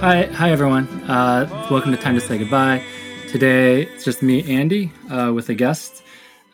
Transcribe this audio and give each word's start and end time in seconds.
Hi, 0.00 0.24
hi 0.32 0.50
everyone. 0.50 0.88
Uh, 1.08 1.46
welcome 1.70 1.92
to 1.92 1.98
Time 1.98 2.14
to 2.14 2.22
Say 2.22 2.38
Goodbye. 2.38 2.82
Today 3.28 3.82
it's 3.82 4.02
just 4.02 4.22
me, 4.22 4.42
Andy, 4.50 4.90
uh, 5.10 5.30
with 5.34 5.50
a 5.50 5.54
guest, 5.54 6.02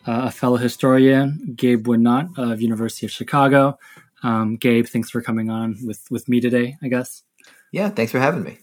uh, 0.05 0.23
a 0.25 0.31
fellow 0.31 0.57
historian, 0.57 1.53
Gabe 1.55 1.87
Winant 1.87 2.37
of 2.37 2.61
University 2.61 3.05
of 3.05 3.11
Chicago. 3.11 3.79
Um, 4.21 4.57
Gabe, 4.57 4.85
thanks 4.85 5.09
for 5.09 5.21
coming 5.21 5.49
on 5.49 5.77
with 5.85 6.05
with 6.11 6.27
me 6.27 6.41
today. 6.41 6.77
I 6.81 6.89
guess. 6.89 7.23
Yeah, 7.71 7.89
thanks 7.89 8.11
for 8.11 8.19
having 8.19 8.43
me. 8.43 8.59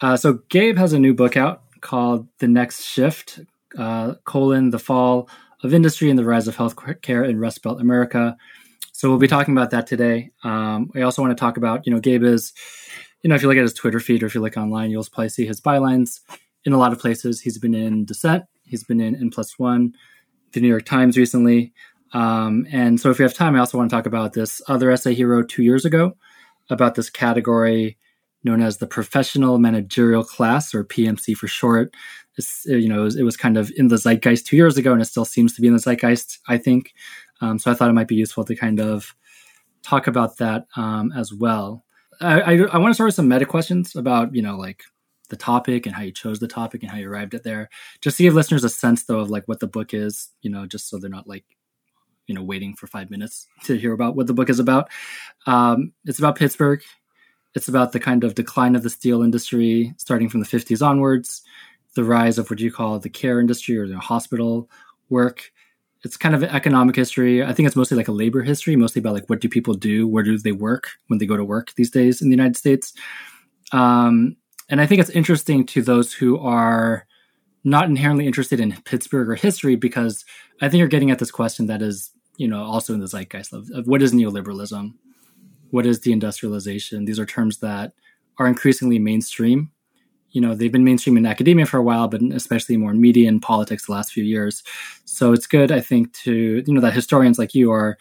Uh, 0.00 0.16
so 0.16 0.40
Gabe 0.50 0.76
has 0.76 0.92
a 0.92 0.98
new 0.98 1.14
book 1.14 1.36
out 1.36 1.62
called 1.80 2.28
The 2.38 2.48
Next 2.48 2.84
Shift: 2.84 3.40
uh, 3.78 4.14
colon 4.24 4.70
the 4.70 4.78
fall 4.78 5.28
of 5.62 5.74
industry 5.74 6.10
and 6.10 6.18
the 6.18 6.24
rise 6.24 6.48
of 6.48 6.56
healthcare 6.56 7.28
in 7.28 7.38
Rust 7.38 7.62
Belt 7.62 7.80
America. 7.80 8.36
So 8.92 9.08
we'll 9.08 9.18
be 9.18 9.28
talking 9.28 9.56
about 9.56 9.70
that 9.70 9.86
today. 9.86 10.30
Um, 10.44 10.90
I 10.94 11.02
also 11.02 11.22
want 11.22 11.36
to 11.36 11.40
talk 11.40 11.56
about, 11.56 11.86
you 11.86 11.92
know, 11.92 12.00
Gabe 12.00 12.24
is, 12.24 12.52
you 13.22 13.28
know, 13.28 13.34
if 13.34 13.42
you 13.42 13.48
look 13.48 13.56
at 13.56 13.62
his 13.62 13.74
Twitter 13.74 14.00
feed 14.00 14.22
or 14.22 14.26
if 14.26 14.34
you 14.34 14.40
look 14.40 14.56
online, 14.56 14.90
you'll 14.90 15.04
probably 15.04 15.28
see 15.28 15.46
his 15.46 15.60
bylines 15.60 16.20
in 16.64 16.72
a 16.72 16.78
lot 16.78 16.92
of 16.92 16.98
places. 16.98 17.40
He's 17.40 17.58
been 17.58 17.74
in 17.74 18.04
Dissent, 18.04 18.44
he's 18.64 18.84
been 18.84 19.00
in 19.00 19.16
N 19.16 19.30
plus 19.30 19.58
one, 19.58 19.94
the 20.52 20.60
New 20.60 20.68
York 20.68 20.84
Times 20.84 21.16
recently. 21.16 21.72
Um, 22.12 22.66
and 22.70 23.00
so 23.00 23.10
if 23.10 23.18
we 23.18 23.22
have 23.22 23.34
time, 23.34 23.56
I 23.56 23.60
also 23.60 23.78
want 23.78 23.90
to 23.90 23.96
talk 23.96 24.06
about 24.06 24.34
this 24.34 24.60
other 24.68 24.90
essay 24.90 25.14
he 25.14 25.24
wrote 25.24 25.48
two 25.48 25.62
years 25.62 25.84
ago 25.84 26.16
about 26.68 26.94
this 26.94 27.08
category 27.08 27.96
known 28.44 28.62
as 28.62 28.78
the 28.78 28.86
professional 28.86 29.58
managerial 29.58 30.24
class 30.24 30.74
or 30.74 30.84
PMC 30.84 31.36
for 31.36 31.48
short. 31.48 31.94
It's, 32.36 32.64
you 32.66 32.88
know, 32.88 33.00
it 33.00 33.04
was, 33.04 33.16
it 33.16 33.22
was, 33.24 33.36
kind 33.36 33.56
of 33.56 33.70
in 33.76 33.88
the 33.88 33.98
zeitgeist 33.98 34.46
two 34.46 34.56
years 34.56 34.78
ago, 34.78 34.92
and 34.92 35.02
it 35.02 35.06
still 35.06 35.24
seems 35.24 35.54
to 35.54 35.60
be 35.60 35.68
in 35.68 35.74
the 35.74 35.78
zeitgeist. 35.80 36.38
I 36.48 36.58
think. 36.58 36.94
Um, 37.40 37.58
so 37.58 37.70
I 37.70 37.74
thought 37.74 37.90
it 37.90 37.94
might 37.94 38.08
be 38.08 38.14
useful 38.14 38.44
to 38.44 38.54
kind 38.54 38.80
of 38.80 39.14
talk 39.82 40.06
about 40.06 40.38
that 40.38 40.66
um, 40.76 41.12
as 41.12 41.32
well. 41.34 41.84
I, 42.20 42.40
I, 42.40 42.52
I 42.72 42.78
want 42.78 42.90
to 42.90 42.94
start 42.94 43.08
with 43.08 43.14
some 43.14 43.28
meta 43.28 43.44
questions 43.44 43.96
about 43.96 44.34
you 44.34 44.42
know 44.42 44.56
like 44.56 44.84
the 45.28 45.36
topic 45.36 45.86
and 45.86 45.94
how 45.94 46.02
you 46.02 46.12
chose 46.12 46.38
the 46.38 46.48
topic 46.48 46.82
and 46.82 46.90
how 46.90 46.98
you 46.98 47.10
arrived 47.10 47.34
at 47.34 47.42
there, 47.42 47.68
just 48.00 48.16
to 48.18 48.22
give 48.22 48.34
listeners 48.34 48.64
a 48.64 48.68
sense 48.68 49.04
though 49.04 49.18
of 49.18 49.30
like 49.30 49.46
what 49.46 49.60
the 49.60 49.66
book 49.66 49.92
is. 49.92 50.30
You 50.40 50.50
know, 50.50 50.66
just 50.66 50.88
so 50.88 50.98
they're 50.98 51.10
not 51.10 51.28
like 51.28 51.44
you 52.26 52.34
know 52.34 52.42
waiting 52.42 52.74
for 52.74 52.86
five 52.86 53.10
minutes 53.10 53.46
to 53.64 53.76
hear 53.76 53.92
about 53.92 54.16
what 54.16 54.26
the 54.26 54.34
book 54.34 54.50
is 54.50 54.58
about. 54.58 54.88
Um, 55.46 55.92
it's 56.04 56.18
about 56.18 56.36
Pittsburgh. 56.36 56.82
It's 57.54 57.68
about 57.68 57.92
the 57.92 58.00
kind 58.00 58.24
of 58.24 58.34
decline 58.34 58.74
of 58.74 58.82
the 58.82 58.90
steel 58.90 59.22
industry 59.22 59.94
starting 59.98 60.28
from 60.28 60.40
the 60.40 60.46
50s 60.46 60.84
onwards 60.84 61.42
the 61.94 62.04
rise 62.04 62.38
of 62.38 62.48
what 62.48 62.58
do 62.58 62.64
you 62.64 62.72
call 62.72 62.98
the 62.98 63.10
care 63.10 63.40
industry 63.40 63.76
or 63.76 63.86
the 63.86 63.98
hospital 63.98 64.70
work. 65.10 65.52
It's 66.04 66.16
kind 66.16 66.34
of 66.34 66.42
economic 66.42 66.96
history. 66.96 67.44
I 67.44 67.52
think 67.52 67.66
it's 67.66 67.76
mostly 67.76 67.96
like 67.96 68.08
a 68.08 68.12
labor 68.12 68.42
history, 68.42 68.74
mostly 68.76 69.00
about 69.00 69.14
like 69.14 69.28
what 69.28 69.40
do 69.40 69.48
people 69.48 69.74
do, 69.74 70.08
where 70.08 70.24
do 70.24 70.36
they 70.38 70.52
work 70.52 70.88
when 71.06 71.18
they 71.18 71.26
go 71.26 71.36
to 71.36 71.44
work 71.44 71.72
these 71.76 71.90
days 71.90 72.20
in 72.20 72.28
the 72.28 72.36
United 72.36 72.56
States. 72.56 72.92
Um, 73.72 74.36
and 74.68 74.80
I 74.80 74.86
think 74.86 75.00
it's 75.00 75.10
interesting 75.10 75.64
to 75.66 75.82
those 75.82 76.12
who 76.12 76.38
are 76.38 77.06
not 77.62 77.84
inherently 77.84 78.26
interested 78.26 78.58
in 78.58 78.80
Pittsburgh 78.84 79.28
or 79.28 79.36
history 79.36 79.76
because 79.76 80.24
I 80.60 80.68
think 80.68 80.80
you're 80.80 80.88
getting 80.88 81.10
at 81.10 81.20
this 81.20 81.30
question 81.30 81.66
that 81.66 81.82
is, 81.82 82.10
you 82.36 82.48
know, 82.48 82.64
also 82.64 82.94
in 82.94 83.00
the 83.00 83.06
zeitgeist 83.06 83.52
of, 83.52 83.70
of 83.72 83.86
what 83.86 84.02
is 84.02 84.12
neoliberalism, 84.12 84.94
what 85.72 85.86
is 85.86 85.98
deindustrialization. 85.98 87.06
These 87.06 87.18
are 87.18 87.26
terms 87.26 87.58
that 87.58 87.94
are 88.38 88.46
increasingly 88.46 88.98
mainstream. 88.98 89.70
You 90.30 90.40
know 90.40 90.54
they've 90.54 90.72
been 90.72 90.84
mainstream 90.84 91.16
in 91.16 91.26
academia 91.26 91.66
for 91.66 91.76
a 91.76 91.82
while 91.82 92.08
but 92.08 92.22
especially 92.22 92.76
more 92.78 92.90
in 92.90 93.00
media 93.00 93.28
and 93.28 93.42
politics 93.42 93.86
the 93.86 93.92
last 93.92 94.12
few 94.12 94.24
years. 94.24 94.62
So 95.04 95.32
it's 95.32 95.46
good 95.46 95.70
i 95.70 95.80
think 95.80 96.12
to 96.24 96.62
you 96.66 96.72
know 96.72 96.80
that 96.80 96.94
historians 96.94 97.38
like 97.38 97.54
you 97.54 97.70
are 97.70 97.98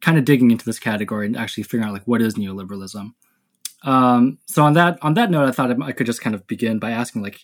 kind 0.00 0.16
of 0.16 0.24
digging 0.24 0.50
into 0.50 0.64
this 0.64 0.78
category 0.78 1.26
and 1.26 1.36
actually 1.36 1.64
figuring 1.64 1.84
out 1.84 1.92
like 1.92 2.06
what 2.06 2.22
is 2.22 2.34
neoliberalism. 2.34 3.12
Um, 3.82 4.38
so 4.46 4.62
on 4.64 4.72
that 4.74 4.98
on 5.02 5.14
that 5.14 5.30
note 5.30 5.48
i 5.48 5.52
thought 5.52 5.82
i 5.82 5.92
could 5.92 6.06
just 6.06 6.22
kind 6.22 6.34
of 6.34 6.46
begin 6.46 6.78
by 6.78 6.90
asking 6.90 7.22
like 7.22 7.40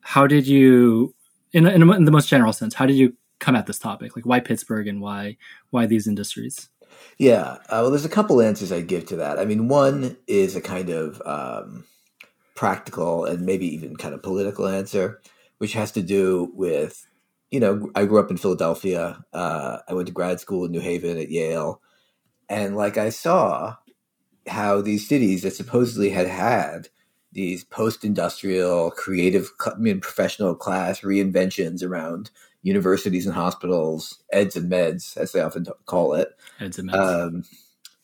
how 0.00 0.26
did 0.26 0.46
you 0.46 1.14
in, 1.52 1.66
in, 1.66 1.82
in 1.92 2.04
the 2.04 2.10
most 2.10 2.28
general 2.28 2.52
sense 2.52 2.74
how 2.74 2.86
did 2.86 2.96
you 2.96 3.16
come 3.42 3.56
at 3.56 3.66
this 3.66 3.78
topic? 3.78 4.16
Like 4.16 4.24
why 4.24 4.40
pittsburgh 4.40 4.86
and 4.86 5.00
why 5.00 5.36
why 5.70 5.84
these 5.86 6.06
industries 6.06 6.70
yeah 7.18 7.58
uh, 7.68 7.80
well 7.82 7.90
there's 7.90 8.04
a 8.04 8.08
couple 8.10 8.40
answers 8.40 8.72
i'd 8.72 8.86
give 8.86 9.06
to 9.06 9.16
that 9.16 9.38
i 9.38 9.44
mean 9.44 9.68
one 9.68 10.16
is 10.26 10.56
a 10.56 10.60
kind 10.60 10.90
of 10.90 11.20
um, 11.24 11.84
practical 12.54 13.24
and 13.24 13.44
maybe 13.44 13.66
even 13.66 13.96
kind 13.96 14.14
of 14.14 14.22
political 14.22 14.68
answer, 14.68 15.20
which 15.58 15.72
has 15.72 15.90
to 15.92 16.02
do 16.02 16.50
with, 16.54 17.06
you 17.50 17.60
know, 17.60 17.90
I 17.94 18.04
grew 18.04 18.20
up 18.20 18.30
in 18.30 18.36
Philadelphia. 18.36 19.24
Uh, 19.32 19.78
I 19.88 19.94
went 19.94 20.06
to 20.08 20.12
grad 20.12 20.40
school 20.40 20.64
in 20.64 20.72
New 20.72 20.80
Haven 20.80 21.18
at 21.18 21.30
Yale. 21.30 21.80
And 22.48 22.76
like 22.76 22.98
I 22.98 23.08
saw 23.08 23.76
how 24.46 24.80
these 24.80 25.08
cities 25.08 25.42
that 25.42 25.54
supposedly 25.54 26.10
had 26.10 26.28
had 26.28 26.88
these 27.32 27.64
post-industrial 27.64 28.90
creative 28.92 29.50
I 29.66 29.74
mean, 29.76 30.00
professional 30.00 30.54
class 30.54 31.00
reinventions 31.00 31.82
around 31.82 32.30
universities 32.62 33.26
and 33.26 33.34
hospitals 33.34 34.22
eds 34.32 34.56
and 34.56 34.70
meds 34.70 35.16
as 35.16 35.32
they 35.32 35.40
often 35.40 35.66
call 35.86 36.14
it 36.14 36.28
eds 36.60 36.78
and 36.78 36.90
meds 36.90 37.26
um, 37.26 37.44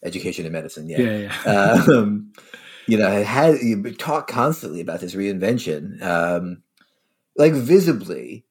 education 0.04 0.44
and 0.44 0.52
medicine 0.52 0.88
yeah 0.88 0.98
yeah, 0.98 1.32
yeah. 1.46 1.82
um, 1.90 2.32
you 2.88 2.96
know, 2.96 3.08
had, 3.10 3.26
had 3.26 3.60
you 3.60 3.92
talk 3.92 4.28
constantly 4.28 4.80
about 4.80 5.00
this 5.00 5.14
reinvention, 5.14 6.02
um, 6.02 6.62
like 7.36 7.52
visibly. 7.52 8.44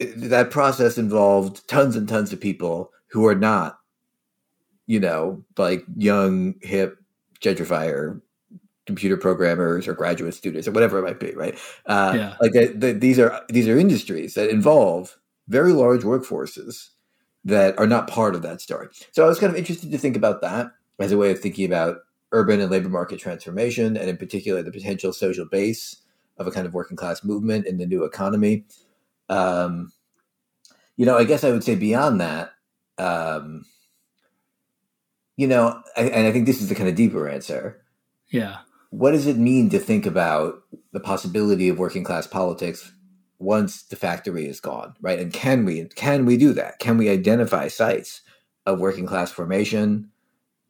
That 0.00 0.50
process 0.50 0.98
involved 0.98 1.68
tons 1.68 1.94
and 1.96 2.08
tons 2.08 2.32
of 2.32 2.40
people 2.40 2.90
who 3.08 3.26
are 3.26 3.34
not, 3.34 3.78
you 4.86 4.98
know, 5.00 5.44
like 5.56 5.84
young, 5.96 6.54
hip 6.62 6.98
gentrifier 7.40 8.20
computer 8.86 9.16
programmers 9.16 9.88
or 9.88 9.94
graduate 9.94 10.34
students 10.34 10.68
or 10.68 10.72
whatever 10.72 10.98
it 10.98 11.02
might 11.02 11.20
be, 11.20 11.34
right? 11.34 11.58
Uh, 11.86 12.12
yeah. 12.16 12.36
Like 12.40 12.52
the, 12.52 12.66
the, 12.74 12.92
these 12.92 13.18
are 13.18 13.42
these 13.48 13.68
are 13.68 13.78
industries 13.78 14.34
that 14.34 14.50
involve 14.50 15.18
very 15.48 15.72
large 15.72 16.02
workforces 16.02 16.90
that 17.44 17.78
are 17.78 17.86
not 17.86 18.08
part 18.08 18.34
of 18.34 18.42
that 18.42 18.60
story. 18.60 18.88
So 19.12 19.24
I 19.24 19.28
was 19.28 19.38
kind 19.38 19.52
of 19.52 19.58
interested 19.58 19.90
to 19.90 19.98
think 19.98 20.16
about 20.16 20.40
that 20.42 20.68
as 20.98 21.12
a 21.12 21.18
way 21.18 21.30
of 21.30 21.40
thinking 21.40 21.66
about 21.66 21.98
urban 22.32 22.60
and 22.60 22.70
labor 22.70 22.88
market 22.88 23.20
transformation, 23.20 23.96
and 23.96 24.08
in 24.08 24.16
particular, 24.16 24.62
the 24.62 24.72
potential 24.72 25.12
social 25.12 25.44
base 25.44 26.02
of 26.36 26.46
a 26.46 26.50
kind 26.50 26.66
of 26.66 26.74
working 26.74 26.96
class 26.96 27.22
movement 27.22 27.66
in 27.66 27.78
the 27.78 27.86
new 27.86 28.04
economy. 28.04 28.64
Um, 29.28 29.92
you 30.96 31.06
know, 31.06 31.16
I 31.16 31.24
guess 31.24 31.44
I 31.44 31.50
would 31.50 31.64
say 31.64 31.74
beyond 31.74 32.20
that, 32.20 32.52
um, 32.98 33.64
you 35.36 35.46
know, 35.46 35.82
I, 35.96 36.02
and 36.02 36.26
I 36.26 36.32
think 36.32 36.46
this 36.46 36.60
is 36.60 36.68
the 36.68 36.74
kind 36.74 36.88
of 36.88 36.94
deeper 36.94 37.28
answer. 37.28 37.82
Yeah. 38.28 38.58
What 38.96 39.10
does 39.10 39.26
it 39.26 39.36
mean 39.36 39.70
to 39.70 39.80
think 39.80 40.06
about 40.06 40.62
the 40.92 41.00
possibility 41.00 41.68
of 41.68 41.80
working 41.80 42.04
class 42.04 42.28
politics 42.28 42.92
once 43.40 43.82
the 43.82 43.96
factory 43.96 44.46
is 44.46 44.60
gone, 44.60 44.94
right? 45.00 45.18
And 45.18 45.32
can 45.32 45.64
we 45.64 45.86
can 45.96 46.24
we 46.26 46.36
do 46.36 46.52
that? 46.52 46.78
Can 46.78 46.96
we 46.96 47.10
identify 47.10 47.66
sites 47.66 48.20
of 48.66 48.78
working 48.78 49.04
class 49.04 49.32
formation, 49.32 50.10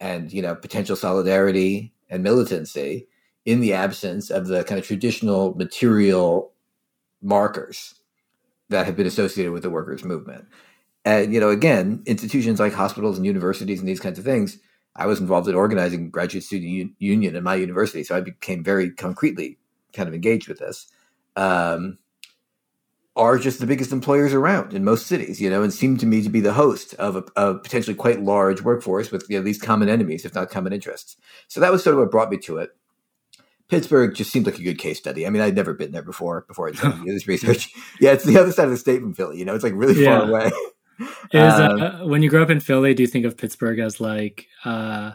and 0.00 0.32
you 0.32 0.40
know 0.40 0.54
potential 0.54 0.96
solidarity 0.96 1.92
and 2.08 2.22
militancy 2.22 3.08
in 3.44 3.60
the 3.60 3.74
absence 3.74 4.30
of 4.30 4.46
the 4.46 4.64
kind 4.64 4.78
of 4.78 4.86
traditional 4.86 5.54
material 5.54 6.52
markers 7.20 7.94
that 8.70 8.86
have 8.86 8.96
been 8.96 9.06
associated 9.06 9.52
with 9.52 9.62
the 9.62 9.70
workers 9.70 10.02
movement 10.02 10.46
and 11.04 11.32
you 11.32 11.40
know 11.40 11.50
again 11.50 12.02
institutions 12.06 12.58
like 12.58 12.72
hospitals 12.72 13.16
and 13.16 13.26
universities 13.26 13.80
and 13.80 13.88
these 13.88 14.00
kinds 14.00 14.18
of 14.18 14.24
things 14.24 14.58
i 14.96 15.06
was 15.06 15.20
involved 15.20 15.48
in 15.48 15.54
organizing 15.54 16.10
graduate 16.10 16.44
student 16.44 16.92
union 16.98 17.36
at 17.36 17.42
my 17.42 17.54
university 17.54 18.04
so 18.04 18.16
i 18.16 18.20
became 18.20 18.62
very 18.62 18.90
concretely 18.90 19.58
kind 19.92 20.08
of 20.08 20.14
engaged 20.14 20.48
with 20.48 20.58
this 20.58 20.88
um, 21.36 21.98
are 23.16 23.38
just 23.38 23.60
the 23.60 23.66
biggest 23.66 23.92
employers 23.92 24.34
around 24.34 24.74
in 24.74 24.82
most 24.84 25.06
cities, 25.06 25.40
you 25.40 25.48
know, 25.48 25.62
and 25.62 25.72
seem 25.72 25.96
to 25.98 26.06
me 26.06 26.20
to 26.22 26.28
be 26.28 26.40
the 26.40 26.52
host 26.52 26.94
of 26.94 27.16
a, 27.16 27.24
a 27.36 27.54
potentially 27.58 27.94
quite 27.94 28.22
large 28.22 28.62
workforce 28.62 29.12
with 29.12 29.24
you 29.28 29.36
know, 29.36 29.40
at 29.40 29.44
least 29.44 29.62
common 29.62 29.88
enemies, 29.88 30.24
if 30.24 30.34
not 30.34 30.50
common 30.50 30.72
interests. 30.72 31.16
So 31.46 31.60
that 31.60 31.70
was 31.70 31.84
sort 31.84 31.94
of 31.94 32.00
what 32.00 32.10
brought 32.10 32.30
me 32.30 32.38
to 32.38 32.58
it. 32.58 32.70
Pittsburgh 33.68 34.14
just 34.14 34.30
seemed 34.30 34.46
like 34.46 34.58
a 34.58 34.62
good 34.62 34.78
case 34.78 34.98
study. 34.98 35.26
I 35.26 35.30
mean, 35.30 35.42
I'd 35.42 35.54
never 35.54 35.72
been 35.72 35.92
there 35.92 36.02
before 36.02 36.44
before 36.48 36.68
I 36.68 36.72
did 36.72 37.04
this 37.06 37.28
research. 37.28 37.72
Yeah, 38.00 38.12
it's 38.12 38.24
the 38.24 38.38
other 38.38 38.52
side 38.52 38.66
of 38.66 38.72
the 38.72 38.76
state 38.76 39.00
from 39.00 39.14
Philly. 39.14 39.38
You 39.38 39.44
know, 39.44 39.54
it's 39.54 39.64
like 39.64 39.72
really 39.74 40.02
yeah. 40.02 40.18
far 40.18 40.28
away. 40.28 40.50
Is, 41.00 41.08
uh, 41.32 41.98
um, 42.00 42.08
when 42.08 42.22
you 42.22 42.30
grow 42.30 42.42
up 42.42 42.50
in 42.50 42.60
Philly, 42.60 42.94
do 42.94 43.02
you 43.02 43.06
think 43.06 43.24
of 43.24 43.36
Pittsburgh 43.36 43.78
as 43.78 44.00
like 44.00 44.46
uh, 44.64 45.12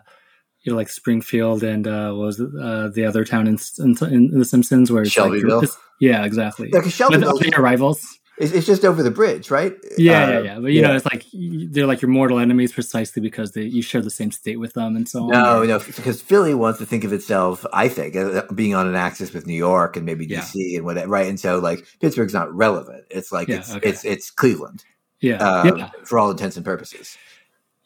you 0.62 0.72
know, 0.72 0.78
like 0.78 0.90
Springfield 0.90 1.64
and 1.64 1.88
uh, 1.88 2.12
what 2.12 2.26
was 2.26 2.40
it, 2.40 2.50
uh, 2.62 2.90
the 2.90 3.06
other 3.06 3.24
town 3.24 3.48
in, 3.48 3.58
in, 3.80 3.96
in 4.12 4.40
The 4.40 4.46
Simpsons 4.46 4.92
where 4.92 5.04
it's 5.04 5.12
Shelbyville. 5.12 5.62
Like, 5.62 5.70
yeah, 6.02 6.26
exactly. 6.26 6.70
Like 6.70 6.86
Shelbyville, 6.86 7.42
your 7.44 7.62
rivals. 7.62 8.20
It's, 8.38 8.54
it's, 8.54 8.66
just 8.66 8.86
over 8.86 9.04
the 9.04 9.12
bridge, 9.12 9.52
right? 9.52 9.74
Yeah, 9.98 10.24
uh, 10.24 10.30
yeah, 10.30 10.40
yeah. 10.40 10.60
But 10.60 10.72
you 10.72 10.82
yeah. 10.82 10.88
know, 10.88 10.96
it's 10.96 11.06
like 11.06 11.26
they're 11.34 11.86
like 11.86 12.02
your 12.02 12.10
mortal 12.10 12.40
enemies 12.40 12.72
precisely 12.72 13.22
because 13.22 13.52
they, 13.52 13.64
you 13.64 13.82
share 13.82 14.02
the 14.02 14.10
same 14.10 14.32
state 14.32 14.58
with 14.58 14.74
them 14.74 14.96
and 14.96 15.10
so 15.10 15.24
on. 15.24 15.30
No, 15.30 15.64
no, 15.66 15.80
because 15.80 16.22
Philly 16.22 16.54
wants 16.54 16.80
to 16.80 16.86
think 16.86 17.04
of 17.04 17.12
itself, 17.12 17.66
I 17.74 17.90
think, 17.90 18.16
being 18.56 18.76
on 18.76 18.88
an 18.88 18.96
axis 18.96 19.34
with 19.34 19.46
New 19.46 19.56
York 19.56 19.98
and 19.98 20.06
maybe 20.06 20.26
DC 20.26 20.52
yeah. 20.56 20.78
and 20.78 20.86
whatever, 20.86 21.10
right? 21.10 21.28
And 21.28 21.38
so 21.38 21.60
like 21.60 21.86
Pittsburgh's 22.00 22.34
not 22.34 22.54
relevant. 22.54 23.04
It's 23.10 23.30
like 23.34 23.50
yeah, 23.50 23.58
it's, 23.58 23.76
okay. 23.76 23.90
it's 23.90 24.06
it's 24.06 24.32
Cleveland. 24.32 24.86
Yeah, 25.22 25.38
um, 25.38 25.78
yeah, 25.78 25.90
for 26.06 26.18
all 26.20 26.32
intents 26.32 26.56
and 26.56 26.66
purposes. 26.66 27.18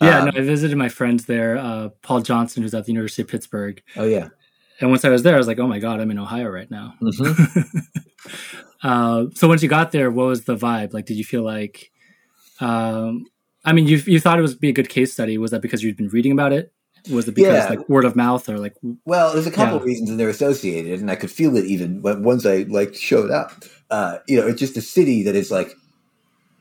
yeah. 0.02 0.20
Um, 0.20 0.26
no, 0.26 0.32
I 0.36 0.42
visited 0.42 0.78
my 0.78 0.90
friends 0.90 1.26
there, 1.26 1.58
uh, 1.58 1.90
Paul 2.02 2.22
Johnson, 2.22 2.62
who's 2.64 2.74
at 2.74 2.86
the 2.86 2.92
University 2.92 3.22
of 3.24 3.28
Pittsburgh, 3.28 3.82
oh 3.98 4.06
yeah. 4.06 4.30
and 4.80 4.90
once 4.92 5.04
I 5.06 5.10
was 5.10 5.24
there, 5.24 5.36
I 5.36 5.38
was 5.38 5.48
like, 5.48 5.60
oh 5.60 5.68
my 5.68 5.80
god, 5.80 6.00
I'm 6.00 6.12
in 6.12 6.20
Ohio 6.20 6.48
right 6.50 6.70
now. 6.70 6.94
Mhm. 7.02 7.84
uh, 8.84 9.26
so 9.36 9.48
once 9.48 9.64
you 9.64 9.70
got 9.70 9.92
there, 9.92 10.12
what 10.12 10.28
was 10.28 10.44
the 10.46 10.56
vibe? 10.56 10.94
Like, 10.94 11.06
did 11.06 11.16
you 11.18 11.24
feel 11.24 11.44
like? 11.44 11.92
Um, 12.60 13.26
I 13.66 13.74
mean, 13.74 13.88
you 13.88 13.98
you 14.06 14.20
thought 14.20 14.38
it 14.38 14.42
was 14.42 14.56
be 14.56 14.70
a 14.70 14.74
good 14.74 14.90
case 14.90 15.14
study. 15.14 15.38
Was 15.38 15.52
that 15.52 15.62
because 15.62 15.84
you'd 15.84 15.98
been 15.98 16.10
reading 16.10 16.32
about 16.32 16.54
it? 16.54 16.74
Was 17.12 17.28
it 17.28 17.36
because 17.36 17.64
Yeah. 17.66 17.70
like 17.70 17.90
word 17.90 18.06
of 18.06 18.16
mouth 18.16 18.48
or 18.48 18.58
like? 18.60 18.76
Well, 19.06 19.34
there's 19.34 19.48
a 19.48 19.52
couple 19.52 19.74
Yeah. 19.76 19.80
of 19.80 19.84
reasons, 19.86 20.10
and 20.10 20.20
they're 20.20 20.30
associated, 20.30 21.00
and 21.02 21.10
I 21.10 21.16
could 21.16 21.32
feel 21.32 21.56
it 21.58 21.66
even 21.66 22.02
when 22.02 22.24
once 22.24 22.46
I 22.46 22.66
like 22.70 22.96
showed 22.96 23.32
up. 23.32 23.52
Uh, 23.90 24.18
you 24.28 24.40
know, 24.40 24.48
it's 24.48 24.60
just 24.60 24.78
a 24.78 24.82
city 24.82 25.24
that 25.24 25.36
is 25.36 25.52
like 25.52 25.72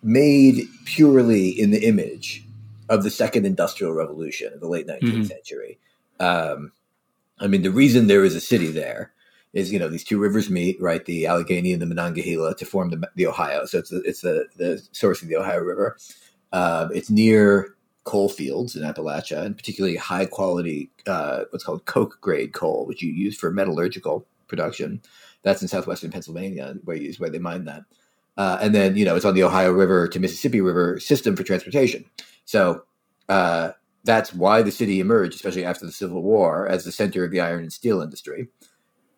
made 0.03 0.67
purely 0.85 1.49
in 1.49 1.71
the 1.71 1.87
image 1.87 2.45
of 2.89 3.03
the 3.03 3.11
second 3.11 3.47
industrial 3.47 3.93
revolution 3.93 4.53
of 4.53 4.61
the 4.61 4.69
late 4.69 4.87
19th 4.87 5.25
Mhm. 5.25 5.29
century. 5.29 5.79
Um, 6.21 6.73
I 7.39 7.47
mean, 7.47 7.63
the 7.63 7.71
reason 7.71 8.07
there 8.07 8.25
is 8.25 8.35
a 8.35 8.41
city 8.41 8.69
there 8.69 9.13
is 9.53 9.73
you 9.73 9.79
know 9.79 9.89
these 9.89 10.05
two 10.05 10.19
rivers 10.19 10.49
meet, 10.51 10.81
right? 10.81 11.05
The 11.05 11.27
Allegheny 11.27 11.73
and 11.73 11.83
the 11.83 11.87
Monongahela 11.87 12.55
to 12.57 12.65
form 12.65 12.91
the, 12.91 13.09
the 13.17 13.27
Ohio. 13.27 13.67
So 13.67 13.79
it's 13.79 13.91
the, 13.91 14.01
it's 14.03 14.21
the 14.23 14.47
the 14.57 14.83
source 14.93 15.23
of 15.23 15.29
the 15.29 15.37
Ohio 15.37 15.61
River. 15.61 15.97
Um, 16.53 16.91
it's 16.95 17.11
near 17.11 17.75
coal 18.05 18.29
fields 18.29 18.75
in 18.77 18.83
Appalachia, 18.83 19.45
and 19.45 19.57
particularly 19.57 19.97
high 19.97 20.27
quality 20.27 20.91
uh, 21.07 21.45
what's 21.51 21.65
called 21.65 21.85
coke 21.87 22.19
grade 22.21 22.53
coal, 22.53 22.87
which 22.87 23.03
you 23.03 23.13
use 23.13 23.37
for 23.39 23.51
metallurgical 23.51 24.27
production. 24.49 25.01
That's 25.43 25.63
in 25.63 25.69
southwestern 25.69 26.11
Pennsylvania, 26.11 26.77
where 26.85 26.97
you 26.97 27.13
where 27.19 27.31
they 27.31 27.39
mine 27.39 27.65
that. 27.67 27.85
Uh, 28.37 28.59
and 28.63 28.75
then 28.75 28.97
you 28.97 29.05
know 29.05 29.15
it's 29.17 29.25
on 29.25 29.35
the 29.35 29.43
Ohio 29.43 29.73
River 29.73 30.09
to 30.09 30.19
Mississippi 30.21 30.61
River 30.61 30.99
system 31.01 31.37
for 31.37 31.43
transportation. 31.43 32.05
So 32.45 32.83
uh, 33.29 33.73
that's 34.05 34.33
why 34.35 34.63
the 34.63 34.71
city 34.71 35.01
emerged, 35.01 35.35
especially 35.35 35.65
after 35.65 35.87
the 35.87 35.93
Civil 35.93 36.23
War, 36.23 36.67
as 36.67 36.85
the 36.85 36.93
center 36.93 37.25
of 37.25 37.31
the 37.31 37.41
iron 37.41 37.61
and 37.63 37.73
steel 37.73 38.01
industry, 38.01 38.49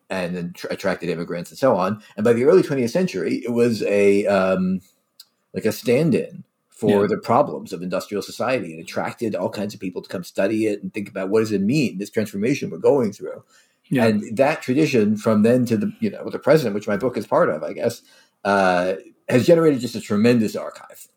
and 0.09 0.35
then 0.35 0.53
tr- 0.53 0.67
attracted 0.69 1.09
immigrants 1.09 1.49
and 1.49 1.57
so 1.57 1.75
on. 1.75 2.01
And 2.17 2.23
by 2.23 2.33
the 2.33 2.43
early 2.43 2.61
20th 2.61 2.91
century, 2.91 3.41
it 3.45 3.51
was 3.51 3.81
a 3.83 4.25
um, 4.27 4.81
like 5.53 5.65
a 5.65 5.71
stand-in 5.71 6.43
for 6.69 7.03
Yeah. 7.03 7.07
the 7.07 7.17
problems 7.17 7.71
of 7.71 7.81
industrial 7.81 8.21
society. 8.21 8.77
It 8.77 8.81
attracted 8.81 9.33
all 9.33 9.49
kinds 9.49 9.73
of 9.73 9.79
people 9.79 10.01
to 10.01 10.09
come 10.09 10.25
study 10.25 10.65
it 10.67 10.83
and 10.83 10.93
think 10.93 11.07
about 11.09 11.29
what 11.29 11.39
does 11.39 11.53
it 11.53 11.61
mean 11.61 11.97
this 11.97 12.09
transformation 12.09 12.69
we're 12.69 12.77
going 12.79 13.13
through. 13.13 13.43
Yeah, 13.87 14.07
And 14.07 14.35
that 14.35 14.61
tradition 14.61 15.15
from 15.15 15.43
then 15.43 15.65
to 15.67 15.77
the 15.77 15.93
you 15.99 16.09
know 16.09 16.29
the 16.29 16.39
present, 16.39 16.73
which 16.75 16.87
my 16.87 16.97
book 16.97 17.15
is 17.17 17.25
part 17.27 17.49
of, 17.49 17.63
I 17.63 17.71
guess, 17.73 18.01
uh, 18.45 18.93
has 19.27 19.45
generated 19.45 19.81
just 19.81 19.95
a 19.95 20.01
tremendous 20.01 20.55
archive. 20.55 21.07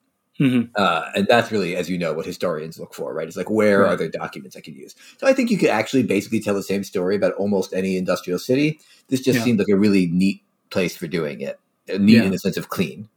Mhm. 0.41 0.71
Uh, 0.77 1.11
and 1.17 1.27
that's 1.29 1.51
really, 1.51 1.77
as 1.77 1.91
you 1.91 1.99
know, 1.99 2.13
what 2.13 2.25
historians 2.25 2.79
look 2.79 2.95
for, 2.95 3.13
right? 3.13 3.27
It's 3.27 3.37
like 3.37 3.51
where 3.51 3.83
Right. 3.83 3.93
are 3.93 3.97
there 3.97 4.09
documents 4.09 4.57
I 4.57 4.61
can 4.61 4.75
use? 4.75 4.95
So 5.19 5.27
I 5.27 5.33
think 5.33 5.51
you 5.51 5.59
could 5.59 5.69
actually 5.69 6.05
basically 6.05 6.41
tell 6.41 6.55
the 6.55 6.63
same 6.63 6.85
story 6.85 7.17
about 7.17 7.35
almost 7.35 7.73
any 7.75 7.97
industrial 7.97 8.39
city. 8.39 8.79
This 9.09 9.21
just 9.21 9.39
Yeah. 9.39 9.45
seemed 9.45 9.59
like 9.59 9.69
a 9.69 9.77
really 9.77 10.07
neat 10.07 10.43
place 10.71 10.97
for 10.97 11.07
doing 11.09 11.41
it. 11.41 11.59
Uh, 11.93 11.99
Neat 11.99 12.15
Yeah. 12.17 12.25
in 12.25 12.31
the 12.31 12.39
sense 12.39 12.57
of 12.57 12.69
clean. 12.69 13.09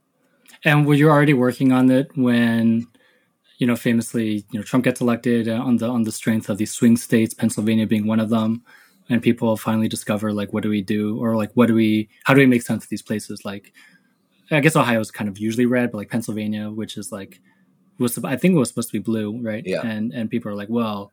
And 0.64 0.84
were 0.86 0.94
you 0.94 1.08
already 1.10 1.34
working 1.34 1.72
on 1.72 1.90
it 1.90 2.10
when, 2.16 2.86
you 3.58 3.66
know, 3.66 3.76
famously, 3.76 4.44
you 4.50 4.58
know, 4.58 4.62
Trump 4.62 4.84
gets 4.84 5.00
elected 5.00 5.48
uh, 5.48 5.62
on 5.62 5.76
the 5.76 5.88
on 5.88 6.02
the 6.02 6.12
strength 6.12 6.48
of 6.48 6.58
these 6.58 6.72
swing 6.72 6.96
states, 6.96 7.34
Pennsylvania 7.34 7.86
being 7.86 8.06
one 8.06 8.18
of 8.20 8.30
them, 8.30 8.62
and 9.08 9.22
people 9.22 9.56
finally 9.56 9.88
discover 9.88 10.32
like, 10.32 10.52
what 10.52 10.62
do 10.64 10.70
we 10.70 10.82
do, 10.82 11.18
or 11.22 11.36
like, 11.36 11.50
what 11.54 11.66
do 11.68 11.74
we, 11.74 12.08
how 12.24 12.34
do 12.34 12.40
we 12.40 12.46
make 12.46 12.62
sense 12.62 12.82
of 12.84 12.90
these 12.90 13.02
places? 13.02 13.44
Like, 13.44 13.72
I 14.52 14.60
guess 14.60 14.76
Ohio 14.76 15.00
is 15.00 15.10
kind 15.10 15.28
of 15.28 15.38
usually 15.38 15.66
red, 15.66 15.90
but 15.90 15.98
like 15.98 16.10
Pennsylvania, 16.10 16.70
which 16.70 16.96
is 16.96 17.10
like, 17.10 17.40
was 17.98 18.22
I 18.24 18.36
think 18.36 18.54
it 18.54 18.58
was 18.58 18.68
supposed 18.68 18.90
to 18.90 18.92
be 18.92 18.98
blue, 18.98 19.40
right? 19.42 19.62
Yeah. 19.64 19.86
And 19.86 20.12
and 20.12 20.30
people 20.30 20.50
are 20.50 20.54
like, 20.54 20.68
well, 20.68 21.12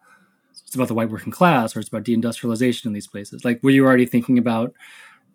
it's 0.52 0.76
about 0.76 0.88
the 0.88 0.94
white 0.94 1.10
working 1.10 1.32
class, 1.32 1.76
or 1.76 1.80
it's 1.80 1.90
about 1.90 2.04
deindustrialization 2.04 2.86
in 2.86 2.94
these 2.94 3.08
places. 3.08 3.44
Like, 3.46 3.62
were 3.64 3.70
you 3.70 3.86
already 3.86 4.06
thinking 4.06 4.38
about 4.38 4.74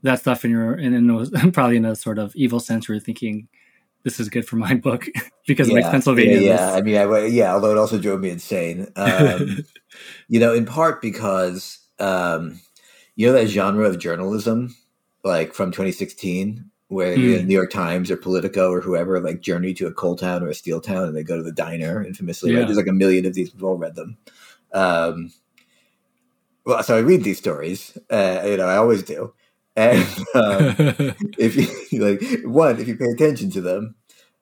that 0.03 0.21
stuff 0.21 0.45
in 0.45 0.51
your, 0.51 0.75
and 0.75 0.95
in 0.95 1.53
probably 1.53 1.77
in 1.77 1.85
a 1.85 1.97
sort 1.97 2.19
of 2.19 2.35
evil 2.37 2.61
sense, 2.61 2.89
where 2.89 2.95
you're 2.95 3.05
thinking 3.05 3.49
this 4.05 4.21
is 4.21 4.29
good 4.29 4.47
for 4.47 4.57
my 4.57 4.75
book 4.75 5.07
because 5.47 5.69
it 5.69 5.75
makes 5.75 5.89
Pennsylvania. 5.89 6.41
Yeah, 6.41 6.71
yeah. 6.71 6.75
I 6.75 6.83
mean, 6.83 6.97
I, 6.97 7.27
yeah. 7.27 7.55
Although 7.55 7.73
it 7.73 7.79
also 7.79 7.99
drove 7.99 8.21
me 8.21 8.31
insane. 8.31 8.89
Um, 8.97 9.65
you 10.29 10.41
know, 10.41 10.53
in 10.53 10.67
part 10.67 11.01
because 11.01 11.79
um, 11.99 12.61
you 13.17 13.27
know 13.27 13.33
that 13.33 13.49
genre 13.49 13.89
of 13.89 13.99
journalism, 13.99 14.77
like 15.23 15.55
from 15.55 15.71
2016, 15.71 16.71
where 16.95 17.15
the 17.15 17.39
Mm. 17.41 17.47
New 17.47 17.55
York 17.55 17.71
Times 17.71 18.11
or 18.11 18.17
Politico 18.17 18.71
or 18.71 18.81
whoever 18.81 19.21
like 19.21 19.41
journey 19.41 19.75
to 19.75 19.87
a 19.87 19.93
coal 19.93 20.17
town 20.17 20.43
or 20.43 20.49
a 20.49 20.55
steel 20.55 20.81
town, 20.81 21.09
and 21.09 21.17
they 21.17 21.23
go 21.23 21.37
to 21.37 21.43
the 21.43 21.53
diner 21.53 22.03
infamously. 22.03 22.55
Right? 22.55 22.65
There's 22.65 22.79
like 22.79 22.87
a 22.87 22.93
million 22.93 23.27
of 23.27 23.35
these. 23.35 23.53
We've 23.53 23.65
all 23.65 23.77
read 23.77 23.97
them. 23.97 24.17
Um, 24.73 25.33
well, 26.65 26.83
so 26.83 26.97
I 26.97 27.01
read 27.01 27.25
these 27.25 27.39
stories. 27.39 27.97
Uh, 28.11 28.43
you 28.47 28.57
know, 28.57 28.67
I 28.67 28.77
always 28.77 29.03
do. 29.03 29.35
And 29.77 30.03
um, 30.35 30.75
if 31.39 31.57
you 31.93 32.01
like 32.05 32.23
one 32.45 32.79
if 32.81 32.87
you 32.89 32.97
pay 32.97 33.07
attention 33.07 33.51
to 33.51 33.61
them 33.61 33.97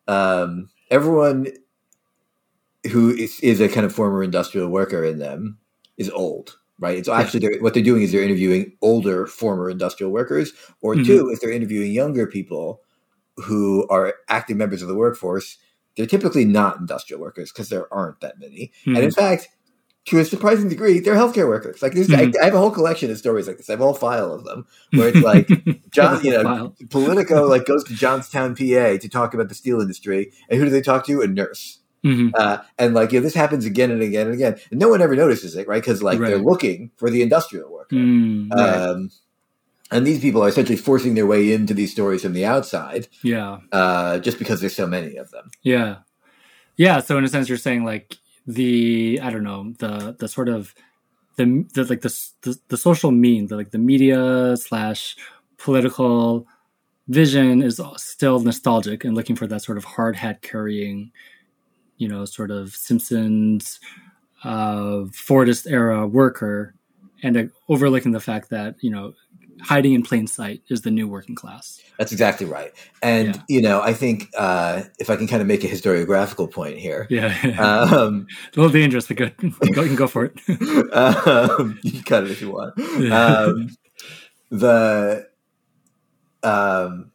um, 0.09 0.69
everyone 0.91 1.49
who 2.91 3.11
is, 3.11 3.41
is 3.41 3.61
a 3.61 3.69
kind 3.69 3.87
of 3.87 3.95
former 3.95 4.23
industrial 4.23 4.69
worker 4.69 5.05
in 5.05 5.19
them 5.19 5.59
is 5.97 6.11
old 6.11 6.59
right 6.83 6.99
it's 6.99 7.09
actually 7.09 7.41
they're, 7.41 7.61
what 7.63 7.73
they're 7.75 7.83
doing 7.83 8.03
is 8.03 8.13
they're 8.13 8.23
interviewing 8.23 8.73
older 8.83 9.27
former 9.27 9.71
industrial 9.71 10.13
workers 10.13 10.53
or 10.83 10.95
Mhm. 10.97 11.07
two 11.07 11.31
if 11.33 11.41
they're 11.41 11.51
interviewing 11.61 11.93
younger 11.93 12.27
people 12.27 12.83
who 13.37 13.87
are 13.89 14.15
active 14.29 14.57
members 14.57 14.83
of 14.83 14.89
the 14.89 14.95
workforce 14.95 15.57
they're 15.97 16.07
typically 16.07 16.45
not 16.45 16.79
industrial 16.79 17.21
workers 17.21 17.53
because 17.53 17.69
there 17.71 17.93
aren't 17.93 18.21
that 18.21 18.39
many 18.39 18.73
and 18.87 18.99
in 18.99 19.11
Mhm. 19.11 19.15
fact 19.15 19.49
to 20.07 20.19
a 20.19 20.25
surprising 20.25 20.69
degree 20.69 20.99
they're 20.99 21.15
healthcare 21.15 21.47
workers 21.49 21.81
like 21.83 21.95
this 21.95 22.09
Mhm. 22.09 22.35
I, 22.37 22.43
I 22.43 22.45
have 22.47 22.55
a 22.55 22.59
whole 22.59 22.71
collection 22.73 23.11
of 23.11 23.19
stories 23.19 23.47
like 23.47 23.57
this 23.59 23.71
i 23.71 23.75
have 23.75 23.81
a 23.81 23.85
whole 23.85 23.95
file 23.95 24.33
of 24.33 24.45
them 24.45 24.67
where 24.91 25.09
it's 25.09 25.23
like 25.23 25.49
John, 25.93 26.25
you 26.25 26.33
know. 26.33 26.75
Politico 26.89 27.47
like 27.47 27.67
goes 27.67 27.85
to 27.85 27.95
Johnstown, 27.95 28.57
PA, 28.57 28.97
to 28.97 29.09
talk 29.11 29.35
about 29.35 29.51
the 29.51 29.55
steel 29.55 29.79
industry, 29.83 30.33
and 30.49 30.59
who 30.59 30.65
do 30.65 30.71
they 30.71 30.81
talk 30.81 31.05
to? 31.05 31.21
A 31.21 31.27
nurse. 31.27 31.81
Mhm. 32.05 32.33
Uh, 32.35 32.59
and 32.79 32.95
like, 32.95 33.13
you 33.13 33.21
know, 33.21 33.23
this 33.23 33.35
happens 33.35 33.65
again 33.65 33.91
and 33.91 34.03
again 34.03 34.27
and 34.27 34.35
again, 34.35 34.57
and 34.71 34.81
no 34.81 34.89
one 34.89 35.01
ever 35.01 35.15
notices 35.15 35.55
it, 35.55 35.69
right? 35.69 35.81
Because 35.83 36.03
like 36.03 36.19
they're 36.19 36.39
looking 36.39 36.91
for 36.97 37.11
the 37.11 37.23
industrial 37.23 37.71
worker, 37.73 37.95
Mm, 37.97 38.51
right. 38.51 38.77
um, 38.77 39.11
and 39.91 40.07
these 40.07 40.21
people 40.21 40.43
are 40.43 40.49
essentially 40.49 40.77
forcing 40.77 41.15
their 41.15 41.27
way 41.27 41.53
into 41.53 41.75
these 41.75 41.93
stories 41.93 42.23
from 42.23 42.33
the 42.33 42.45
outside, 42.45 43.07
yeah. 43.23 43.59
uh, 43.71 44.19
just 44.19 44.39
because 44.39 44.61
there's 44.61 44.75
so 44.75 44.87
many 44.87 45.17
of 45.17 45.31
them. 45.31 45.51
Yeah. 45.63 45.97
Yeah. 46.77 47.01
So 47.01 47.19
in 47.19 47.25
a 47.25 47.29
sense, 47.29 47.49
you're 47.49 47.59
saying 47.59 47.85
like 47.85 48.17
the 48.47 49.21
I 49.23 49.31
don't 49.31 49.45
know 49.45 49.73
the 49.79 50.17
the 50.19 50.27
sort 50.29 50.49
of 50.49 50.75
the, 51.37 51.65
the 51.75 51.85
like 51.85 52.01
the, 52.01 52.13
the 52.41 52.59
the 52.69 52.77
social 52.77 53.11
mean 53.13 53.47
the 53.47 53.57
like 53.57 53.71
the 53.71 53.79
media 53.79 54.57
slash 54.57 55.17
political 55.59 56.47
vision 57.09 57.63
is 57.63 57.81
still 57.97 58.41
nostalgic 58.41 59.05
and 59.05 59.15
looking 59.15 59.37
for 59.37 59.47
that 59.47 59.63
sort 59.63 59.79
of 59.79 59.85
hard 59.85 60.17
hat 60.17 60.41
carrying, 60.43 61.13
you 62.03 62.09
know, 62.09 62.25
sort 62.25 62.51
of 62.51 62.75
Simpsons, 62.75 63.79
uh, 64.43 65.07
Fordist 65.27 65.71
era 65.71 66.05
worker, 66.07 66.75
and 67.23 67.37
uh, 67.37 67.45
overlooking 67.69 68.11
the 68.13 68.21
fact 68.21 68.51
that 68.51 68.75
you 68.81 68.91
know 68.91 69.15
hiding 69.61 69.93
in 69.93 70.03
plain 70.03 70.27
sight 70.27 70.61
is 70.69 70.81
the 70.83 70.91
new 70.91 71.07
working 71.07 71.37
class. 71.37 71.81
That's 71.99 72.11
exactly 72.11 72.47
right. 72.47 72.73
And 73.03 73.37
Yeah. 73.37 73.43
you 73.49 73.63
know, 73.63 73.81
I 73.81 73.93
think 73.95 74.29
uh, 74.37 74.83
if 74.99 75.09
I 75.11 75.15
can 75.15 75.29
kind 75.29 75.41
of 75.41 75.47
make 75.47 75.63
a 75.63 75.69
historiographical 75.69 76.51
point 76.51 76.79
here, 76.79 77.07
Yeah. 77.11 77.29
um, 77.61 78.27
a 78.57 78.61
little 78.61 78.73
dangerous, 78.73 79.07
but 79.07 79.17
good. 79.19 79.35
go, 79.73 79.83
you 79.83 79.89
can 79.89 79.95
go 79.95 80.09
for 80.09 80.25
it. 80.25 80.35
um, 80.93 81.79
you 81.85 81.93
can 81.93 82.03
cut 82.03 82.25
it 82.25 82.31
if 82.33 82.41
you 82.41 82.51
want. 82.51 82.77
Um, 83.13 83.69
the 84.51 85.29
um, 86.43 87.13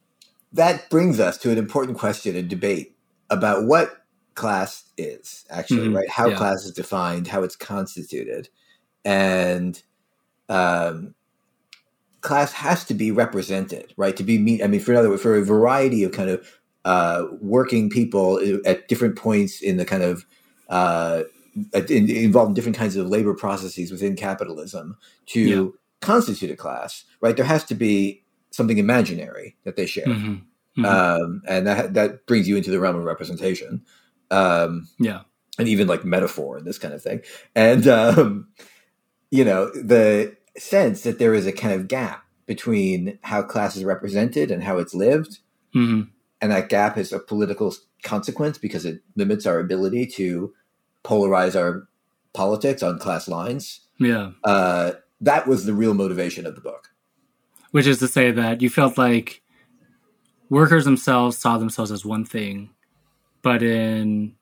that 0.53 0.89
brings 0.89 1.19
us 1.19 1.37
to 1.39 1.51
an 1.51 1.57
important 1.57 1.97
question 1.97 2.35
and 2.37 2.47
debate 2.49 2.95
about 3.29 3.65
what 3.65 4.05
class 4.37 4.85
is 4.97 5.45
actually 5.49 5.87
Mhm, 5.89 5.95
right. 5.95 6.09
How 6.09 6.29
yeah. 6.29 6.37
class 6.37 6.63
is 6.63 6.71
defined, 6.71 7.27
how 7.27 7.43
it's 7.43 7.55
constituted, 7.57 8.47
and 9.03 9.81
um, 10.47 11.15
class 12.21 12.53
has 12.53 12.85
to 12.85 12.93
be 12.93 13.11
represented, 13.11 13.93
right? 13.97 14.15
To 14.15 14.23
be 14.23 14.37
meet. 14.37 14.63
I 14.63 14.67
mean, 14.67 14.79
for 14.79 14.91
another 14.93 15.17
for 15.17 15.35
a 15.35 15.43
variety 15.43 16.03
of 16.03 16.11
kind 16.13 16.29
of 16.29 16.47
uh, 16.85 17.25
working 17.41 17.89
people 17.89 18.39
at 18.65 18.87
different 18.87 19.15
points 19.17 19.61
in 19.61 19.77
the 19.77 19.85
kind 19.85 20.03
of 20.03 20.25
uh, 20.69 21.23
in, 21.89 22.09
involved 22.09 22.49
in 22.49 22.53
different 22.53 22.77
kinds 22.77 22.95
of 22.95 23.07
labor 23.09 23.33
processes 23.33 23.91
within 23.91 24.15
capitalism 24.15 24.95
to 25.25 25.39
Yeah. 25.41 25.67
constitute 26.01 26.51
a 26.51 26.55
class, 26.55 27.03
right? 27.21 27.35
There 27.35 27.45
has 27.45 27.63
to 27.65 27.75
be 27.75 28.23
something 28.51 28.77
imaginary 28.77 29.55
that 29.63 29.75
they 29.75 29.85
share, 29.85 30.05
Mhm, 30.05 30.41
mhm. 30.77 30.85
um, 30.85 31.41
and 31.47 31.65
that 31.67 31.93
that 31.95 32.25
brings 32.27 32.47
you 32.47 32.55
into 32.55 32.69
the 32.71 32.79
realm 32.79 32.95
of 32.95 33.03
representation, 33.03 33.81
um, 34.31 34.87
yeah. 34.99 35.21
and 35.57 35.67
even 35.67 35.87
like 35.87 36.05
metaphor 36.05 36.57
and 36.57 36.65
this 36.65 36.79
kind 36.79 36.93
of 36.93 37.01
thing. 37.01 37.21
And 37.55 37.87
um, 37.87 38.47
you 39.31 39.43
know, 39.43 39.69
the 39.71 40.35
sense 40.57 41.01
that 41.01 41.19
there 41.19 41.33
is 41.33 41.45
a 41.45 41.51
kind 41.51 41.73
of 41.73 41.87
gap 41.87 42.23
between 42.45 43.19
how 43.23 43.41
class 43.43 43.75
is 43.75 43.83
represented 43.83 44.51
and 44.51 44.63
how 44.63 44.77
it's 44.77 44.93
lived 44.93 45.39
hmm 45.73 46.03
and 46.41 46.51
that 46.51 46.69
gap 46.69 46.97
is 46.97 47.11
a 47.11 47.19
political 47.19 47.73
consequence 48.03 48.57
because 48.57 48.85
it 48.85 49.01
limits 49.15 49.45
our 49.45 49.59
ability 49.59 50.05
to 50.05 50.53
polarize 51.03 51.59
our 51.59 51.87
politics 52.33 52.83
on 52.83 52.99
class 52.99 53.27
lines. 53.27 53.81
Yeah. 53.99 54.31
Uh, 54.43 54.93
that 55.21 55.47
was 55.47 55.65
the 55.65 55.73
real 55.73 55.93
motivation 55.93 56.45
of 56.45 56.55
the 56.55 56.61
book. 56.61 56.89
Which 57.71 57.87
is 57.87 57.99
to 57.99 58.07
say 58.07 58.31
that 58.31 58.61
you 58.61 58.69
felt 58.69 58.97
like 58.97 59.41
workers 60.49 60.85
themselves 60.85 61.37
saw 61.37 61.57
themselves 61.57 61.91
as 61.91 62.05
one 62.05 62.23
thing, 62.23 62.69
but 63.41 63.63
in 63.63 64.35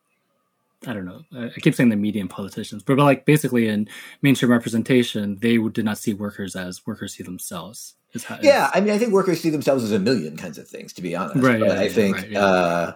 I 0.88 0.94
don't 0.94 1.06
know. 1.06 1.24
I 1.36 1.50
keep 1.60 1.74
saying 1.74 1.90
the 1.90 1.96
media 1.96 2.22
and 2.22 2.30
politicians, 2.30 2.84
but, 2.84 2.98
but 2.98 3.04
like 3.04 3.26
basically 3.26 3.68
in 3.68 3.90
mainstream 4.22 4.52
representation, 4.52 5.38
they 5.42 5.58
did 5.58 5.86
not 5.86 5.98
see 5.98 6.14
workers 6.14 6.56
as 6.56 6.86
workers 6.86 7.16
see 7.16 7.24
themselves. 7.24 7.96
How, 8.24 8.38
yeah, 8.42 8.70
I 8.74 8.80
mean, 8.80 8.94
I 8.94 8.98
think 8.98 9.12
workers 9.12 9.42
see 9.42 9.50
themselves 9.50 9.84
as 9.84 9.92
a 9.92 10.00
million 10.00 10.38
kinds 10.38 10.58
of 10.58 10.70
things, 10.70 10.94
to 10.94 11.02
be 11.02 11.16
honest. 11.16 11.44
Right. 11.44 11.60
But 11.60 11.70
yeah, 11.70 11.74
I 11.74 11.84
yeah, 11.84 11.90
think, 11.90 12.16
right, 12.18 12.30
yeah. 12.30 12.40
uh, 12.40 12.96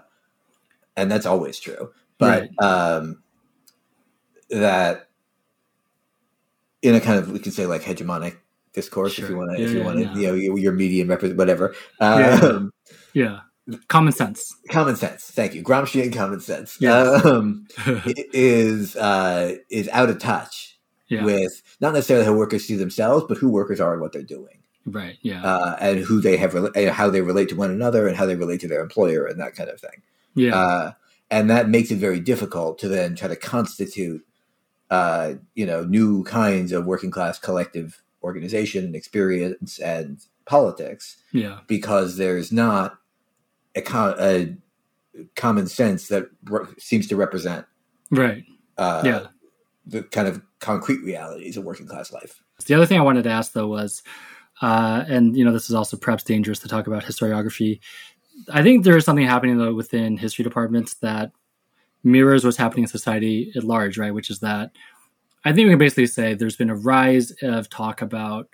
and 0.96 1.12
that's 1.12 1.25
always 1.25 1.60
true. 1.60 1.91
But 2.18 2.50
Right. 2.60 2.63
um, 2.63 3.22
that 4.50 5.10
in 6.82 6.96
a 6.96 7.01
kind 7.01 7.20
of 7.20 7.32
we 7.32 7.39
can 7.39 7.51
say 7.51 7.65
like 7.65 7.82
hegemonic 7.82 8.38
discourse, 8.74 9.20
if 9.20 9.29
you 9.29 9.36
want 9.36 9.58
to, 9.58 9.62
if 9.62 9.72
you 9.72 9.84
want 9.84 9.98
to, 9.98 10.20
you 10.20 10.27
know, 10.27 10.34
your, 10.36 10.58
your 10.58 10.74
medium 10.74 11.10
represent 11.10 11.38
whatever. 11.38 11.75
Um, 12.00 12.72
yeah. 13.13 13.41
Common 13.88 14.13
sense. 14.13 14.55
common 14.69 14.95
sense. 14.95 15.31
Thank 15.31 15.53
you, 15.53 15.63
gramsci 15.63 16.03
and 16.03 16.13
common 16.13 16.39
sense. 16.39 16.77
Yes. 16.79 17.25
Um, 17.25 17.67
is 18.05 18.95
uh, 18.95 19.55
is 19.69 19.89
out 19.89 20.09
of 20.09 20.19
touch 20.19 20.79
yeah. 21.07 21.23
with 21.23 21.61
not 21.81 21.93
necessarily 21.93 22.25
how 22.25 22.33
workers 22.33 22.65
see 22.65 22.75
themselves, 22.75 23.25
but 23.27 23.38
who 23.38 23.49
workers 23.49 23.79
are 23.79 23.93
and 23.93 24.01
what 24.01 24.13
they're 24.13 24.23
doing, 24.23 24.59
right. 24.85 25.17
Yeah. 25.21 25.43
uh, 25.43 25.77
and 25.79 25.99
who 25.99 26.21
they 26.21 26.38
have, 26.38 26.55
and 26.55 26.89
how 26.89 27.09
they 27.09 27.21
relate 27.21 27.49
to 27.49 27.55
one 27.55 27.71
another, 27.71 28.07
and 28.07 28.15
how 28.15 28.25
they 28.25 28.35
relate 28.35 28.61
to 28.61 28.67
their 28.67 28.81
employer, 28.81 29.25
and 29.25 29.39
that 29.39 29.55
kind 29.55 29.69
of 29.69 29.79
thing. 29.79 30.01
yeah. 30.35 30.55
Uh, 30.55 30.91
and 31.31 31.49
that 31.49 31.69
makes 31.69 31.91
it 31.91 31.97
very 31.97 32.19
difficult 32.19 32.79
to 32.79 32.88
then 32.88 33.15
try 33.15 33.27
to 33.27 33.35
constitute, 33.35 34.25
uh, 34.89 35.33
you 35.53 35.65
know, 35.65 35.83
new 35.83 36.23
kinds 36.23 36.71
of 36.71 36.85
working 36.85 37.11
class 37.11 37.38
collective 37.38 38.01
organization 38.23 38.83
and 38.85 38.95
experience 38.95 39.77
and 39.79 40.25
politics 40.45 41.17
yeah. 41.31 41.59
because 41.67 42.17
there's 42.17 42.51
not 42.51 42.99
a, 43.75 43.81
a 44.21 44.55
common 45.35 45.67
sense 45.67 46.07
that 46.09 46.25
re- 46.45 46.65
seems 46.77 47.07
to 47.07 47.15
represent 47.15 47.65
Right. 48.11 48.43
uh, 48.77 49.01
Yeah. 49.05 49.27
the 49.85 50.03
kind 50.03 50.27
of 50.27 50.41
concrete 50.59 51.01
realities 51.03 51.57
of 51.57 51.63
working 51.63 51.88
class 51.88 52.11
life. 52.11 52.41
The 52.65 52.73
other 52.73 52.85
thing 52.85 52.99
I 52.99 53.03
wanted 53.03 53.23
to 53.23 53.29
ask 53.31 53.53
though 53.53 53.67
was, 53.67 54.03
uh, 54.61 55.05
and 55.07 55.35
you 55.38 55.45
know, 55.45 55.53
this 55.53 55.69
is 55.69 55.75
also 55.75 55.97
perhaps 55.97 56.23
dangerous 56.23 56.59
to 56.59 56.67
talk 56.67 56.88
about 56.88 57.03
historiography. 57.03 57.79
I 58.51 58.61
think 58.63 58.83
there 58.83 58.97
is 58.97 59.05
something 59.05 59.25
happening 59.25 59.57
though 59.57 59.73
within 59.73 60.17
history 60.17 60.43
departments 60.43 60.95
that 60.95 61.31
mirrors 62.03 62.43
what's 62.45 62.57
happening 62.57 62.83
in 62.83 62.89
society 62.89 63.51
at 63.55 63.63
large, 63.63 63.97
right? 63.97 64.13
Which 64.13 64.29
is 64.29 64.39
that 64.39 64.71
I 65.45 65.53
think 65.53 65.65
we 65.65 65.71
can 65.71 65.79
basically 65.79 66.07
say 66.07 66.33
there's 66.33 66.57
been 66.57 66.69
a 66.69 66.75
rise 66.75 67.31
of 67.41 67.69
talk 67.69 68.01
about 68.01 68.47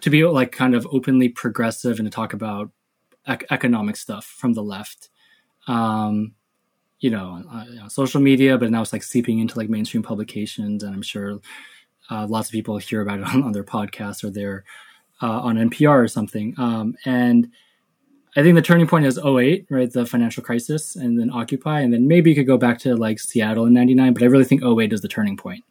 to 0.00 0.10
be 0.10 0.24
like 0.24 0.52
kind 0.52 0.74
of 0.74 0.86
openly 0.92 1.28
progressive 1.28 1.98
and 1.98 2.06
to 2.06 2.10
talk 2.14 2.32
about 2.32 2.70
ec- 3.26 3.46
economic 3.50 3.96
stuff 3.96 4.24
from 4.24 4.54
the 4.54 4.62
left. 4.62 5.08
Um, 5.66 6.34
you 7.00 7.10
know, 7.10 7.42
social 7.88 8.20
media, 8.20 8.58
but 8.58 8.70
now 8.70 8.82
it's 8.82 8.92
like 8.92 9.02
seeping 9.02 9.38
into 9.38 9.56
like 9.56 9.70
mainstream 9.70 10.02
publications, 10.02 10.82
and 10.82 10.94
I'm 10.94 11.02
sure 11.02 11.40
uh, 12.10 12.26
lots 12.26 12.48
of 12.48 12.52
people 12.52 12.76
hear 12.76 13.00
about 13.00 13.20
it 13.20 13.24
on, 13.34 13.42
on 13.42 13.52
their 13.52 13.64
podcasts 13.64 14.22
or 14.22 14.30
their 14.30 14.64
uh, 15.22 15.40
on 15.40 15.56
NPR 15.56 16.02
or 16.02 16.08
something. 16.08 16.54
Um, 16.58 16.96
and 17.04 17.50
I 18.36 18.42
think 18.42 18.54
the 18.54 18.62
turning 18.62 18.86
point 18.86 19.06
is 19.06 19.18
08, 19.18 19.66
right? 19.70 19.92
The 19.92 20.06
financial 20.06 20.42
crisis 20.42 20.96
and 20.96 21.18
then 21.18 21.30
Occupy. 21.32 21.80
And 21.80 21.92
then 21.92 22.06
maybe 22.06 22.30
you 22.30 22.36
could 22.36 22.46
go 22.46 22.56
back 22.56 22.78
to 22.80 22.96
like 22.96 23.18
Seattle 23.18 23.66
in 23.66 23.72
99, 23.72 24.14
but 24.14 24.22
I 24.22 24.26
really 24.26 24.44
think 24.44 24.62
08 24.62 24.92
is 24.92 25.00
the 25.00 25.08
turning 25.08 25.36
point. 25.36 25.64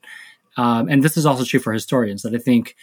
Um, 0.58 0.90
and 0.90 1.02
this 1.02 1.16
is 1.16 1.26
also 1.26 1.46
true 1.46 1.60
for 1.60 1.72
historians 1.72 2.22
that 2.24 2.34
I 2.34 2.38
think, 2.38 2.76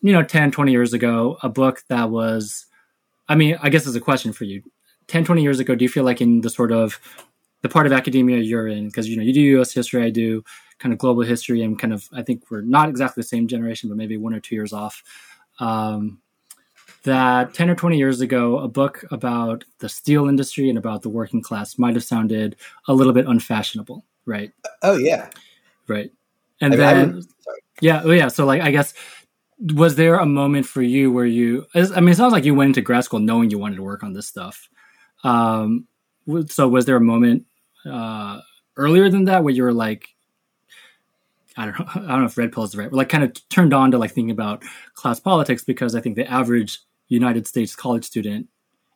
you 0.00 0.12
know, 0.12 0.22
10, 0.22 0.52
20 0.52 0.70
years 0.70 0.92
ago, 0.92 1.38
a 1.42 1.48
book 1.48 1.82
that 1.88 2.10
was, 2.10 2.66
I 3.30 3.36
mean, 3.36 3.56
I 3.62 3.70
guess 3.70 3.86
it's 3.86 3.96
a 3.96 4.00
question 4.00 4.32
for 4.32 4.44
you. 4.44 4.60
10, 5.06 5.24
20 5.24 5.42
years 5.42 5.60
ago, 5.60 5.76
do 5.76 5.84
you 5.84 5.88
feel 5.88 6.04
like 6.04 6.20
in 6.20 6.40
the 6.40 6.50
sort 6.50 6.72
of 6.72 7.00
the 7.62 7.68
part 7.68 7.86
of 7.86 7.92
academia 7.92 8.38
you're 8.38 8.66
in, 8.66 8.88
because, 8.88 9.08
you 9.08 9.16
know, 9.16 9.22
you 9.22 9.32
do 9.32 9.40
US 9.60 9.72
history, 9.72 10.02
I 10.02 10.10
do 10.10 10.42
kind 10.78 10.92
of 10.92 10.98
global 10.98 11.22
history 11.22 11.62
and 11.62 11.78
kind 11.78 11.92
of, 11.92 12.08
I 12.12 12.22
think 12.22 12.50
we're 12.50 12.62
not 12.62 12.88
exactly 12.88 13.20
the 13.22 13.28
same 13.28 13.46
generation, 13.46 13.88
but 13.88 13.96
maybe 13.96 14.16
one 14.16 14.34
or 14.34 14.40
two 14.40 14.56
years 14.56 14.72
off. 14.72 15.02
Um, 15.60 16.20
that 17.04 17.54
10 17.54 17.70
or 17.70 17.76
20 17.76 17.96
years 17.96 18.20
ago, 18.20 18.58
a 18.58 18.68
book 18.68 19.04
about 19.12 19.64
the 19.78 19.88
steel 19.88 20.28
industry 20.28 20.68
and 20.68 20.76
about 20.76 21.02
the 21.02 21.08
working 21.08 21.40
class 21.40 21.78
might 21.78 21.94
have 21.94 22.04
sounded 22.04 22.56
a 22.88 22.94
little 22.94 23.12
bit 23.12 23.26
unfashionable, 23.26 24.04
right? 24.26 24.52
Oh 24.82 24.96
yeah, 24.96 25.30
Right. 25.86 26.10
And 26.60 26.74
I 26.74 26.76
mean, 26.76 27.12
then, 27.12 27.22
yeah, 27.80 28.02
oh, 28.04 28.10
yeah. 28.10 28.28
So, 28.28 28.44
like, 28.44 28.60
I 28.60 28.70
guess, 28.70 28.92
was 29.60 29.96
there 29.96 30.16
a 30.16 30.26
moment 30.26 30.66
for 30.66 30.82
you 30.82 31.12
where 31.12 31.26
you, 31.26 31.66
I 31.74 32.00
mean, 32.00 32.10
it 32.10 32.16
sounds 32.16 32.32
like 32.32 32.44
you 32.44 32.54
went 32.54 32.68
into 32.68 32.80
grad 32.80 33.04
school 33.04 33.20
knowing 33.20 33.50
you 33.50 33.58
wanted 33.58 33.76
to 33.76 33.82
work 33.82 34.02
on 34.02 34.12
this 34.12 34.26
stuff. 34.26 34.68
Um, 35.22 35.86
so, 36.48 36.68
was 36.68 36.86
there 36.86 36.96
a 36.96 37.00
moment 37.00 37.44
uh, 37.84 38.40
earlier 38.76 39.10
than 39.10 39.24
that 39.24 39.44
where 39.44 39.52
you 39.52 39.62
were 39.62 39.72
like, 39.72 40.08
I 41.56 41.66
don't 41.66 41.78
know, 41.78 41.86
I 41.94 41.98
don't 41.98 42.20
know 42.20 42.26
if 42.26 42.38
red 42.38 42.52
pill 42.52 42.64
is 42.64 42.72
the 42.72 42.78
right, 42.78 42.92
like 42.92 43.08
kind 43.08 43.24
of 43.24 43.48
turned 43.48 43.74
on 43.74 43.90
to 43.90 43.98
like 43.98 44.12
thinking 44.12 44.30
about 44.30 44.62
class 44.94 45.20
politics 45.20 45.62
because 45.64 45.94
I 45.94 46.00
think 46.00 46.16
the 46.16 46.30
average 46.30 46.78
United 47.08 47.46
States 47.46 47.76
college 47.76 48.04
student 48.04 48.48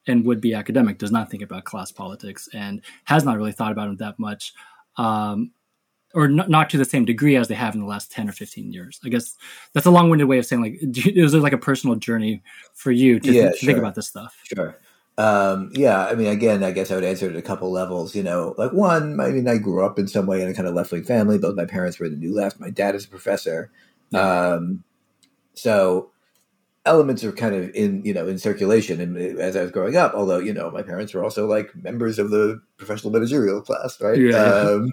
and 0.07 0.25
would 0.25 0.41
be 0.41 0.55
academic 0.55 0.99
does 0.99 1.11
not 1.11 1.31
think 1.31 1.43
about 1.43 1.65
class 1.65 1.91
politics 1.91 2.49
and 2.53 2.81
has 3.05 3.25
not 3.25 3.37
really 3.37 3.53
thought 3.53 3.73
about 3.73 3.91
it 3.91 3.99
that 3.99 4.19
much. 4.19 4.55
Um, 4.97 5.51
or 6.15 6.29
not, 6.29 6.49
not 6.49 6.71
to 6.71 6.79
the 6.79 6.85
same 6.85 7.05
degree 7.05 7.37
as 7.37 7.49
they 7.49 7.55
have 7.55 7.75
in 7.75 7.81
the 7.81 7.87
last 7.87 8.11
10 8.13 8.29
or 8.29 8.33
15 8.33 8.73
years. 8.73 9.01
I 9.05 9.09
guess 9.09 9.37
that's 9.73 9.87
a 9.87 9.91
long 9.91 10.11
winded 10.11 10.29
way 10.29 10.39
of 10.39 10.47
saying 10.47 10.63
like, 10.63 10.79
you- 10.81 11.23
was 11.23 11.35
it 11.35 11.39
like 11.41 11.53
a 11.53 11.59
personal 11.59 11.97
journey 11.97 12.43
for 12.75 12.91
you 12.91 13.21
to, 13.21 13.33
Yeah, 13.33 13.43
think, 13.49 13.61
to 13.61 13.67
think 13.67 13.79
about 13.79 13.95
this 13.95 14.07
stuff? 14.07 14.39
Sure. 14.45 14.77
Um, 15.17 15.71
yeah, 15.75 16.07
I 16.07 16.15
mean, 16.15 16.27
again, 16.27 16.65
I 16.65 16.73
guess 16.73 16.91
I 16.91 16.97
would 16.97 17.05
answer 17.05 17.27
it 17.27 17.33
at 17.33 17.39
a 17.39 17.43
couple 17.43 17.71
levels. 17.71 18.17
You 18.17 18.25
know, 18.25 18.55
like 18.59 18.73
one, 18.73 19.21
I 19.21 19.31
mean, 19.31 19.47
I 19.47 19.59
grew 19.59 19.85
up 19.85 19.99
in 19.99 20.09
some 20.09 20.27
way 20.27 20.43
in 20.43 20.49
a 20.49 20.55
kind 20.55 20.67
of 20.67 20.75
left 20.75 20.91
wing 20.91 21.05
family. 21.05 21.39
Both 21.39 21.57
my 21.57 21.67
parents 21.67 21.99
were 21.99 22.07
in 22.07 22.13
the 22.13 22.19
New 22.19 22.35
Left. 22.35 22.59
My 22.59 22.71
dad 22.71 22.95
is 22.97 23.05
a 23.05 23.09
professor. 23.09 23.71
Um, 24.13 24.83
so 25.55 26.11
elements 26.87 27.25
are 27.25 27.33
kind 27.33 27.55
of 27.55 27.71
in, 27.75 28.05
you 28.05 28.13
know, 28.13 28.27
in 28.27 28.39
circulation. 28.39 29.01
And 29.01 29.17
as 29.41 29.57
I 29.57 29.63
was 29.63 29.71
growing 29.71 29.97
up, 29.97 30.15
although, 30.15 30.39
you 30.39 30.53
know, 30.53 30.71
my 30.71 30.83
parents 30.83 31.15
were 31.15 31.25
also 31.25 31.47
like 31.47 31.75
members 31.77 32.19
of 32.19 32.31
the 32.31 32.61
professional 32.77 33.13
managerial 33.13 33.61
class, 33.63 34.01
right? 34.01 34.19
Yeah. 34.19 34.37
Um, 34.37 34.93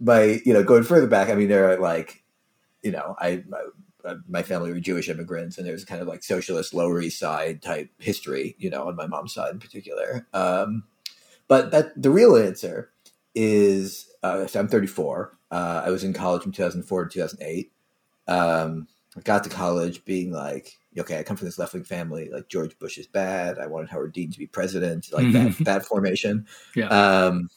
by, 0.00 0.40
you 0.44 0.52
know, 0.52 0.62
going 0.62 0.84
further 0.84 1.06
back, 1.06 1.28
I 1.28 1.34
mean, 1.34 1.48
there 1.48 1.70
are 1.70 1.78
like, 1.78 2.22
you 2.82 2.92
know, 2.92 3.16
I, 3.18 3.42
my, 3.48 3.62
uh, 4.04 4.14
my 4.28 4.42
family 4.42 4.72
were 4.72 4.80
Jewish 4.80 5.08
immigrants, 5.08 5.58
and 5.58 5.66
there's 5.66 5.84
kind 5.84 6.00
of 6.00 6.08
like 6.08 6.22
socialist 6.22 6.72
Lower 6.72 7.00
East 7.00 7.18
Side 7.18 7.62
type 7.62 7.90
history, 7.98 8.54
you 8.58 8.70
know, 8.70 8.88
on 8.88 8.96
my 8.96 9.06
mom's 9.06 9.34
side 9.34 9.52
in 9.52 9.58
particular. 9.58 10.26
Um, 10.32 10.84
but 11.48 11.70
that 11.72 12.00
the 12.00 12.10
real 12.10 12.36
answer 12.36 12.90
is 13.34 14.08
uh, 14.22 14.46
so 14.46 14.60
I'm 14.60 14.68
34. 14.68 15.36
Uh, 15.50 15.82
I 15.84 15.90
was 15.90 16.04
in 16.04 16.12
college 16.12 16.42
from 16.42 16.52
2004 16.52 17.04
to 17.04 17.10
2008. 17.10 17.72
Um, 18.26 18.86
I 19.16 19.20
got 19.20 19.44
to 19.44 19.50
college 19.50 20.04
being 20.04 20.32
like, 20.32 20.76
okay, 20.98 21.18
I 21.18 21.22
come 21.22 21.36
from 21.36 21.46
this 21.46 21.58
left 21.58 21.72
wing 21.72 21.84
family. 21.84 22.28
Like 22.30 22.48
George 22.48 22.78
Bush 22.78 22.98
is 22.98 23.06
bad. 23.06 23.58
I 23.58 23.66
wanted 23.66 23.88
Howard 23.90 24.12
Dean 24.12 24.30
to 24.30 24.38
be 24.38 24.46
president. 24.46 25.12
Like 25.12 25.32
that 25.32 25.56
that 25.60 25.86
formation. 25.86 26.46
Yeah. 26.74 26.88
Um, 26.88 27.48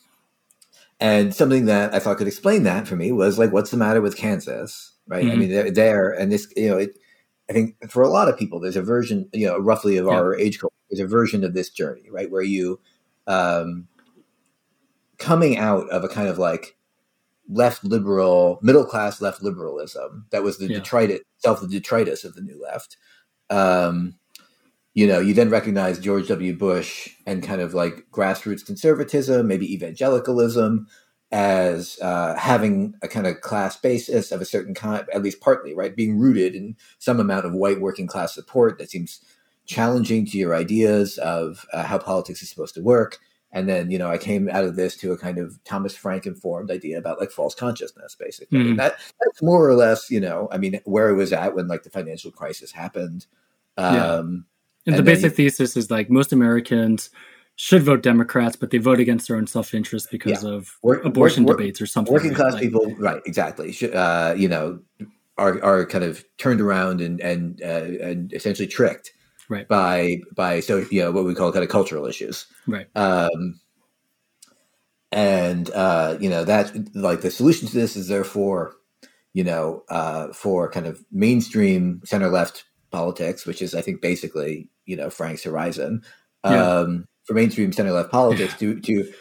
and 1.01 1.33
something 1.35 1.65
that 1.65 1.93
I 1.93 1.99
thought 1.99 2.17
could 2.17 2.27
explain 2.27 2.63
that 2.63 2.87
for 2.87 2.95
me 2.95 3.11
was 3.11 3.37
like, 3.39 3.51
what's 3.51 3.71
the 3.71 3.77
matter 3.77 3.99
with 4.01 4.15
Kansas? 4.15 4.93
Right. 5.07 5.25
I 5.25 5.29
Mhm. 5.31 5.37
mean, 5.37 5.49
they're 5.49 5.71
there, 5.71 6.11
and 6.11 6.31
this, 6.31 6.47
you 6.55 6.69
know, 6.69 6.77
it, 6.77 6.97
I 7.49 7.53
think 7.53 7.75
for 7.91 8.03
a 8.03 8.09
lot 8.09 8.29
of 8.29 8.37
people, 8.37 8.59
there's 8.61 8.77
a 8.77 8.81
version, 8.81 9.27
you 9.33 9.47
know, 9.47 9.57
roughly 9.59 9.97
of 9.97 10.05
Yeah. 10.05 10.13
our 10.13 10.35
age 10.35 10.59
group, 10.59 10.71
there's 10.89 11.01
a 11.01 11.07
version 11.07 11.43
of 11.43 11.53
this 11.53 11.69
journey, 11.69 12.09
right, 12.09 12.31
where 12.31 12.43
you, 12.43 12.79
um, 13.27 13.87
coming 15.17 15.57
out 15.57 15.89
of 15.89 16.03
a 16.03 16.07
kind 16.07 16.27
of 16.29 16.37
like 16.37 16.77
left 17.49 17.83
liberal, 17.83 18.59
middle 18.61 18.85
class 18.85 19.21
left 19.21 19.41
liberalism 19.43 20.25
that 20.31 20.43
was 20.43 20.57
the 20.57 20.67
Yeah. 20.67 20.75
detritus, 20.79 21.19
self 21.39 21.61
the 21.61 21.67
detritus 21.67 22.23
of 22.23 22.35
the 22.35 22.41
new 22.41 22.61
left. 22.61 22.95
Um, 23.49 24.15
you 24.93 25.07
know, 25.07 25.19
you 25.19 25.33
then 25.33 25.49
recognize 25.49 25.99
George 25.99 26.27
W. 26.27 26.55
Bush 26.55 27.09
and 27.25 27.43
kind 27.43 27.61
of 27.61 27.73
like 27.73 28.05
grassroots 28.11 28.65
conservatism, 28.65 29.47
maybe 29.47 29.73
evangelicalism, 29.73 30.87
as 31.31 31.97
uh, 32.01 32.35
having 32.35 32.93
a 33.01 33.07
kind 33.07 33.25
of 33.25 33.39
class 33.39 33.77
basis 33.77 34.33
of 34.33 34.41
a 34.41 34.45
certain 34.45 34.73
kind, 34.73 35.05
at 35.13 35.23
least 35.23 35.39
partly, 35.39 35.73
right? 35.73 35.95
Being 35.95 36.19
rooted 36.19 36.55
in 36.55 36.75
some 36.99 37.21
amount 37.21 37.45
of 37.45 37.53
white 37.53 37.79
working 37.79 38.05
class 38.05 38.33
support 38.33 38.79
that 38.79 38.91
seems 38.91 39.21
challenging 39.65 40.25
to 40.25 40.37
your 40.37 40.53
ideas 40.53 41.17
of 41.19 41.65
uh, 41.71 41.83
how 41.83 41.97
politics 41.97 42.41
is 42.41 42.49
supposed 42.49 42.75
to 42.75 42.81
work. 42.81 43.19
And 43.53 43.69
then, 43.69 43.91
you 43.91 43.97
know, 43.97 44.09
I 44.09 44.17
came 44.17 44.49
out 44.49 44.65
of 44.65 44.75
this 44.75 44.97
to 44.97 45.13
a 45.13 45.17
kind 45.17 45.37
of 45.37 45.61
Thomas 45.63 45.95
Frank 45.95 46.25
informed 46.25 46.69
idea 46.71 46.97
about 46.97 47.19
like 47.19 47.31
false 47.31 47.55
consciousness, 47.55 48.15
basically. 48.19 48.59
And 48.71 48.79
that 48.79 48.97
that's 49.21 49.41
more 49.41 49.65
or 49.69 49.73
less, 49.73 50.09
you 50.11 50.19
know, 50.19 50.49
I 50.51 50.57
mean, 50.57 50.81
where 50.83 51.09
I 51.09 51.13
was 51.13 51.31
at 51.31 51.55
when 51.55 51.67
like 51.67 51.83
the 51.83 51.89
financial 51.89 52.31
crisis 52.31 52.71
happened. 52.73 53.25
Yeah. 53.77 54.15
And, 54.85 54.95
the 54.95 54.99
And 54.99 55.07
then 55.07 55.15
basic 55.15 55.33
thesis 55.35 55.77
is 55.77 55.91
like 55.91 56.09
most 56.09 56.31
Americans 56.33 57.09
should 57.55 57.83
vote 57.83 58.01
Democrats, 58.01 58.55
but 58.55 58.71
they 58.71 58.77
vote 58.79 58.99
against 58.99 59.27
their 59.27 59.37
own 59.37 59.45
self 59.47 59.73
interest 59.73 60.09
because 60.11 60.43
Yeah. 60.43 60.49
of 60.51 60.77
Work- 60.81 61.05
abortion 61.05 61.43
work- 61.45 61.57
debates 61.59 61.79
or 61.81 61.85
something. 61.85 62.13
working 62.13 62.33
class 62.33 62.53
Like, 62.53 62.63
people, 62.63 62.95
right? 62.97 63.21
Exactly. 63.25 63.75
Uh, 63.93 64.33
you 64.33 64.47
know, 64.47 64.79
are 65.37 65.63
are 65.63 65.85
kind 65.85 66.03
of 66.03 66.23
turned 66.37 66.61
around 66.61 67.01
and 67.01 67.19
and 67.21 67.61
uh, 67.63 67.65
and 68.03 68.33
essentially 68.33 68.67
tricked, 68.67 69.11
Right. 69.49 69.67
By 69.67 70.21
by 70.35 70.61
so 70.61 70.85
you 70.89 71.01
know 71.01 71.11
what 71.11 71.25
we 71.25 71.35
call 71.35 71.51
kind 71.51 71.63
of 71.63 71.69
cultural 71.69 72.05
issues. 72.05 72.45
Right. 72.67 72.87
Um, 72.95 73.59
and 75.11 75.69
uh, 75.71 76.17
you 76.19 76.29
know 76.29 76.43
that 76.45 76.71
like 76.95 77.21
the 77.21 77.31
solution 77.31 77.67
to 77.67 77.73
this 77.73 77.95
is 77.95 78.07
therefore, 78.07 78.75
you 79.33 79.43
know, 79.43 79.83
uh, 79.89 80.31
for 80.33 80.69
kind 80.71 80.85
of 80.87 81.03
mainstream 81.11 82.01
center 82.05 82.29
left 82.29 82.63
politics, 82.91 83.45
which 83.45 83.61
is 83.61 83.73
I 83.73 83.81
think 83.81 84.01
basically 84.01 84.69
you 84.85 84.95
know 84.95 85.09
Frank's 85.09 85.43
horizon. 85.43 86.03
Yeah. 86.43 86.65
Um, 86.79 87.05
for 87.25 87.33
mainstream 87.35 87.71
center 87.71 87.91
left 87.91 88.11
politics 88.11 88.55
to 88.59 88.79
to 88.81 89.11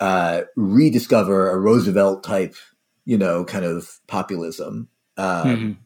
uh, 0.00 0.42
rediscover 0.56 1.50
a 1.50 1.58
Roosevelt 1.58 2.22
type, 2.24 2.54
you 3.04 3.18
know, 3.18 3.44
kind 3.44 3.64
of 3.64 3.98
populism. 4.06 4.88
Um, 5.16 5.46
Mhm. 5.48 5.76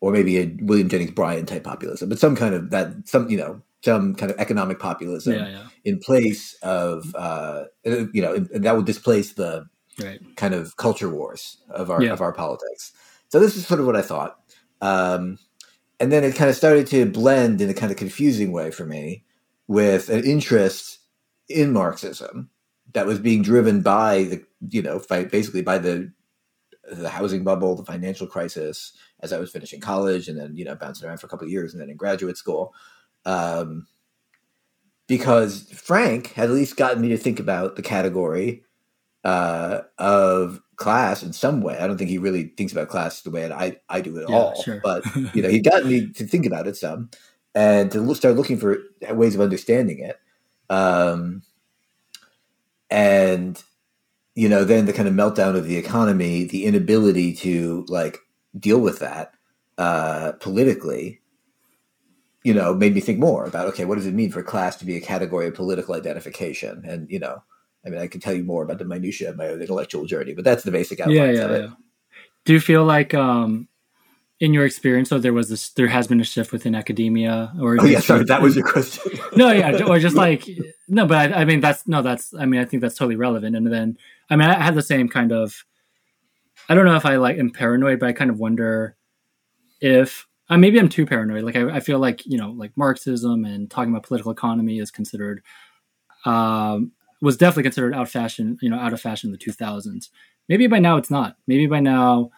or 0.00 0.10
maybe 0.12 0.38
a 0.38 0.56
William 0.62 0.88
Jennings 0.88 1.12
Bryan 1.12 1.46
type 1.46 1.64
populism, 1.64 2.08
but 2.08 2.18
some 2.18 2.34
kind 2.34 2.54
of 2.54 2.70
that, 2.70 3.06
some 3.06 3.30
you 3.30 3.36
know, 3.36 3.62
some 3.84 4.14
kind 4.14 4.30
of 4.32 4.38
economic 4.38 4.78
populism 4.78 5.34
Yeah, 5.34 5.48
yeah. 5.48 5.66
in 5.84 5.98
place 6.00 6.54
of, 6.62 7.14
uh, 7.14 7.64
you 7.84 8.22
know, 8.22 8.34
and 8.34 8.64
that 8.64 8.76
would 8.76 8.86
displace 8.86 9.34
the 9.34 9.66
Right. 10.02 10.20
kind 10.36 10.54
of 10.54 10.76
culture 10.78 11.08
wars 11.10 11.58
of 11.68 11.90
our 11.90 12.02
Yeah. 12.02 12.12
of 12.12 12.20
our 12.22 12.32
politics. 12.32 12.92
So 13.28 13.38
this 13.38 13.56
is 13.56 13.66
sort 13.66 13.78
of 13.80 13.86
what 13.86 13.96
I 13.96 14.02
thought, 14.02 14.38
um, 14.80 15.38
and 16.00 16.10
then 16.10 16.24
it 16.24 16.34
kind 16.34 16.50
of 16.50 16.56
started 16.56 16.86
to 16.88 17.06
blend 17.06 17.60
in 17.60 17.70
a 17.70 17.74
kind 17.74 17.92
of 17.92 17.98
confusing 17.98 18.52
way 18.52 18.70
for 18.70 18.84
me 18.84 19.24
with 19.68 20.08
an 20.08 20.24
interest 20.24 20.98
in 21.48 21.72
Marxism 21.72 22.50
that 22.94 23.06
was 23.06 23.18
being 23.18 23.42
driven 23.42 23.82
by 23.82 24.24
the, 24.24 24.44
you 24.68 24.82
know, 24.82 25.00
basically 25.08 25.62
by 25.62 25.78
the 25.78 26.12
the 26.90 27.08
housing 27.08 27.44
bubble, 27.44 27.76
the 27.76 27.84
financial 27.84 28.26
crisis, 28.26 28.92
as 29.20 29.32
I 29.32 29.38
was 29.38 29.50
finishing 29.50 29.80
college, 29.80 30.28
and 30.28 30.38
then 30.38 30.56
you 30.56 30.64
know 30.64 30.74
bouncing 30.74 31.08
around 31.08 31.18
for 31.18 31.26
a 31.26 31.30
couple 31.30 31.46
of 31.46 31.52
years, 31.52 31.72
and 31.72 31.80
then 31.80 31.90
in 31.90 31.96
graduate 31.96 32.36
school. 32.36 32.74
Um, 33.24 33.86
because 35.06 35.70
Frank 35.72 36.32
had 36.32 36.48
at 36.48 36.54
least 36.54 36.76
gotten 36.76 37.02
me 37.02 37.08
to 37.08 37.16
think 37.16 37.38
about 37.38 37.76
the 37.76 37.82
category 37.82 38.64
uh, 39.24 39.82
of 39.98 40.60
class 40.82 41.22
in 41.22 41.32
some 41.32 41.62
way. 41.62 41.78
I 41.78 41.86
don't 41.86 41.96
think 41.96 42.10
he 42.10 42.18
really 42.18 42.44
thinks 42.56 42.72
about 42.72 42.88
class 42.88 43.22
the 43.22 43.30
way 43.30 43.42
that 43.42 43.52
I, 43.52 43.76
I 43.88 44.00
do 44.00 44.18
at 44.18 44.26
Yeah, 44.26 44.36
all. 44.36 44.62
sure. 44.62 44.80
But 44.82 45.04
you 45.34 45.42
know, 45.42 45.48
he 45.48 45.60
got 45.60 45.86
me 45.86 46.12
to 46.12 46.26
think 46.26 46.46
about 46.46 46.66
it 46.66 46.76
some, 46.76 47.10
and 47.54 47.90
to 47.92 48.00
look, 48.00 48.16
start 48.16 48.36
looking 48.36 48.58
for 48.58 48.78
ways 49.10 49.34
of 49.34 49.40
understanding 49.40 50.00
it. 50.00 50.18
Um, 50.68 51.42
and 52.90 53.62
you 54.34 54.48
know, 54.48 54.64
then 54.64 54.86
the 54.86 54.92
kind 54.92 55.08
of 55.08 55.14
meltdown 55.14 55.56
of 55.56 55.66
the 55.66 55.76
economy, 55.76 56.44
the 56.44 56.64
inability 56.64 57.34
to 57.36 57.84
like 57.88 58.18
deal 58.58 58.80
with 58.80 58.98
that 59.00 59.34
uh, 59.78 60.32
politically, 60.40 61.20
you 62.42 62.54
know, 62.54 62.74
made 62.74 62.94
me 62.94 63.00
think 63.00 63.18
more 63.18 63.44
about 63.44 63.68
okay, 63.68 63.84
what 63.84 63.96
does 63.96 64.06
it 64.06 64.14
mean 64.14 64.30
for 64.32 64.42
class 64.42 64.76
to 64.76 64.86
be 64.86 64.96
a 64.96 65.00
category 65.00 65.46
of 65.46 65.54
political 65.54 65.94
identification? 65.94 66.82
And 66.86 67.10
you 67.10 67.18
know, 67.18 67.42
I 67.84 67.90
mean, 67.90 68.00
I 68.00 68.06
can 68.06 68.20
tell 68.20 68.34
you 68.34 68.44
more 68.44 68.62
about 68.62 68.78
the 68.78 68.84
minutia 68.84 69.30
of 69.30 69.36
my 69.36 69.48
own 69.48 69.60
intellectual 69.60 70.04
journey, 70.06 70.34
but 70.34 70.44
that's 70.44 70.62
the 70.62 70.70
basic 70.70 71.00
outlines 71.00 71.16
yeah, 71.16 71.32
yeah, 71.32 71.40
of 71.44 71.50
it. 71.50 71.62
yeah. 71.62 71.70
Do 72.44 72.52
you 72.52 72.60
feel 72.60 72.84
like, 72.84 73.14
um, 73.14 73.68
in 74.42 74.52
your 74.52 74.66
experience, 74.66 75.08
so 75.08 75.20
there 75.20 75.32
was 75.32 75.48
this, 75.48 75.70
there 75.70 75.86
has 75.86 76.08
been 76.08 76.20
a 76.20 76.24
shift 76.24 76.50
within 76.50 76.74
academia, 76.74 77.52
or 77.60 77.76
Oh 77.80 77.84
yeah, 77.84 78.00
sorry, 78.00 78.24
that 78.24 78.42
was 78.42 78.56
your 78.56 78.66
question. 78.72 79.12
no, 79.36 79.52
yeah, 79.52 79.84
or 79.84 80.00
just 80.00 80.16
like 80.26 80.48
no, 80.88 81.06
but 81.06 81.32
I, 81.32 81.42
I 81.42 81.44
mean 81.44 81.60
that's 81.60 81.86
no, 81.86 82.02
that's 82.02 82.34
I 82.34 82.44
mean 82.44 82.60
I 82.60 82.64
think 82.64 82.80
that's 82.80 82.96
totally 82.96 83.14
relevant. 83.14 83.54
And 83.54 83.72
then 83.72 83.96
I 84.28 84.34
mean 84.34 84.48
I 84.48 84.60
had 84.60 84.74
the 84.74 84.82
same 84.82 85.08
kind 85.08 85.30
of. 85.30 85.64
I 86.68 86.74
don't 86.74 86.86
know 86.86 86.96
if 86.96 87.06
I 87.06 87.16
like 87.16 87.38
am 87.38 87.50
paranoid, 87.50 88.00
but 88.00 88.08
I 88.08 88.12
kind 88.12 88.30
of 88.30 88.40
wonder 88.40 88.96
if 89.80 90.26
uh, 90.48 90.58
maybe 90.58 90.80
I'm 90.80 90.88
too 90.88 91.06
paranoid. 91.06 91.44
Like 91.44 91.54
I, 91.54 91.76
I 91.76 91.80
feel 91.80 92.00
like 92.00 92.26
you 92.26 92.36
know, 92.36 92.50
like 92.50 92.76
Marxism 92.76 93.44
and 93.44 93.70
talking 93.70 93.92
about 93.92 94.02
political 94.02 94.32
economy 94.32 94.80
is 94.80 94.90
considered 94.90 95.42
um, 96.24 96.90
was 97.22 97.36
definitely 97.36 97.62
considered 97.62 97.94
out 97.94 98.08
fashion, 98.08 98.58
you 98.60 98.68
know, 98.68 98.78
out 98.78 98.92
of 98.92 99.00
fashion 99.00 99.28
in 99.28 99.32
the 99.32 99.38
2000s. 99.38 100.10
Maybe 100.48 100.66
by 100.66 100.80
now 100.80 100.96
it's 100.96 101.10
not. 101.10 101.36
Maybe 101.46 101.66
by 101.66 101.80
now, 101.80 102.30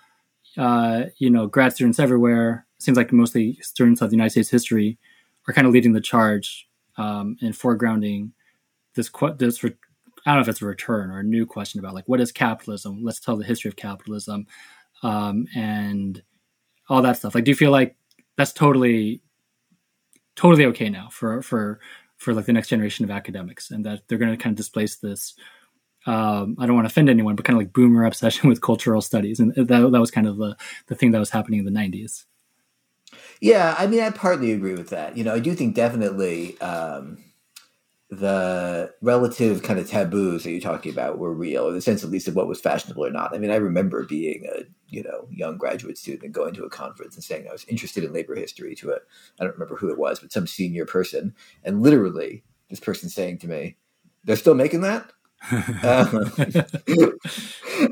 uh, 0.58 1.04
you 1.18 1.30
know, 1.30 1.46
grad 1.46 1.72
students 1.72 1.98
everywhere 1.98 2.66
seems 2.78 2.98
like 2.98 3.10
mostly 3.10 3.54
students 3.62 4.02
of 4.02 4.10
the 4.10 4.16
United 4.16 4.30
States 4.30 4.50
history 4.50 4.98
are 5.48 5.54
kind 5.54 5.66
of 5.66 5.72
leading 5.72 5.94
the 5.94 6.00
charge 6.00 6.68
um, 6.98 7.36
and 7.40 7.54
foregrounding 7.54 8.30
this 8.94 9.10
this 9.38 9.64
re- 9.64 9.74
I 10.26 10.30
don't 10.30 10.36
know 10.36 10.42
if 10.42 10.48
it's 10.48 10.62
a 10.62 10.66
return 10.66 11.10
or 11.10 11.18
a 11.18 11.24
new 11.24 11.46
question 11.46 11.80
about 11.80 11.94
like 11.94 12.06
what 12.06 12.20
is 12.20 12.30
capitalism? 12.30 13.02
Let's 13.02 13.20
tell 13.20 13.36
the 13.36 13.44
history 13.44 13.70
of 13.70 13.76
capitalism 13.76 14.46
um, 15.02 15.46
and 15.56 16.22
all 16.88 17.02
that 17.02 17.16
stuff. 17.16 17.34
Like, 17.34 17.44
do 17.44 17.50
you 17.50 17.56
feel 17.56 17.70
like 17.70 17.96
that's 18.36 18.52
totally 18.52 19.22
totally 20.36 20.66
okay 20.66 20.90
now 20.90 21.08
for 21.10 21.42
for 21.42 21.80
for 22.24 22.34
like 22.34 22.46
the 22.46 22.52
next 22.52 22.68
generation 22.68 23.04
of 23.04 23.10
academics 23.10 23.70
and 23.70 23.84
that 23.84 24.02
they're 24.08 24.18
going 24.18 24.30
to 24.30 24.42
kind 24.42 24.52
of 24.52 24.56
displace 24.56 24.96
this 24.96 25.34
um, 26.06 26.56
I 26.58 26.66
don't 26.66 26.74
want 26.74 26.86
to 26.86 26.92
offend 26.92 27.08
anyone, 27.08 27.34
but 27.34 27.44
kind 27.44 27.56
of 27.56 27.62
like 27.62 27.72
boomer 27.72 28.04
obsession 28.06 28.48
with 28.48 28.60
cultural 28.60 29.00
studies, 29.00 29.40
and 29.40 29.54
that, 29.54 29.66
that 29.66 30.00
was 30.00 30.10
kind 30.10 30.26
of 30.26 30.36
the 30.36 30.56
the 30.86 30.94
thing 30.94 31.12
that 31.12 31.18
was 31.18 31.30
happening 31.30 31.60
in 31.60 31.64
the 31.64 31.70
'90s. 31.70 32.24
Yeah, 33.40 33.74
I 33.78 33.86
mean, 33.86 34.00
I 34.00 34.10
partly 34.10 34.52
agree 34.52 34.74
with 34.74 34.90
that. 34.90 35.16
You 35.16 35.24
know, 35.24 35.34
I 35.34 35.38
do 35.38 35.54
think 35.54 35.74
definitely 35.74 36.60
um, 36.60 37.24
the 38.18 38.92
relative 39.00 39.62
kind 39.62 39.78
of 39.78 39.88
taboos 39.88 40.44
that 40.44 40.50
you're 40.50 40.60
talking 40.60 40.92
about 40.92 41.18
were 41.18 41.32
real, 41.32 41.68
in 41.68 41.74
the 41.74 41.80
sense 41.80 42.04
at 42.04 42.10
least 42.10 42.28
of 42.28 42.36
what 42.36 42.48
was 42.48 42.60
fashionable 42.60 43.04
or 43.04 43.10
not. 43.10 43.34
I 43.34 43.38
mean, 43.38 43.50
I 43.50 43.56
remember 43.56 44.04
being 44.04 44.46
a 44.46 44.62
you 44.88 45.02
know 45.02 45.26
young 45.30 45.58
graduate 45.58 45.98
student 45.98 46.24
and 46.24 46.34
going 46.34 46.54
to 46.54 46.64
a 46.64 46.70
conference 46.70 47.14
and 47.14 47.24
saying 47.24 47.46
I 47.48 47.52
was 47.52 47.64
interested 47.64 48.04
in 48.04 48.12
labor 48.12 48.34
history 48.34 48.74
to 48.76 48.92
a 48.92 48.96
I 49.40 49.44
don't 49.44 49.54
remember 49.54 49.76
who 49.76 49.90
it 49.90 49.98
was, 49.98 50.20
but 50.20 50.32
some 50.32 50.46
senior 50.46 50.86
person, 50.86 51.34
and 51.64 51.82
literally 51.82 52.44
this 52.70 52.80
person 52.80 53.08
saying 53.08 53.38
to 53.38 53.48
me, 53.48 53.76
"They're 54.24 54.36
still 54.36 54.54
making 54.54 54.82
that." 54.82 55.12
Uh, 55.52 56.06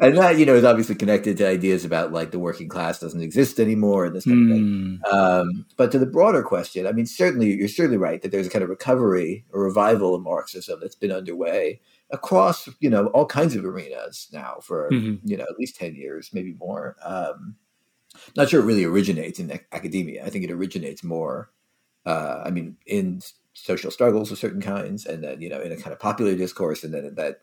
and 0.01 0.17
that 0.17 0.37
you 0.39 0.47
know 0.47 0.55
is 0.55 0.65
obviously 0.65 0.95
connected 0.95 1.37
to 1.37 1.47
ideas 1.47 1.85
about 1.85 2.13
like 2.13 2.31
the 2.31 2.39
working 2.39 2.69
class 2.69 2.99
doesn't 3.01 3.21
exist 3.23 3.61
anymore 3.61 4.07
and 4.07 4.15
this 4.17 4.25
kind 4.25 4.51
of 4.51 4.57
thing. 4.57 5.01
Hmm. 5.05 5.17
Um, 5.17 5.67
but 5.77 5.93
to 5.93 5.99
the 5.99 6.07
broader 6.07 6.43
question, 6.43 6.87
I 6.87 6.93
mean, 6.93 7.07
certainly 7.07 7.53
you're 7.55 7.69
certainly 7.69 7.99
right 7.99 8.23
that 8.23 8.31
there's 8.33 8.47
a 8.47 8.51
kind 8.51 8.63
of 8.63 8.71
recovery 8.71 9.45
or 9.53 9.63
revival 9.63 10.15
of 10.15 10.23
Marxism 10.23 10.81
that's 10.81 10.95
been 10.95 11.13
underway 11.13 11.81
across 12.11 12.69
you 12.81 12.91
know 12.91 13.07
all 13.09 13.27
kinds 13.27 13.57
of 13.57 13.65
arenas 13.65 14.29
now 14.33 14.59
for 14.63 14.91
Mhm. 14.91 15.21
you 15.25 15.37
know 15.37 15.45
at 15.45 15.59
least 15.59 15.77
ten 15.77 15.95
years, 15.95 16.31
maybe 16.33 16.55
more. 16.55 16.97
Um, 17.05 17.57
not 18.37 18.49
sure 18.51 18.61
it 18.61 18.67
really 18.67 18.85
originates 18.85 19.39
in 19.41 19.51
academia. 19.73 20.25
I 20.25 20.31
think 20.31 20.45
it 20.45 20.51
originates 20.51 21.03
more. 21.03 21.51
Uh, 22.05 22.43
I 22.45 22.51
mean, 22.51 22.77
in 22.87 23.21
social 23.55 23.91
struggles 23.91 24.31
of 24.31 24.39
certain 24.39 24.61
kinds, 24.61 25.07
and 25.07 25.23
then 25.25 25.41
you 25.41 25.49
know 25.49 25.61
in 25.61 25.73
a 25.73 25.77
kind 25.77 25.93
of 25.93 26.01
popular 26.01 26.35
discourse, 26.35 26.85
and 26.85 26.95
then 26.95 27.15
that 27.15 27.41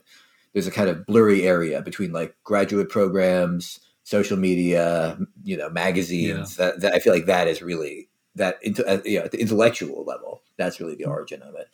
there's 0.54 0.68
a 0.68 0.72
kind 0.72 0.90
of 0.90 1.06
blurry 1.06 1.48
area 1.48 1.82
between 1.82 2.12
like 2.12 2.36
graduate 2.44 2.90
programs, 2.90 3.80
social 4.04 4.38
media, 4.38 5.18
you 5.44 5.56
know, 5.56 5.70
magazines. 5.70 6.56
That, 6.56 6.82
that 6.82 6.94
I 6.94 7.00
feel 7.00 7.14
like 7.14 7.28
that 7.28 7.48
is 7.48 7.62
really 7.62 8.10
that 8.36 8.58
into 8.62 8.86
uh, 8.88 9.02
you 9.06 9.20
know, 9.20 9.26
at 9.26 9.32
the 9.32 9.42
intellectual 9.42 10.04
level. 10.06 10.42
That's 10.58 10.80
really 10.80 10.96
the 10.96 11.06
origin 11.06 11.42
of 11.42 11.56
it. 11.56 11.68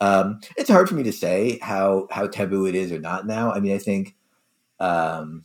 Um, 0.00 0.40
it's 0.56 0.70
hard 0.70 0.88
for 0.88 0.94
me 0.94 1.04
to 1.04 1.12
say 1.12 1.58
how 1.62 2.08
how 2.10 2.26
taboo 2.26 2.66
it 2.66 2.74
is 2.74 2.90
or 2.92 2.98
not 2.98 3.26
now. 3.26 3.52
I 3.52 3.60
mean, 3.60 3.74
I 3.74 3.78
think 3.78 4.16
um, 4.80 5.44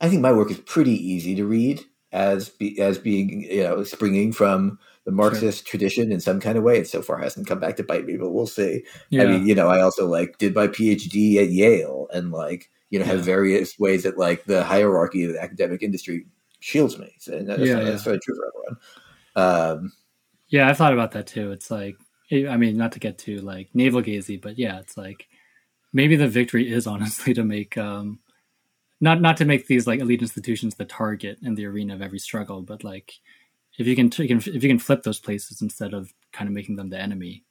I 0.00 0.08
think 0.08 0.22
my 0.22 0.32
work 0.32 0.50
is 0.50 0.58
pretty 0.58 0.94
easy 0.94 1.34
to 1.36 1.44
read 1.44 1.82
as 2.12 2.48
be, 2.48 2.80
as 2.80 2.98
being 2.98 3.42
you 3.42 3.62
know 3.62 3.84
springing 3.84 4.32
from 4.32 4.78
the 5.04 5.12
Marxist 5.12 5.66
tradition 5.66 6.12
in 6.12 6.20
some 6.20 6.40
kind 6.40 6.58
of 6.58 6.64
way. 6.64 6.78
It 6.78 6.88
so 6.88 7.02
far 7.02 7.18
hasn't 7.18 7.46
come 7.46 7.58
back 7.58 7.76
to 7.76 7.82
bite 7.82 8.04
me, 8.04 8.16
but 8.16 8.30
we'll 8.30 8.46
see. 8.46 8.84
Yeah. 9.08 9.22
I 9.22 9.26
mean, 9.26 9.46
you 9.46 9.54
know, 9.54 9.68
I 9.68 9.80
also 9.80 10.06
like 10.06 10.38
did 10.38 10.54
my 10.54 10.66
PhD 10.66 11.36
at 11.36 11.50
Yale 11.50 12.06
and 12.12 12.30
like, 12.30 12.70
you 12.90 12.98
know, 12.98 13.04
have 13.04 13.24
various 13.24 13.78
ways 13.78 14.02
that 14.02 14.18
like 14.18 14.44
the 14.44 14.62
hierarchy 14.62 15.24
of 15.24 15.32
the 15.32 15.42
academic 15.42 15.82
industry 15.82 16.26
shields 16.60 16.98
me. 16.98 17.14
So 17.18 17.38
that's, 17.42 17.60
Yeah, 17.60 17.74
not, 17.74 17.84
yeah. 17.84 17.96
true 17.98 18.36
for 18.36 18.52
everyone. 18.52 18.76
Um, 19.36 19.92
Yeah, 20.48 20.68
I've 20.68 20.76
thought 20.76 20.92
about 20.92 21.12
that 21.12 21.26
too. 21.26 21.52
It's 21.52 21.70
like, 21.70 21.96
I 22.32 22.56
mean, 22.56 22.76
not 22.76 22.92
to 22.92 23.00
get 23.00 23.18
too 23.18 23.38
like 23.38 23.68
navel 23.74 24.02
gazy, 24.02 24.40
but 24.40 24.58
yeah, 24.58 24.78
it's 24.80 24.96
like 24.96 25.28
maybe 25.92 26.16
the 26.16 26.28
victory 26.28 26.70
is 26.70 26.86
honestly 26.86 27.32
to 27.34 27.44
make, 27.44 27.78
um, 27.78 28.20
not 29.00 29.22
not 29.22 29.38
to 29.38 29.46
make 29.46 29.66
these 29.66 29.86
like 29.86 30.00
elite 30.00 30.20
institutions 30.20 30.74
the 30.74 30.84
target 30.84 31.38
and 31.42 31.56
the 31.56 31.64
arena 31.64 31.94
of 31.94 32.02
every 32.02 32.18
struggle, 32.18 32.60
but 32.60 32.84
like 32.84 33.14
if 33.80 33.86
you 33.86 33.96
can, 33.96 34.10
you 34.16 34.28
can 34.28 34.38
if 34.38 34.62
you 34.62 34.68
can 34.68 34.78
flip 34.78 35.02
those 35.02 35.18
places 35.18 35.62
instead 35.62 35.94
of 35.94 36.12
kind 36.32 36.48
of 36.48 36.54
making 36.54 36.76
them 36.76 36.90
the 36.90 36.98
enemy, 36.98 37.44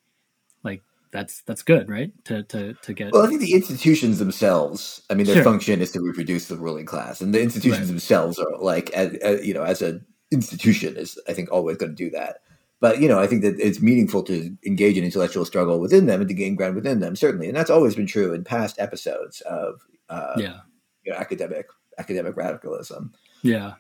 like 0.64 0.84
that's 1.12 1.42
that's 1.42 1.64
good, 1.64 1.90
right? 1.90 2.12
To 2.26 2.44
to 2.44 2.74
to 2.74 2.94
get 2.94 3.12
well, 3.14 3.24
I 3.24 3.28
think 3.28 3.42
the 3.42 3.54
institutions 3.54 4.20
themselves, 4.20 5.02
I 5.10 5.16
mean, 5.16 5.26
their 5.26 5.36
Sure. 5.36 5.44
function 5.44 5.82
is 5.82 5.92
to 5.92 6.02
reproduce 6.02 6.48
the 6.48 6.56
ruling 6.58 6.86
class 6.86 7.20
and 7.22 7.34
the 7.34 7.42
institutions 7.42 7.82
Right. 7.82 7.88
themselves 7.88 8.38
are 8.38 8.58
like, 8.60 8.92
as, 8.92 9.14
as, 9.16 9.46
you 9.46 9.54
know, 9.54 9.64
as 9.64 9.82
a 9.82 10.02
institution 10.32 10.96
is, 10.96 11.20
I 11.28 11.34
think 11.34 11.52
always 11.52 11.78
going 11.78 11.96
to 11.96 11.96
do 11.96 12.12
that. 12.12 12.42
But 12.80 13.02
you 13.02 13.08
know, 13.08 13.20
I 13.20 13.28
think 13.28 13.42
that 13.42 13.60
it's 13.60 13.82
meaningful 13.82 14.24
to 14.24 14.56
engage 14.66 14.98
in 14.98 15.04
intellectual 15.04 15.46
struggle 15.46 15.80
within 15.80 16.06
them 16.06 16.22
and 16.22 16.30
to 16.30 16.36
gain 16.36 16.56
ground 16.56 16.76
within 16.76 17.00
them, 17.00 17.16
certainly, 17.16 17.48
and 17.48 17.58
that's 17.58 17.72
always 17.72 17.96
been 17.96 18.08
true 18.08 18.34
in 18.34 18.44
past 18.44 18.80
episodes 18.80 19.42
of 19.42 19.82
uh, 20.10 20.36
yeah, 20.38 20.60
you 21.04 21.12
know, 21.12 21.18
academic 21.18 21.66
academic 21.98 22.38
radicalism. 22.38 23.14
Yeah. 23.42 23.74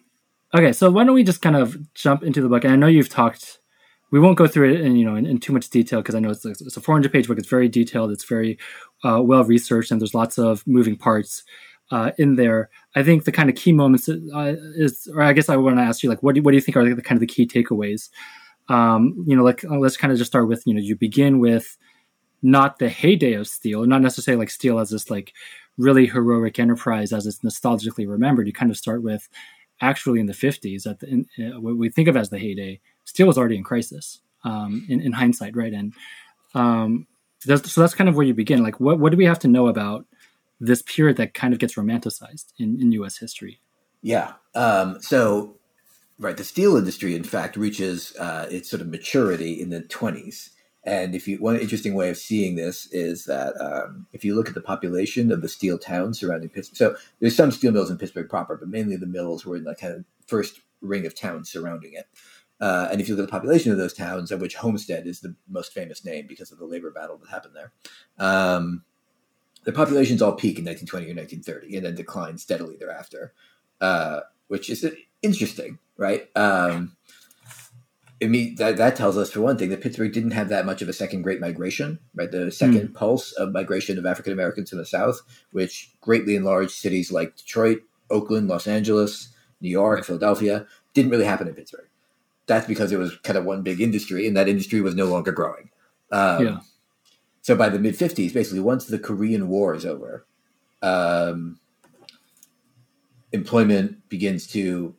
Okay, 0.53 0.73
so 0.73 0.89
why 0.89 1.03
don't 1.03 1.13
we 1.13 1.23
just 1.23 1.41
kind 1.41 1.55
of 1.55 1.77
jump 1.93 2.23
into 2.23 2.41
the 2.41 2.49
book? 2.49 2.63
And 2.63 2.73
I 2.73 2.75
know 2.75 2.87
you've 2.87 3.09
talked. 3.09 3.59
We 4.11 4.19
won't 4.19 4.37
go 4.37 4.47
through 4.47 4.73
it 4.73 4.81
in 4.81 4.95
you 4.95 5.05
know 5.05 5.15
in, 5.15 5.27
in 5.27 5.39
too 5.39 5.53
much 5.53 5.69
detail 5.69 6.01
because 6.01 6.15
I 6.15 6.19
know 6.19 6.31
it's, 6.31 6.43
it's 6.43 6.77
a 6.77 6.81
400 6.81 7.11
page 7.11 7.27
book. 7.27 7.37
It's 7.37 7.47
very 7.47 7.69
detailed. 7.69 8.11
It's 8.11 8.25
very 8.25 8.57
uh, 9.03 9.21
well 9.21 9.43
researched, 9.43 9.91
and 9.91 10.01
there's 10.01 10.15
lots 10.15 10.39
of 10.39 10.65
moving 10.65 10.95
parts 10.95 11.43
uh, 11.91 12.11
in 12.17 12.35
there. 12.35 12.69
I 12.95 13.03
think 13.03 13.25
the 13.25 13.31
kind 13.31 13.49
of 13.49 13.55
key 13.55 13.71
moments 13.71 14.09
uh, 14.09 14.55
is, 14.75 15.07
or 15.13 15.21
I 15.21 15.33
guess 15.33 15.49
I 15.49 15.57
want 15.57 15.77
to 15.77 15.83
ask 15.83 16.01
you, 16.01 16.09
like, 16.09 16.23
what 16.23 16.33
do, 16.33 16.41
what 16.41 16.51
do 16.51 16.57
you 16.57 16.61
think 16.61 16.77
are 16.77 16.83
the, 16.83 16.95
the 16.95 17.03
kind 17.03 17.17
of 17.17 17.21
the 17.21 17.27
key 17.27 17.45
takeaways? 17.45 18.09
Um, 18.69 19.23
you 19.27 19.35
know, 19.35 19.43
like 19.43 19.63
let's 19.63 19.97
kind 19.97 20.11
of 20.11 20.17
just 20.17 20.31
start 20.31 20.47
with 20.47 20.63
you 20.65 20.73
know 20.73 20.81
you 20.81 20.95
begin 20.95 21.37
with 21.37 21.77
not 22.41 22.79
the 22.79 22.89
heyday 22.89 23.33
of 23.33 23.47
steel, 23.47 23.85
not 23.85 24.01
necessarily 24.01 24.39
like 24.39 24.49
steel 24.49 24.79
as 24.79 24.89
this 24.89 25.11
like 25.11 25.33
really 25.77 26.07
heroic 26.07 26.57
enterprise 26.57 27.13
as 27.13 27.27
it's 27.27 27.39
nostalgically 27.39 28.07
remembered. 28.07 28.47
You 28.47 28.53
kind 28.53 28.71
of 28.71 28.77
start 28.77 29.03
with 29.03 29.29
actually 29.81 30.19
in 30.19 30.25
the 30.25 30.33
50s 30.33 30.85
at 30.85 30.99
the, 30.99 31.07
in, 31.07 31.29
uh, 31.39 31.59
what 31.59 31.77
we 31.77 31.89
think 31.89 32.07
of 32.07 32.17
as 32.17 32.29
the 32.29 32.39
heyday 32.39 32.79
steel 33.05 33.27
was 33.27 33.37
already 33.37 33.57
in 33.57 33.63
crisis 33.63 34.21
um, 34.43 34.85
in, 34.89 35.01
in, 35.01 35.11
hindsight 35.13 35.55
right? 35.55 35.73
And 35.73 35.93
um, 36.53 37.07
that's, 37.45 37.71
so 37.71 37.81
that's 37.81 37.95
kind 37.95 38.09
of 38.09 38.15
where 38.15 38.25
you 38.25 38.33
begin. 38.33 38.63
Like 38.63 38.79
what, 38.79 38.99
what 38.99 39.11
do 39.11 39.17
we 39.17 39.25
have 39.25 39.39
to 39.39 39.47
know 39.47 39.67
about 39.67 40.05
this 40.59 40.81
period 40.81 41.17
that 41.17 41.33
kind 41.33 41.53
of 41.53 41.59
gets 41.59 41.75
romanticized 41.75 42.53
in, 42.57 42.79
in 42.81 42.91
us 42.91 43.17
history? 43.17 43.59
Yeah 44.01 44.33
um, 44.55 45.01
so 45.01 45.55
right 46.17 46.37
the 46.37 46.43
steel 46.43 46.75
industry 46.75 47.15
in 47.15 47.23
fact 47.23 47.55
reaches 47.55 48.15
uh, 48.17 48.47
its 48.49 48.69
sort 48.69 48.81
of 48.81 48.87
maturity 48.87 49.59
in 49.59 49.69
the 49.69 49.81
20s 49.81 50.49
and 50.83 51.13
if 51.13 51.27
you 51.27 51.37
one 51.37 51.57
interesting 51.57 51.93
way 51.93 52.09
of 52.09 52.17
seeing 52.17 52.55
this 52.55 52.87
is 52.91 53.25
that 53.25 53.59
um, 53.59 54.07
if 54.13 54.23
you 54.23 54.35
look 54.35 54.47
at 54.47 54.53
the 54.53 54.61
population 54.61 55.31
of 55.31 55.41
the 55.41 55.49
steel 55.49 55.77
towns 55.77 56.19
surrounding 56.19 56.49
Pittsburgh, 56.49 56.77
so 56.77 56.95
there's 57.19 57.35
some 57.35 57.51
steel 57.51 57.71
mills 57.71 57.91
in 57.91 57.97
Pittsburgh 57.97 58.29
proper, 58.29 58.55
but 58.55 58.69
mainly 58.69 58.95
the 58.95 59.05
mills 59.05 59.45
were 59.45 59.57
in 59.57 59.65
the 59.65 59.75
kind 59.75 59.93
of 59.93 60.05
first 60.25 60.61
ring 60.81 61.05
of 61.05 61.13
towns 61.13 61.51
surrounding 61.51 61.93
it. 61.93 62.07
Uh, 62.61 62.89
and 62.91 62.99
if 62.99 63.07
you 63.07 63.15
look 63.15 63.23
at 63.23 63.27
the 63.27 63.31
population 63.31 63.71
of 63.71 63.77
those 63.77 63.93
towns, 63.93 64.31
of 64.31 64.41
which 64.41 64.55
Homestead 64.55 65.07
is 65.07 65.21
the 65.21 65.35
most 65.47 65.73
famous 65.73 66.03
name 66.03 66.27
because 66.27 66.51
of 66.51 66.57
the 66.57 66.65
labor 66.65 66.91
battle 66.91 67.17
that 67.17 67.29
happened 67.29 67.55
there, 67.55 67.71
um, 68.17 68.83
the 69.63 69.71
populations 69.71 70.21
all 70.21 70.33
peak 70.33 70.57
in 70.57 70.65
1920 70.65 71.05
or 71.05 71.15
1930 71.15 71.77
and 71.77 71.85
then 71.85 71.95
decline 71.95 72.37
steadily 72.37 72.75
thereafter, 72.77 73.33
uh, 73.81 74.21
which 74.47 74.69
is 74.69 74.85
interesting, 75.21 75.79
right? 75.97 76.29
Um, 76.35 76.95
I 78.21 78.27
mean 78.27 78.55
that 78.55 78.77
that 78.77 78.95
tells 78.95 79.17
us 79.17 79.31
for 79.31 79.41
one 79.41 79.57
thing 79.57 79.69
that 79.69 79.81
Pittsburgh 79.81 80.11
didn't 80.11 80.31
have 80.31 80.49
that 80.49 80.65
much 80.65 80.81
of 80.81 80.89
a 80.89 80.93
second 80.93 81.21
Great 81.21 81.39
Migration, 81.39 81.99
right? 82.13 82.29
The 82.29 82.51
second 82.51 82.89
mm. 82.89 82.93
pulse 82.93 83.31
of 83.33 83.53
migration 83.53 83.97
of 83.97 84.05
African 84.05 84.33
Americans 84.33 84.69
to 84.71 84.75
the 84.75 84.85
South, 84.85 85.21
which 85.51 85.93
greatly 86.01 86.35
enlarged 86.35 86.71
cities 86.71 87.11
like 87.11 87.37
Detroit, 87.37 87.79
Oakland, 88.09 88.49
Los 88.49 88.67
Angeles, 88.67 89.29
New 89.61 89.69
York, 89.69 90.03
Philadelphia, 90.03 90.65
didn't 90.93 91.11
really 91.11 91.25
happen 91.25 91.47
in 91.47 91.53
Pittsburgh. 91.53 91.87
That's 92.45 92.67
because 92.67 92.91
it 92.91 92.97
was 92.97 93.15
kind 93.19 93.37
of 93.37 93.45
one 93.45 93.61
big 93.61 93.79
industry, 93.79 94.27
and 94.27 94.35
that 94.35 94.49
industry 94.49 94.81
was 94.81 94.95
no 94.95 95.05
longer 95.05 95.31
growing. 95.31 95.69
Um, 96.11 96.45
yeah. 96.45 96.59
So 97.41 97.55
by 97.55 97.69
the 97.69 97.79
mid 97.79 97.95
'50s, 97.95 98.33
basically, 98.33 98.59
once 98.59 98.85
the 98.85 98.99
Korean 98.99 99.47
War 99.47 99.73
is 99.75 99.85
over, 99.85 100.25
um, 100.81 101.59
employment 103.31 104.09
begins 104.09 104.47
to 104.47 104.95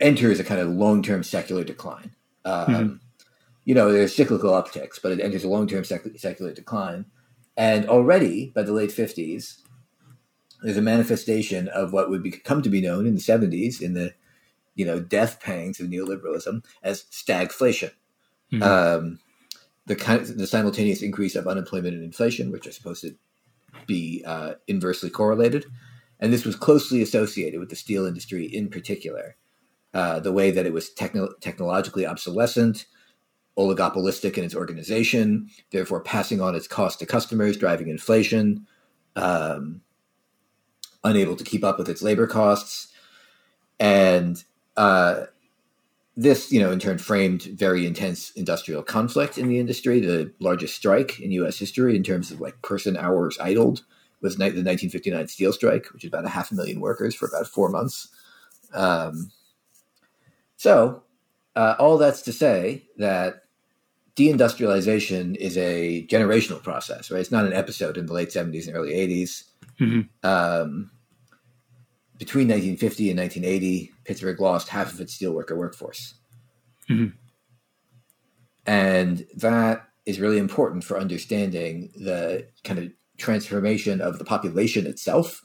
enters 0.00 0.40
a 0.40 0.44
kind 0.44 0.60
of 0.60 0.68
long 0.68 1.02
term 1.02 1.22
secular 1.22 1.64
decline. 1.64 2.12
Um, 2.44 2.66
mm-hmm. 2.66 2.94
You 3.64 3.74
know, 3.74 3.92
there's 3.92 4.14
cyclical 4.14 4.52
upticks, 4.52 5.00
but 5.02 5.12
it 5.12 5.20
enters 5.20 5.44
a 5.44 5.48
long 5.48 5.66
term 5.66 5.84
sec- 5.84 6.16
secular 6.16 6.52
decline. 6.52 7.06
And 7.56 7.88
already 7.88 8.52
by 8.54 8.62
the 8.62 8.72
late 8.72 8.90
50s, 8.90 9.60
there's 10.62 10.76
a 10.76 10.82
manifestation 10.82 11.68
of 11.68 11.92
what 11.92 12.10
would 12.10 12.22
become 12.22 12.62
to 12.62 12.70
be 12.70 12.80
known 12.80 13.06
in 13.06 13.14
the 13.14 13.20
70s 13.20 13.80
in 13.80 13.94
the 13.94 14.14
you 14.74 14.84
know 14.84 15.00
death 15.00 15.40
pangs 15.40 15.80
of 15.80 15.88
neoliberalism 15.88 16.64
as 16.82 17.04
stagflation. 17.10 17.92
Mm-hmm. 18.52 18.62
Um, 18.62 19.18
the 19.86 19.96
kind 19.96 20.20
of, 20.20 20.36
the 20.36 20.46
simultaneous 20.46 21.02
increase 21.02 21.34
of 21.34 21.46
unemployment 21.46 21.94
and 21.94 22.04
inflation, 22.04 22.50
which 22.52 22.66
are 22.66 22.72
supposed 22.72 23.02
to 23.02 23.16
be 23.86 24.22
uh, 24.26 24.54
inversely 24.66 25.10
correlated, 25.10 25.66
and 26.18 26.32
this 26.32 26.44
was 26.44 26.56
closely 26.56 27.02
associated 27.02 27.60
with 27.60 27.70
the 27.70 27.76
steel 27.76 28.06
industry 28.06 28.44
in 28.44 28.68
particular. 28.68 29.36
Uh, 29.92 30.20
the 30.20 30.32
way 30.32 30.50
that 30.50 30.66
it 30.66 30.72
was 30.72 30.90
techno- 30.90 31.34
technologically 31.40 32.06
obsolescent, 32.06 32.86
oligopolistic 33.58 34.38
in 34.38 34.44
its 34.44 34.54
organization, 34.54 35.48
therefore 35.72 36.00
passing 36.00 36.40
on 36.40 36.54
its 36.54 36.68
cost 36.68 37.00
to 37.00 37.06
customers, 37.06 37.56
driving 37.56 37.88
inflation, 37.88 38.66
um, 39.16 39.80
unable 41.02 41.34
to 41.34 41.44
keep 41.44 41.64
up 41.64 41.78
with 41.78 41.88
its 41.88 42.02
labor 42.02 42.26
costs, 42.26 42.88
and 43.80 44.44
uh, 44.76 45.24
this, 46.16 46.52
you 46.52 46.60
know, 46.60 46.70
in 46.70 46.78
turn 46.78 46.98
framed 46.98 47.42
very 47.42 47.86
intense 47.86 48.30
industrial 48.32 48.82
conflict 48.82 49.38
in 49.38 49.48
the 49.48 49.58
industry. 49.58 50.00
The 50.00 50.32
largest 50.38 50.76
strike 50.76 51.18
in 51.18 51.32
U.S. 51.32 51.58
history 51.58 51.96
in 51.96 52.02
terms 52.02 52.30
of 52.30 52.40
like 52.40 52.60
person 52.62 52.96
hours 52.96 53.38
idled 53.40 53.84
was 54.20 54.36
the 54.36 54.44
1959 54.44 55.28
steel 55.28 55.52
strike, 55.52 55.86
which 55.92 56.04
is 56.04 56.08
about 56.08 56.26
a 56.26 56.28
half 56.28 56.52
a 56.52 56.54
million 56.54 56.80
workers 56.80 57.14
for 57.14 57.26
about 57.26 57.46
four 57.46 57.70
months. 57.70 58.08
Um, 58.74 59.30
so, 60.60 61.04
uh, 61.56 61.74
all 61.78 61.96
that's 61.96 62.20
to 62.20 62.34
say 62.34 62.84
that 62.98 63.44
deindustrialization 64.14 65.34
is 65.36 65.56
a 65.56 66.06
generational 66.06 66.62
process, 66.62 67.10
right? 67.10 67.18
It's 67.18 67.30
not 67.30 67.46
an 67.46 67.54
episode 67.54 67.96
in 67.96 68.04
the 68.04 68.12
late 68.12 68.28
70s 68.28 68.66
and 68.66 68.76
early 68.76 68.92
80s. 68.92 69.44
Mm-hmm. 69.80 70.00
Um, 70.22 70.90
between 72.18 72.46
1950 72.48 73.08
and 73.08 73.18
1980, 73.20 73.90
Pittsburgh 74.04 74.38
lost 74.38 74.68
half 74.68 74.92
of 74.92 75.00
its 75.00 75.16
steelworker 75.16 75.56
workforce. 75.56 76.12
Mm-hmm. 76.90 77.16
And 78.66 79.26
that 79.36 79.88
is 80.04 80.20
really 80.20 80.36
important 80.36 80.84
for 80.84 81.00
understanding 81.00 81.90
the 81.96 82.46
kind 82.64 82.78
of 82.78 82.92
transformation 83.16 84.02
of 84.02 84.18
the 84.18 84.26
population 84.26 84.86
itself 84.86 85.42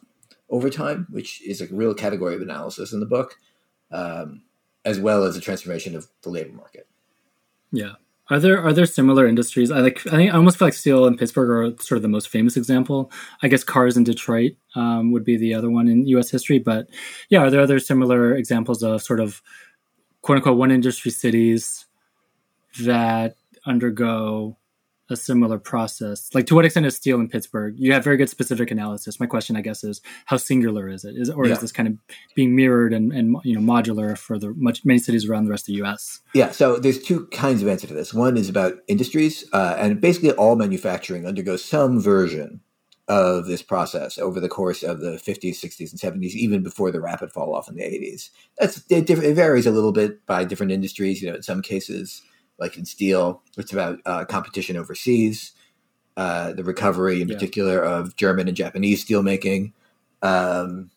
over 0.50 0.70
time, 0.70 1.08
which 1.10 1.42
is 1.48 1.62
a 1.62 1.74
real 1.74 1.94
category 1.94 2.36
of 2.36 2.42
analysis 2.42 2.92
in 2.92 3.00
the 3.00 3.06
book. 3.06 3.38
Um, 3.94 4.42
as 4.86 5.00
well 5.00 5.24
as 5.24 5.36
the 5.36 5.42
transformation 5.42 5.96
of 5.96 6.08
the 6.22 6.30
labor 6.30 6.56
market. 6.56 6.88
Yeah. 7.72 7.94
Are 8.30 8.40
there 8.40 8.60
are 8.60 8.74
there 8.74 8.88
similar 8.88 9.28
industries? 9.28 9.70
I 9.70 9.80
like. 9.82 10.06
I 10.08 10.12
think 10.12 10.34
I 10.34 10.38
almost 10.38 10.58
feel 10.58 10.68
like 10.68 10.74
steel 10.74 11.06
in 11.06 11.16
Pittsburgh 11.16 11.50
are 11.50 11.84
sort 11.84 11.98
of 11.98 12.02
the 12.02 12.08
most 12.08 12.30
famous 12.30 12.58
example. 12.58 13.12
I 13.44 13.48
guess 13.48 13.64
cars 13.64 13.98
in 13.98 14.04
Detroit 14.04 14.54
um, 14.74 15.12
would 15.12 15.24
be 15.24 15.38
the 15.38 15.54
other 15.54 15.70
one 15.70 15.88
in 15.88 16.08
U.S. 16.08 16.32
history. 16.32 16.58
But 16.58 16.88
yeah, 17.30 17.42
are 17.42 17.52
there 17.52 17.62
other 17.62 17.80
similar 17.80 18.34
examples 18.34 18.82
of 18.82 19.04
sort 19.04 19.20
of 19.20 19.44
quote 20.24 20.38
unquote 20.38 20.58
one 20.58 20.72
industry 20.72 21.12
cities 21.12 21.86
that 22.82 23.36
undergo 23.68 24.58
a 25.10 25.16
similar 25.16 25.60
process? 25.60 26.30
Like, 26.34 26.48
to 26.48 26.56
what 26.56 26.66
extent 26.66 26.86
is 26.86 26.96
steel 26.96 27.20
in 27.20 27.30
Pittsburgh? 27.30 27.76
You 27.78 27.94
have 27.94 28.04
very 28.04 28.18
good 28.18 28.30
specific 28.30 28.72
analysis. 28.72 29.20
My 29.20 29.26
question, 29.26 29.56
I 29.56 29.62
guess, 29.62 29.84
is 29.84 30.02
how 30.26 30.38
singular 30.38 30.90
is 30.90 31.06
it? 31.06 31.16
Is 31.16 31.30
or 31.30 31.46
yeah. 31.46 31.54
is 31.54 31.60
this 31.60 31.72
kind 31.72 31.88
of 31.88 31.98
being 32.36 32.56
mirrored 32.56 32.94
and, 32.94 33.12
and 33.12 33.38
you 33.44 33.60
know 33.60 33.62
modular 33.62 34.18
for 34.18 34.40
the 34.40 34.54
much 34.58 34.84
many 34.86 35.00
cities 35.00 35.30
around 35.30 35.46
the 35.46 35.52
rest 35.52 35.64
of 35.64 35.68
the 35.68 35.78
U.S.? 35.80 36.22
Yeah. 36.34 36.52
So 36.52 36.78
there's 36.78 37.02
two 37.02 37.28
kinds 37.28 37.62
of 37.62 37.68
answer 37.68 37.88
to 37.88 37.94
this. 37.94 38.14
One 38.14 38.38
is 38.38 38.50
about 38.50 38.76
industries, 38.88 39.46
uh, 39.54 39.76
and 39.78 40.02
basically 40.02 40.32
all 40.32 40.56
manufacturing 40.56 41.26
undergoes 41.26 41.64
some 41.64 42.00
version 42.00 42.62
of 43.08 43.46
this 43.46 43.62
process 43.62 44.18
over 44.18 44.40
the 44.40 44.50
course 44.50 44.82
of 44.82 45.00
the 45.00 45.12
50s, 45.12 45.64
60s, 45.64 45.92
and 45.92 46.22
70s, 46.22 46.32
even 46.32 46.64
before 46.64 46.92
the 46.92 47.00
rapid 47.00 47.32
fall 47.32 47.54
off 47.54 47.70
in 47.70 47.76
the 47.76 47.84
80s. 47.84 48.30
That's 48.58 48.84
it, 48.90 49.10
it 49.10 49.36
varies 49.36 49.68
a 49.68 49.72
little 49.72 49.92
bit 49.92 50.26
by 50.26 50.44
different 50.44 50.72
industries. 50.72 51.22
You 51.22 51.30
know, 51.30 51.36
in 51.36 51.44
some 51.44 51.62
cases 51.62 52.24
like 52.58 52.78
in 52.78 52.86
steel. 52.86 53.42
It's 53.58 53.74
about 53.74 54.00
uh, 54.06 54.26
competition 54.26 54.78
overseas, 54.78 55.52
uh, 56.18 56.54
the 56.54 56.64
recovery 56.64 57.22
in 57.22 57.28
yeah. 57.28 57.36
particular 57.36 57.84
of 57.84 58.16
German 58.16 58.48
and 58.48 58.58
Japanese 58.58 59.06
steelmaking. 59.06 59.74
Um, 60.22 60.90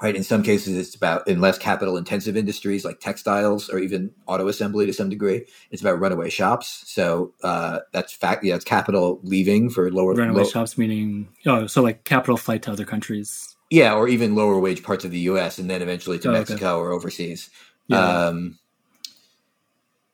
right. 0.00 0.14
In 0.14 0.22
some 0.22 0.42
cases, 0.42 0.76
it's 0.76 0.94
about 0.94 1.26
in 1.26 1.40
less 1.40 1.58
capital 1.58 1.96
intensive 1.96 2.36
industries 2.36 2.84
like 2.84 3.00
textiles 3.00 3.70
or 3.70 3.78
even 3.78 4.12
auto 4.26 4.48
assembly 4.48 4.86
to 4.86 4.92
some 4.92 5.08
degree. 5.08 5.46
It's 5.70 5.80
about 5.80 6.00
runaway 6.00 6.30
shops. 6.30 6.82
So 6.86 7.32
uh, 7.42 7.80
that's 7.92 8.12
fact. 8.12 8.44
Yeah, 8.44 8.56
it's 8.56 8.64
capital 8.64 9.20
leaving 9.22 9.70
for 9.70 9.90
lower 9.90 10.14
runaway 10.14 10.42
low, 10.42 10.48
shops, 10.48 10.76
meaning 10.76 11.28
oh, 11.46 11.66
so 11.66 11.82
like 11.82 12.04
capital 12.04 12.36
flight 12.36 12.62
to 12.62 12.72
other 12.72 12.84
countries. 12.84 13.56
Yeah, 13.70 13.94
or 13.94 14.06
even 14.06 14.34
lower 14.34 14.60
wage 14.60 14.82
parts 14.82 15.06
of 15.06 15.12
the 15.12 15.20
U.S. 15.20 15.58
and 15.58 15.70
then 15.70 15.80
eventually 15.80 16.18
to 16.18 16.28
oh, 16.28 16.32
Mexico 16.32 16.56
okay. 16.56 16.66
or 16.66 16.92
overseas. 16.92 17.48
Yeah. 17.88 18.26
Um, 18.26 18.58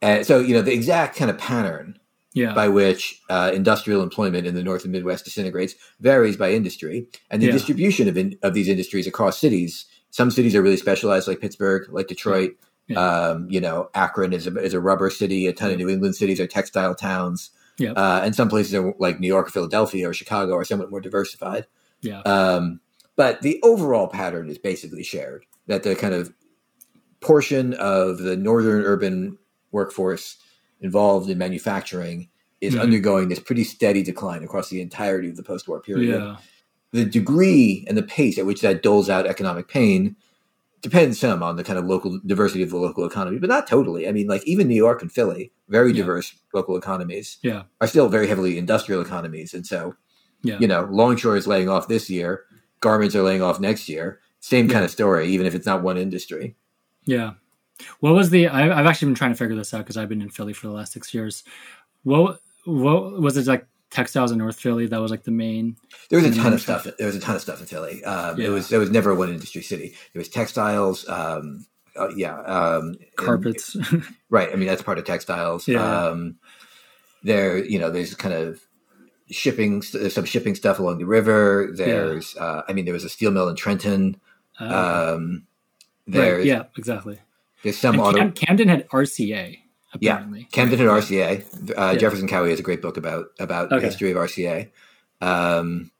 and 0.00 0.26
so, 0.26 0.40
you 0.40 0.54
know, 0.54 0.62
the 0.62 0.72
exact 0.72 1.16
kind 1.16 1.30
of 1.30 1.38
pattern 1.38 1.98
yeah. 2.34 2.54
by 2.54 2.68
which 2.68 3.20
uh, 3.30 3.50
industrial 3.54 4.02
employment 4.02 4.46
in 4.46 4.54
the 4.54 4.62
North 4.62 4.84
and 4.84 4.92
Midwest 4.92 5.24
disintegrates 5.24 5.74
varies 6.00 6.36
by 6.36 6.52
industry, 6.52 7.08
and 7.30 7.42
the 7.42 7.46
yeah. 7.46 7.52
distribution 7.52 8.08
of 8.08 8.16
in, 8.16 8.38
of 8.42 8.54
these 8.54 8.68
industries 8.68 9.06
across 9.06 9.38
cities. 9.38 9.86
Some 10.10 10.30
cities 10.30 10.54
are 10.54 10.62
really 10.62 10.76
specialized, 10.76 11.28
like 11.28 11.40
Pittsburgh, 11.40 11.88
like 11.92 12.06
Detroit. 12.06 12.52
Yeah. 12.86 12.98
Um, 12.98 13.48
you 13.50 13.60
know, 13.60 13.90
Akron 13.94 14.32
is 14.32 14.46
a, 14.46 14.56
is 14.56 14.72
a 14.72 14.80
rubber 14.80 15.10
city. 15.10 15.46
A 15.46 15.52
ton 15.52 15.70
of 15.70 15.76
New 15.76 15.90
England 15.90 16.16
cities 16.16 16.40
are 16.40 16.46
textile 16.46 16.94
towns. 16.94 17.50
Yeah. 17.76 17.92
Uh, 17.92 18.22
and 18.24 18.34
some 18.34 18.48
places 18.48 18.74
are 18.74 18.94
like 18.98 19.20
New 19.20 19.28
York, 19.28 19.48
or 19.48 19.50
Philadelphia, 19.50 20.08
or 20.08 20.14
Chicago 20.14 20.54
are 20.54 20.64
somewhat 20.64 20.90
more 20.90 21.00
diversified. 21.00 21.66
Yeah. 22.00 22.20
Um, 22.20 22.80
but 23.16 23.42
the 23.42 23.60
overall 23.62 24.08
pattern 24.08 24.48
is 24.48 24.58
basically 24.58 25.02
shared 25.02 25.44
that 25.66 25.82
the 25.82 25.94
kind 25.94 26.14
of 26.14 26.32
portion 27.20 27.74
of 27.74 28.18
the 28.18 28.36
northern 28.36 28.82
urban 28.82 29.38
workforce 29.72 30.36
involved 30.80 31.28
in 31.30 31.38
manufacturing 31.38 32.28
is 32.60 32.74
Mhm. 32.74 32.80
undergoing 32.80 33.28
this 33.28 33.38
pretty 33.38 33.64
steady 33.64 34.02
decline 34.02 34.42
across 34.42 34.68
the 34.70 34.80
entirety 34.80 35.28
of 35.28 35.36
the 35.36 35.42
post-war 35.42 35.80
period. 35.80 36.20
Yeah. 36.20 36.36
The 36.92 37.04
degree 37.04 37.84
and 37.86 37.96
the 37.96 38.02
pace 38.02 38.38
at 38.38 38.46
which 38.46 38.62
that 38.62 38.82
doles 38.82 39.08
out 39.10 39.26
economic 39.26 39.68
pain 39.68 40.16
depends 40.80 41.18
some 41.18 41.42
on 41.42 41.56
the 41.56 41.64
kind 41.64 41.78
of 41.78 41.84
local 41.86 42.20
diversity 42.24 42.62
of 42.62 42.70
the 42.70 42.76
local 42.76 43.04
economy, 43.04 43.38
but 43.38 43.48
not 43.48 43.66
totally. 43.66 44.08
I 44.08 44.12
mean, 44.12 44.26
like 44.28 44.46
even 44.46 44.68
New 44.68 44.76
York 44.76 45.02
and 45.02 45.10
Philly, 45.10 45.52
very 45.68 45.90
Yeah. 45.90 45.96
diverse 46.02 46.34
local 46.54 46.76
economies, 46.76 47.38
Yeah. 47.42 47.64
are 47.80 47.86
still 47.88 48.08
very 48.08 48.26
heavily 48.28 48.56
industrial 48.58 49.02
economies, 49.02 49.52
and 49.54 49.66
so 49.66 49.96
Yeah. 50.42 50.58
you 50.60 50.68
know, 50.68 50.88
Longshore 50.90 51.36
is 51.36 51.46
laying 51.48 51.68
off 51.68 51.88
this 51.88 52.08
year, 52.08 52.44
garments 52.80 53.14
are 53.16 53.22
laying 53.22 53.42
off 53.42 53.58
next 53.60 53.88
year. 53.88 54.20
Same 54.40 54.68
kind 54.68 54.84
of 54.84 54.90
story, 54.90 55.28
even 55.28 55.46
if 55.46 55.54
it's 55.54 55.66
not 55.66 55.82
one 55.82 55.98
industry. 55.98 56.54
Yeah. 57.06 57.32
What 58.00 58.14
was 58.14 58.30
the? 58.30 58.48
I, 58.48 58.78
I've 58.78 58.86
actually 58.86 59.06
been 59.06 59.14
trying 59.14 59.32
to 59.32 59.36
figure 59.36 59.56
this 59.56 59.72
out 59.74 59.78
because 59.78 59.96
I've 59.96 60.08
been 60.08 60.22
in 60.22 60.30
Philly 60.30 60.52
for 60.52 60.66
the 60.66 60.72
last 60.72 60.92
six 60.92 61.12
years. 61.14 61.44
What 62.02 62.40
what 62.64 63.20
was 63.20 63.36
it 63.36 63.46
like? 63.46 63.66
Textiles 63.90 64.30
in 64.32 64.36
North 64.38 64.60
Philly. 64.60 64.86
That 64.86 65.00
was 65.00 65.10
like 65.10 65.22
the 65.24 65.30
main. 65.30 65.76
There 66.10 66.20
was 66.20 66.36
a 66.36 66.38
ton 66.38 66.52
of 66.52 66.60
stuff. 66.60 66.86
There 66.98 67.06
was 67.06 67.16
a 67.16 67.20
ton 67.20 67.36
of 67.36 67.40
stuff 67.40 67.60
in 67.60 67.66
Philly. 67.66 68.04
Um, 68.04 68.38
It 68.38 68.50
was 68.50 68.68
there 68.68 68.78
was 68.78 68.90
never 68.90 69.14
one 69.14 69.30
industry 69.30 69.62
city. 69.62 69.94
There 70.12 70.20
was 70.20 70.28
textiles. 70.28 71.08
Um, 71.08 71.64
uh, 71.96 72.10
yeah, 72.14 72.38
um, 72.42 72.88
and- 72.88 72.98
Carpets. 73.16 73.76
right. 74.30 74.50
I 74.52 74.56
mean, 74.56 74.68
that's 74.68 74.82
part 74.82 74.98
of 74.98 75.04
textiles. 75.06 75.66
Yeah. 75.66 75.80
Um, 76.08 76.36
there, 77.22 77.64
you 77.64 77.78
know, 77.78 77.90
there's 77.90 78.14
kind 78.14 78.34
of 78.34 78.60
shipping. 79.30 79.82
There's 79.92 80.14
some 80.14 80.26
shipping 80.26 80.54
stuff 80.54 80.78
along 80.78 80.98
the 80.98 81.06
river. 81.06 81.70
There's, 81.74 82.36
uh, 82.36 82.62
I 82.68 82.72
mean, 82.74 82.84
there 82.84 82.94
was 82.94 83.04
a 83.04 83.08
steel 83.08 83.30
mill 83.30 83.48
in 83.48 83.56
Trenton. 83.56 84.20
Uh, 84.60 85.14
Um, 85.16 85.46
right, 86.06 86.44
Yeah. 86.44 86.64
Exactly. 86.76 87.18
There's 87.62 87.78
some 87.78 87.98
auto. 88.00 88.18
Cam- 88.18 88.32
Camden 88.32 88.68
had 88.68 88.88
RCA. 88.88 89.58
Yeah, 90.00 90.24
Camden 90.52 90.78
had 90.78 90.86
RCA. 90.88 91.44
Uh, 91.70 91.92
Yeah. 91.92 91.94
Jefferson 91.98 92.28
Cowie 92.28 92.50
has 92.50 92.60
a 92.60 92.62
great 92.62 92.82
book 92.82 92.96
about 92.96 93.26
about 93.40 93.70
the 93.70 93.80
history 93.80 94.10
of 94.10 94.16
RCA. 94.18 94.70
Um, 95.20 95.90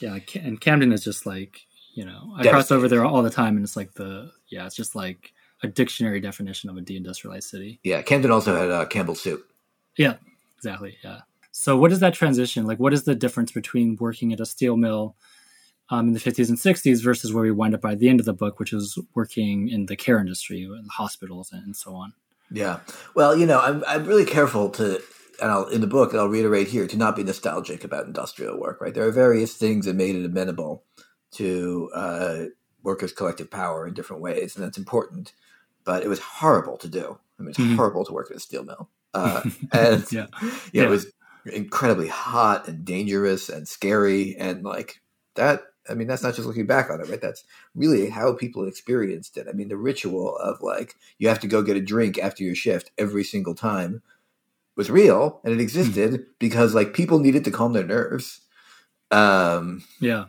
Yeah. 0.00 0.18
And 0.34 0.60
Camden 0.60 0.92
is 0.92 1.02
just 1.02 1.26
like 1.26 1.60
you 1.94 2.04
know 2.04 2.34
I 2.36 2.46
cross 2.46 2.70
over 2.70 2.88
there 2.88 3.04
all 3.04 3.22
the 3.22 3.30
time, 3.30 3.56
and 3.56 3.64
it's 3.64 3.76
like 3.76 3.94
the 3.94 4.30
yeah, 4.48 4.66
it's 4.66 4.76
just 4.76 4.94
like 4.94 5.32
a 5.62 5.66
dictionary 5.68 6.20
definition 6.20 6.70
of 6.70 6.76
a 6.76 6.80
deindustrialized 6.80 7.44
city. 7.44 7.80
yeah, 7.82 8.00
Camden 8.02 8.30
also 8.30 8.54
had 8.56 8.70
uh, 8.70 8.84
Campbell's 8.86 9.20
soup. 9.20 9.44
Yeah, 9.96 10.14
exactly. 10.56 10.96
Yeah. 11.02 11.22
So 11.50 11.76
what 11.76 11.90
is 11.90 11.98
that 12.00 12.14
transition? 12.14 12.64
Like 12.66 12.78
what 12.78 12.92
is 12.92 13.02
the 13.02 13.16
difference 13.16 13.50
between 13.50 13.96
working 13.98 14.32
at 14.32 14.38
a 14.38 14.46
steel 14.46 14.76
mill 14.76 15.16
um, 15.90 16.08
in 16.08 16.14
the 16.14 16.20
50s 16.20 16.48
and 16.48 16.58
60s 16.58 17.02
versus 17.02 17.32
where 17.32 17.44
we 17.44 17.50
wind 17.50 17.74
up 17.74 17.80
by 17.80 17.94
the 17.94 18.08
end 18.08 18.20
of 18.20 18.26
the 18.26 18.32
book, 18.34 18.58
which 18.58 18.72
is 18.72 18.98
working 19.14 19.68
in 19.68 19.86
the 19.86 19.96
care 19.96 20.18
industry, 20.18 20.62
in 20.62 20.86
hospitals 20.90 21.50
and 21.52 21.74
so 21.76 21.94
on. 21.94 22.12
Yeah. 22.50 22.80
Well, 23.14 23.36
you 23.36 23.46
know, 23.46 23.60
I'm 23.60 23.84
I'm 23.86 24.04
really 24.06 24.24
careful 24.24 24.70
to, 24.70 25.02
and 25.40 25.50
I'll 25.50 25.68
in 25.68 25.80
the 25.82 25.86
book, 25.86 26.12
and 26.12 26.20
I'll 26.20 26.28
reiterate 26.28 26.68
here, 26.68 26.86
to 26.86 26.96
not 26.96 27.14
be 27.16 27.22
nostalgic 27.22 27.84
about 27.84 28.06
industrial 28.06 28.58
work. 28.58 28.80
Right, 28.80 28.94
there 28.94 29.06
are 29.06 29.12
various 29.12 29.54
things 29.54 29.84
that 29.86 29.96
made 29.96 30.16
it 30.16 30.24
amenable 30.24 30.84
to 31.32 31.90
uh, 31.94 32.44
workers' 32.82 33.12
collective 33.12 33.50
power 33.50 33.86
in 33.86 33.92
different 33.94 34.22
ways, 34.22 34.56
and 34.56 34.64
that's 34.64 34.78
important. 34.78 35.32
But 35.84 36.02
it 36.02 36.08
was 36.08 36.20
horrible 36.20 36.76
to 36.78 36.88
do. 36.88 37.18
I 37.38 37.42
mean, 37.42 37.50
it's 37.50 37.58
Mhm. 37.58 37.76
horrible 37.76 38.04
to 38.06 38.12
work 38.12 38.30
at 38.30 38.36
a 38.36 38.40
steel 38.40 38.64
mill, 38.64 38.88
uh, 39.14 39.42
and 39.72 40.10
Yeah. 40.10 40.26
yeah, 40.42 40.50
Yeah. 40.72 40.82
it 40.84 40.88
was 40.88 41.06
incredibly 41.44 42.08
hot 42.08 42.66
and 42.66 42.84
dangerous 42.84 43.48
and 43.50 43.68
scary, 43.68 44.36
and 44.36 44.64
like 44.64 45.00
that. 45.34 45.64
I 45.90 45.94
mean, 45.94 46.08
that's 46.08 46.22
not 46.22 46.34
just 46.34 46.46
looking 46.48 46.66
back 46.66 46.90
on 46.90 47.00
it, 47.00 47.08
right? 47.08 47.20
That's 47.20 47.44
really 47.74 48.10
how 48.10 48.34
people 48.34 48.66
experienced 48.66 49.36
it. 49.36 49.46
I 49.48 49.52
mean, 49.52 49.68
the 49.68 49.76
ritual 49.76 50.36
of 50.38 50.60
like 50.62 50.96
you 51.18 51.28
have 51.28 51.40
to 51.40 51.48
go 51.48 51.62
get 51.62 51.76
a 51.76 51.80
drink 51.80 52.18
after 52.18 52.44
your 52.44 52.54
shift 52.54 52.90
every 52.98 53.24
single 53.24 53.54
time 53.54 54.02
was 54.76 54.90
real 54.90 55.40
and 55.44 55.52
it 55.52 55.60
existed 55.60 56.26
because 56.38 56.74
like 56.74 56.94
people 56.94 57.18
needed 57.18 57.44
to 57.44 57.50
calm 57.50 57.72
their 57.72 57.84
nerves 57.86 58.40
um 59.10 59.82
Yeah. 60.00 60.26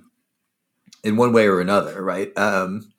in 1.04 1.18
one 1.18 1.34
way 1.34 1.48
or 1.48 1.62
another 1.62 2.02
right 2.04 2.36
um 2.38 2.92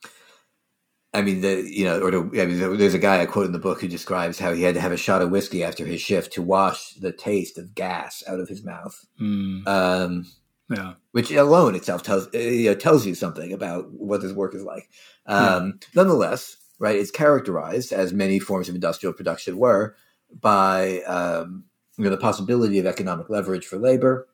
i 1.15 1.23
mean 1.23 1.41
the 1.41 1.63
you 1.69 1.85
know 1.85 2.01
or 2.01 2.11
the, 2.11 2.19
I 2.43 2.47
mean, 2.47 2.79
there's 2.79 2.95
a 2.95 2.99
guy 2.99 3.21
i 3.21 3.27
quote 3.27 3.47
in 3.47 3.53
the 3.53 3.59
book 3.59 3.81
who 3.81 3.89
describes 3.89 4.39
how 4.39 4.53
he 4.53 4.63
had 4.63 4.75
to 4.77 4.81
have 4.81 4.93
a 4.93 4.97
shot 4.97 5.23
of 5.23 5.31
whiskey 5.31 5.65
after 5.65 5.85
his 5.87 6.01
shift 6.01 6.33
to 6.35 6.43
wash 6.43 6.95
the 6.95 7.13
taste 7.13 7.59
of 7.59 7.75
gas 7.75 8.23
out 8.29 8.41
of 8.41 8.49
his 8.49 8.65
mouth 8.65 9.05
Mm, 9.21 9.67
um 9.69 10.27
yeah. 10.71 10.95
which 11.13 11.31
alone 11.33 11.75
itself 11.75 12.03
tells 12.03 12.29
uh, 12.35 12.39
you 12.39 12.71
know, 12.71 12.75
tells 12.75 13.05
you 13.05 13.15
something 13.15 13.53
about 13.53 13.91
what 13.93 14.23
this 14.23 14.33
work 14.33 14.55
is 14.55 14.63
like. 14.63 14.89
Um, 15.27 15.81
Nonetheless, 15.95 16.57
right, 16.79 16.97
it's 16.97 17.11
characterized 17.11 17.93
as 17.93 18.13
many 18.13 18.39
forms 18.39 18.69
of 18.69 18.75
industrial 18.75 19.13
production 19.13 19.59
were 19.59 19.97
by 20.33 21.01
um, 21.03 21.65
you 21.99 22.05
know 22.05 22.11
the 22.11 22.17
possibility 22.17 22.79
of 22.79 22.87
economic 22.87 23.29
leverage 23.29 23.67
for 23.67 23.79
labor. 23.79 24.29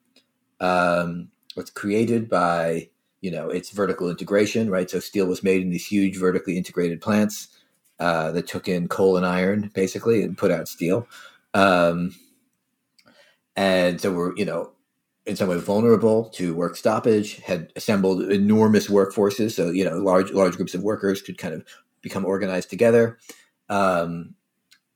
Um, 0.61 1.31
it's 1.57 1.71
created 1.71 2.29
by 2.29 2.91
you 3.23 3.31
know 3.31 3.49
its 3.49 3.71
vertical 3.71 4.11
integration, 4.11 4.71
right? 4.71 4.91
So 4.91 5.01
steel 5.01 5.27
was 5.27 5.43
made 5.43 5.63
in 5.63 5.71
these 5.71 5.87
huge 5.87 6.19
vertically 6.19 6.59
integrated 6.59 7.01
plants 7.01 7.49
uh, 7.99 8.31
that 8.33 8.47
took 8.47 8.69
in 8.69 8.89
coal 8.89 9.17
and 9.17 9.25
iron 9.25 9.71
basically 9.75 10.23
and 10.23 10.37
put 10.37 10.51
out 10.51 10.69
steel. 10.69 11.09
Um, 11.55 12.15
and 13.57 13.99
so 13.99 14.13
we're 14.13 14.37
you 14.37 14.45
know 14.45 14.73
in 15.27 15.37
some 15.37 15.49
way 15.49 15.59
vulnerable 15.59 16.27
to 16.31 16.55
work 16.55 16.77
stoppage, 16.77 17.41
had 17.41 17.73
assembled 17.77 18.23
enormous 18.31 18.89
workforces. 18.89 19.53
So, 19.53 19.71
you 19.71 19.85
know, 19.85 19.99
large, 19.99 20.31
large 20.31 20.57
groups 20.57 20.75
of 20.75 20.83
workers 20.83 21.21
could 21.21 21.37
kind 21.37 21.53
of 21.53 21.65
become 22.01 22.25
organized 22.25 22.71
together. 22.71 23.19
Um, 23.69 24.35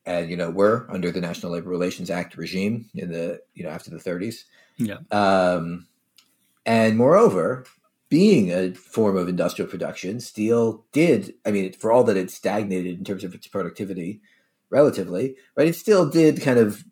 and, 0.06 0.30
you 0.30 0.36
know, 0.36 0.50
were 0.50 0.86
under 0.88 1.10
the 1.10 1.20
National 1.20 1.52
Labor 1.52 1.68
Relations 1.68 2.10
Act 2.10 2.36
regime 2.36 2.88
in 2.94 3.10
the, 3.10 3.40
you 3.54 3.64
know, 3.64 3.70
after 3.70 3.90
the 3.90 3.98
30s. 3.98 4.44
Yeah. 4.78 4.98
Um, 5.10 5.86
and 6.64 6.96
moreover, 6.96 7.66
being 8.08 8.52
a 8.52 8.72
form 8.72 9.16
of 9.16 9.28
industrial 9.28 9.70
production, 9.70 10.20
steel 10.20 10.84
did, 10.92 11.34
I 11.44 11.50
mean, 11.50 11.72
for 11.72 11.92
all 11.92 12.04
that 12.04 12.16
it 12.16 12.30
stagnated 12.30 12.98
in 12.98 13.04
terms 13.04 13.24
of 13.24 13.34
its 13.34 13.46
productivity, 13.46 14.20
relatively, 14.70 15.36
right? 15.56 15.68
It 15.68 15.76
still 15.76 16.08
did 16.08 16.40
kind 16.40 16.58
of 16.58 16.84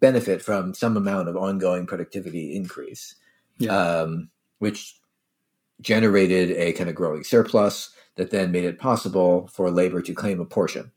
benefit 0.00 0.42
from 0.42 0.74
some 0.74 0.96
amount 0.96 1.28
of 1.28 1.36
ongoing 1.36 1.86
productivity 1.86 2.54
increase, 2.54 3.14
Yeah. 3.58 3.76
um, 3.76 4.30
which 4.58 5.00
generated 5.80 6.50
a 6.52 6.72
kind 6.72 6.88
of 6.88 6.96
growing 6.96 7.24
surplus 7.24 7.90
that 8.16 8.30
then 8.30 8.52
made 8.52 8.64
it 8.64 8.78
possible 8.78 9.48
for 9.48 9.70
labor 9.70 10.00
to 10.02 10.14
claim 10.14 10.40
a 10.40 10.44
portion, 10.44 10.90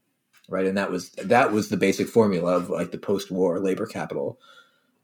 right? 0.47 0.65
And 0.65 0.77
that 0.77 0.91
was 0.91 1.11
that 1.11 1.51
was 1.51 1.69
the 1.69 1.77
basic 1.77 2.07
formula 2.07 2.55
of 2.55 2.69
like 2.69 2.91
the 2.91 2.97
post-war 2.97 3.59
labor 3.59 3.85
capital 3.85 4.39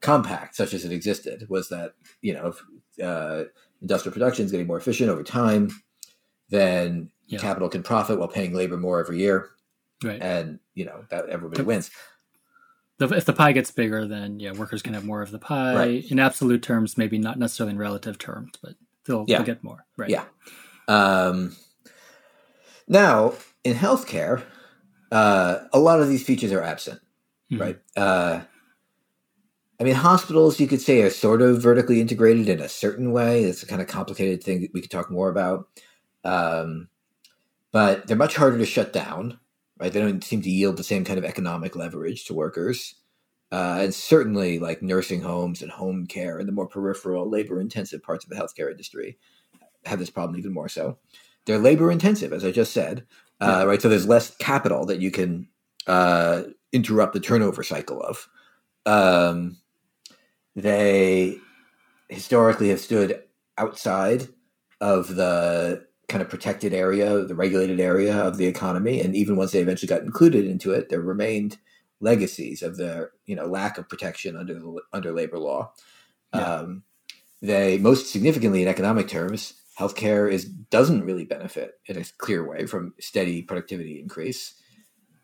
compact, 0.02 0.56
such 0.56 0.74
as 0.74 0.86
it 0.86 0.92
existed, 0.92 1.48
was 1.50 1.70
that 1.70 1.94
you 2.22 2.34
know 2.34 2.48
if, 2.48 3.02
uh, 3.04 3.44
industrial 3.82 4.14
production 4.14 4.46
is 4.46 4.52
getting 4.52 4.68
more 4.68 4.78
efficient 4.78 5.10
over 5.10 5.24
time, 5.24 5.70
then 6.50 7.10
Yeah. 7.28 7.40
capital 7.40 7.70
can 7.70 7.84
profit 7.84 8.18
while 8.20 8.28
paying 8.28 8.54
labor 8.54 8.78
more 8.78 9.00
every 9.00 9.18
year 9.20 9.50
Right. 10.04 10.22
and 10.22 10.60
you 10.74 10.86
know 10.86 11.06
that 11.10 11.30
everybody 11.30 11.60
Yep. 11.62 11.68
wins. 11.68 11.92
The, 12.98 13.08
if 13.10 13.26
the 13.26 13.34
pie 13.34 13.52
gets 13.52 13.72
bigger, 13.72 14.06
then 14.08 14.40
yeah, 14.40 14.52
workers 14.54 14.82
can 14.82 14.94
have 14.94 15.04
more 15.06 15.22
of 15.22 15.32
the 15.32 15.40
pie. 15.40 15.76
Right. 15.76 16.12
In 16.12 16.20
absolute 16.20 16.62
terms, 16.64 16.98
maybe 16.98 17.18
not 17.18 17.38
necessarily 17.40 17.72
in 17.74 17.78
relative 17.78 18.18
terms, 18.18 18.54
but 18.62 18.76
they'll, 19.06 19.26
Yeah. 19.28 19.38
they'll 19.38 19.46
get 19.46 19.64
more. 19.64 19.86
Right. 19.98 20.10
Yeah. 20.10 20.24
Um, 20.88 21.56
now 22.88 23.34
in 23.64 23.76
healthcare, 23.76 24.44
uh, 25.12 25.60
a 25.74 25.80
lot 25.80 26.00
of 26.02 26.08
these 26.10 26.24
features 26.24 26.52
are 26.52 26.62
absent, 26.62 27.02
Mhm. 27.52 27.60
right? 27.60 27.80
Uh, 27.98 28.42
I 29.80 29.84
mean, 29.84 29.96
hospitals 29.96 30.60
you 30.60 30.68
could 30.68 30.80
say 30.82 31.02
are 31.02 31.10
sort 31.10 31.42
of 31.42 31.62
vertically 31.62 32.00
integrated 32.00 32.48
in 32.48 32.62
a 32.62 32.70
certain 32.70 33.12
way. 33.12 33.44
It's 33.44 33.62
a 33.64 33.66
kind 33.68 33.82
of 33.82 33.88
complicated 33.90 34.42
thing 34.44 34.62
that 34.62 34.74
we 34.74 34.80
could 34.82 34.92
talk 34.92 35.12
more 35.12 35.30
about. 35.30 35.68
Um, 36.24 36.88
but 37.72 38.08
they're 38.08 38.16
much 38.16 38.36
harder 38.38 38.58
to 38.58 38.66
shut 38.66 38.94
down, 38.94 39.38
right? 39.80 39.92
They 39.92 40.00
don't 40.00 40.24
seem 40.24 40.42
to 40.42 40.50
yield 40.50 40.78
the 40.78 40.84
same 40.84 41.04
kind 41.04 41.18
of 41.20 41.26
economic 41.26 41.76
leverage 41.76 42.26
to 42.26 42.34
workers. 42.34 42.96
Uh, 43.52 43.80
and 43.82 43.94
certainly, 43.94 44.60
like 44.60 44.82
nursing 44.82 45.22
homes 45.22 45.62
and 45.62 45.72
home 45.72 46.08
care 46.08 46.40
and 46.40 46.48
the 46.48 46.54
more 46.54 46.68
peripheral, 46.68 47.30
labor 47.30 47.62
intensive 47.62 48.02
parts 48.04 48.26
of 48.26 48.30
the 48.30 48.36
healthcare 48.36 48.72
industry 48.72 49.18
have 49.86 50.00
this 50.00 50.10
problem 50.10 50.38
even 50.38 50.54
more 50.54 50.70
so. 50.70 50.98
They're 51.46 51.60
labor 51.60 51.92
intensive, 51.92 52.34
as 52.34 52.44
I 52.44 52.52
just 52.52 52.74
said, 52.74 53.06
uh, 53.40 53.66
right? 53.68 53.82
So 53.82 53.88
there's 53.88 54.08
less 54.08 54.36
capital 54.38 54.86
that 54.88 55.00
you 55.00 55.12
can 55.12 55.48
uh, 55.86 56.44
interrupt 56.72 57.14
the 57.14 57.20
turnover 57.20 57.64
cycle 57.64 58.02
of. 58.02 58.28
Um, 58.86 59.58
they 60.56 61.38
historically 62.10 62.70
have 62.70 62.80
stood 62.80 63.22
outside 63.58 64.28
of 64.82 65.16
the 65.16 65.86
kind 66.08 66.22
of 66.22 66.30
protected 66.30 66.74
area, 66.74 67.24
the 67.26 67.36
regulated 67.36 67.80
area 67.80 68.16
of 68.16 68.38
the 68.38 68.46
economy, 68.46 69.02
and 69.02 69.16
even 69.16 69.36
once 69.36 69.52
they 69.52 69.60
eventually 69.62 69.88
got 69.88 70.02
included 70.02 70.46
into 70.46 70.72
it, 70.72 70.90
there 70.90 71.02
remained 71.02 71.58
legacies 72.02 72.62
of 72.62 72.78
the 72.78 73.10
you 73.26 73.36
know 73.36 73.46
lack 73.46 73.78
of 73.78 73.88
protection 73.90 74.36
under 74.36 74.54
the, 74.54 74.82
under 74.94 75.12
labor 75.14 75.40
law. 75.40 75.72
Yeah. 76.34 76.56
Um, 76.56 76.84
they 77.42 77.78
most 77.78 78.12
significantly 78.12 78.62
in 78.62 78.68
economic 78.68 79.08
terms, 79.08 79.54
healthcare 79.80 80.32
is 80.32 80.46
doesn't 80.46 81.06
really 81.06 81.26
benefit 81.26 81.80
in 81.88 81.98
a 81.98 82.04
clear 82.18 82.48
way 82.48 82.66
from 82.66 82.94
steady 83.00 83.42
productivity 83.42 84.00
increase. 84.00 84.54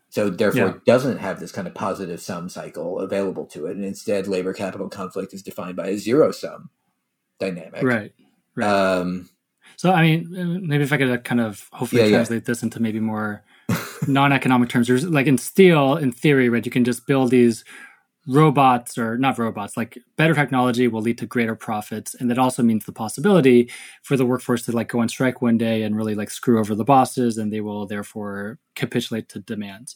So 0.09 0.29
therefore, 0.29 0.59
Yeah. 0.59 0.73
doesn't 0.85 1.19
have 1.19 1.39
this 1.39 1.53
kind 1.53 1.67
of 1.67 1.73
positive 1.73 2.19
sum 2.21 2.49
cycle 2.49 2.99
available 2.99 3.45
to 3.47 3.67
it, 3.67 3.77
and 3.77 3.85
instead, 3.85 4.27
labor 4.27 4.53
capital 4.53 4.89
conflict 4.89 5.33
is 5.33 5.41
defined 5.41 5.77
by 5.77 5.87
a 5.87 5.97
zero 5.97 6.31
sum 6.31 6.69
dynamic. 7.39 7.81
Right. 7.83 8.13
Right. 8.55 8.67
Um, 8.67 9.29
So, 9.81 9.91
I 9.91 10.03
mean, 10.03 10.67
maybe 10.67 10.83
if 10.83 10.93
I 10.93 10.97
could 10.97 11.09
uh, 11.09 11.17
kind 11.17 11.41
of 11.41 11.67
hopefully 11.73 12.03
Yeah, 12.03 12.07
yeah. 12.09 12.15
translate 12.17 12.45
this 12.45 12.61
into 12.61 12.79
maybe 12.79 12.99
more 12.99 13.43
non-economic 14.07 14.69
terms, 14.69 14.87
there's 14.87 15.07
like 15.07 15.25
in 15.25 15.39
steel, 15.39 15.97
in 15.97 16.11
theory, 16.11 16.49
right? 16.49 16.63
You 16.63 16.71
can 16.71 16.83
just 16.83 17.07
build 17.07 17.31
these 17.31 17.63
robots 18.27 18.95
or 18.99 19.17
not 19.17 19.39
robots, 19.39 19.75
like 19.75 19.97
better 20.17 20.35
technology 20.35 20.87
will 20.87 21.01
lead 21.01 21.17
to 21.17 21.25
greater 21.25 21.55
profits. 21.55 22.13
And 22.13 22.29
that 22.29 22.37
also 22.37 22.61
means 22.61 22.85
the 22.85 22.91
possibility 22.91 23.71
for 24.03 24.15
the 24.15 24.23
workforce 24.23 24.65
to 24.65 24.71
like 24.71 24.89
go 24.89 24.99
on 24.99 25.09
strike 25.09 25.41
one 25.41 25.57
day 25.57 25.81
and 25.81 25.97
really 25.97 26.13
like 26.13 26.29
screw 26.29 26.59
over 26.59 26.75
the 26.75 26.83
bosses 26.83 27.39
and 27.39 27.51
they 27.51 27.61
will 27.61 27.87
therefore 27.87 28.59
capitulate 28.75 29.29
to 29.29 29.39
demands. 29.39 29.95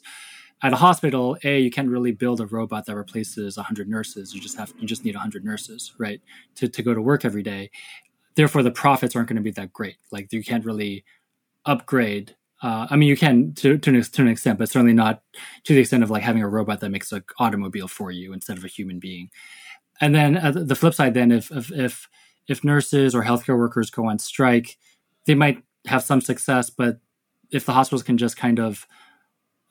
At 0.64 0.74
a 0.74 0.78
hospital, 0.78 1.38
A, 1.44 1.60
you 1.60 1.70
can't 1.70 1.90
really 1.90 2.12
build 2.12 2.42
a 2.42 2.48
robot 2.48 2.88
that 2.88 2.96
replaces 2.96 3.56
100 3.56 3.88
nurses. 3.88 4.34
You 4.34 4.42
just 4.42 4.58
have, 4.58 4.74
you 4.80 4.88
just 4.88 5.06
need 5.06 5.14
100 5.14 5.46
nurses, 5.46 5.94
right? 6.00 6.22
To, 6.56 6.68
to 6.68 6.82
go 6.82 6.96
to 6.96 7.02
work 7.04 7.24
every 7.24 7.44
day 7.44 7.70
therefore 8.36 8.64
the 8.64 8.72
profits 8.72 9.16
aren't 9.16 9.30
going 9.30 9.38
to 9.38 9.42
be 9.42 9.52
that 9.52 9.74
great. 9.74 9.98
Like 10.12 10.32
you 10.32 10.44
can't 10.44 10.66
really 10.66 11.04
upgrade. 11.66 12.36
Uh, 12.62 12.88
I 12.90 12.96
mean, 12.96 13.10
you 13.10 13.18
can 13.18 13.54
to 13.56 13.78
to 13.78 13.90
an, 13.90 14.02
to 14.02 14.22
an 14.22 14.28
extent, 14.28 14.60
but 14.60 14.70
certainly 14.70 14.94
not 14.94 15.22
to 15.66 15.74
the 15.74 15.82
extent 15.82 16.04
of 16.04 16.10
like 16.10 16.24
having 16.24 16.42
a 16.42 16.48
robot 16.48 16.80
that 16.80 16.90
makes 16.90 17.12
an 17.12 17.24
automobile 17.40 17.88
for 17.88 18.12
you 18.12 18.34
instead 18.34 18.58
of 18.58 18.64
a 18.64 18.70
human 18.70 19.00
being. 19.00 19.30
And 20.02 20.14
then 20.16 20.38
uh, 20.38 20.52
the 20.52 20.76
flip 20.76 20.94
side, 20.94 21.14
then 21.14 21.32
if 21.32 21.52
if 21.52 21.72
if 21.72 22.08
if 22.48 22.64
nurses 22.64 23.14
or 23.16 23.24
healthcare 23.24 23.58
workers 23.58 23.90
go 23.90 24.08
on 24.08 24.20
strike, 24.20 24.78
they 25.26 25.36
might 25.36 25.64
have 25.88 26.04
some 26.04 26.22
success, 26.22 26.70
but 26.70 27.00
if 27.52 27.66
the 27.66 27.74
hospitals 27.74 28.04
can 28.04 28.18
just 28.18 28.38
kind 28.38 28.60
of, 28.60 28.88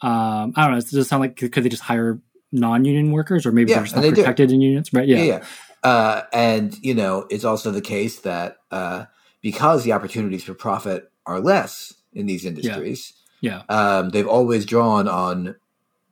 um, 0.00 0.52
I 0.56 0.62
don't 0.64 0.72
know, 0.72 0.80
does 0.80 0.94
it 0.94 1.04
sound 1.04 1.20
like 1.20 1.36
could 1.36 1.52
they 1.52 1.68
just 1.68 1.82
hire 1.82 2.20
non-union 2.52 3.10
workers 3.10 3.46
or 3.46 3.52
maybe 3.52 3.70
Yeah, 3.70 3.78
they're 3.78 3.84
just 3.84 3.96
not 3.96 4.02
they 4.02 4.10
do. 4.10 4.16
protected 4.16 4.52
in 4.52 4.60
unions, 4.60 4.92
right? 4.92 5.08
yeah, 5.08 5.22
yeah. 5.22 5.44
Uh, 5.84 6.22
and 6.32 6.78
you 6.82 6.94
know, 6.94 7.26
it's 7.30 7.44
also 7.44 7.70
the 7.70 7.80
case 7.82 8.20
that 8.20 8.56
uh, 8.70 9.04
because 9.42 9.84
the 9.84 9.92
opportunities 9.92 10.42
for 10.42 10.54
profit 10.54 11.12
are 11.26 11.38
less 11.40 11.94
in 12.14 12.26
these 12.26 12.44
industries, 12.46 13.12
yeah, 13.40 13.62
um, 13.68 14.08
they've 14.10 14.26
always 14.26 14.64
drawn 14.64 15.06
on 15.06 15.54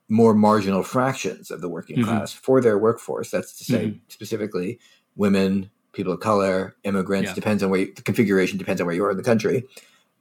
more 0.09 0.33
marginal 0.35 0.83
fractions 0.83 1.49
of 1.49 1.61
the 1.61 1.69
working 1.69 1.97
Mhm. 1.97 2.03
class 2.05 2.31
for 2.33 2.61
their 2.61 2.77
workforce. 2.77 3.31
That's 3.31 3.57
to 3.57 3.63
say, 3.63 3.85
Mhm. 3.87 3.99
specifically, 4.09 4.79
women, 5.15 5.71
people 5.91 6.13
of 6.13 6.19
color, 6.19 6.75
immigrants. 6.83 7.29
Yeah. 7.31 7.35
Depends 7.35 7.63
on 7.63 7.69
where 7.71 7.79
you, 7.79 7.93
the 7.95 8.01
configuration 8.03 8.57
depends 8.59 8.79
on 8.79 8.85
where 8.85 8.95
you 8.95 9.03
are 9.05 9.11
in 9.11 9.17
the 9.17 9.23
country. 9.23 9.65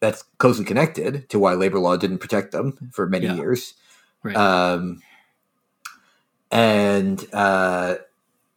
That's 0.00 0.24
closely 0.38 0.64
connected 0.64 1.28
to 1.30 1.38
why 1.38 1.54
labor 1.54 1.78
law 1.78 1.96
didn't 1.96 2.18
protect 2.18 2.52
them 2.52 2.90
for 2.92 3.06
many 3.06 3.26
Yeah. 3.26 3.34
years. 3.36 3.74
right. 4.22 4.36
Um, 4.36 5.02
and 6.50 7.26
uh, 7.32 7.96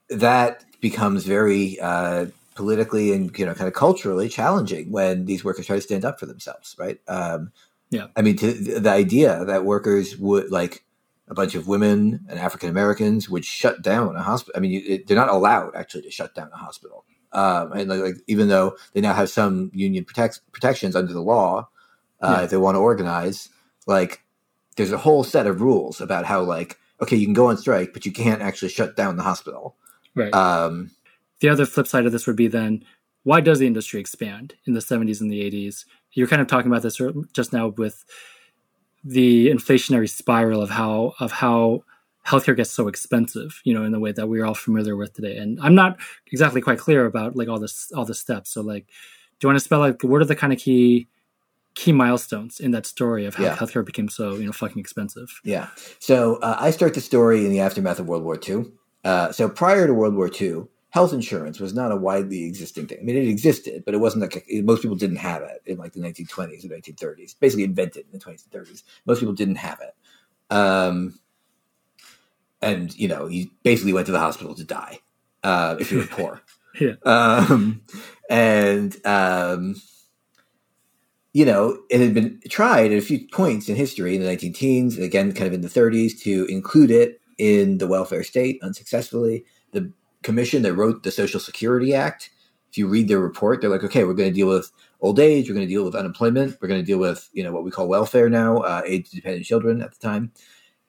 that 0.09 0.65
becomes 0.81 1.25
very 1.25 1.79
uh, 1.81 2.27
politically 2.55 3.13
and 3.13 3.37
you 3.37 3.45
know 3.45 3.53
kind 3.55 3.67
of 3.67 3.73
culturally 3.73 4.29
challenging 4.29 4.91
when 4.91 5.25
these 5.25 5.43
workers 5.43 5.67
try 5.67 5.77
to 5.77 5.81
stand 5.81 6.05
up 6.05 6.19
for 6.19 6.25
themselves, 6.27 6.75
right? 6.79 6.99
Um, 7.07 7.51
Yeah. 7.91 8.07
I 8.15 8.21
mean, 8.21 8.37
the 8.37 8.91
idea 8.91 9.45
that 9.45 9.65
workers 9.65 10.17
would 10.17 10.51
like 10.51 10.85
a 11.29 11.33
bunch 11.35 11.55
of 11.55 11.67
women 11.67 12.25
and 12.29 12.39
African 12.39 12.69
Americans 12.69 13.29
would 13.29 13.45
shut 13.45 13.81
down 13.81 14.15
a 14.15 14.23
hospital. 14.23 14.53
I 14.57 14.61
mean, 14.61 14.71
you, 14.71 14.81
it, 14.85 15.07
they're 15.07 15.17
not 15.17 15.29
allowed 15.29 15.75
actually 15.75 16.03
to 16.03 16.11
shut 16.11 16.35
down 16.35 16.51
a 16.53 16.57
hospital. 16.57 17.05
Um, 17.33 17.73
and 17.73 17.89
like, 17.89 18.01
like, 18.01 18.15
even 18.27 18.49
though 18.49 18.77
they 18.93 19.01
now 19.01 19.13
have 19.13 19.29
some 19.29 19.71
union 19.73 20.05
protect, 20.05 20.41
protections 20.53 20.95
under 20.95 21.13
the 21.13 21.21
law, 21.21 21.69
uh, 22.21 22.39
Yeah. 22.39 22.43
if 22.45 22.51
they 22.51 22.57
want 22.57 22.75
to 22.75 22.81
organize, 22.81 23.49
like 23.87 24.23
there's 24.77 24.91
a 24.93 24.99
whole 24.99 25.23
set 25.23 25.47
of 25.47 25.61
rules 25.61 26.01
about 26.01 26.25
how 26.25 26.41
like 26.43 26.77
okay, 27.01 27.17
you 27.17 27.25
can 27.25 27.33
go 27.33 27.47
on 27.49 27.57
strike, 27.57 27.93
but 27.93 28.05
you 28.05 28.11
can't 28.13 28.41
actually 28.41 28.69
shut 28.69 28.95
down 28.95 29.17
the 29.17 29.23
hospital. 29.23 29.75
Right. 30.15 30.33
Um, 30.33 30.91
the 31.41 31.49
other 31.49 31.65
flip 31.65 31.87
side 31.87 32.05
of 32.05 32.11
this 32.11 32.25
would 32.27 32.35
be 32.35 32.47
then 32.47 32.83
why 33.23 33.41
does 33.41 33.59
the 33.59 33.67
industry 33.67 33.99
expand 33.99 34.53
in 34.65 34.73
the 34.73 34.79
70s 34.79 35.19
and 35.21 35.31
the 35.31 35.41
80s 35.41 35.85
you're 36.13 36.27
kind 36.27 36.41
of 36.41 36.47
talking 36.47 36.71
about 36.71 36.81
this 36.81 36.99
just 37.33 37.51
now 37.53 37.67
with 37.69 38.05
the 39.03 39.49
inflationary 39.49 40.09
spiral 40.09 40.61
of 40.61 40.69
how 40.71 41.13
of 41.19 41.31
how 41.31 41.83
healthcare 42.25 42.55
gets 42.55 42.71
so 42.71 42.87
expensive 42.87 43.61
you 43.63 43.73
know 43.73 43.83
in 43.83 43.91
the 43.91 43.99
way 43.99 44.11
that 44.11 44.27
we're 44.27 44.45
all 44.45 44.55
familiar 44.55 44.95
with 44.95 45.13
today 45.13 45.37
and 45.37 45.59
i'm 45.61 45.75
not 45.75 45.97
exactly 46.31 46.61
quite 46.61 46.79
clear 46.79 47.05
about 47.05 47.35
like 47.35 47.47
all 47.47 47.59
this 47.59 47.91
all 47.95 48.05
the 48.05 48.15
steps 48.15 48.49
so 48.49 48.61
like 48.61 48.87
do 49.39 49.45
you 49.45 49.49
want 49.49 49.57
to 49.59 49.63
spell 49.63 49.79
like 49.79 50.01
what 50.03 50.21
are 50.21 50.25
the 50.25 50.35
kind 50.35 50.51
of 50.53 50.57
key 50.57 51.07
key 51.75 51.91
milestones 51.91 52.59
in 52.59 52.71
that 52.71 52.85
story 52.85 53.25
of 53.25 53.35
how 53.35 53.43
Yeah. 53.43 53.55
healthcare 53.55 53.85
became 53.85 54.09
so 54.09 54.35
you 54.35 54.45
know 54.45 54.51
fucking 54.53 54.79
expensive 54.79 55.41
yeah. 55.43 55.67
So 55.99 56.37
uh, 56.37 56.55
I 56.59 56.71
start 56.71 56.93
the 56.93 57.01
story 57.01 57.45
in 57.45 57.51
the 57.51 57.59
aftermath 57.59 57.99
of 57.99 58.07
World 58.07 58.23
War 58.23 58.39
II. 58.47 58.71
Uh, 59.05 59.31
so 59.31 59.47
prior 59.47 59.85
to 59.85 59.93
World 59.93 60.15
War 60.15 60.29
II, 60.29 60.63
health 60.89 61.13
insurance 61.13 61.59
was 61.59 61.75
not 61.75 61.91
a 61.91 61.95
widely 61.95 62.45
existing 62.45 62.87
thing. 62.87 62.97
I 62.99 63.03
mean, 63.03 63.15
it 63.15 63.27
existed, 63.27 63.83
but 63.85 63.93
it 63.93 63.99
wasn't 63.99 64.23
like 64.23 64.45
a, 64.49 64.61
most 64.61 64.81
people 64.81 64.97
didn't 64.97 65.17
have 65.17 65.43
it 65.43 65.61
in 65.65 65.77
like 65.77 65.93
the 65.93 65.99
1920s 65.99 66.65
or 66.65 66.69
1930s. 66.69 67.35
Basically 67.39 67.63
invented 67.63 68.05
in 68.11 68.17
the 68.17 68.25
20s 68.25 68.45
and 68.51 68.65
30s. 68.65 68.81
Most 69.05 69.19
people 69.19 69.35
didn't 69.35 69.57
have 69.57 69.79
it. 69.79 69.95
Um, 70.53 71.19
and 72.61 72.97
you 72.97 73.07
know, 73.07 73.27
you 73.27 73.51
basically 73.61 73.93
went 73.93 74.07
to 74.07 74.11
the 74.11 74.19
hospital 74.19 74.55
to 74.55 74.63
die 74.63 74.99
uh, 75.43 75.75
if 75.79 75.91
you 75.91 75.99
were 75.99 76.07
poor. 76.07 76.41
Yeah. 76.77 76.95
Um, 77.05 77.83
and 78.29 78.97
um, 79.05 79.75
you 81.31 81.45
know, 81.45 81.77
it 81.89 82.01
had 82.01 82.13
been 82.13 82.41
tried 82.49 82.91
at 82.91 82.97
a 82.97 83.01
few 83.01 83.29
points 83.31 83.69
in 83.69 83.77
history 83.77 84.13
in 84.13 84.21
the 84.21 84.27
19 84.27 84.51
teens, 84.51 84.95
and 84.97 85.05
again, 85.05 85.31
kind 85.31 85.47
of 85.47 85.53
in 85.53 85.61
the 85.61 85.69
30s, 85.69 86.19
to 86.23 86.43
include 86.47 86.91
it 86.91 87.21
in 87.37 87.77
the 87.77 87.87
welfare 87.87 88.23
state 88.23 88.59
unsuccessfully. 88.61 89.45
The 89.71 89.91
commission 90.23 90.61
that 90.63 90.73
wrote 90.73 91.03
the 91.03 91.11
Social 91.11 91.39
Security 91.39 91.93
Act, 91.93 92.29
if 92.69 92.77
you 92.77 92.87
read 92.87 93.07
their 93.07 93.19
report, 93.19 93.61
they're 93.61 93.69
like, 93.69 93.83
okay, 93.83 94.03
we're 94.03 94.13
going 94.13 94.29
to 94.29 94.35
deal 94.35 94.47
with 94.47 94.71
old 95.01 95.19
age, 95.19 95.47
we're 95.47 95.55
going 95.55 95.67
to 95.67 95.73
deal 95.73 95.85
with 95.85 95.95
unemployment, 95.95 96.57
we're 96.61 96.67
going 96.67 96.81
to 96.81 96.85
deal 96.85 96.97
with, 96.97 97.29
you 97.33 97.43
know, 97.43 97.51
what 97.51 97.63
we 97.63 97.71
call 97.71 97.87
welfare 97.87 98.29
now, 98.29 98.57
uh, 98.57 98.81
age 98.85 99.09
dependent 99.09 99.45
children 99.45 99.81
at 99.81 99.93
the 99.93 99.99
time. 99.99 100.31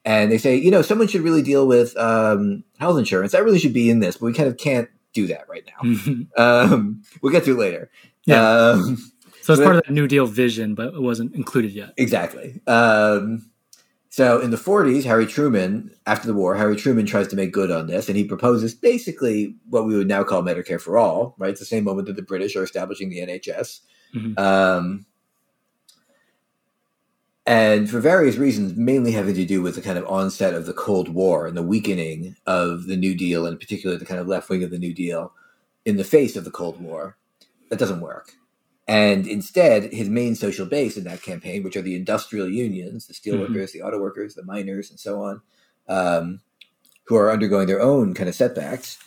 And 0.05 0.31
they 0.31 0.39
say, 0.39 0.57
you 0.57 0.71
know, 0.71 0.83
someone 0.83 1.09
should 1.09 1.23
really 1.23 1.43
deal 1.43 1.67
with 1.67 1.97
um, 1.97 2.65
health 2.79 2.99
insurance. 2.99 3.33
That 3.33 3.45
really 3.45 3.59
should 3.59 3.73
be 3.73 3.91
in 3.91 3.99
this, 4.01 4.17
but 4.17 4.27
we 4.27 4.33
kind 4.33 4.49
of 4.49 4.57
can't 4.57 4.89
do 5.13 5.27
that 5.29 5.49
right 5.49 5.65
now. 5.67 6.23
Um, 6.37 7.03
we'll 7.23 7.33
get 7.33 7.45
to 7.45 7.53
it 7.53 7.59
later. 7.59 7.91
Yeah. 8.25 8.49
Um, 8.49 8.99
so 9.47 9.53
it's 9.53 9.63
part 9.63 9.77
of 9.77 9.85
that 9.85 9.93
new 9.93 10.09
deal 10.09 10.27
vision 10.27 10.75
but 10.75 10.93
it 10.93 11.01
wasn't 11.01 11.33
included 11.37 11.71
yet 11.71 11.95
Exactly. 11.97 12.61
Um, 12.67 13.49
so 14.17 14.41
in 14.41 14.51
the 14.51 14.57
40s, 14.57 15.05
Harry 15.05 15.27
Truman, 15.27 15.91
after 16.07 16.27
the 16.27 16.33
war, 16.33 16.57
Harry 16.57 16.75
Truman 16.75 17.05
tries 17.05 17.29
to 17.29 17.37
make 17.37 17.53
good 17.53 17.71
on 17.71 17.87
this, 17.87 18.09
and 18.09 18.17
he 18.17 18.25
proposes 18.25 18.73
basically 18.73 19.55
what 19.69 19.85
we 19.85 19.95
would 19.95 20.09
now 20.09 20.25
call 20.25 20.43
Medicare 20.43 20.81
for 20.81 20.97
all. 20.97 21.35
Right, 21.37 21.51
it's 21.51 21.61
the 21.61 21.67
same 21.67 21.85
moment 21.85 22.07
that 22.07 22.17
the 22.17 22.23
British 22.23 22.57
are 22.57 22.65
establishing 22.65 23.11
the 23.11 23.21
NHS, 23.21 23.81
Mhm. 24.15 24.39
um, 24.39 25.05
and 27.45 27.91
for 27.91 28.01
various 28.01 28.37
reasons, 28.37 28.75
mainly 28.75 29.13
having 29.13 29.35
to 29.35 29.45
do 29.45 29.61
with 29.61 29.75
the 29.75 29.83
kind 29.83 29.99
of 29.99 30.07
onset 30.07 30.55
of 30.55 30.65
the 30.65 30.73
Cold 30.73 31.11
War 31.11 31.47
and 31.47 31.55
the 31.55 31.63
weakening 31.63 32.37
of 32.47 32.87
the 32.87 32.97
New 32.97 33.15
Deal, 33.15 33.45
and 33.45 33.61
particularly 33.61 33.99
the 33.99 34.07
kind 34.07 34.19
of 34.19 34.27
left 34.27 34.49
wing 34.49 34.65
of 34.65 34.71
the 34.71 34.79
New 34.79 34.95
Deal, 34.95 35.35
in 35.85 35.99
the 35.99 36.05
face 36.05 36.37
of 36.37 36.45
the 36.45 36.51
Cold 36.51 36.81
War. 36.81 37.19
That 37.69 37.79
doesn't 37.79 38.01
work. 38.01 38.33
And 38.89 39.27
instead, 39.27 39.93
his 39.93 40.09
main 40.09 40.37
social 40.37 40.65
base 40.65 40.97
in 40.97 41.05
that 41.05 41.23
campaign, 41.23 41.65
which 41.65 41.77
are 41.77 41.83
the 41.83 41.97
industrial 41.97 42.49
unions, 42.49 43.07
the 43.07 43.15
steelworkers, 43.15 43.73
the 43.73 43.83
auto 43.83 43.99
workers, 44.01 44.35
the 44.35 44.45
miners, 44.45 44.91
and 44.91 45.01
so 45.01 45.23
on, 45.23 45.41
um, 45.89 46.41
who 47.05 47.17
are 47.17 47.33
undergoing 47.33 47.67
their 47.67 47.81
own 47.81 48.15
kind 48.15 48.29
of 48.29 48.35
setbacks, 48.35 48.99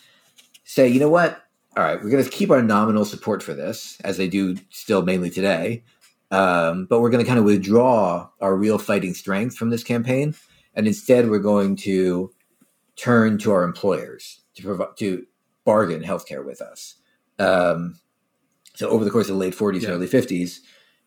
say, 0.64 0.86
you 0.86 1.00
know 1.00 1.08
what? 1.08 1.42
All 1.76 1.84
right, 1.84 2.02
we're 2.02 2.10
going 2.10 2.24
to 2.24 2.30
keep 2.30 2.50
our 2.50 2.62
nominal 2.62 3.04
support 3.04 3.42
for 3.42 3.54
this, 3.54 3.98
as 4.02 4.16
they 4.16 4.28
do 4.28 4.56
still 4.70 5.02
mainly 5.02 5.30
today, 5.30 5.84
um, 6.30 6.86
but 6.86 7.00
we're 7.00 7.10
going 7.10 7.24
to 7.24 7.28
kind 7.28 7.38
of 7.38 7.44
withdraw 7.44 8.28
our 8.40 8.56
real 8.56 8.76
fighting 8.76 9.14
strength 9.14 9.56
from 9.56 9.70
this 9.70 9.84
campaign, 9.84 10.34
and 10.74 10.86
instead 10.86 11.30
we're 11.30 11.38
going 11.38 11.76
to 11.76 12.32
turn 12.96 13.38
to 13.38 13.52
our 13.52 13.62
employers 13.62 14.40
to 14.54 14.62
provide 14.62 14.96
to 14.98 15.26
bargain 15.64 16.02
healthcare 16.02 16.44
with 16.44 16.60
us. 16.60 16.96
Um, 17.38 18.00
so 18.80 18.88
over 18.88 19.04
the 19.04 19.10
course 19.10 19.28
of 19.28 19.34
the 19.34 19.38
late 19.40 19.54
40s 19.54 19.82
Yeah. 19.82 19.90
and 19.90 19.96
early 19.96 20.08
50s, 20.08 20.60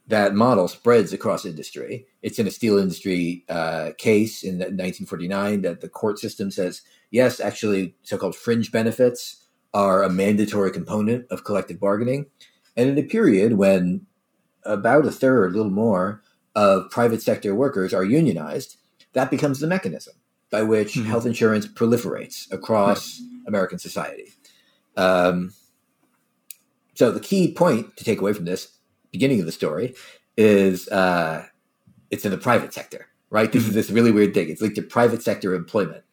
that 0.07 0.35
model 0.35 0.67
spreads 0.67 1.11
across 1.11 1.43
industry. 1.43 2.05
It's 2.21 2.37
in 2.37 2.45
a 2.45 2.51
steel 2.51 2.77
industry 2.77 3.45
uh, 3.49 3.91
case 3.97 4.43
in 4.43 4.59
1949 4.59 5.61
that 5.63 5.81
the 5.81 5.89
court 5.89 6.19
system 6.19 6.51
says, 6.51 6.83
yes, 7.09 7.39
actually, 7.39 7.95
so 8.03 8.17
called 8.19 8.35
fringe 8.35 8.71
benefits 8.71 9.47
are 9.73 10.03
a 10.03 10.09
mandatory 10.09 10.69
component 10.69 11.25
of 11.31 11.43
collective 11.45 11.79
bargaining. 11.79 12.27
And 12.77 12.89
in 12.89 12.97
a 12.99 13.07
period 13.07 13.53
when 13.53 14.05
about 14.65 15.07
a 15.07 15.11
third, 15.11 15.53
a 15.53 15.57
little 15.57 15.71
more, 15.71 16.21
of 16.55 16.91
private 16.91 17.21
sector 17.23 17.55
workers 17.55 17.91
are 17.91 18.03
unionized, 18.03 18.77
that 19.13 19.31
becomes 19.31 19.59
the 19.59 19.67
mechanism 19.67 20.13
by 20.51 20.61
which 20.61 20.93
Mhm. 20.93 21.05
health 21.05 21.25
insurance 21.25 21.65
proliferates 21.65 22.51
across 22.51 23.19
American 23.47 23.79
society. 23.79 24.31
Um, 24.95 25.53
so 26.95 27.11
the 27.11 27.19
key 27.19 27.51
point 27.53 27.95
to 27.97 28.03
take 28.03 28.19
away 28.21 28.33
from 28.33 28.45
this 28.45 28.77
beginning 29.11 29.39
of 29.39 29.45
the 29.45 29.51
story 29.51 29.95
is 30.37 30.87
uh, 30.89 31.45
it's 32.11 32.25
in 32.25 32.31
the 32.31 32.37
private 32.37 32.73
sector, 32.73 33.07
right? 33.29 33.51
This 33.51 33.67
is 33.67 33.73
this 33.73 33.89
really 33.89 34.11
weird 34.11 34.33
thing. 34.33 34.49
It's 34.49 34.61
linked 34.61 34.75
to 34.77 34.81
private 34.81 35.21
sector 35.21 35.53
employment. 35.55 36.03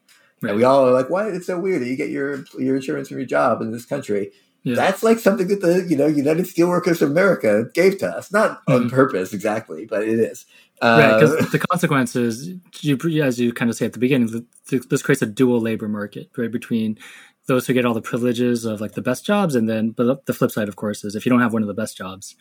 Right. 0.43 0.51
And 0.51 0.57
we 0.59 0.65
all 0.65 0.87
are 0.89 0.93
like, 0.93 1.11
why? 1.11 1.29
It's 1.29 1.47
so 1.47 1.59
weird 1.61 1.83
that 1.83 1.89
you 1.89 1.97
get 1.97 2.11
your 2.11 2.45
your 2.59 2.77
insurance 2.77 3.09
from 3.09 3.19
your 3.19 3.27
job 3.27 3.61
in 3.61 3.73
this 3.73 3.85
country. 3.85 4.33
Yeah. 4.63 4.75
That's 4.75 5.03
like 5.03 5.19
something 5.19 5.49
that 5.49 5.61
the 5.63 5.87
you 5.89 5.97
know 5.97 6.07
United 6.07 6.47
Steelworkers 6.47 7.01
of 7.03 7.11
America 7.11 7.67
gave 7.75 7.99
to 7.99 8.09
us, 8.09 8.31
not 8.33 8.61
on 8.69 8.85
Mhm. 8.85 8.91
purpose 8.91 9.33
exactly, 9.33 9.87
but 9.87 10.03
it 10.03 10.19
is. 10.19 10.45
right, 10.83 11.03
Uh, 11.11 11.21
because 11.21 11.51
the 11.51 11.59
consequences, 11.59 12.49
you, 12.81 12.97
as 13.23 13.39
you 13.39 13.53
kind 13.53 13.71
of 13.71 13.77
say 13.77 13.85
at 13.87 13.93
the 13.93 13.99
beginning, 13.99 14.29
th- 14.29 14.45
th- 14.69 14.89
this 14.89 15.03
creates 15.03 15.21
a 15.23 15.27
dual 15.27 15.61
labor 15.61 15.89
market, 15.89 16.31
right, 16.39 16.51
between 16.51 16.99
those 17.47 17.67
who 17.67 17.73
get 17.73 17.85
all 17.85 17.95
the 17.95 18.03
privileges 18.03 18.65
of 18.65 18.81
like 18.81 18.93
the 18.93 19.03
best 19.03 19.25
jobs, 19.25 19.55
and 19.55 19.69
then, 19.69 19.91
but 19.91 20.27
the 20.27 20.33
flip 20.33 20.51
side, 20.51 20.69
of 20.69 20.77
course, 20.77 21.05
is 21.05 21.15
if 21.15 21.27
you 21.27 21.31
don't 21.31 21.41
have 21.41 21.53
one 21.53 21.63
of 21.63 21.69
the 21.69 21.75
best 21.75 21.97
jobs, 21.97 22.37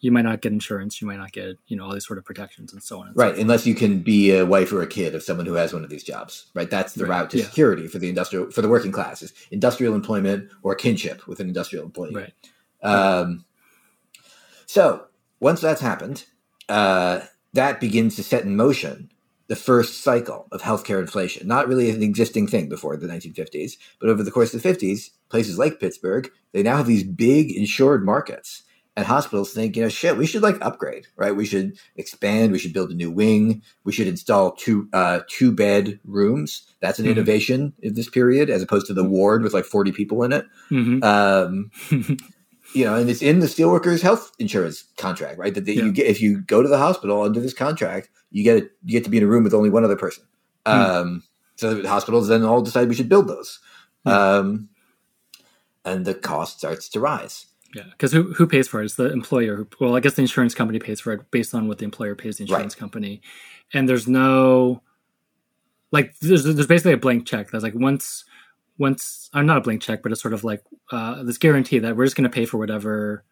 you 0.00 0.12
might 0.12 0.22
not 0.22 0.42
get 0.42 0.52
insurance, 0.52 1.00
you 1.00 1.06
might 1.06 1.16
not 1.16 1.32
get, 1.32 1.58
you 1.66 1.76
know, 1.76 1.84
all 1.84 1.92
these 1.92 2.06
sort 2.06 2.18
of 2.18 2.24
protections 2.24 2.72
and 2.72 2.82
so 2.82 3.00
on. 3.00 3.08
And 3.08 3.16
so 3.16 3.22
right, 3.22 3.38
unless 3.38 3.66
you 3.66 3.74
can 3.74 4.00
be 4.00 4.32
a 4.32 4.44
wife 4.44 4.72
or 4.72 4.82
a 4.82 4.86
kid 4.86 5.14
of 5.14 5.22
someone 5.22 5.46
who 5.46 5.54
has 5.54 5.72
one 5.72 5.82
of 5.82 5.90
these 5.90 6.04
jobs, 6.04 6.50
right? 6.54 6.68
That's 6.70 6.92
the 6.92 7.06
Right, 7.06 7.20
route 7.20 7.30
to 7.30 7.38
yeah. 7.38 7.44
security 7.44 7.88
for 7.88 7.98
the 7.98 8.08
industrial 8.08 8.50
for 8.50 8.60
the 8.60 8.68
working 8.68 8.92
classes: 8.92 9.32
industrial 9.50 9.94
employment 9.94 10.50
or 10.62 10.74
kinship 10.74 11.26
with 11.26 11.40
an 11.40 11.48
industrial 11.48 11.84
employee. 11.84 12.14
Right. 12.14 12.32
Um, 12.82 13.46
so 14.66 15.06
once 15.40 15.60
that's 15.60 15.80
happened, 15.80 16.24
uh, 16.68 17.20
that 17.54 17.80
begins 17.80 18.16
to 18.16 18.22
set 18.22 18.44
in 18.44 18.56
motion 18.56 19.10
the 19.46 19.56
first 19.56 20.02
cycle 20.02 20.46
of 20.52 20.62
healthcare 20.62 21.00
inflation. 21.00 21.46
Not 21.46 21.68
really 21.68 21.90
an 21.90 22.02
existing 22.02 22.46
thing 22.46 22.68
before 22.68 22.96
the 22.96 23.06
1950s, 23.06 23.72
but 24.00 24.08
over 24.08 24.22
the 24.22 24.30
course 24.30 24.54
of 24.54 24.62
the 24.62 24.68
50s, 24.68 25.10
places 25.28 25.58
like 25.58 25.80
Pittsburgh, 25.80 26.30
they 26.52 26.62
now 26.62 26.76
have 26.78 26.86
these 26.86 27.04
big 27.04 27.50
insured 27.54 28.04
markets. 28.04 28.62
And 28.96 29.04
hospitals 29.06 29.52
think, 29.52 29.74
you 29.76 29.82
know, 29.82 29.88
shit, 29.88 30.16
we 30.16 30.24
should 30.24 30.42
like 30.42 30.56
upgrade, 30.64 31.08
right? 31.16 31.34
We 31.34 31.44
should 31.46 31.76
expand. 31.96 32.52
We 32.52 32.60
should 32.60 32.72
build 32.72 32.92
a 32.92 32.94
new 32.94 33.10
wing. 33.10 33.60
We 33.82 33.90
should 33.92 34.06
install 34.06 34.52
two 34.52 34.88
uh, 34.92 35.20
two 35.28 35.50
bed 35.50 35.98
rooms. 36.04 36.62
That's 36.80 37.00
an 37.00 37.06
Mhm. 37.06 37.10
innovation 37.10 37.72
in 37.82 37.94
this 37.94 38.08
period, 38.08 38.50
as 38.50 38.62
opposed 38.62 38.86
to 38.86 38.94
the 38.94 39.02
ward 39.02 39.42
with 39.42 39.52
like 39.52 39.64
forty 39.64 39.90
people 39.90 40.22
in 40.22 40.32
it. 40.32 40.46
Mhm. 40.70 41.02
Um, 41.02 41.72
you 42.72 42.84
know, 42.84 42.94
and 42.94 43.10
it's 43.10 43.20
in 43.20 43.40
the 43.40 43.46
steelworkers 43.46 44.00
health 44.00 44.30
insurance 44.38 44.84
contract, 44.96 45.38
right? 45.38 45.54
That, 45.54 45.64
that 45.66 45.74
Yeah. 45.74 45.84
you 45.86 45.92
get 45.92 46.06
if 46.06 46.20
you 46.22 46.40
go 46.42 46.62
to 46.62 46.68
the 46.68 46.78
hospital 46.78 47.22
under 47.22 47.40
this 47.40 47.52
contract, 47.54 48.10
you 48.34 48.42
get 48.44 48.56
you 48.84 48.92
get 48.92 49.04
to 49.04 49.10
be 49.10 49.16
in 49.18 49.22
a 49.22 49.26
room 49.26 49.44
with 49.44 49.54
only 49.54 49.70
one 49.70 49.84
other 49.84 49.96
person. 49.96 50.24
Hmm. 50.66 50.72
Um, 50.72 51.22
so 51.56 51.74
the 51.74 51.88
hospitals 51.88 52.28
then 52.28 52.42
all 52.42 52.60
decide 52.62 52.88
we 52.88 52.94
should 52.94 53.08
build 53.08 53.28
those, 53.28 53.60
Yeah. 54.04 54.36
um, 54.38 54.68
and 55.84 56.04
the 56.04 56.14
cost 56.14 56.58
starts 56.58 56.88
to 56.90 57.00
rise. 57.00 57.46
Yeah, 57.74 57.84
because 57.90 58.12
who 58.12 58.32
who 58.34 58.46
pays 58.46 58.66
for 58.68 58.80
it? 58.80 58.86
It's 58.86 58.94
the 58.96 59.10
employer. 59.12 59.56
who- 59.56 59.68
Well, 59.80 59.96
I 59.96 60.00
guess 60.00 60.14
the 60.14 60.22
insurance 60.22 60.54
company 60.54 60.78
pays 60.78 61.00
for 61.00 61.12
it 61.12 61.30
based 61.30 61.54
on 61.54 61.68
what 61.68 61.78
the 61.78 61.84
employer 61.84 62.14
pays 62.14 62.36
the 62.38 62.42
insurance 62.44 62.74
company, 62.74 63.20
and 63.72 63.88
there's 63.88 64.06
no 64.08 64.82
like 65.92 66.18
there's 66.20 66.44
there's 66.44 66.66
basically 66.66 66.92
a 66.92 66.96
blank 66.98 67.26
check 67.26 67.50
that's 67.50 67.62
like 67.64 67.74
once 67.74 68.24
once 68.78 69.30
I'm 69.32 69.46
not 69.46 69.58
a 69.58 69.60
blank 69.60 69.80
check, 69.82 70.02
but 70.02 70.10
it's 70.12 70.20
sort 70.22 70.34
of 70.34 70.42
like 70.44 70.62
uh, 70.90 71.22
this 71.22 71.38
guarantee 71.38 71.78
that 71.80 71.96
we're 71.96 72.06
just 72.06 72.16
going 72.16 72.28
to 72.28 72.34
pay 72.34 72.46
for 72.46 72.58
whatever 72.58 73.24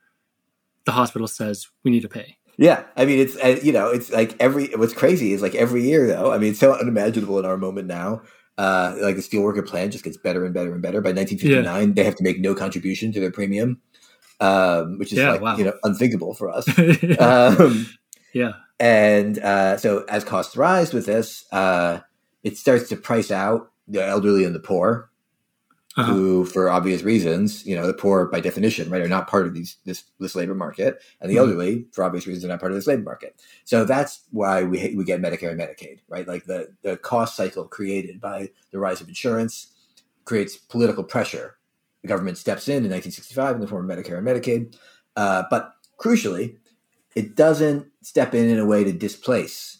the 0.85 0.93
hospital 0.93 1.27
says 1.27 1.69
we 1.85 1.91
need 1.91 2.03
to 2.03 2.09
pay. 2.09 2.37
Yeah, 2.59 2.85
I 2.97 3.07
mean 3.07 3.19
it's 3.19 3.37
uh, 3.37 3.59
you 3.63 3.73
know 3.73 3.89
it's 3.89 4.11
like 4.13 4.37
every 4.41 4.69
what's 4.77 4.93
crazy 4.95 5.33
is 5.33 5.43
like 5.43 5.55
every 5.55 5.83
year 5.83 6.07
though. 6.07 6.33
I 6.33 6.39
mean 6.39 6.51
it's 6.51 6.61
so 6.61 6.75
unimaginable 6.79 7.39
in 7.39 7.45
our 7.45 7.57
moment 7.57 7.89
now. 7.89 8.23
Uh, 8.59 8.95
like 9.01 9.17
the 9.17 9.23
steelworker 9.23 9.67
plan 9.67 9.91
just 9.91 10.05
gets 10.05 10.19
better 10.19 10.45
and 10.45 10.53
better 10.53 10.73
and 10.73 10.83
better. 10.83 11.01
By 11.01 11.13
1959, 11.13 11.95
they 11.95 12.05
have 12.05 12.17
to 12.17 12.23
make 12.23 12.39
no 12.39 12.55
contribution 12.55 13.11
to 13.13 13.19
their 13.21 13.33
premium, 13.33 13.81
um, 14.41 14.99
which 14.99 15.11
is 15.13 15.19
Yeah, 15.19 15.31
like 15.33 15.41
wow. 15.41 15.57
you 15.57 15.65
know 15.65 15.73
unthinkable 15.85 16.35
for 16.35 16.51
us. 16.51 16.67
yeah. 17.03 17.15
um, 17.15 17.89
yeah, 18.35 18.53
and 18.79 19.39
uh, 19.39 19.79
so 19.79 20.05
as 20.09 20.23
costs 20.23 20.57
rise 20.57 20.93
with 20.93 21.07
this, 21.07 21.47
uh, 21.51 22.01
it 22.45 22.59
starts 22.59 22.89
to 22.91 22.97
price 22.97 23.31
out 23.31 23.71
the 23.89 24.07
elderly 24.07 24.45
and 24.45 24.55
the 24.55 24.61
poor, 24.61 25.11
Uh-huh. 25.95 26.11
who, 26.15 26.45
for 26.47 26.71
obvious 26.71 27.03
reasons, 27.03 27.67
you 27.67 27.77
know, 27.77 27.87
the 27.87 27.93
poor 27.93 28.25
by 28.27 28.41
definition, 28.41 28.89
right, 28.89 29.03
are 29.03 29.09
not 29.09 29.29
part 29.29 29.47
of 29.47 29.53
these 29.53 29.77
this 29.85 30.05
this 30.21 30.35
labor 30.35 30.55
market, 30.55 31.03
and 31.21 31.31
the 31.31 31.35
Mhm. 31.35 31.41
elderly, 31.41 31.87
for 31.93 32.03
obvious 32.03 32.27
reasons, 32.27 32.45
are 32.47 32.49
not 32.49 32.61
part 32.61 32.73
of 32.73 32.77
this 32.77 32.87
labor 32.87 33.03
market. 33.03 33.37
So 33.65 33.85
that's 33.85 34.23
why 34.31 34.63
we 34.63 34.95
we 34.97 35.05
get 35.05 35.21
Medicare 35.21 35.51
and 35.51 35.61
Medicaid, 35.61 36.01
right? 36.09 36.27
Like 36.27 36.47
the 36.47 36.69
the 36.83 36.97
cost 36.97 37.37
cycle 37.37 37.65
created 37.67 38.21
by 38.23 38.51
the 38.71 38.79
rise 38.79 39.01
of 39.03 39.09
insurance 39.09 39.67
creates 40.25 40.57
political 40.57 41.05
pressure. 41.05 41.59
The 42.01 42.09
government 42.09 42.39
steps 42.39 42.69
in 42.69 42.85
in 42.85 42.91
1965 42.91 43.57
in 43.57 43.61
the 43.61 43.67
form 43.69 43.89
of 43.91 43.97
Medicare 43.99 44.17
and 44.17 44.27
Medicaid, 44.27 44.75
uh, 45.17 45.45
but 45.51 45.73
crucially, 45.99 46.57
it 47.15 47.37
doesn't 47.37 47.87
step 48.01 48.35
in 48.35 48.49
in 48.49 48.59
a 48.59 48.65
way 48.67 48.83
to 48.83 48.93
displace 48.93 49.79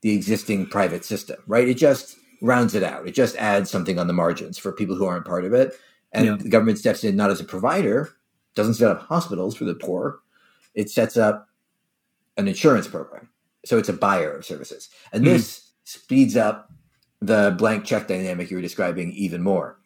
the 0.00 0.14
existing 0.14 0.66
private 0.66 1.04
system, 1.04 1.36
right? 1.46 1.68
It 1.68 1.74
just 1.74 2.16
rounds 2.42 2.74
it 2.74 2.82
out. 2.82 3.06
It 3.06 3.12
just 3.14 3.36
adds 3.36 3.70
something 3.70 3.98
on 3.98 4.06
the 4.06 4.12
margins 4.12 4.58
for 4.58 4.72
people 4.72 4.96
who 4.96 5.04
aren't 5.06 5.24
part 5.26 5.44
of 5.44 5.52
it. 5.52 5.74
And 6.12 6.26
Yeah. 6.26 6.36
the 6.36 6.48
government 6.48 6.78
steps 6.78 7.04
in 7.04 7.16
not 7.16 7.30
as 7.30 7.40
a 7.40 7.44
provider, 7.44 8.10
doesn't 8.54 8.74
set 8.74 8.90
up 8.90 9.02
hospitals 9.02 9.54
for 9.56 9.64
the 9.64 9.74
poor. 9.74 10.20
It 10.74 10.90
sets 10.90 11.16
up 11.16 11.48
an 12.36 12.48
insurance 12.48 12.86
program. 12.88 13.28
So 13.64 13.78
it's 13.78 13.88
a 13.88 13.92
buyer 13.94 14.32
of 14.32 14.44
services. 14.44 14.88
And 15.12 15.22
Mhm. 15.24 15.28
this 15.28 15.72
speeds 15.84 16.36
up 16.36 16.70
the 17.20 17.54
blank 17.58 17.84
check 17.84 18.06
dynamic 18.08 18.50
you 18.50 18.56
were 18.56 18.62
describing 18.62 19.10
even 19.12 19.42
more, 19.42 19.78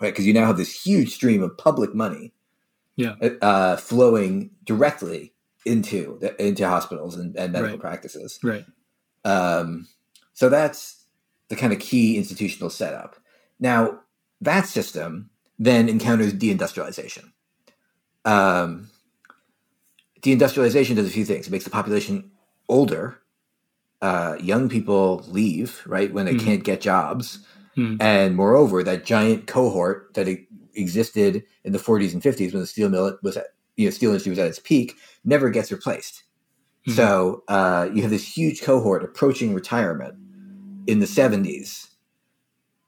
right? 0.00 0.12
Because 0.12 0.26
you 0.26 0.32
now 0.32 0.46
have 0.46 0.56
this 0.56 0.84
huge 0.84 1.14
stream 1.14 1.42
of 1.42 1.56
public 1.58 1.94
money 1.94 2.32
Yeah. 2.96 3.14
uh, 3.40 3.76
flowing 3.76 4.50
directly 4.64 5.34
into 5.64 6.18
the, 6.20 6.44
into 6.44 6.66
hospitals 6.66 7.16
and, 7.16 7.36
and 7.36 7.52
medical 7.52 7.74
Right. 7.76 7.80
practices. 7.80 8.38
right. 8.42 8.64
Um, 9.24 9.86
so 10.32 10.48
that's 10.48 11.01
the 11.52 11.56
kind 11.56 11.70
of 11.70 11.78
key 11.78 12.16
institutional 12.16 12.70
setup. 12.70 13.14
Now, 13.60 14.00
that 14.40 14.64
system 14.66 15.28
then 15.58 15.86
encounters 15.86 16.32
deindustrialization. 16.32 17.24
Um, 18.24 18.88
deindustrialization 20.22 20.96
does 20.96 21.06
a 21.06 21.10
few 21.10 21.26
things. 21.26 21.46
It 21.46 21.50
makes 21.50 21.64
the 21.64 21.70
population 21.70 22.30
older. 22.70 23.18
Uh, 24.00 24.36
young 24.40 24.70
people 24.70 25.26
leave, 25.28 25.82
right, 25.84 26.10
when 26.10 26.24
they 26.24 26.34
Mhm. 26.34 26.40
can't 26.40 26.64
get 26.64 26.80
jobs. 26.80 27.40
Mhm. 27.76 28.00
And 28.00 28.34
moreover, 28.34 28.82
that 28.82 29.04
giant 29.04 29.46
cohort 29.46 30.14
that 30.14 30.26
existed 30.72 31.44
in 31.64 31.72
the 31.74 31.78
40s 31.78 32.14
and 32.14 32.22
50s 32.22 32.54
when 32.54 32.62
the 32.62 32.66
steel 32.66 32.88
mill 32.88 33.18
was 33.22 33.36
at, 33.36 33.48
you 33.76 33.84
know, 33.84 33.90
steel 33.90 34.08
industry 34.08 34.30
was 34.30 34.38
at 34.38 34.48
its 34.48 34.58
peak 34.58 34.96
never 35.22 35.50
gets 35.50 35.70
replaced. 35.70 36.22
Mhm. 36.88 36.94
So 36.94 37.44
uh, 37.48 37.90
you 37.92 38.00
have 38.00 38.10
this 38.10 38.26
huge 38.26 38.62
cohort 38.62 39.04
approaching 39.04 39.52
retirement 39.52 40.14
in 40.86 41.00
the 41.00 41.06
70s, 41.06 41.88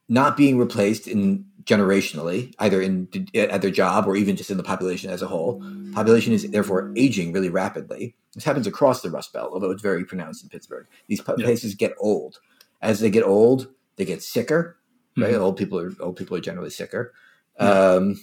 not 0.09 0.37
being 0.37 0.59
replaced 0.59 1.07
in 1.07 1.45
generationally, 1.65 2.53
either 2.59 2.83
in 2.83 3.09
at 3.35 3.63
their 3.63 3.71
job 3.71 4.07
or 4.07 4.17
even 4.17 4.37
just 4.37 4.51
in 4.51 4.57
the 4.59 4.63
population 4.63 5.11
as 5.11 5.23
a 5.23 5.27
whole. 5.27 5.63
Population 5.95 6.33
is 6.33 6.49
therefore 6.51 6.93
aging 6.97 7.33
really 7.33 7.49
rapidly. 7.49 8.15
This 8.35 8.45
happens 8.45 8.67
across 8.67 9.01
the 9.01 9.11
Rust 9.11 9.33
Belt, 9.33 9.51
although 9.53 9.71
it's 9.71 9.81
very 9.83 10.05
pronounced 10.05 10.43
in 10.43 10.51
Pittsburgh. 10.51 10.87
These 11.07 11.21
pa- 11.23 11.35
Yeah. 11.39 11.45
places 11.47 11.75
get 11.75 11.95
old. 11.99 12.41
As 12.83 13.01
they 13.01 13.09
get 13.09 13.23
old, 13.25 13.69
they 13.97 14.05
get 14.05 14.23
sicker. 14.23 14.77
Right, 15.17 15.33
Mhm. 15.35 15.41
old 15.41 15.57
people 15.57 15.79
are 15.79 15.93
old 16.01 16.17
people 16.17 16.37
are 16.37 16.41
generally 16.41 16.71
sicker. 16.71 17.15
Yeah. 17.61 17.93
Um, 17.93 18.21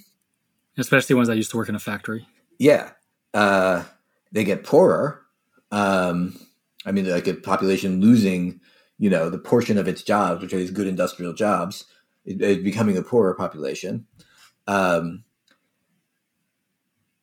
Especially 0.78 1.16
ones 1.16 1.30
that 1.30 1.38
used 1.38 1.50
to 1.52 1.58
work 1.58 1.70
in 1.70 1.76
a 1.76 1.80
factory. 1.80 2.28
yeah, 2.60 2.92
uh, 3.34 3.84
they 4.32 4.44
get 4.44 4.64
poorer. 4.64 5.22
Um, 5.72 6.38
I 6.86 6.92
mean, 6.92 7.10
like 7.10 7.28
a 7.28 7.34
population 7.34 8.02
losing, 8.02 8.60
you 9.02 9.10
know, 9.10 9.32
the 9.32 9.40
portion 9.40 9.80
of 9.80 9.88
its 9.88 10.04
jobs, 10.04 10.44
which 10.44 10.54
are 10.54 10.60
these 10.60 10.70
good 10.70 10.86
industrial 10.86 11.34
jobs, 11.34 11.86
it, 12.24 12.40
it's 12.40 12.64
becoming 12.64 12.96
a 12.96 13.02
poorer 13.02 13.34
population. 13.34 14.06
Um, 14.68 15.24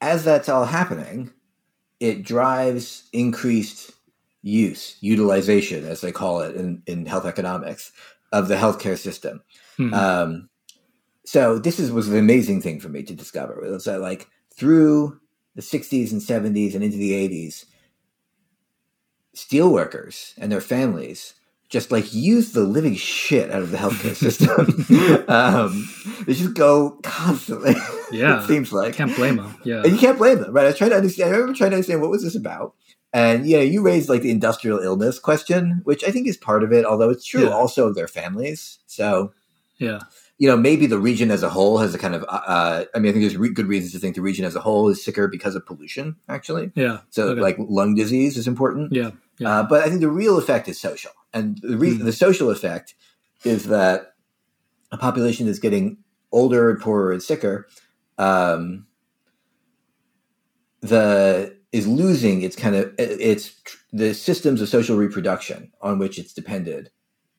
as 0.00 0.24
that's 0.24 0.48
all 0.48 0.64
happening, 0.64 1.30
it 2.00 2.24
drives 2.24 3.08
increased 3.12 3.92
use, 4.42 4.96
utilization, 5.00 5.84
as 5.84 6.00
they 6.00 6.10
call 6.10 6.40
it 6.40 6.56
in, 6.56 6.82
in 6.86 7.06
health 7.06 7.26
economics, 7.26 7.92
of 8.32 8.48
the 8.48 8.56
healthcare 8.56 8.98
system. 8.98 9.40
Mhm. 9.78 9.94
Um, 9.94 10.48
so 11.24 11.60
this 11.60 11.78
is 11.78 11.92
was 11.92 12.08
an 12.08 12.18
amazing 12.18 12.60
thing 12.60 12.80
for 12.80 12.88
me 12.88 13.04
to 13.04 13.14
discover. 13.14 13.64
It 13.64 13.70
was 13.70 13.84
that 13.84 14.00
like 14.00 14.26
through 14.52 15.20
the 15.54 15.62
60s 15.62 16.10
and 16.10 16.20
70s 16.20 16.74
and 16.74 16.82
into 16.82 16.96
the 16.96 17.12
80s, 17.12 17.66
steelworkers 19.36 20.32
and 20.38 20.50
their 20.50 20.60
families 20.60 21.34
just 21.68 21.90
like 21.92 22.12
use 22.14 22.52
the 22.52 22.62
living 22.62 22.94
shit 22.94 23.50
out 23.50 23.62
of 23.62 23.70
the 23.70 23.76
healthcare 23.78 24.14
system. 24.26 25.24
um, 25.28 25.88
they 26.26 26.34
just 26.34 26.54
go 26.54 26.98
constantly. 27.02 27.74
Yeah, 28.10 28.42
it 28.42 28.46
seems 28.46 28.72
like 28.72 28.94
can't 28.94 29.14
blame 29.14 29.36
them. 29.36 29.54
Yeah, 29.64 29.82
and 29.82 29.92
you 29.92 29.98
can't 29.98 30.16
blame 30.16 30.40
them, 30.40 30.54
right? 30.54 30.64
I 30.64 30.68
was 30.68 30.78
trying 30.78 30.88
to 30.90 30.96
understand. 30.96 31.28
I 31.28 31.32
remember 31.34 31.52
trying 31.54 31.72
to 31.72 31.76
understand 31.76 32.00
what 32.00 32.08
was 32.08 32.22
this 32.22 32.34
about, 32.34 32.72
and 33.12 33.44
yeah, 33.44 33.60
you 33.60 33.82
raised 33.82 34.08
like 34.08 34.22
the 34.22 34.30
industrial 34.30 34.78
illness 34.78 35.18
question, 35.18 35.82
which 35.84 36.02
I 36.02 36.10
think 36.10 36.26
is 36.26 36.38
part 36.38 36.62
of 36.64 36.72
it. 36.72 36.86
Although 36.86 37.10
it's 37.10 37.26
true 37.26 37.42
Yeah. 37.44 37.50
also 37.50 37.86
of 37.86 37.94
their 37.96 38.08
families. 38.08 38.78
So 38.86 39.34
yeah, 39.76 39.98
you 40.38 40.48
know, 40.48 40.56
maybe 40.56 40.86
the 40.86 40.98
region 40.98 41.30
as 41.30 41.42
a 41.42 41.50
whole 41.50 41.76
has 41.76 41.94
a 41.94 41.98
kind 41.98 42.14
of. 42.14 42.24
Uh, 42.30 42.86
I 42.94 42.98
mean, 42.98 43.10
I 43.10 43.12
think 43.12 43.24
there's 43.24 43.36
re- 43.36 43.52
good 43.52 43.66
reasons 43.66 43.92
to 43.92 43.98
think 43.98 44.14
the 44.16 44.22
region 44.22 44.46
as 44.46 44.56
a 44.56 44.60
whole 44.60 44.88
is 44.88 45.04
sicker 45.04 45.28
because 45.28 45.54
of 45.54 45.66
pollution. 45.66 46.16
Actually, 46.30 46.72
yeah, 46.74 47.00
so 47.10 47.24
Okay. 47.28 47.42
like 47.42 47.56
lung 47.58 47.94
disease 47.94 48.38
is 48.38 48.48
important. 48.48 48.90
yeah, 48.94 49.10
yeah. 49.38 49.50
Uh, 49.58 49.62
but 49.64 49.82
I 49.84 49.88
think 49.90 50.00
the 50.00 50.08
real 50.08 50.38
effect 50.38 50.66
is 50.66 50.80
social, 50.80 51.10
and 51.32 51.58
the 51.62 51.76
re- 51.76 51.98
Mhm. 51.98 52.04
the 52.04 52.12
social 52.12 52.50
effect 52.50 52.94
is 53.44 53.64
that 53.66 54.14
a 54.92 54.96
population 54.98 55.46
that's 55.46 55.58
getting 55.58 55.98
older 56.32 56.70
and 56.70 56.80
poorer 56.80 57.12
and 57.12 57.22
sicker, 57.22 57.68
um, 58.18 58.86
the 60.80 61.56
is 61.72 61.86
losing 61.86 62.42
its 62.42 62.56
kind 62.56 62.74
of 62.74 62.94
its 62.98 63.54
the 63.92 64.14
systems 64.14 64.60
of 64.62 64.68
social 64.68 64.96
reproduction 64.96 65.72
on 65.82 65.98
which 65.98 66.18
it's 66.18 66.32
depended 66.32 66.90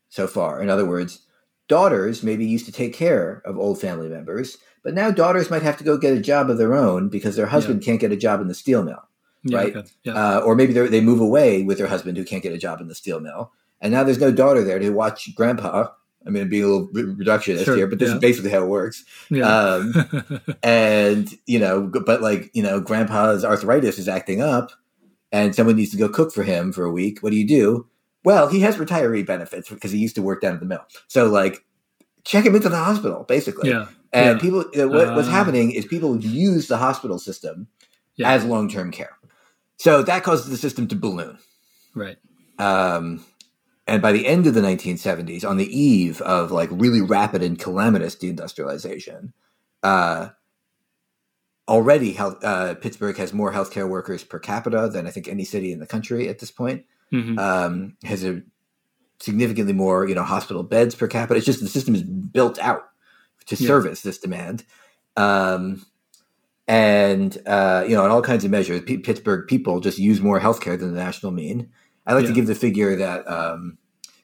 so 0.09 0.27
far. 0.27 0.61
In 0.61 0.69
other 0.69 0.85
words, 0.85 1.25
daughters 1.67 2.23
maybe 2.23 2.45
used 2.45 2.65
to 2.65 2.71
take 2.71 2.93
care 2.93 3.41
of 3.45 3.57
old 3.57 3.79
family 3.79 4.09
members, 4.09 4.57
but 4.83 4.93
now 4.93 5.11
daughters 5.11 5.49
might 5.49 5.61
have 5.63 5.77
to 5.77 5.83
go 5.83 5.97
get 5.97 6.17
a 6.17 6.21
job 6.21 6.49
of 6.49 6.57
their 6.57 6.75
own 6.75 7.09
because 7.09 7.35
their 7.35 7.47
husband 7.47 7.83
can't 7.83 7.99
get 7.99 8.11
a 8.11 8.17
job 8.17 8.41
in 8.41 8.47
the 8.47 8.53
steel 8.55 8.83
mill 8.83 9.09
yeah, 9.43 9.57
right? 9.57 9.75
okay, 9.75 9.89
Yeah, 10.03 10.13
uh, 10.13 10.39
or 10.41 10.55
maybe 10.55 10.73
they 10.73 11.01
move 11.01 11.19
away 11.21 11.63
with 11.63 11.77
their 11.77 11.87
husband 11.87 12.17
who 12.17 12.25
can't 12.25 12.43
get 12.43 12.53
a 12.53 12.57
job 12.57 12.81
in 12.81 12.87
the 12.87 12.95
steel 12.95 13.19
mill, 13.19 13.51
and 13.81 13.91
now 13.93 14.03
there's 14.03 14.19
no 14.19 14.31
daughter 14.31 14.63
there 14.63 14.79
to 14.79 14.89
watch 14.91 15.33
grandpa. 15.35 15.87
I 16.27 16.31
mean, 16.31 16.49
being 16.49 16.63
a 16.65 16.67
little 16.67 16.87
reductionist 16.93 17.63
Sure, 17.65 17.75
here, 17.77 17.87
but 17.87 17.97
this 17.99 18.09
yeah. 18.09 18.15
is 18.15 18.21
basically 18.21 18.51
how 18.51 18.63
it 18.63 18.67
works. 18.67 19.05
yeah. 19.29 19.47
Um, 19.47 19.93
and 20.63 21.33
you 21.45 21.59
know, 21.59 21.87
but 22.05 22.21
like 22.21 22.51
you 22.53 22.61
know, 22.63 22.79
grandpa's 22.79 23.45
arthritis 23.45 23.97
is 23.97 24.07
acting 24.09 24.41
up, 24.41 24.71
and 25.31 25.55
someone 25.55 25.75
needs 25.77 25.91
to 25.91 25.97
go 25.97 26.09
cook 26.09 26.33
for 26.33 26.43
him 26.43 26.71
for 26.73 26.83
a 26.83 26.91
week. 26.91 27.19
What 27.23 27.31
do 27.31 27.37
you 27.37 27.47
do? 27.47 27.87
Well, 28.25 28.49
he 28.49 28.59
has 28.61 28.75
retiree 28.75 29.25
benefits 29.25 29.69
because 29.69 29.91
he 29.91 29.97
used 29.97 30.15
to 30.15 30.21
work 30.21 30.41
down 30.41 30.53
at 30.53 30.59
the 30.59 30.65
mill. 30.65 30.83
So 31.07 31.27
like, 31.27 31.63
check 32.25 32.45
him 32.45 32.53
into 32.53 32.67
the 32.67 32.75
hospital, 32.77 33.23
basically. 33.23 33.69
yeah, 33.69 33.87
And 34.11 34.37
yeah. 34.37 34.41
people, 34.41 34.59
uh, 34.77 34.89
what, 34.89 35.15
what's 35.15 35.29
Ah. 35.29 35.31
happening 35.31 35.71
is 35.71 35.85
people 35.85 36.17
use 36.19 36.67
the 36.67 36.75
hospital 36.77 37.17
system 37.17 37.67
as 38.23 38.43
long 38.43 38.67
term 38.69 38.91
care. 38.91 39.17
So 39.77 40.03
that 40.03 40.23
causes 40.23 40.49
the 40.49 40.57
system 40.57 40.85
to 40.89 40.95
balloon. 40.97 41.37
right. 41.95 42.17
Um, 42.59 43.23
and 43.89 44.01
by 44.01 44.11
the 44.11 44.25
end 44.27 44.47
of 44.47 44.53
the 44.53 44.61
1970s, 44.61 45.43
on 45.47 45.57
the 45.57 45.67
eve 45.77 46.21
of 46.21 46.51
like 46.51 46.69
really 46.71 47.01
rapid 47.01 47.43
and 47.43 47.57
calamitous 47.59 48.15
deindustrialization, 48.15 49.33
uh, 49.83 50.29
already 51.67 52.13
health, 52.13 52.43
uh, 52.43 52.75
Pittsburgh 52.75 53.17
has 53.17 53.33
more 53.33 53.51
healthcare 53.53 53.87
workers 53.87 54.23
per 54.23 54.39
capita 54.39 54.89
than 54.91 55.07
I 55.07 55.11
think 55.11 55.27
any 55.27 55.43
city 55.45 55.71
in 55.71 55.79
the 55.79 55.87
country 55.87 56.27
at 56.29 56.39
this 56.39 56.51
point. 56.51 56.85
hmm 57.11 57.37
Um, 57.37 57.97
has 58.03 58.23
a 58.23 58.41
significantly 59.19 59.73
more, 59.73 60.07
you 60.07 60.15
know, 60.15 60.23
hospital 60.23 60.63
beds 60.63 60.95
per 60.95 61.07
capita. 61.07 61.37
It's 61.37 61.45
just 61.45 61.61
the 61.61 61.67
system 61.67 61.95
is 61.95 62.03
built 62.03 62.57
out 62.59 62.83
to 63.47 63.55
Yeah. 63.55 63.67
service 63.67 64.01
this 64.01 64.17
demand. 64.17 64.63
Um, 65.17 65.85
and 66.67 67.35
uh, 67.47 67.83
you 67.87 67.95
know, 67.95 68.03
on 68.03 68.11
all 68.11 68.21
kinds 68.21 68.45
of 68.45 68.51
measures, 68.51 68.81
P- 68.81 68.99
Pittsburgh 68.99 69.47
people 69.47 69.79
just 69.79 69.97
use 69.97 70.21
more 70.21 70.39
healthcare 70.39 70.79
than 70.79 70.93
the 70.93 70.99
national 71.03 71.31
mean. 71.31 71.69
I 72.09 72.13
like 72.13 72.25
to 72.25 72.33
give 72.33 72.47
the 72.47 72.55
figure 72.55 72.95
that 72.95 73.19
um, 73.27 73.77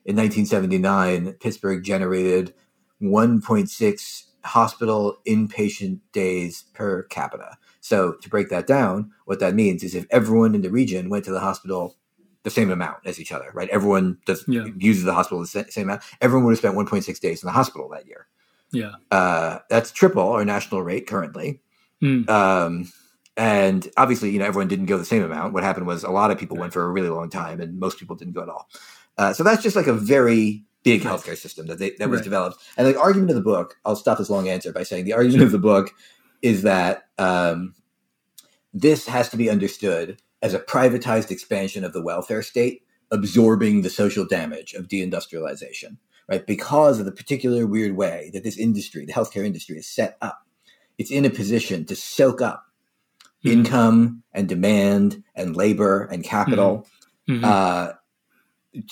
in 0.05 0.15
1979, 0.15 1.33
Pittsburgh 1.33 1.83
generated 1.83 2.53
1.6 3.01 4.23
hospital 4.43 5.17
inpatient 5.27 5.99
days 6.11 6.63
per 6.73 7.03
capita. 7.03 7.57
So 7.81 8.13
to 8.13 8.29
break 8.29 8.49
that 8.49 8.65
down, 8.65 9.11
what 9.25 9.39
that 9.39 9.53
means 9.53 9.83
is 9.83 9.93
if 9.93 10.07
everyone 10.09 10.55
in 10.55 10.61
the 10.61 10.71
region 10.71 11.09
went 11.09 11.25
to 11.25 11.31
the 11.31 11.39
hospital 11.39 11.95
the 12.41 12.49
same 12.49 12.69
amount 12.71 12.97
as 13.05 13.19
each 13.19 13.31
other, 13.31 13.49
right? 13.53 13.69
Everyone 13.69 14.17
does 14.25 14.43
Yeah. 14.47 14.65
uses 14.77 15.03
the 15.03 15.13
hospital 15.13 15.41
the 15.41 15.65
same 15.69 15.83
amount. 15.83 16.01
Everyone 16.21 16.45
would 16.45 16.51
have 16.51 16.59
spent 16.59 16.75
1.6 16.75 17.19
days 17.19 17.43
in 17.43 17.47
the 17.47 17.53
hospital 17.53 17.89
that 17.89 18.07
year. 18.07 18.27
Yeah. 18.71 18.93
Uh, 19.11 19.59
that's 19.69 19.91
triple 19.91 20.29
our 20.29 20.45
national 20.45 20.81
rate 20.83 21.07
currently. 21.07 21.61
Mm. 22.01 22.29
Um, 22.29 22.91
and 23.38 23.88
obviously, 23.97 24.29
you 24.31 24.39
know, 24.39 24.45
everyone 24.45 24.67
didn't 24.67 24.86
go 24.86 24.97
the 24.97 25.05
same 25.05 25.23
amount. 25.23 25.53
What 25.53 25.63
happened 25.63 25.88
was 25.88 26.03
a 26.03 26.11
lot 26.11 26.31
of 26.31 26.38
people 26.38 26.57
went 26.57 26.73
for 26.73 26.83
a 26.83 26.89
really 26.89 27.09
long 27.09 27.29
time, 27.29 27.59
and 27.59 27.79
most 27.79 27.99
people 27.99 28.15
didn't 28.15 28.33
go 28.33 28.41
at 28.41 28.49
all. 28.49 28.69
Uh, 29.17 29.33
so 29.33 29.43
that's 29.43 29.63
just 29.63 29.75
like 29.75 29.88
a 29.88 29.93
very 29.93 30.63
big 30.83 31.01
healthcare 31.01 31.38
system 31.38 31.67
that 31.67 31.79
they, 31.79 31.91
that 31.99 32.09
was 32.09 32.19
Right. 32.19 32.23
developed. 32.23 32.63
And 32.77 32.88
the 32.88 32.99
argument 32.99 33.31
of 33.31 33.36
the 33.36 33.41
book, 33.41 33.77
I'll 33.86 33.95
stop 33.95 34.19
this 34.19 34.29
long 34.29 34.47
answer 34.47 34.71
by 34.71 34.83
saying 34.83 35.05
the 35.05 35.13
argument 35.13 35.43
of 35.43 35.51
the 35.51 35.59
book 35.59 35.91
is 36.41 36.61
that 36.61 37.05
um, 37.17 37.73
this 38.73 39.07
has 39.07 39.29
to 39.29 39.38
be 39.38 39.49
understood 39.49 40.21
as 40.41 40.53
a 40.53 40.59
privatized 40.59 41.31
expansion 41.31 41.83
of 41.83 41.93
the 41.93 42.03
welfare 42.03 42.43
state, 42.43 42.83
absorbing 43.11 43.81
the 43.81 43.89
social 43.89 44.25
damage 44.25 44.73
of 44.73 44.88
deindustrialization, 44.88 45.97
right? 46.29 46.45
Because 46.45 46.99
of 46.99 47.05
the 47.05 47.11
particular 47.11 47.65
weird 47.65 47.95
way 47.95 48.29
that 48.33 48.43
this 48.43 48.57
industry, 48.57 49.05
the 49.05 49.13
healthcare 49.13 49.45
industry, 49.45 49.77
is 49.77 49.88
set 49.88 50.17
up. 50.21 50.45
It's 50.97 51.11
in 51.11 51.25
a 51.25 51.29
position 51.29 51.86
to 51.86 51.95
soak 51.95 52.41
up 52.41 52.64
Mhm. 53.45 53.51
income 53.51 54.23
and 54.33 54.49
demand 54.49 55.23
and 55.35 55.55
labor 55.55 56.03
and 56.11 56.23
capital 56.23 56.87
Mhm. 57.29 57.43
uh, 57.43 57.93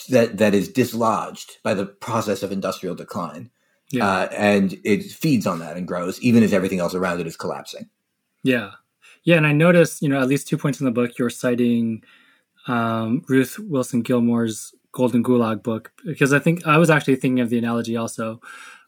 that 0.08 0.38
that 0.38 0.54
is 0.54 0.68
dislodged 0.68 1.58
by 1.62 1.74
the 1.74 1.86
process 1.86 2.42
of 2.42 2.50
industrial 2.52 2.94
decline, 2.94 3.50
yeah. 3.90 4.06
uh, 4.06 4.28
and 4.32 4.78
it 4.84 5.02
feeds 5.04 5.46
on 5.46 5.58
that 5.58 5.76
and 5.76 5.86
grows, 5.86 6.20
even 6.20 6.42
as 6.42 6.52
everything 6.52 6.78
else 6.80 6.94
around 6.94 7.20
it 7.20 7.26
is 7.26 7.36
collapsing. 7.36 7.88
Yeah. 8.42 8.72
Yeah. 9.24 9.36
And 9.36 9.46
I 9.46 9.52
noticed, 9.52 10.02
you 10.02 10.08
know, 10.08 10.20
at 10.20 10.28
least 10.28 10.48
two 10.48 10.56
points 10.58 10.80
in 10.80 10.84
the 10.84 10.90
book, 10.90 11.18
you're 11.18 11.30
citing 11.30 12.02
um, 12.66 13.22
Ruth 13.28 13.58
Wilson 13.58 14.00
Gilmore's 14.02 14.74
Golden 14.92 15.22
Gulag 15.22 15.62
book, 15.62 15.92
because 16.04 16.32
I 16.32 16.38
think 16.38 16.66
I 16.66 16.78
was 16.78 16.88
actually 16.88 17.16
thinking 17.16 17.40
of 17.40 17.50
the 17.50 17.58
analogy 17.58 17.94
also 17.96 18.40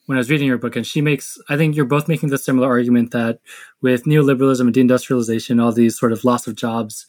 when 0.07 0.17
I 0.17 0.21
was 0.21 0.31
reading 0.31 0.47
your 0.47 0.59
book. 0.59 0.77
And 0.77 0.87
she 0.87 1.01
makes, 1.01 1.39
I 1.49 1.57
think 1.57 1.77
you're 1.77 1.85
both 1.85 2.09
making 2.09 2.31
the 2.31 2.39
similar 2.39 2.69
argument 2.69 3.11
that 3.11 3.41
with 3.83 4.05
neoliberalism 4.05 4.61
and 4.61 4.75
deindustrialization, 4.75 5.63
all 5.63 5.73
these 5.73 5.99
sort 5.99 6.13
of 6.13 6.25
loss 6.25 6.47
of 6.47 6.57
jobs 6.57 7.07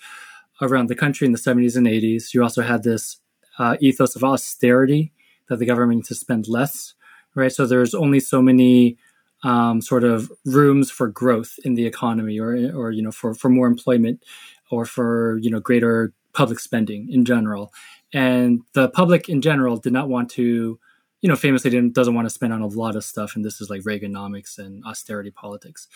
around 0.62 0.88
the 0.90 0.96
country 0.96 1.26
in 1.26 1.32
the 1.32 1.40
70s 1.40 1.76
and 1.76 1.88
80s, 1.88 2.34
you 2.34 2.44
also 2.44 2.64
had 2.64 2.84
this 2.84 3.20
uh, 3.60 3.78
ethos 3.80 4.16
of 4.16 4.24
austerity 4.24 5.14
that 5.50 5.60
the 5.60 5.66
government 5.66 5.98
needs 5.98 6.10
to 6.10 6.16
spend 6.16 6.48
less, 6.48 6.94
right? 7.36 7.52
So 7.52 7.66
there's 7.66 7.94
only 7.94 8.20
so 8.20 8.42
many 8.42 8.98
um, 9.44 9.82
sort 9.82 10.04
of 10.04 10.32
rooms 10.46 10.90
for 10.92 11.08
growth 11.08 11.60
in 11.64 11.76
the 11.76 11.86
economy 11.86 12.40
or 12.40 12.54
or 12.76 12.92
you 12.92 13.04
know 13.04 13.12
for 13.12 13.36
for 13.36 13.50
more 13.50 13.68
employment 13.68 14.24
or 14.72 14.84
for 14.84 15.38
you 15.38 15.52
know 15.52 15.60
greater 15.60 16.12
public 16.34 16.60
spending 16.60 17.08
in 17.12 17.24
general 17.24 17.72
and 18.14 18.62
the 18.74 18.90
public 18.90 19.30
in 19.30 19.42
general 19.42 19.78
did 19.78 19.94
not 19.94 20.10
want 20.10 20.30
to 20.32 20.80
you 21.22 21.30
know 21.30 21.36
famously 21.36 21.70
didn't, 21.70 21.94
doesn't 21.94 22.16
want 22.16 22.26
to 22.26 22.34
spend 22.34 22.54
on 22.54 22.62
a 22.62 22.68
lot 22.68 22.96
of 22.96 23.04
stuff 23.04 23.36
and 23.36 23.44
this 23.44 23.62
is 23.62 23.70
like 23.70 23.82
reaganomics 23.82 24.58
and 24.58 24.84
austerity 24.86 25.32
politics 25.32 25.88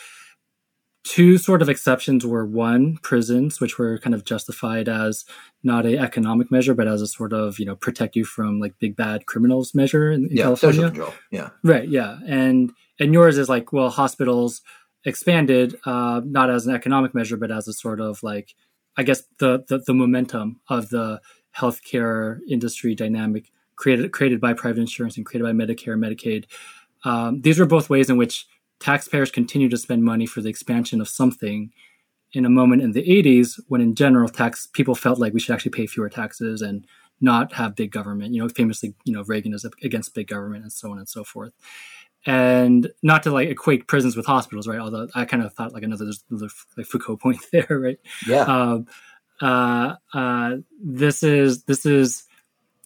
two 1.04 1.38
sort 1.38 1.64
of 1.64 1.70
exceptions 1.70 2.26
were 2.26 2.46
one 2.46 2.98
prisons 3.02 3.60
which 3.60 3.80
were 3.80 3.98
kind 3.98 4.14
of 4.14 4.24
justified 4.24 4.88
as 4.88 5.26
not 5.64 5.86
a 5.86 5.98
economic 5.98 6.52
measure 6.52 6.76
but 6.76 6.88
as 6.88 7.02
a 7.02 7.08
sort 7.08 7.34
of 7.34 7.60
you 7.60 7.66
know 7.66 7.76
protect 7.76 8.16
you 8.16 8.24
from 8.24 8.60
like 8.60 8.78
big 8.80 8.96
bad 8.96 9.26
criminals 9.26 9.74
measure 9.74 10.12
in, 10.12 10.26
in 10.26 10.38
Yeah, 10.38 10.44
california 10.44 10.82
social 10.82 10.90
control. 10.90 11.14
Yeah, 11.32 11.50
Right. 11.64 11.88
Yeah. 11.88 12.20
And 12.28 12.72
and 13.00 13.14
yours 13.14 13.38
is 13.38 13.50
like, 13.50 13.74
well, 13.74 13.90
hospitals 13.90 14.62
expanded 15.06 15.76
uh, 15.86 16.22
not 16.24 16.50
as 16.52 16.68
an 16.68 16.76
economic 16.76 17.16
measure, 17.16 17.36
but 17.38 17.52
as 17.52 17.68
a 17.68 17.74
sort 17.74 18.00
of 18.00 18.22
like, 18.22 18.56
I 18.98 19.04
guess 19.04 19.24
the 19.40 19.64
the, 19.68 19.80
the 19.80 19.94
momentum 19.94 20.62
of 20.70 20.90
the 20.90 21.22
healthcare 21.58 22.40
industry 22.48 22.96
dynamic 22.96 23.52
created 23.82 24.12
created 24.12 24.40
by 24.40 24.54
private 24.54 24.80
insurance 24.80 25.18
and 25.18 25.26
created 25.26 25.44
by 25.44 25.52
Medicare 25.52 25.94
and 25.94 26.04
Medicaid. 26.04 26.46
Um, 27.04 27.42
these 27.42 27.60
were 27.60 27.66
both 27.66 27.90
ways 27.90 28.10
in 28.10 28.16
which 28.16 28.46
taxpayers 28.80 29.32
continue 29.32 29.70
to 29.70 29.78
spend 29.78 30.04
money 30.04 30.28
for 30.28 30.42
the 30.42 30.50
expansion 30.50 31.02
of 31.02 31.10
something 31.10 31.72
in 32.34 32.46
a 32.46 32.50
moment 32.50 32.82
in 32.82 32.92
the 32.92 33.04
80s 33.04 33.60
when 33.68 33.82
in 33.82 33.96
general 33.96 34.30
tax 34.30 34.68
people 34.72 34.96
felt 34.96 35.20
like 35.20 35.34
we 35.34 35.40
should 35.40 35.54
actually 35.54 35.72
pay 35.72 35.86
fewer 35.86 36.10
taxes 36.10 36.62
and 36.62 36.86
not 37.20 37.54
have 37.54 37.76
big 37.76 37.92
government 37.92 38.34
you 38.34 38.42
know 38.42 38.48
famously 38.50 38.94
you 39.04 39.14
know 39.14 39.24
reagan 39.24 39.54
is 39.54 39.66
against 39.84 40.14
big 40.14 40.28
government 40.28 40.64
and 40.64 40.72
so 40.72 40.92
on 40.92 41.00
and 41.00 41.10
so 41.10 41.24
forth. 41.24 41.54
And 42.28 42.88
not 43.02 43.24
to 43.24 43.32
like 43.32 43.50
equate 43.50 43.88
prisons 43.88 44.16
with 44.16 44.28
hospitals 44.28 44.68
right? 44.68 44.80
Although 44.80 45.08
i 45.16 45.26
kind 45.26 45.42
of 45.44 45.54
thought 45.54 45.74
like 45.74 45.84
another, 45.84 46.06
there's 46.06 46.24
another 46.30 46.50
like 46.78 46.86
foucault 46.86 47.18
point 47.18 47.40
there 47.52 47.66
right? 47.70 48.00
Yeah, 48.28 48.44
um, 48.44 48.86
uh, 49.42 49.96
uh, 50.14 50.58
this 50.80 51.24
is 51.24 51.64
this 51.64 51.84
is 51.84 52.28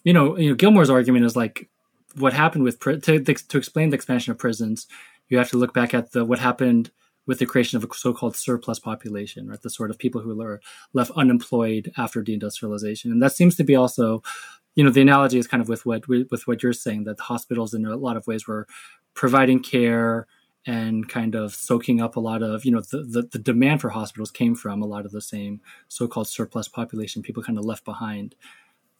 you 0.06 0.12
know 0.12 0.38
you 0.38 0.48
know 0.48 0.54
Gilmore's 0.54 0.88
argument 0.88 1.26
is 1.26 1.36
like 1.36 1.68
what 2.16 2.32
happened 2.32 2.64
with 2.64 2.78
to 2.80 3.20
to 3.20 3.58
explain 3.58 3.90
the 3.90 3.96
expansion 3.96 4.30
of 4.30 4.38
prisons. 4.38 4.86
You 5.28 5.36
have 5.38 5.50
to 5.50 5.58
look 5.58 5.74
back 5.74 5.92
at 5.92 6.12
the 6.12 6.24
what 6.24 6.38
happened 6.38 6.92
with 7.26 7.40
the 7.40 7.46
creation 7.46 7.76
of 7.76 7.82
a 7.82 7.92
so-called 7.92 8.36
surplus 8.36 8.78
population, 8.78 9.48
right? 9.48 9.60
The 9.60 9.68
sort 9.68 9.90
of 9.90 9.98
people 9.98 10.20
who 10.20 10.40
are 10.40 10.60
left 10.92 11.10
unemployed 11.16 11.92
after 11.96 12.22
deindustrialization, 12.22 13.06
and 13.06 13.20
that 13.20 13.32
seems 13.32 13.56
to 13.56 13.64
be 13.64 13.74
also 13.74 14.22
you 14.76 14.84
know 14.84 14.90
the 14.90 15.02
analogy 15.02 15.38
is 15.38 15.48
kind 15.48 15.60
of 15.60 15.68
with 15.68 15.84
what 15.84 16.06
with 16.08 16.46
what 16.46 16.62
you're 16.62 16.72
saying 16.72 17.02
that 17.04 17.16
the 17.16 17.24
hospitals 17.24 17.74
in 17.74 17.84
a 17.84 17.96
lot 17.96 18.16
of 18.16 18.28
ways 18.28 18.46
were 18.46 18.68
providing 19.14 19.60
care 19.60 20.28
and 20.68 21.08
kind 21.08 21.34
of 21.34 21.52
soaking 21.54 22.00
up 22.00 22.14
a 22.14 22.20
lot 22.20 22.44
of 22.44 22.64
you 22.64 22.70
know 22.70 22.80
the, 22.80 22.98
the, 22.98 23.22
the 23.22 23.38
demand 23.40 23.80
for 23.80 23.88
hospitals 23.88 24.30
came 24.30 24.54
from 24.54 24.82
a 24.82 24.86
lot 24.86 25.04
of 25.04 25.10
the 25.10 25.20
same 25.20 25.60
so-called 25.88 26.28
surplus 26.28 26.68
population 26.68 27.22
people 27.22 27.42
kind 27.42 27.58
of 27.58 27.64
left 27.64 27.84
behind 27.84 28.36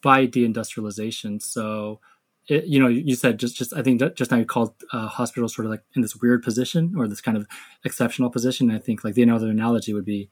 by 0.02 0.26
deindustrialization 0.26 1.40
so 1.40 2.00
it, 2.48 2.66
you 2.66 2.78
know 2.78 2.86
you 2.86 3.14
said 3.14 3.38
just 3.38 3.56
just 3.56 3.72
i 3.74 3.82
think 3.82 4.00
just 4.14 4.30
now 4.30 4.36
you 4.36 4.44
called 4.44 4.74
uh, 4.92 5.08
hospitals 5.08 5.54
sort 5.54 5.66
of 5.66 5.70
like 5.70 5.82
in 5.94 6.02
this 6.02 6.16
weird 6.16 6.42
position 6.42 6.94
or 6.96 7.08
this 7.08 7.20
kind 7.20 7.36
of 7.36 7.46
exceptional 7.84 8.30
position 8.30 8.70
i 8.70 8.78
think 8.78 9.04
like 9.04 9.14
the 9.14 9.22
another 9.22 9.48
analogy 9.48 9.92
would 9.92 10.04
be 10.04 10.28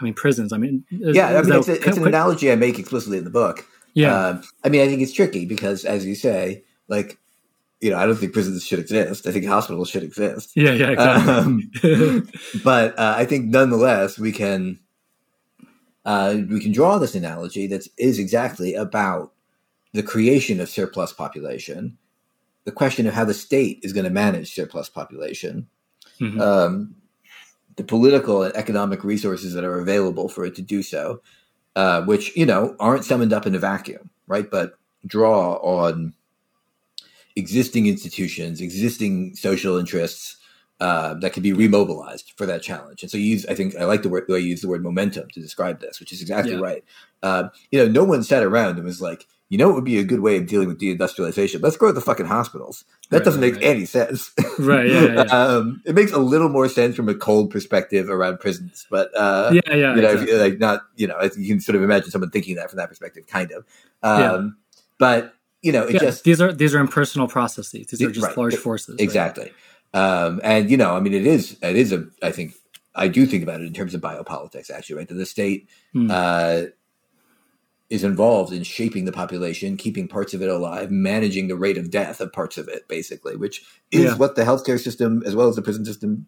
i 0.00 0.04
mean 0.04 0.14
prisons 0.14 0.52
i 0.52 0.56
mean 0.56 0.84
is, 0.90 1.16
yeah 1.16 1.38
I 1.38 1.42
mean, 1.42 1.52
it's, 1.54 1.68
a, 1.68 1.74
it's 1.74 1.96
an 1.96 2.06
analogy 2.06 2.52
i 2.52 2.56
make 2.56 2.78
explicitly 2.78 3.18
in 3.18 3.24
the 3.24 3.30
book 3.30 3.66
yeah 3.94 4.14
uh, 4.14 4.42
i 4.62 4.68
mean 4.68 4.82
i 4.82 4.86
think 4.86 5.02
it's 5.02 5.12
tricky 5.12 5.44
because 5.44 5.84
as 5.84 6.06
you 6.06 6.14
say 6.14 6.62
like 6.88 7.18
you 7.80 7.90
know, 7.90 7.98
I 7.98 8.06
don't 8.06 8.16
think 8.16 8.32
prisons 8.32 8.64
should 8.64 8.78
exist. 8.78 9.26
I 9.26 9.30
think 9.30 9.44
hospitals 9.44 9.90
should 9.90 10.04
exist. 10.04 10.52
Yeah, 10.54 10.72
yeah, 10.72 10.90
exactly. 10.90 11.34
Um, 11.34 12.28
but 12.64 12.98
uh, 12.98 13.14
I 13.14 13.26
think 13.26 13.46
nonetheless 13.46 14.18
we 14.18 14.32
can 14.32 14.78
uh, 16.04 16.36
we 16.48 16.60
can 16.60 16.72
draw 16.72 16.98
this 16.98 17.14
analogy 17.14 17.66
that 17.66 17.86
is 17.98 18.18
exactly 18.18 18.74
about 18.74 19.32
the 19.92 20.02
creation 20.02 20.60
of 20.60 20.68
surplus 20.68 21.12
population, 21.12 21.96
the 22.64 22.72
question 22.72 23.06
of 23.06 23.14
how 23.14 23.24
the 23.24 23.34
state 23.34 23.80
is 23.82 23.92
going 23.92 24.04
to 24.04 24.10
manage 24.10 24.52
surplus 24.52 24.88
population, 24.88 25.68
mm-hmm. 26.20 26.40
um, 26.40 26.94
the 27.76 27.84
political 27.84 28.42
and 28.42 28.54
economic 28.56 29.04
resources 29.04 29.54
that 29.54 29.64
are 29.64 29.78
available 29.78 30.28
for 30.28 30.44
it 30.44 30.54
to 30.56 30.62
do 30.62 30.82
so, 30.82 31.22
uh, 31.76 32.02
which 32.02 32.36
you 32.36 32.46
know 32.46 32.76
aren't 32.80 33.04
summoned 33.04 33.32
up 33.32 33.46
in 33.46 33.54
a 33.54 33.58
vacuum, 33.58 34.10
right? 34.26 34.50
But 34.50 34.74
draw 35.06 35.54
on 35.54 36.14
existing 37.36 37.86
institutions, 37.86 38.60
existing 38.60 39.34
social 39.36 39.76
interests 39.76 40.36
uh, 40.84 41.14
that 41.14 41.32
can 41.32 41.42
be 41.42 41.50
remobilized 41.50 42.32
for 42.36 42.44
that 42.44 42.60
challenge. 42.60 43.00
And 43.00 43.10
so 43.10 43.16
you 43.16 43.24
use, 43.24 43.46
I 43.46 43.54
think 43.54 43.74
I 43.74 43.86
like 43.86 44.02
the 44.02 44.10
word 44.10 44.24
the 44.28 44.34
way 44.34 44.40
you 44.40 44.48
use 44.48 44.60
the 44.60 44.68
word 44.68 44.82
momentum 44.82 45.30
to 45.30 45.40
describe 45.40 45.80
this, 45.80 45.98
which 45.98 46.12
is 46.12 46.20
exactly 46.20 46.52
yeah. 46.52 46.60
right. 46.60 46.84
Uh, 47.22 47.48
you 47.70 47.78
know, 47.78 47.90
no 47.90 48.04
one 48.04 48.22
sat 48.22 48.42
around 48.42 48.76
and 48.76 48.84
was 48.84 49.00
like, 49.00 49.24
you 49.48 49.56
know, 49.56 49.70
it 49.70 49.72
would 49.72 49.84
be 49.84 49.98
a 49.98 50.04
good 50.04 50.20
way 50.20 50.36
of 50.36 50.46
dealing 50.46 50.68
with 50.68 50.78
deindustrialization. 50.78 51.62
Let's 51.62 51.78
grow 51.78 51.90
the 51.90 52.02
fucking 52.02 52.26
hospitals. 52.26 52.84
That 53.08 53.18
right, 53.18 53.24
doesn't 53.24 53.40
make 53.40 53.54
right. 53.54 53.64
any 53.64 53.86
sense. 53.86 54.30
Right. 54.58 54.86
Yeah. 54.86 55.14
yeah. 55.14 55.20
um, 55.32 55.82
it 55.86 55.94
makes 55.94 56.12
a 56.12 56.18
little 56.18 56.50
more 56.50 56.68
sense 56.68 56.96
from 56.96 57.08
a 57.08 57.14
cold 57.14 57.50
perspective 57.50 58.10
around 58.10 58.38
prisons, 58.40 58.86
but 58.90 59.10
uh, 59.16 59.50
yeah, 59.52 59.74
yeah, 59.74 59.96
you 59.96 60.02
know, 60.02 60.12
exactly. 60.12 60.38
like 60.38 60.58
not, 60.58 60.82
you 60.96 61.06
know, 61.06 61.18
you 61.36 61.48
can 61.48 61.60
sort 61.60 61.74
of 61.76 61.82
imagine 61.82 62.10
someone 62.10 62.30
thinking 62.30 62.56
that 62.56 62.68
from 62.70 62.76
that 62.76 62.90
perspective, 62.90 63.26
kind 63.26 63.50
of. 63.52 63.64
Um, 64.02 64.20
yeah. 64.20 64.48
But 64.98 65.34
you 65.62 65.72
know, 65.72 65.84
it 65.84 65.94
yeah, 65.94 66.00
just 66.00 66.24
these 66.24 66.42
are 66.42 66.52
these 66.52 66.74
are 66.74 66.78
impersonal 66.78 67.26
processes. 67.26 67.86
These 67.86 68.02
are 68.02 68.10
just 68.10 68.36
large 68.36 68.54
forces. 68.54 68.96
Exactly. 69.00 69.50
Um, 69.94 70.40
and 70.42 70.70
you 70.70 70.76
know, 70.76 70.94
I 70.94 71.00
mean, 71.00 71.14
it 71.14 71.26
is 71.26 71.56
it 71.62 71.76
is 71.76 71.92
a. 71.92 72.06
I 72.22 72.32
think 72.32 72.54
I 72.94 73.08
do 73.08 73.24
think 73.24 73.42
about 73.42 73.60
it 73.60 73.66
in 73.66 73.72
terms 73.72 73.94
of 73.94 74.00
biopolitics. 74.00 74.70
Actually, 74.70 74.96
right? 74.96 75.08
That 75.08 75.14
the 75.14 75.24
state 75.24 75.68
mm. 75.94 76.10
uh, 76.10 76.70
is 77.88 78.02
involved 78.02 78.52
in 78.52 78.64
shaping 78.64 79.04
the 79.04 79.12
population, 79.12 79.76
keeping 79.76 80.08
parts 80.08 80.34
of 80.34 80.42
it 80.42 80.48
alive, 80.48 80.90
managing 80.90 81.46
the 81.46 81.56
rate 81.56 81.78
of 81.78 81.90
death 81.90 82.20
of 82.20 82.32
parts 82.32 82.58
of 82.58 82.68
it, 82.68 82.88
basically, 82.88 83.36
which 83.36 83.64
is 83.92 84.04
yeah. 84.04 84.16
what 84.16 84.34
the 84.34 84.42
healthcare 84.42 84.80
system 84.80 85.22
as 85.24 85.36
well 85.36 85.48
as 85.48 85.54
the 85.54 85.62
prison 85.62 85.84
system. 85.84 86.26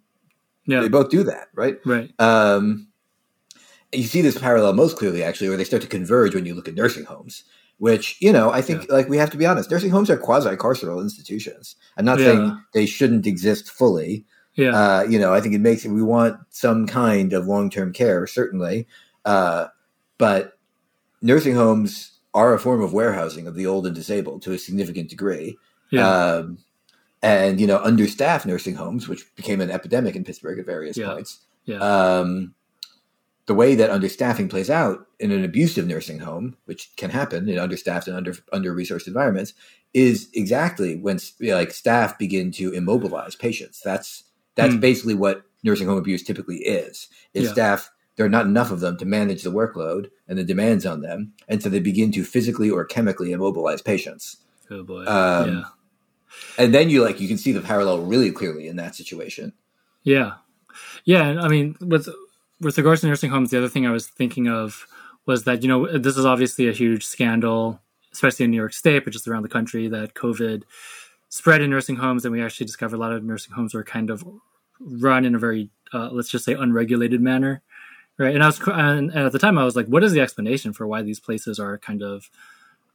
Yeah. 0.65 0.81
They 0.81 0.89
both 0.89 1.11
do 1.11 1.25
that, 1.25 1.49
right? 1.55 1.79
Right. 1.85 2.13
Um, 2.21 2.89
you 3.93 4.05
see 4.05 4.21
this 4.21 4.39
parallel 4.39 4.73
most 4.73 4.97
clearly, 4.97 5.23
actually, 5.23 5.49
where 5.49 5.59
they 5.59 5.65
start 5.65 5.83
to 5.83 5.89
converge 5.89 6.35
when 6.35 6.45
you 6.45 6.55
look 6.55 6.69
at 6.69 6.75
nursing 6.75 7.05
homes 7.05 7.45
which 7.79 8.17
you 8.21 8.33
know 8.33 8.51
i 8.51 8.61
think 8.61 8.87
yeah. 8.87 8.95
like 8.95 9.09
we 9.09 9.17
have 9.17 9.31
to 9.31 9.37
be 9.37 9.47
honest 9.47 9.71
nursing 9.71 9.91
homes 9.91 10.11
are 10.11 10.17
quasi 10.17 10.51
carceral 10.57 11.03
institutions 11.03 11.77
i'm 11.97 12.05
not 12.05 12.19
yeah. 12.19 12.25
saying 12.25 12.63
they 12.73 12.87
shouldn't 12.87 13.27
exist 13.27 13.71
fully 13.71 14.25
yeah 14.55 14.71
uh, 14.71 15.03
you 15.03 15.19
know 15.19 15.33
i 15.33 15.41
think 15.41 15.55
it 15.55 15.61
makes 15.61 15.85
it 15.85 15.91
we 15.91 16.03
want 16.03 16.37
some 16.51 16.87
kind 16.87 17.33
of 17.33 17.47
long-term 17.47 17.93
care 17.93 18.27
certainly 18.27 18.87
uh, 19.25 19.67
but 20.19 20.59
nursing 21.21 21.55
homes 21.55 22.13
are 22.33 22.55
a 22.55 22.59
form 22.59 22.81
of 22.81 22.93
warehousing 22.93 23.47
of 23.47 23.55
the 23.55 23.67
old 23.67 23.87
and 23.87 23.95
disabled 23.95 24.41
to 24.43 24.53
a 24.53 24.59
significant 24.59 25.11
degree 25.11 25.57
yeah. 25.91 26.09
Um, 26.09 26.59
and 27.23 27.61
you 27.61 27.67
know 27.67 27.79
understaffed 27.79 28.47
nursing 28.47 28.75
homes 28.75 29.09
which 29.09 29.35
became 29.37 29.61
an 29.61 29.71
epidemic 29.71 30.17
in 30.17 30.25
pittsburgh 30.25 30.59
at 30.59 30.67
various 30.67 30.97
yeah. 30.97 31.13
points 31.13 31.41
yeah. 31.67 31.79
Um, 31.79 32.55
the 33.47 33.55
way 33.55 33.75
that 33.77 33.91
understaffing 33.91 34.51
plays 34.51 34.69
out 34.69 35.07
in 35.21 35.31
an 35.31 35.45
abusive 35.45 35.87
nursing 35.87 36.19
home, 36.19 36.57
which 36.65 36.91
can 36.97 37.11
happen 37.11 37.49
in 37.49 37.59
understaffed 37.59 38.09
and 38.09 38.17
under 38.17 38.35
under 38.53 38.75
resourced 38.75 39.07
environments, 39.07 39.55
is 39.95 40.29
exactly 40.35 40.97
when 40.97 41.19
like 41.41 41.73
staff 41.73 42.19
begin 42.19 42.51
to 42.53 42.73
immobilize 42.73 43.37
patients. 43.37 43.81
That's 43.85 44.25
that's 44.57 44.75
mm. 44.75 44.81
basically 44.81 45.15
what 45.15 45.45
nursing 45.63 45.87
home 45.87 45.99
abuse 45.99 46.23
typically 46.23 46.59
is. 46.59 47.09
Is 47.35 47.45
yeah. 47.45 47.53
staff 47.53 47.91
there 48.17 48.27
are 48.27 48.31
not 48.31 48.47
enough 48.47 48.71
of 48.71 48.81
them 48.81 48.97
to 48.97 49.05
manage 49.05 49.43
the 49.43 49.53
workload 49.53 50.11
and 50.27 50.39
the 50.39 50.45
demands 50.45 50.85
on 50.85 51.03
them, 51.03 51.33
and 51.49 51.63
so 51.63 51.69
they 51.69 51.81
begin 51.81 52.11
to 52.13 52.25
physically 52.25 52.71
or 52.71 52.85
chemically 52.85 53.31
immobilize 53.31 53.83
patients. 53.83 54.39
Oh 54.71 54.83
boy! 54.83 55.05
Um, 55.07 55.49
yeah. 55.49 55.65
And 56.59 56.75
then 56.75 56.91
you 56.91 57.05
like 57.05 57.21
you 57.21 57.29
can 57.29 57.39
see 57.39 57.53
the 57.53 57.61
parallel 57.61 58.03
really 58.03 58.33
clearly 58.33 58.67
in 58.67 58.77
that 58.77 58.97
situation. 58.97 59.53
Yeah, 60.03 60.35
yeah. 61.05 61.41
I 61.41 61.49
mean, 61.49 61.77
with 61.81 62.09
with 62.61 62.79
regards 62.79 63.01
to 63.03 63.07
nursing 63.07 63.31
homes, 63.31 63.51
the 63.51 63.59
other 63.59 63.69
thing 63.69 63.87
I 63.87 63.91
was 63.91 64.07
thinking 64.07 64.49
of 64.49 64.87
was 65.27 65.45
that 65.45 65.63
you 65.63 65.69
know 65.69 65.99
this 65.99 66.17
is 66.17 66.25
obviously 66.25 66.69
a 66.69 66.73
huge 66.73 67.05
scandal, 67.05 67.81
especially 68.13 68.45
in 68.45 68.51
New 68.51 68.57
York 68.57 68.73
State, 68.73 69.05
but 69.05 69.13
just 69.13 69.29
around 69.29 69.43
the 69.43 69.49
country 69.49 69.89
that 69.89 70.15
COVID 70.15 70.63
spread 71.29 71.61
in 71.61 71.71
nursing 71.71 71.97
homes, 71.97 72.25
and 72.25 72.33
we 72.33 72.43
actually 72.43 72.67
discovered 72.67 72.97
a 72.97 73.01
lot 73.01 73.13
of 73.13 73.25
nursing 73.25 73.53
homes 73.53 73.75
were 73.75 73.85
kind 73.85 74.11
of 74.11 74.25
run 74.81 75.25
in 75.25 75.35
a 75.35 75.39
very 75.39 75.71
uh, 75.93 76.09
let's 76.11 76.29
just 76.29 76.45
say 76.45 76.55
unregulated 76.55 77.21
manner, 77.21 77.63
right? 78.19 78.35
And 78.35 78.43
I 78.43 78.47
was 78.47 78.61
and 78.67 79.13
at 79.15 79.33
the 79.33 79.39
time 79.39 79.59
I 79.59 79.65
was 79.65 79.77
like, 79.77 79.87
what 79.87 80.05
is 80.05 80.13
the 80.13 80.21
explanation 80.21 80.73
for 80.73 80.87
why 80.87 81.03
these 81.03 81.21
places 81.21 81.59
are 81.59 81.79
kind 81.79 82.03
of 82.03 82.31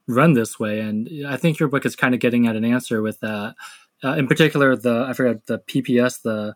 run 0.08 0.34
this 0.34 0.60
way? 0.60 0.80
And 0.80 1.28
I 1.28 1.38
think 1.38 1.60
your 1.60 1.70
book 1.70 1.86
is 1.86 1.96
kind 1.96 2.14
of 2.14 2.20
getting 2.20 2.48
at 2.48 2.56
an 2.56 2.66
answer 2.66 3.02
with 3.02 3.20
that. 3.20 3.56
Uh, 4.04 4.14
in 4.14 4.28
particular, 4.28 4.76
the 4.76 5.06
I 5.08 5.14
forgot 5.14 5.46
the 5.46 5.60
PPS, 5.60 6.24
the 6.24 6.56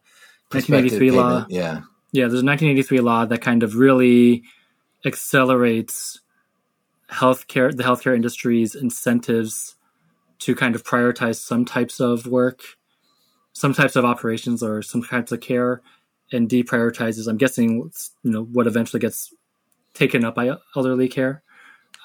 1983 0.50 1.12
law, 1.12 1.46
yeah 1.50 1.82
yeah, 2.16 2.24
there's 2.24 2.42
a 2.42 2.46
1983 2.46 3.00
law 3.02 3.26
that 3.26 3.42
kind 3.42 3.62
of 3.62 3.76
really 3.76 4.44
accelerates 5.06 6.22
healthcare, 7.12 7.76
the 7.76 7.84
healthcare 7.84 8.16
industry's 8.16 8.74
incentives 8.74 9.76
to 10.40 10.56
kind 10.56 10.76
of 10.76 10.84
prioritize 10.84 11.36
some 11.36 11.66
types 11.66 12.00
of 12.00 12.26
work, 12.26 12.62
some 13.54 13.74
types 13.74 13.96
of 13.96 14.06
operations, 14.06 14.64
or 14.64 14.82
some 14.82 15.04
types 15.04 15.32
of 15.32 15.42
care, 15.42 15.82
and 16.32 16.50
deprioritizes. 16.50 17.28
I'm 17.28 17.38
guessing, 17.38 17.92
you 18.24 18.32
know, 18.32 18.44
what 18.44 18.68
eventually 18.68 19.00
gets 19.00 19.34
taken 19.94 20.26
up 20.26 20.36
by 20.36 20.56
elderly 20.76 21.08
care. 21.08 21.44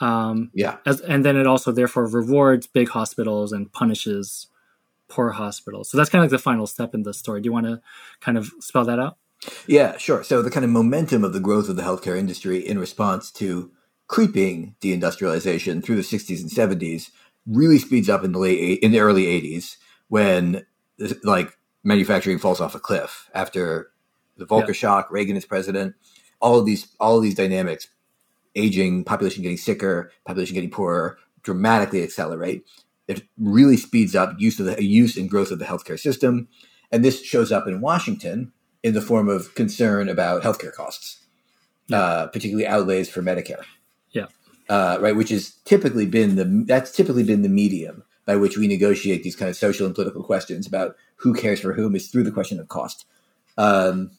Um, 0.01 0.51
yeah, 0.55 0.79
as, 0.87 1.01
and 1.01 1.25
then 1.25 1.37
it 1.37 1.47
also 1.47 1.73
therefore 1.73 2.07
rewards 2.07 2.67
big 2.67 2.89
hospitals 2.89 3.53
and 3.53 3.71
punishes 3.73 4.49
poor 5.09 5.31
hospitals. 5.31 5.91
So 5.91 5.99
that's 5.99 6.09
kind 6.09 6.25
of 6.25 6.31
like 6.31 6.39
the 6.39 6.43
final 6.43 6.67
step 6.67 6.95
in 6.95 7.03
the 7.03 7.13
story. 7.13 7.41
Do 7.41 7.49
you 7.49 7.53
want 7.53 7.67
to 7.67 7.81
kind 8.21 8.39
of 8.39 8.51
spell 8.61 8.85
that 8.85 8.99
out? 8.99 9.19
Yeah, 9.67 9.97
sure. 9.97 10.23
So 10.23 10.43
the 10.43 10.51
kind 10.51 10.65
of 10.65 10.71
momentum 10.71 11.25
of 11.25 11.33
the 11.33 11.41
growth 11.41 11.69
of 11.69 11.77
the 11.77 11.83
healthcare 11.83 12.19
industry 12.19 12.59
in 12.59 12.79
response 12.79 13.31
to 13.33 13.71
creeping 14.07 14.75
deindustrialization 14.81 15.83
through 15.83 15.97
the 15.97 16.03
60s 16.03 16.41
and 16.41 16.51
70s 16.51 17.11
really 17.47 17.79
speeds 17.79 18.09
up 18.09 18.25
in 18.25 18.33
the 18.33 18.39
late 18.39 18.81
in 18.81 18.93
the 18.93 19.01
early 19.01 19.25
80s 19.25 19.77
when 20.09 20.67
like 21.23 21.57
manufacturing 21.85 22.39
falls 22.39 22.61
off 22.61 22.75
a 22.75 22.81
cliff 22.81 23.31
after 23.35 23.93
the 24.37 24.47
Volcker 24.47 24.69
yeah. 24.69 24.73
shock, 24.73 25.11
Reagan 25.11 25.37
is 25.37 25.45
president, 25.45 25.95
all 26.41 26.59
of 26.59 26.67
these 26.67 26.89
all 26.99 27.17
of 27.17 27.23
these 27.23 27.35
dynamics, 27.35 27.89
aging, 28.55 29.05
population 29.05 29.43
getting 29.43 29.59
sicker, 29.59 30.11
population 30.25 30.55
getting 30.55 30.71
poorer, 30.71 31.19
dramatically 31.43 32.03
accelerate. 32.03 32.65
It 33.07 33.23
really 33.39 33.77
speeds 33.77 34.15
up 34.15 34.35
use 34.39 34.61
of 34.61 34.67
the 34.67 34.83
use 34.83 35.17
and 35.17 35.31
growth 35.31 35.51
of 35.51 35.59
the 35.59 35.65
healthcare 35.65 35.99
system, 35.99 36.49
and 36.91 37.05
this 37.05 37.23
shows 37.23 37.53
up 37.53 37.67
in 37.67 37.81
Washington 37.81 38.53
in 38.83 38.95
the 38.95 39.01
form 39.01 39.29
of 39.29 39.55
concern 39.55 40.09
about 40.09 40.43
healthcare 40.43 40.73
costs, 40.73 41.25
yeah. 41.89 41.99
uh, 41.99 42.27
particularly 42.29 42.67
outlays 42.67 43.09
for 43.09 43.23
Medicare. 43.23 43.65
Yeah. 44.11 44.27
Uh, 44.69 44.99
right, 45.01 45.17
which 45.17 45.31
has 45.31 45.55
typically 45.65 46.07
been 46.07 46.37
the 46.37 46.65
that's 46.67 46.93
typically 46.93 47.25
been 47.25 47.43
the 47.43 47.49
medium 47.49 48.05
by 48.25 48.37
which 48.37 48.57
we 48.57 48.69
negotiate 48.69 49.25
these 49.25 49.35
kind 49.35 49.49
of 49.49 49.57
social 49.57 49.87
and 49.87 49.95
political 49.95 50.23
questions 50.23 50.67
about 50.67 50.95
who 51.17 51.35
cares 51.35 51.61
for 51.61 51.73
whom 51.73 51.97
is 51.97 52.09
through 52.09 52.23
the 52.23 52.31
question 52.31 52.61
of 52.61 52.69
cost. 52.69 53.05
Um, 53.59 54.13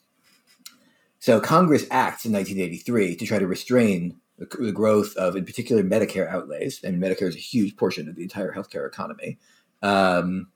so 1.19 1.39
Congress 1.39 1.85
acts 1.91 2.25
in 2.25 2.33
1983 2.33 3.15
to 3.15 3.25
try 3.25 3.39
to 3.39 3.47
restrain 3.47 4.17
the, 4.37 4.45
the, 4.59 4.71
growth 4.71 5.15
of, 5.17 5.35
in 5.35 5.45
particular, 5.45 5.83
Medicare 5.83 6.27
outlays. 6.27 6.81
I 6.83 6.89
mean, 6.89 6.99
Medicare 6.99 7.27
is 7.27 7.35
a 7.35 7.39
huge 7.39 7.77
portion 7.77 8.09
of 8.09 8.15
the 8.15 8.23
entire 8.23 8.53
healthcare 8.53 8.87
economy. 8.87 9.37
Um, 9.81 10.47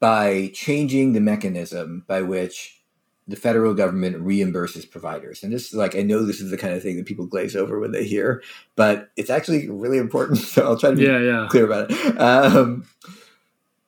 by 0.00 0.50
changing 0.54 1.12
the 1.12 1.20
mechanism 1.20 2.04
by 2.06 2.22
which 2.22 2.82
the 3.28 3.36
federal 3.36 3.74
government 3.74 4.16
reimburses 4.24 4.88
providers. 4.88 5.42
And 5.42 5.52
this 5.52 5.66
is 5.66 5.74
like, 5.74 5.96
I 5.96 6.02
know 6.02 6.24
this 6.24 6.40
is 6.40 6.50
the 6.50 6.56
kind 6.56 6.74
of 6.74 6.82
thing 6.82 6.96
that 6.96 7.06
people 7.06 7.26
glaze 7.26 7.56
over 7.56 7.80
when 7.80 7.90
they 7.90 8.04
hear, 8.04 8.42
but 8.76 9.10
it's 9.16 9.30
actually 9.30 9.68
really 9.68 9.98
important. 9.98 10.38
So 10.46 10.64
I'll 10.64 10.78
try 10.78 10.90
to 10.90 10.96
be 10.96 11.02
Yeah, 11.02 11.18
yeah. 11.18 11.46
clear 11.50 11.64
about 11.66 11.90
it. 11.90 12.20
Um, 12.20 12.86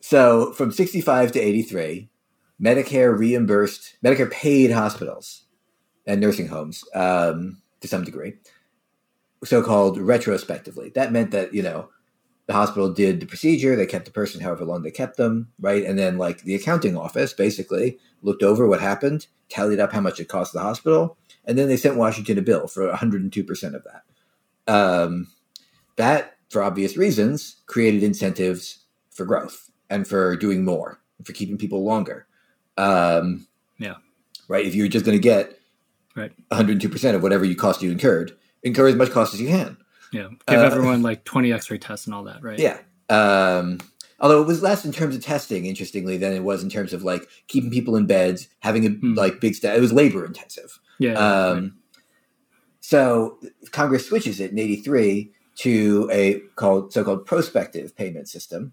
so 0.00 0.52
from 0.54 0.72
65 0.72 1.32
to 1.32 1.40
83, 1.40 2.08
Medicare 2.60 3.16
reimbursed, 3.16 3.96
Medicare 4.04 4.30
paid 4.30 4.72
hospitals 4.72 5.44
and 6.06 6.20
nursing 6.20 6.48
homes 6.48 6.82
um, 6.94 7.62
to 7.80 7.86
some 7.86 8.02
degree, 8.02 8.34
so 9.44 9.62
called 9.62 9.98
retrospectively. 9.98 10.90
That 10.96 11.12
meant 11.12 11.30
that, 11.30 11.54
you 11.54 11.62
know, 11.62 11.90
the 12.48 12.54
hospital 12.54 12.90
did 12.90 13.20
the 13.20 13.26
procedure, 13.26 13.76
they 13.76 13.86
kept 13.86 14.06
the 14.06 14.10
person 14.10 14.40
however 14.40 14.64
long 14.64 14.82
they 14.82 14.90
kept 14.90 15.18
them, 15.18 15.52
right? 15.60 15.84
And 15.84 15.98
then, 15.98 16.16
like, 16.16 16.42
the 16.42 16.54
accounting 16.54 16.96
office 16.96 17.34
basically 17.34 17.98
looked 18.22 18.42
over 18.42 18.66
what 18.66 18.80
happened, 18.80 19.26
tallied 19.50 19.78
up 19.78 19.92
how 19.92 20.00
much 20.00 20.18
it 20.18 20.28
cost 20.28 20.54
the 20.54 20.60
hospital, 20.60 21.18
and 21.44 21.58
then 21.58 21.68
they 21.68 21.76
sent 21.76 21.96
Washington 21.96 22.38
a 22.38 22.42
bill 22.42 22.66
for 22.66 22.90
102% 22.90 23.74
of 23.74 23.84
that. 23.84 24.02
Um, 24.66 25.28
that, 25.96 26.38
for 26.48 26.62
obvious 26.62 26.96
reasons, 26.96 27.56
created 27.66 28.02
incentives 28.02 28.84
for 29.10 29.26
growth 29.26 29.70
and 29.90 30.08
for 30.08 30.34
doing 30.34 30.64
more, 30.64 31.00
for 31.24 31.34
keeping 31.34 31.58
people 31.58 31.84
longer. 31.84 32.26
Um, 32.78 33.46
Yeah. 33.78 33.96
Right. 34.48 34.64
If 34.64 34.74
you're 34.74 34.88
just 34.88 35.04
going 35.04 35.18
to 35.18 35.22
get 35.22 35.58
Right. 36.16 36.32
102% 36.50 37.14
of 37.14 37.22
whatever 37.22 37.44
you 37.44 37.54
cost 37.54 37.82
you 37.82 37.92
incurred, 37.92 38.32
incur 38.62 38.88
as 38.88 38.96
much 38.96 39.10
cost 39.10 39.34
as 39.34 39.40
you 39.40 39.48
can. 39.48 39.76
Yeah. 40.12 40.28
Give 40.46 40.58
Uh, 40.60 40.62
everyone 40.62 41.02
like 41.02 41.24
20 41.24 41.52
x 41.52 41.70
ray 41.70 41.78
tests 41.78 42.06
and 42.06 42.14
all 42.14 42.24
that, 42.24 42.42
right? 42.42 42.58
Yeah. 42.58 42.78
Um, 43.10 43.78
although 44.20 44.40
it 44.42 44.46
was 44.46 44.62
less 44.62 44.84
in 44.84 44.92
terms 44.92 45.14
of 45.16 45.22
testing, 45.22 45.66
interestingly, 45.66 46.16
than 46.16 46.32
it 46.32 46.42
was 46.44 46.62
in 46.62 46.70
terms 46.70 46.92
of 46.92 47.02
like 47.02 47.28
keeping 47.46 47.70
people 47.70 47.96
in 47.96 48.06
beds, 48.06 48.48
having 48.60 48.86
a 48.86 48.90
Hmm. 48.90 49.14
like 49.14 49.40
big 49.40 49.54
staff. 49.54 49.76
It 49.76 49.80
was 49.80 49.92
labor 49.92 50.24
intensive. 50.24 50.78
Yeah. 50.98 51.12
Um, 51.14 51.58
right. 51.62 51.72
So 52.80 53.38
Congress 53.70 54.06
switches 54.06 54.40
it 54.40 54.50
in 54.50 54.58
'83 54.58 55.32
to 55.56 56.08
a 56.12 56.40
called 56.56 56.92
so-called 56.92 57.26
prospective 57.26 57.94
payment 57.96 58.28
system, 58.28 58.72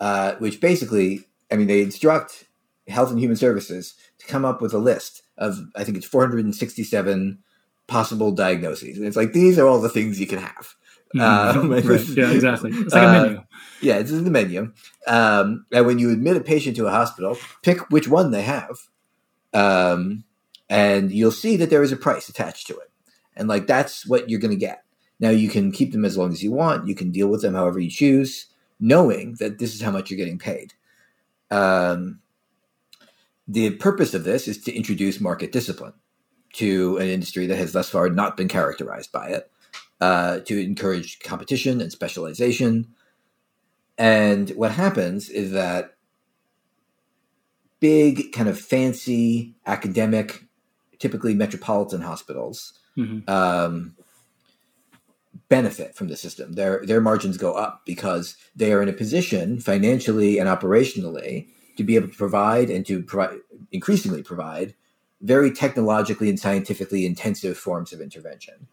uh, 0.00 0.34
which 0.38 0.60
basically, 0.60 1.24
I 1.50 1.56
mean, 1.56 1.68
they 1.68 1.80
instruct 1.82 2.44
Health 2.88 3.10
and 3.10 3.20
Human 3.20 3.36
Services 3.36 3.94
to 4.18 4.26
come 4.26 4.44
up 4.44 4.60
with 4.60 4.74
a 4.74 4.78
list 4.78 5.22
of, 5.38 5.58
I 5.76 5.84
think 5.84 5.96
it's 5.96 6.06
467 6.06 7.38
possible 7.86 8.32
diagnoses, 8.32 8.96
and 8.98 9.06
it's 9.06 9.16
like 9.16 9.32
these 9.32 9.58
are 9.58 9.66
all 9.68 9.80
the 9.80 9.88
things 9.88 10.18
you 10.20 10.26
can 10.26 10.38
have. 10.38 10.74
Mhm. 11.14 11.20
um, 11.56 11.70
right. 11.70 11.84
Yeah, 12.16 12.30
exactly. 12.32 12.70
It's 12.72 12.94
like 12.94 13.02
a 13.02 13.08
Uh, 13.08 13.22
menu. 13.22 13.40
Yeah, 13.80 14.00
this 14.00 14.10
is 14.10 14.24
the 14.24 14.30
menu. 14.30 14.72
Um, 15.06 15.66
and 15.72 15.86
when 15.86 15.98
you 15.98 16.10
admit 16.10 16.36
a 16.36 16.40
patient 16.40 16.76
to 16.76 16.86
a 16.86 16.90
hospital, 16.90 17.36
pick 17.62 17.90
which 17.90 18.08
one 18.08 18.30
they 18.30 18.42
have, 18.42 18.78
um, 19.52 20.24
and 20.68 21.12
you'll 21.12 21.30
see 21.30 21.56
that 21.56 21.70
there 21.70 21.82
is 21.82 21.92
a 21.92 21.96
price 21.96 22.28
attached 22.28 22.66
to 22.68 22.74
it. 22.74 22.90
And 23.36 23.48
like 23.48 23.66
that's 23.66 24.06
what 24.06 24.28
you're 24.30 24.40
going 24.40 24.50
to 24.54 24.56
get. 24.56 24.82
Now 25.20 25.30
you 25.30 25.48
can 25.48 25.70
keep 25.72 25.92
them 25.92 26.04
as 26.04 26.16
long 26.16 26.32
as 26.32 26.42
you 26.42 26.52
want. 26.52 26.88
You 26.88 26.94
can 26.94 27.10
deal 27.10 27.28
with 27.28 27.42
them 27.42 27.54
however 27.54 27.78
you 27.78 27.90
choose, 27.90 28.46
knowing 28.80 29.36
that 29.38 29.58
this 29.58 29.74
is 29.74 29.80
how 29.82 29.90
much 29.90 30.10
you're 30.10 30.16
getting 30.18 30.38
paid. 30.38 30.72
Um, 31.50 32.20
the 33.46 33.70
purpose 33.70 34.14
of 34.14 34.24
this 34.24 34.48
is 34.48 34.58
to 34.64 34.72
introduce 34.74 35.20
market 35.20 35.52
discipline 35.52 35.92
to 36.54 36.96
an 36.98 37.08
industry 37.08 37.46
that 37.46 37.56
has 37.56 37.72
thus 37.72 37.90
far 37.90 38.08
not 38.08 38.36
been 38.36 38.48
characterized 38.48 39.12
by 39.12 39.28
it, 39.28 39.50
uh, 40.00 40.40
to 40.40 40.60
encourage 40.60 41.20
competition 41.20 41.80
and 41.80 41.92
specialization. 41.92 42.86
And 43.98 44.50
what 44.50 44.72
happens 44.72 45.28
is 45.28 45.52
that 45.52 45.94
big, 47.80 48.32
kind 48.32 48.48
of 48.48 48.58
fancy, 48.58 49.54
academic, 49.66 50.44
typically 50.98 51.34
metropolitan 51.34 52.00
hospitals 52.00 52.72
Mhm. 52.96 53.28
um, 53.28 53.94
benefit 55.48 55.94
from 55.94 56.08
the 56.08 56.16
system. 56.16 56.52
Their 56.52 56.84
their 56.86 57.00
margins 57.00 57.36
go 57.36 57.52
up 57.52 57.82
because 57.84 58.36
they 58.56 58.72
are 58.72 58.80
in 58.80 58.88
a 58.88 58.92
position 58.92 59.58
financially 59.60 60.38
and 60.38 60.48
operationally 60.48 61.48
to 61.76 61.84
be 61.84 61.96
able 61.96 62.08
to 62.08 62.14
provide 62.16 62.70
and 62.70 62.86
to 62.86 63.02
provide 63.02 63.40
increasingly 63.72 64.22
provide 64.22 64.74
very 65.20 65.50
technologically 65.50 66.28
and 66.28 66.38
scientifically 66.38 67.06
intensive 67.06 67.56
forms 67.56 67.92
of 67.92 68.00
intervention. 68.00 68.66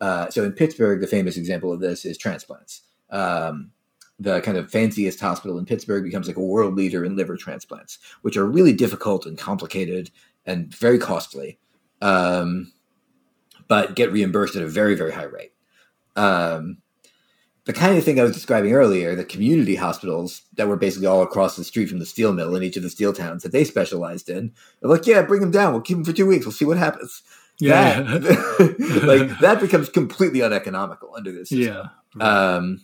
Uh, 0.00 0.28
so 0.30 0.44
in 0.44 0.52
Pittsburgh, 0.52 1.00
the 1.00 1.06
famous 1.06 1.36
example 1.36 1.72
of 1.72 1.80
this 1.80 2.04
is 2.04 2.18
transplants. 2.18 2.82
Um, 3.10 3.70
the 4.18 4.40
kind 4.40 4.56
of 4.56 4.70
fanciest 4.70 5.20
hospital 5.20 5.58
in 5.58 5.66
Pittsburgh 5.66 6.04
becomes 6.04 6.26
like 6.26 6.36
a 6.36 6.42
world 6.42 6.74
leader 6.74 7.04
in 7.04 7.16
liver 7.16 7.36
transplants, 7.36 7.98
which 8.22 8.36
are 8.36 8.46
really 8.46 8.72
difficult 8.72 9.26
and 9.26 9.36
complicated 9.36 10.10
and 10.46 10.74
very 10.74 10.98
costly, 10.98 11.58
um, 12.00 12.72
but 13.68 13.94
get 13.94 14.12
reimbursed 14.12 14.56
at 14.56 14.62
a 14.62 14.68
very, 14.68 14.94
very 14.94 15.12
high 15.12 15.24
rate. 15.24 15.52
Um, 16.14 16.78
the 17.66 17.72
kind 17.72 17.98
of 17.98 18.04
thing 18.04 18.18
I 18.18 18.22
was 18.22 18.32
describing 18.32 18.72
earlier, 18.72 19.14
the 19.14 19.24
community 19.24 19.74
hospitals 19.76 20.42
that 20.54 20.68
were 20.68 20.76
basically 20.76 21.06
all 21.06 21.22
across 21.22 21.56
the 21.56 21.64
street 21.64 21.88
from 21.88 21.98
the 21.98 22.06
steel 22.06 22.32
mill 22.32 22.56
in 22.56 22.62
each 22.62 22.76
of 22.76 22.82
the 22.82 22.90
steel 22.90 23.12
towns 23.12 23.42
that 23.42 23.52
they 23.52 23.64
specialized 23.64 24.28
in, 24.30 24.52
they're 24.80 24.90
like, 24.90 25.06
yeah, 25.06 25.22
bring 25.22 25.40
them 25.40 25.50
down. 25.50 25.72
We'll 25.72 25.82
keep 25.82 25.96
them 25.98 26.04
for 26.04 26.12
two 26.12 26.26
weeks. 26.26 26.46
We'll 26.46 26.52
see 26.52 26.64
what 26.64 26.78
happens. 26.78 27.22
Yeah. 27.58 28.00
That, 28.02 29.02
like 29.28 29.38
that 29.40 29.60
becomes 29.60 29.88
completely 29.88 30.40
uneconomical 30.42 31.12
under 31.16 31.32
this 31.32 31.48
system. 31.50 31.88
yeah. 32.18 32.54
Um, 32.56 32.80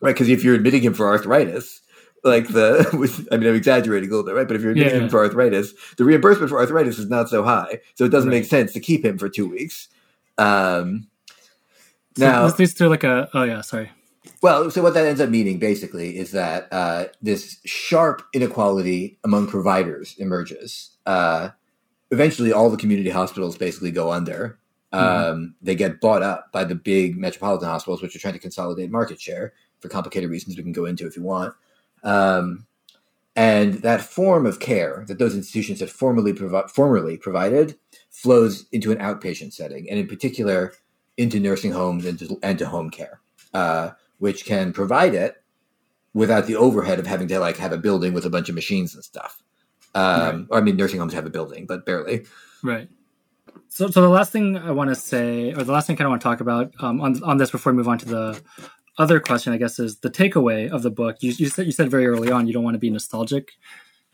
right, 0.00 0.12
because 0.14 0.28
if 0.28 0.44
you're 0.44 0.54
admitting 0.54 0.82
him 0.82 0.94
for 0.94 1.08
arthritis, 1.08 1.80
like 2.24 2.48
the, 2.48 2.88
with, 2.98 3.26
I 3.32 3.36
mean, 3.36 3.48
I'm 3.48 3.54
exaggerating 3.54 4.08
a 4.10 4.12
little 4.12 4.26
bit, 4.26 4.34
right? 4.34 4.46
But 4.46 4.56
if 4.56 4.62
you're 4.62 4.72
admitting 4.72 4.94
Yeah. 4.96 5.02
him 5.04 5.08
for 5.10 5.20
arthritis, 5.24 5.72
the 5.96 6.04
reimbursement 6.04 6.50
for 6.50 6.58
arthritis 6.58 6.98
is 6.98 7.08
not 7.08 7.28
so 7.30 7.42
high, 7.42 7.80
so 7.94 8.04
it 8.04 8.10
doesn't 8.10 8.28
Right. 8.30 8.36
make 8.40 8.44
sense 8.44 8.72
to 8.74 8.80
keep 8.80 9.04
him 9.04 9.16
for 9.18 9.28
two 9.28 9.48
weeks. 9.48 9.88
Um, 10.38 11.06
So 12.16 12.26
now, 12.30 12.46
this 12.46 12.58
leads 12.58 12.74
to 12.74 12.88
like 12.88 13.04
a 13.04 13.28
oh 13.34 13.42
yeah, 13.42 13.60
sorry. 13.60 13.90
well, 14.42 14.70
so 14.70 14.82
what 14.82 14.94
that 14.94 15.06
ends 15.06 15.20
up 15.20 15.30
meaning 15.30 15.58
basically 15.58 16.16
is 16.16 16.30
that 16.30 16.72
uh, 16.72 17.06
this 17.20 17.58
sharp 17.64 18.22
inequality 18.32 19.18
among 19.24 19.48
providers 19.48 20.14
emerges. 20.18 20.96
Uh, 21.06 21.50
eventually, 22.10 22.52
all 22.52 22.70
the 22.70 22.76
community 22.76 23.10
hospitals 23.10 23.56
basically 23.58 23.90
go 23.90 24.12
under. 24.12 24.58
Um, 24.92 25.56
They 25.60 25.74
get 25.74 26.00
bought 26.00 26.22
up 26.22 26.52
by 26.52 26.62
the 26.62 26.76
big 26.76 27.16
metropolitan 27.16 27.68
hospitals, 27.68 28.00
which 28.00 28.14
are 28.14 28.20
trying 28.20 28.34
to 28.34 28.38
consolidate 28.40 28.92
market 28.92 29.20
share 29.20 29.52
for 29.80 29.88
complicated 29.88 30.30
reasons 30.30 30.56
we 30.56 30.62
can 30.62 30.70
go 30.72 30.84
into 30.84 31.06
if 31.06 31.16
you 31.16 31.24
want. 31.24 31.52
Um, 32.04 32.66
and 33.34 33.74
that 33.82 34.02
form 34.02 34.46
of 34.46 34.60
care 34.60 35.04
that 35.08 35.18
those 35.18 35.34
institutions 35.34 35.80
had 35.80 35.90
formerly, 35.90 36.32
provi- 36.32 36.68
formerly 36.68 37.16
provided 37.16 37.76
flows 38.10 38.66
into 38.70 38.92
an 38.92 38.98
outpatient 38.98 39.52
setting, 39.52 39.90
and 39.90 39.98
in 39.98 40.06
particular 40.06 40.72
into 41.16 41.40
nursing 41.40 41.72
homes 41.72 42.04
and 42.04 42.18
to, 42.18 42.38
and 42.42 42.58
to 42.58 42.66
home 42.66 42.90
care 42.90 43.20
uh, 43.54 43.92
which 44.18 44.44
can 44.44 44.72
provide 44.72 45.14
it 45.14 45.42
without 46.12 46.46
the 46.46 46.56
overhead 46.56 46.98
of 46.98 47.06
having 47.06 47.28
to 47.28 47.38
like 47.38 47.56
have 47.56 47.72
a 47.72 47.78
building 47.78 48.12
with 48.12 48.26
a 48.26 48.30
bunch 48.30 48.48
of 48.48 48.54
machines 48.54 48.94
and 48.94 49.02
stuff. 49.02 49.42
Um, 49.94 50.48
Or 50.50 50.58
I 50.58 50.60
mean, 50.60 50.76
nursing 50.76 50.98
homes 50.98 51.14
have 51.14 51.24
a 51.24 51.30
building, 51.30 51.66
but 51.66 51.86
barely. 51.86 52.26
Right. 52.62 52.88
So, 53.68 53.88
so 53.88 54.02
the 54.02 54.08
last 54.08 54.32
thing 54.32 54.56
I 54.56 54.72
want 54.72 54.90
to 54.90 54.96
say, 54.96 55.52
or 55.52 55.62
the 55.62 55.72
last 55.72 55.86
thing 55.86 55.94
I 55.94 55.98
kind 55.98 56.06
of 56.06 56.10
want 56.10 56.22
to 56.22 56.28
talk 56.28 56.40
about 56.40 56.72
um, 56.80 57.00
on 57.00 57.22
on 57.22 57.38
this 57.38 57.50
before 57.50 57.72
we 57.72 57.76
move 57.76 57.88
on 57.88 57.98
to 57.98 58.06
the 58.06 58.42
other 58.98 59.20
question, 59.20 59.52
I 59.52 59.56
guess, 59.56 59.78
is 59.78 59.98
the 59.98 60.10
takeaway 60.10 60.70
of 60.70 60.82
the 60.82 60.90
book. 60.90 61.16
You, 61.20 61.32
you 61.32 61.48
said 61.48 61.66
you 61.66 61.72
said 61.72 61.90
very 61.90 62.06
early 62.06 62.30
on 62.30 62.46
you 62.46 62.52
don't 62.52 62.64
want 62.64 62.74
to 62.74 62.80
be 62.80 62.90
nostalgic 62.90 63.52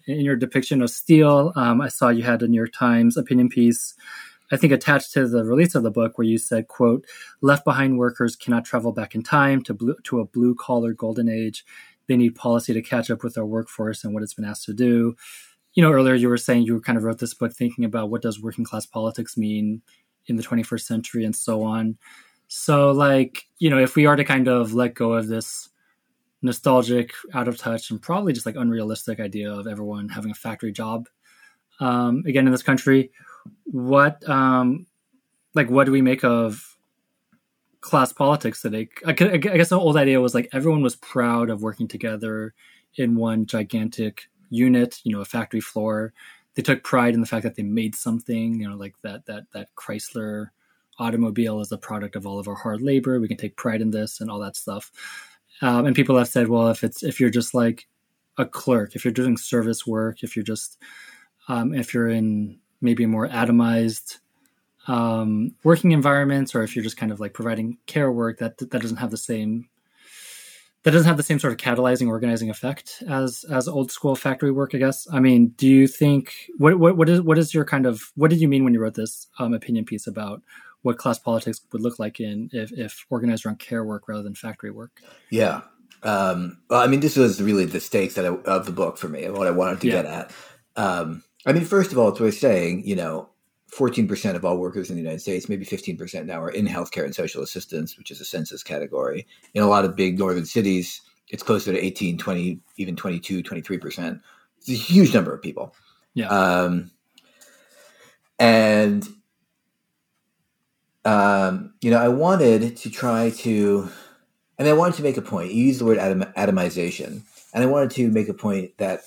in 0.07 0.21
your 0.21 0.37
depiction 0.37 0.83
of 0.83 0.91
steel. 0.91 1.53
Um, 1.57 1.81
I 1.81 1.89
saw 1.89 2.09
you 2.09 2.23
had 2.23 2.43
a 2.43 2.49
New 2.49 2.57
York 2.57 2.73
Times 2.73 3.17
opinion 3.17 3.49
piece, 3.49 3.95
I 4.53 4.57
think 4.57 4.73
attached 4.73 5.13
to 5.13 5.29
the 5.29 5.45
release 5.45 5.75
of 5.75 5.83
the 5.83 5.91
book, 5.91 6.19
where 6.19 6.27
you 6.27 6.39
said, 6.39 6.69
"quote 6.69 7.07
Left 7.41 7.65
behind 7.65 7.99
workers 7.99 8.37
cannot 8.37 8.65
travel 8.65 8.93
back 8.93 9.15
in 9.15 9.23
time 9.23 9.63
to 9.63 9.75
blue, 9.75 9.97
to 10.05 10.21
a 10.21 10.27
blue 10.27 10.55
collar 10.55 10.93
golden 10.93 11.29
age. 11.29 11.65
They 12.07 12.17
need 12.17 12.35
policy 12.35 12.73
to 12.73 12.83
catch 12.83 13.11
up 13.11 13.23
with 13.23 13.39
our 13.39 13.47
workforce 13.47 14.03
and 14.03 14.13
what 14.13 14.23
it's 14.23 14.35
been 14.35 14.45
asked 14.45 14.65
to 14.65 14.75
do." 14.75 15.17
you 15.75 15.83
know, 15.83 15.93
earlier 15.93 16.15
you 16.15 16.29
were 16.29 16.37
saying 16.37 16.65
you 16.65 16.81
kind 16.81 16.99
of 16.99 17.05
wrote 17.05 17.19
this 17.19 17.35
book 17.35 17.53
thinking 17.53 17.85
about 17.85 18.11
what 18.11 18.23
does 18.23 18.41
working 18.41 18.65
class 18.65 18.87
politics 18.87 19.37
mean 19.37 19.83
in 20.27 20.37
the 20.37 20.43
21st 20.43 20.87
century 20.87 21.25
and 21.25 21.35
so 21.35 21.63
on. 21.63 21.97
So, 22.49 22.91
like, 22.91 23.47
you 23.59 23.71
know, 23.71 23.79
if 23.79 23.95
we 23.95 24.07
are 24.07 24.17
to 24.17 24.25
kind 24.25 24.49
of 24.49 24.75
let 24.75 24.95
go 24.95 25.13
of 25.13 25.29
this 25.29 25.69
nostalgic, 26.43 27.13
out 27.35 27.49
of 27.49 27.57
touch, 27.57 27.91
and 27.91 28.03
probably 28.03 28.33
just 28.33 28.47
like 28.47 28.57
unrealistic 28.57 29.21
idea 29.21 29.53
of 29.53 29.67
everyone 29.67 30.09
having 30.09 30.31
a 30.31 30.35
factory 30.35 30.73
job, 30.73 31.09
um, 31.79 32.25
again 32.27 32.47
in 32.47 32.53
this 32.53 32.63
country, 32.63 33.11
what, 33.64 34.28
um, 34.28 34.86
like, 35.55 35.70
what 35.70 35.84
do 35.84 35.93
we 35.93 36.03
make 36.03 36.24
of 36.24 36.76
class 37.80 38.12
politics 38.12 38.62
today? 38.62 38.88
I, 39.07 39.12
guess 39.12 39.70
the 39.70 39.78
old 39.78 39.97
idea 39.97 40.20
was 40.20 40.34
like 40.34 40.49
everyone 40.53 40.82
was 40.82 40.97
proud 40.97 41.51
of 41.51 41.62
working 41.62 41.88
together 41.88 42.55
in 42.97 43.16
one 43.16 43.47
gigantic 43.47 44.28
unit, 44.51 45.01
you 45.05 45.12
know, 45.12 45.20
a 45.20 45.24
factory 45.24 45.61
floor. 45.61 46.12
They 46.55 46.62
took 46.62 46.82
pride 46.82 47.14
in 47.14 47.20
the 47.20 47.26
fact 47.26 47.45
that 47.45 47.55
they 47.55 47.62
made 47.62 47.95
something, 47.95 48.61
you 48.61 48.68
know, 48.68 48.76
like 48.76 48.95
that 49.03 49.26
that 49.26 49.45
that 49.53 49.74
Chrysler 49.76 50.49
automobile 50.99 51.61
is 51.61 51.72
a 51.72 51.78
product 51.78 52.16
of 52.16 52.26
all 52.26 52.38
of 52.38 52.49
our 52.49 52.55
hard 52.55 52.82
labor. 52.82 53.18
We 53.20 53.28
can 53.28 53.36
take 53.36 53.57
pride 53.57 53.80
in 53.80 53.91
this 53.91 54.20
and 54.20 54.30
all 54.30 54.41
that 54.41 54.57
stuff. 54.57 54.91
Um, 55.62 55.86
and 55.86 55.97
people 55.97 56.16
have 56.18 56.28
said, 56.28 56.49
well, 56.49 56.68
if 56.68 56.84
it's 56.84 57.03
if 57.03 57.20
you're 57.20 57.30
just 57.30 57.55
like 57.55 57.86
a 58.36 58.45
clerk, 58.45 58.95
if 58.95 59.05
you're 59.05 59.12
doing 59.12 59.36
service 59.36 59.86
work, 59.86 60.22
if 60.22 60.36
you're 60.36 60.45
just 60.45 60.78
um, 61.49 61.74
if 61.74 61.95
you're 61.95 62.09
in 62.09 62.59
maybe 62.81 63.07
more 63.07 63.28
atomized 63.28 64.18
um, 64.87 65.55
working 65.62 65.93
environments, 65.93 66.55
or 66.55 66.62
if 66.62 66.74
you're 66.74 66.83
just 66.83 66.97
kind 66.97 67.12
of 67.12 67.20
like 67.20 67.35
providing 67.35 67.78
care 67.87 68.11
work 68.11 68.39
that 68.39 68.59
that 68.59 68.70
doesn't 68.70 68.97
have 68.97 69.11
the 69.11 69.16
same 69.16 69.68
that 70.83 70.93
doesn't 70.93 71.07
have 71.07 71.18
the 71.18 71.22
same 71.22 71.39
sort 71.39 71.53
of 71.53 71.59
catalyzing 71.59 72.09
organizing 72.09 72.49
effect 72.49 73.03
as 73.07 73.45
as 73.51 73.68
old 73.68 73.91
school 73.91 74.16
factory 74.16 74.51
work 74.51 74.74
i 74.74 74.78
guess. 74.78 75.07
I 75.12 75.20
mean 75.20 75.49
do 75.49 75.68
you 75.68 75.87
think 75.87 76.33
what 76.57 76.78
what, 76.78 76.97
what 76.97 77.09
is 77.09 77.20
what 77.20 77.39
is 77.39 77.53
your 77.53 77.64
kind 77.64 77.87
of 77.87 78.12
what 78.14 78.31
did 78.31 78.41
you 78.41 78.49
mean 78.49 78.64
when 78.64 78.74
you 78.74 78.81
wrote 78.81 78.95
this 78.95 79.26
um, 79.39 79.53
opinion 79.53 79.85
piece 79.85 80.07
about 80.07 80.43
what 80.83 80.97
class 80.97 81.18
politics 81.18 81.61
would 81.72 81.83
look 81.83 81.99
like 81.99 82.20
in 82.20 82.49
if, 82.53 82.72
if 82.72 83.05
organized 83.11 83.45
around 83.45 83.59
care 83.59 83.85
work 83.85 84.09
rather 84.09 84.22
than 84.22 84.35
factory 84.35 84.70
work? 84.70 85.03
Yeah. 85.28 85.62
Um, 86.03 86.59
well 86.70 86.81
i 86.81 86.87
mean 86.87 87.01
this 87.01 87.16
was 87.16 87.43
really 87.43 87.66
the 87.66 87.81
stakes 87.81 88.14
that 88.14 88.24
I, 88.24 88.28
of 88.51 88.64
the 88.64 88.72
book 88.72 88.97
for 88.97 89.09
me 89.09 89.24
and 89.24 89.37
what 89.37 89.47
i 89.47 89.51
wanted 89.51 89.83
to 89.83 89.89
yeah. 89.89 90.03
get 90.03 90.07
at. 90.07 90.33
Um, 90.76 91.22
i 91.47 91.53
mean 91.53 91.64
first 91.64 91.93
of 91.93 91.99
all 91.99 92.09
it's 92.09 92.20
worth 92.20 92.34
saying 92.34 92.82
you 92.86 92.97
know 92.97 93.28
14% 93.70 94.34
of 94.34 94.45
all 94.45 94.59
workers 94.59 94.91
in 94.91 94.97
the 94.97 95.03
United 95.03 95.20
States, 95.20 95.49
maybe 95.49 95.64
15% 95.64 96.26
now, 96.26 96.43
are 96.43 96.51
in 96.51 96.66
healthcare 96.66 97.05
and 97.05 97.14
social 97.14 97.43
assistance, 97.43 97.97
which 97.97 98.11
is 98.11 98.20
a 98.20 98.24
census 98.24 98.62
category. 98.62 99.26
In 99.55 99.62
a 99.62 99.68
lot 99.68 99.84
of 99.84 99.97
big 99.97 100.18
northern 100.18 100.45
cities, 100.45 101.01
it's 101.28 101.43
closer 101.43 101.72
to 101.72 101.78
18, 101.78 102.18
20, 102.18 102.61
even 102.76 102.97
22, 102.97 103.43
23%. 103.43 104.20
It's 104.59 104.68
a 104.68 104.72
huge 104.72 105.14
number 105.14 105.32
of 105.32 105.41
people. 105.41 105.74
Yeah. 106.14 106.28
Um, 106.28 106.91
and, 108.38 109.07
um, 111.05 111.74
you 111.80 111.91
know, 111.91 111.99
I 111.99 112.09
wanted 112.09 112.76
to 112.78 112.91
try 112.91 113.30
to, 113.30 113.88
and 114.59 114.66
I 114.66 114.72
wanted 114.72 114.97
to 114.97 115.03
make 115.03 115.16
a 115.16 115.22
point. 115.22 115.53
You 115.53 115.64
used 115.64 115.80
the 115.80 115.84
word 115.84 115.99
atom, 115.99 116.24
atomization. 116.36 117.22
And 117.55 117.64
I 117.64 117.66
wanted 117.66 117.93
to 117.93 118.11
make 118.11 118.28
a 118.28 118.34
point 118.34 118.76
that 118.78 119.03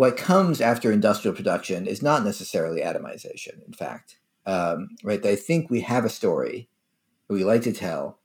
what 0.00 0.16
comes 0.16 0.62
after 0.62 0.90
industrial 0.90 1.36
production 1.36 1.86
is 1.86 2.00
not 2.00 2.24
necessarily 2.24 2.80
atomization. 2.80 3.62
In 3.66 3.74
fact, 3.74 4.16
um, 4.46 4.88
right? 5.04 5.22
I 5.26 5.36
think 5.36 5.68
we 5.68 5.82
have 5.82 6.06
a 6.06 6.08
story 6.08 6.70
we 7.28 7.44
like 7.44 7.60
to 7.64 7.72
tell 7.74 8.18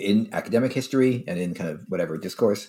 in 0.00 0.30
academic 0.32 0.72
history 0.72 1.22
and 1.28 1.38
in 1.38 1.52
kind 1.52 1.68
of 1.68 1.84
whatever 1.90 2.16
discourse 2.16 2.68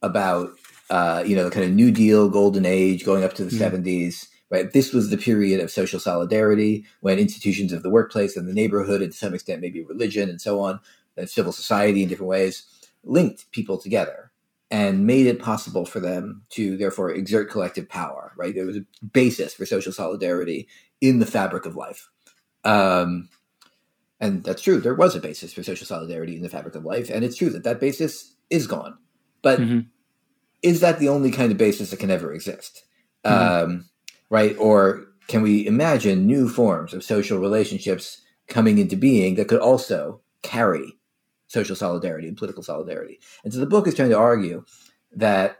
about 0.00 0.50
uh, 0.90 1.24
you 1.26 1.34
know 1.34 1.42
the 1.42 1.50
kind 1.50 1.66
of 1.66 1.72
New 1.72 1.90
Deal, 1.90 2.28
Golden 2.28 2.64
Age, 2.66 3.04
going 3.04 3.24
up 3.24 3.34
to 3.34 3.44
the 3.44 3.50
mm-hmm. 3.50 3.76
70s. 3.82 4.28
Right, 4.48 4.72
this 4.72 4.92
was 4.92 5.10
the 5.10 5.18
period 5.18 5.58
of 5.58 5.68
social 5.68 5.98
solidarity 5.98 6.84
when 7.00 7.18
institutions 7.18 7.72
of 7.72 7.82
the 7.82 7.90
workplace 7.90 8.36
and 8.36 8.48
the 8.48 8.54
neighborhood, 8.54 9.02
and 9.02 9.10
to 9.10 9.18
some 9.18 9.34
extent 9.34 9.60
maybe 9.60 9.82
religion 9.82 10.28
and 10.28 10.40
so 10.40 10.60
on, 10.60 10.78
and 11.16 11.28
civil 11.28 11.50
society 11.50 12.04
in 12.04 12.08
different 12.08 12.28
ways, 12.28 12.64
linked 13.02 13.50
people 13.50 13.76
together 13.76 14.31
and 14.72 15.06
made 15.06 15.26
it 15.26 15.38
possible 15.38 15.84
for 15.84 16.00
them 16.00 16.42
to 16.48 16.76
therefore 16.76 17.12
exert 17.12 17.50
collective 17.50 17.88
power 17.88 18.22
right? 18.36 18.54
There 18.54 18.66
was 18.66 18.76
a 18.76 18.84
basis 19.12 19.54
for 19.54 19.66
social 19.66 19.92
solidarity 19.92 20.68
in 21.00 21.18
the 21.18 21.26
fabric 21.26 21.66
of 21.66 21.76
life. 21.76 22.08
Um, 22.64 23.28
and 24.20 24.44
that's 24.44 24.62
true. 24.62 24.80
There 24.80 24.94
was 24.94 25.16
a 25.16 25.20
basis 25.20 25.52
for 25.52 25.62
social 25.62 25.86
solidarity 25.86 26.36
in 26.36 26.42
the 26.42 26.48
fabric 26.48 26.74
of 26.74 26.84
life 26.84 27.10
and 27.10 27.24
it's 27.24 27.36
true 27.36 27.50
that 27.50 27.64
that 27.64 27.80
basis 27.80 28.34
is 28.50 28.66
gone. 28.66 28.98
But 29.42 29.60
mm-hmm. 29.60 29.80
is 30.62 30.80
that 30.80 30.98
the 30.98 31.08
only 31.08 31.30
kind 31.30 31.52
of 31.52 31.58
basis 31.58 31.90
that 31.90 32.00
can 32.00 32.10
ever 32.10 32.32
exist? 32.32 32.84
Mm-hmm. 33.24 33.64
um, 33.72 33.88
right? 34.30 34.56
Or 34.58 35.04
can 35.28 35.42
we 35.42 35.66
imagine 35.66 36.26
new 36.26 36.48
forms 36.48 36.92
of 36.94 37.04
social 37.04 37.38
relationships 37.38 38.22
coming 38.48 38.78
into 38.78 38.96
being 38.96 39.36
that 39.36 39.48
could 39.48 39.60
also 39.60 40.20
carry 40.42 40.98
social 41.52 41.76
solidarity 41.76 42.26
and 42.26 42.36
political 42.36 42.62
solidarity. 42.62 43.20
And 43.44 43.52
so 43.52 43.60
the 43.60 43.66
book 43.66 43.86
is 43.86 43.94
trying 43.94 44.08
to 44.10 44.18
argue 44.18 44.64
that 45.12 45.58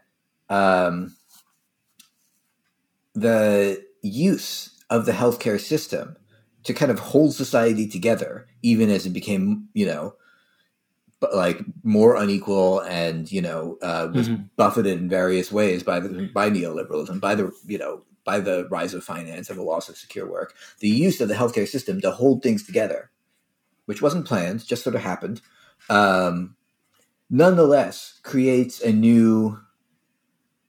um, 0.49 1.15
the 3.15 3.85
use 4.01 4.83
of 4.89 5.05
the 5.05 5.13
healthcare 5.13 5.61
system 5.61 6.17
to 6.65 6.73
kind 6.73 6.91
of 6.91 6.99
hold 6.99 7.35
society 7.35 7.87
together, 7.87 8.47
even 8.63 8.89
as 8.89 9.05
it 9.05 9.11
became, 9.11 9.69
you 9.75 9.85
know, 9.85 10.15
like 11.35 11.61
more 11.85 12.17
unequal 12.17 12.81
and 12.81 13.31
you 13.31 13.41
know 13.41 13.79
uh, 13.83 14.09
was 14.13 14.29
mm-hmm. 14.29 14.45
buffeted 14.57 14.99
in 14.99 15.09
various 15.09 15.53
ways 15.53 15.83
by 15.83 16.01
the 16.01 16.29
by 16.35 16.51
neoliberalism, 16.51 17.21
by 17.21 17.35
the 17.35 17.53
you 17.67 17.79
know 17.79 18.03
by 18.25 18.41
the 18.41 18.67
rise 18.71 18.95
of 18.95 19.05
finance 19.05 19.51
and 19.51 19.59
the 19.59 19.63
loss 19.63 19.89
of 19.89 19.97
secure 19.97 20.29
work. 20.29 20.55
The 20.81 20.89
use 20.89 21.21
of 21.21 21.29
the 21.29 21.35
healthcare 21.35 21.69
system 21.69 22.01
to 22.01 22.11
hold 22.11 22.43
things 22.43 22.65
together, 22.65 23.11
which 23.87 24.03
wasn't 24.03 24.27
planned, 24.27 24.67
just 24.67 24.83
sort 24.83 24.97
of 24.97 25.03
happened, 25.03 25.41
um, 25.89 26.57
nonetheless 27.31 28.21
creates 28.23 28.81
a 28.81 28.93
new 28.93 29.59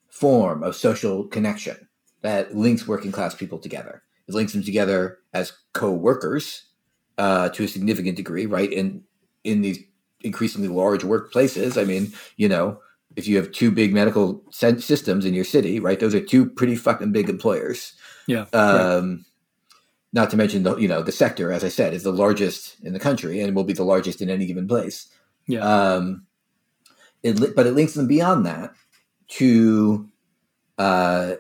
form 0.10 0.64
of 0.64 0.76
social 0.76 1.26
connection 1.26 1.88
that 2.22 2.56
links 2.56 2.88
working 2.88 3.12
class 3.12 3.36
people 3.36 3.60
together. 3.60 4.04
It 4.28 4.34
links 4.34 4.54
them 4.54 4.64
together 4.64 5.20
as 5.34 5.54
co-workers 5.74 6.64
uh, 7.18 7.50
to 7.50 7.64
a 7.64 7.68
significant 7.68 8.18
degree, 8.18 8.46
right? 8.46 8.72
In 8.72 9.04
in 9.44 9.62
these 9.62 9.80
increasingly 10.22 10.70
large 10.70 11.02
workplaces, 11.02 11.80
I 11.80 11.84
mean, 11.84 12.14
you 12.38 12.48
know, 12.48 12.80
if 13.16 13.28
you 13.28 13.36
have 13.38 13.52
two 13.52 13.72
big 13.72 13.94
medical 13.94 14.44
systems 14.52 15.26
in 15.26 15.34
your 15.34 15.44
city, 15.44 15.80
right? 15.80 16.00
Those 16.00 16.16
are 16.16 16.22
two 16.22 16.50
pretty 16.50 16.76
fucking 16.76 17.12
big 17.12 17.30
employers. 17.30 17.94
Yeah. 18.28 18.46
Um. 18.54 19.26
Not 20.14 20.30
to 20.30 20.38
mention 20.38 20.62
the 20.62 20.78
you 20.78 20.88
know 20.88 21.02
the 21.02 21.12
sector, 21.12 21.52
as 21.52 21.64
I 21.64 21.70
said, 21.70 21.94
is 21.94 22.04
the 22.04 22.14
largest 22.14 22.78
in 22.84 22.94
the 22.94 23.00
country 23.00 23.42
and 23.42 23.56
will 23.56 23.64
be 23.64 23.74
the 23.74 23.84
largest 23.84 24.22
in 24.22 24.30
any 24.30 24.46
given 24.46 24.68
place. 24.68 25.08
Yeah. 25.48 25.62
Um, 25.62 26.28
it 27.24 27.56
but 27.56 27.66
it 27.66 27.72
links 27.72 27.96
them 27.96 28.08
beyond 28.08 28.46
that 28.46 28.74
to 29.30 30.08
uh, 30.78 31.34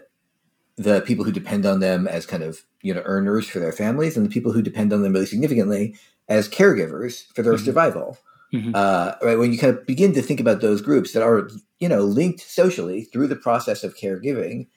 the 0.76 1.01
people 1.01 1.24
who 1.24 1.32
depend 1.32 1.65
on 1.65 1.80
them 1.80 2.07
as 2.07 2.26
kind 2.26 2.41
of 2.41 2.63
you 2.82 2.93
know 2.93 3.03
earners 3.05 3.47
for 3.47 3.59
their 3.59 3.71
families, 3.71 4.17
and 4.17 4.26
the 4.26 4.30
people 4.30 4.51
who 4.51 4.61
depend 4.61 4.91
on 4.91 5.03
them 5.03 5.13
really 5.13 5.26
significantly 5.26 5.95
as 6.28 6.49
caregivers 6.49 7.32
for 7.34 7.43
their 7.43 7.53
mm-hmm. 7.53 7.65
survival. 7.65 8.17
Mm-hmm. 8.53 8.71
Uh, 8.74 9.13
right 9.21 9.38
when 9.38 9.51
you 9.51 9.57
kind 9.57 9.76
of 9.76 9.86
begin 9.86 10.13
to 10.13 10.21
think 10.21 10.39
about 10.39 10.61
those 10.61 10.82
groups 10.82 11.13
that 11.13 11.24
are 11.24 11.49
you 11.80 11.89
know 11.89 12.01
linked 12.01 12.41
socially 12.41 13.03
through 13.03 13.28
the 13.28 13.36
process 13.36 13.84
of 13.84 13.95
caregiving, 13.95 14.67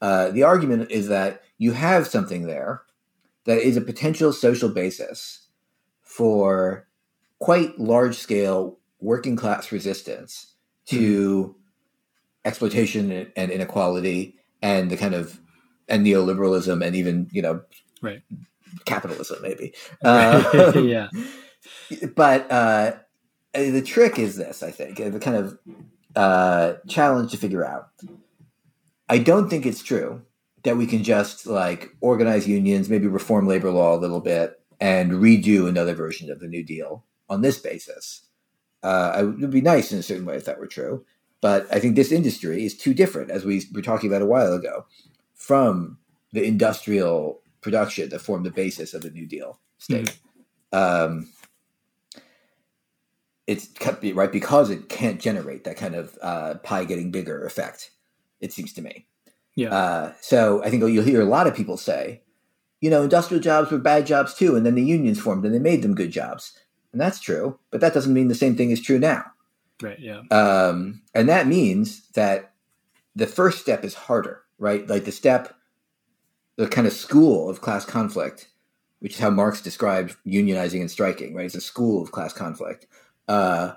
uh, 0.00 0.30
the 0.30 0.42
argument 0.42 0.90
is 0.90 1.08
that 1.08 1.42
you 1.58 1.72
have 1.72 2.06
something 2.06 2.46
there 2.46 2.82
that 3.44 3.58
is 3.58 3.76
a 3.76 3.80
potential 3.80 4.32
social 4.32 4.68
basis 4.68 5.48
for 6.02 6.86
quite 7.38 7.78
large 7.78 8.16
scale 8.16 8.78
working 9.00 9.36
class 9.36 9.72
resistance 9.72 10.54
to 10.86 11.44
mm-hmm. 11.44 11.58
exploitation 12.44 13.30
and 13.36 13.50
inequality 13.50 14.36
and 14.60 14.90
the 14.90 14.96
kind 14.96 15.14
of 15.14 15.40
and 15.88 16.06
neoliberalism 16.06 16.84
and 16.84 16.94
even 16.94 17.28
you 17.32 17.42
know 17.42 17.62
right. 18.00 18.22
capitalism 18.84 19.38
maybe. 19.42 19.72
Uh, 20.04 20.72
yeah 20.84 21.08
but 22.14 22.50
uh, 22.50 22.92
the 23.52 23.82
trick 23.82 24.18
is 24.18 24.36
this 24.36 24.62
i 24.62 24.70
think 24.70 24.96
the 24.96 25.20
kind 25.20 25.36
of 25.36 25.58
uh, 26.16 26.74
challenge 26.88 27.30
to 27.30 27.36
figure 27.36 27.64
out. 27.64 27.88
I 29.08 29.18
don't 29.18 29.48
think 29.48 29.66
it's 29.66 29.82
true 29.82 30.22
that 30.64 30.76
we 30.76 30.86
can 30.86 31.02
just 31.02 31.46
like 31.46 31.94
organize 32.00 32.46
unions, 32.48 32.88
maybe 32.88 33.06
reform 33.06 33.46
labor 33.46 33.70
law 33.70 33.94
a 33.94 33.98
little 33.98 34.20
bit, 34.20 34.60
and 34.80 35.12
redo 35.12 35.68
another 35.68 35.94
version 35.94 36.30
of 36.30 36.40
the 36.40 36.48
New 36.48 36.62
Deal 36.62 37.04
on 37.28 37.42
this 37.42 37.58
basis. 37.58 38.22
Uh, 38.82 39.12
it 39.16 39.40
would 39.40 39.50
be 39.50 39.60
nice 39.60 39.92
in 39.92 39.98
a 39.98 40.02
certain 40.02 40.24
way 40.24 40.36
if 40.36 40.44
that 40.44 40.58
were 40.58 40.66
true, 40.66 41.04
but 41.40 41.66
I 41.72 41.78
think 41.78 41.94
this 41.94 42.12
industry 42.12 42.64
is 42.64 42.76
too 42.76 42.94
different, 42.94 43.30
as 43.30 43.44
we 43.44 43.64
were 43.72 43.82
talking 43.82 44.10
about 44.10 44.22
a 44.22 44.26
while 44.26 44.52
ago, 44.52 44.86
from 45.34 45.98
the 46.32 46.44
industrial 46.44 47.40
production 47.60 48.08
that 48.08 48.20
formed 48.20 48.44
the 48.46 48.50
basis 48.50 48.92
of 48.92 49.02
the 49.02 49.10
New 49.10 49.26
Deal 49.26 49.60
state. 49.78 50.18
Mm-hmm. 50.72 51.12
Um, 51.12 51.28
it's 53.46 53.68
right 54.14 54.32
because 54.32 54.70
it 54.70 54.88
can't 54.88 55.20
generate 55.20 55.64
that 55.64 55.76
kind 55.76 55.94
of 55.94 56.16
uh, 56.22 56.54
pie 56.62 56.84
getting 56.84 57.10
bigger 57.10 57.44
effect. 57.44 57.90
It 58.40 58.52
seems 58.52 58.72
to 58.74 58.82
me. 58.82 59.06
Yeah. 59.54 59.74
Uh, 59.74 60.12
so 60.20 60.62
I 60.64 60.70
think 60.70 60.82
you'll 60.82 61.04
hear 61.04 61.20
a 61.20 61.26
lot 61.26 61.46
of 61.46 61.54
people 61.54 61.76
say, 61.76 62.22
you 62.80 62.90
know, 62.90 63.02
industrial 63.02 63.42
jobs 63.42 63.70
were 63.70 63.78
bad 63.78 64.06
jobs 64.06 64.34
too, 64.34 64.56
and 64.56 64.66
then 64.66 64.74
the 64.74 64.82
unions 64.82 65.20
formed 65.20 65.44
and 65.44 65.54
they 65.54 65.58
made 65.58 65.82
them 65.82 65.94
good 65.94 66.10
jobs. 66.10 66.58
And 66.92 67.00
that's 67.00 67.20
true, 67.20 67.58
but 67.70 67.80
that 67.80 67.94
doesn't 67.94 68.12
mean 68.12 68.28
the 68.28 68.34
same 68.34 68.56
thing 68.56 68.70
is 68.70 68.80
true 68.80 68.98
now. 68.98 69.24
Right. 69.80 69.98
Yeah. 69.98 70.22
Um, 70.30 71.02
and 71.14 71.28
that 71.28 71.46
means 71.46 72.08
that 72.14 72.52
the 73.14 73.26
first 73.26 73.60
step 73.60 73.84
is 73.84 73.94
harder, 73.94 74.42
right? 74.58 74.86
Like 74.86 75.04
the 75.04 75.12
step, 75.12 75.54
the 76.56 76.68
kind 76.68 76.86
of 76.86 76.92
school 76.92 77.48
of 77.48 77.60
class 77.60 77.84
conflict, 77.84 78.48
which 79.00 79.14
is 79.14 79.18
how 79.18 79.30
Marx 79.30 79.60
described 79.60 80.16
unionizing 80.26 80.80
and 80.80 80.90
striking, 80.90 81.34
right? 81.34 81.46
It's 81.46 81.54
a 81.54 81.60
school 81.60 82.02
of 82.02 82.12
class 82.12 82.32
conflict. 82.32 82.86
Uh, 83.28 83.74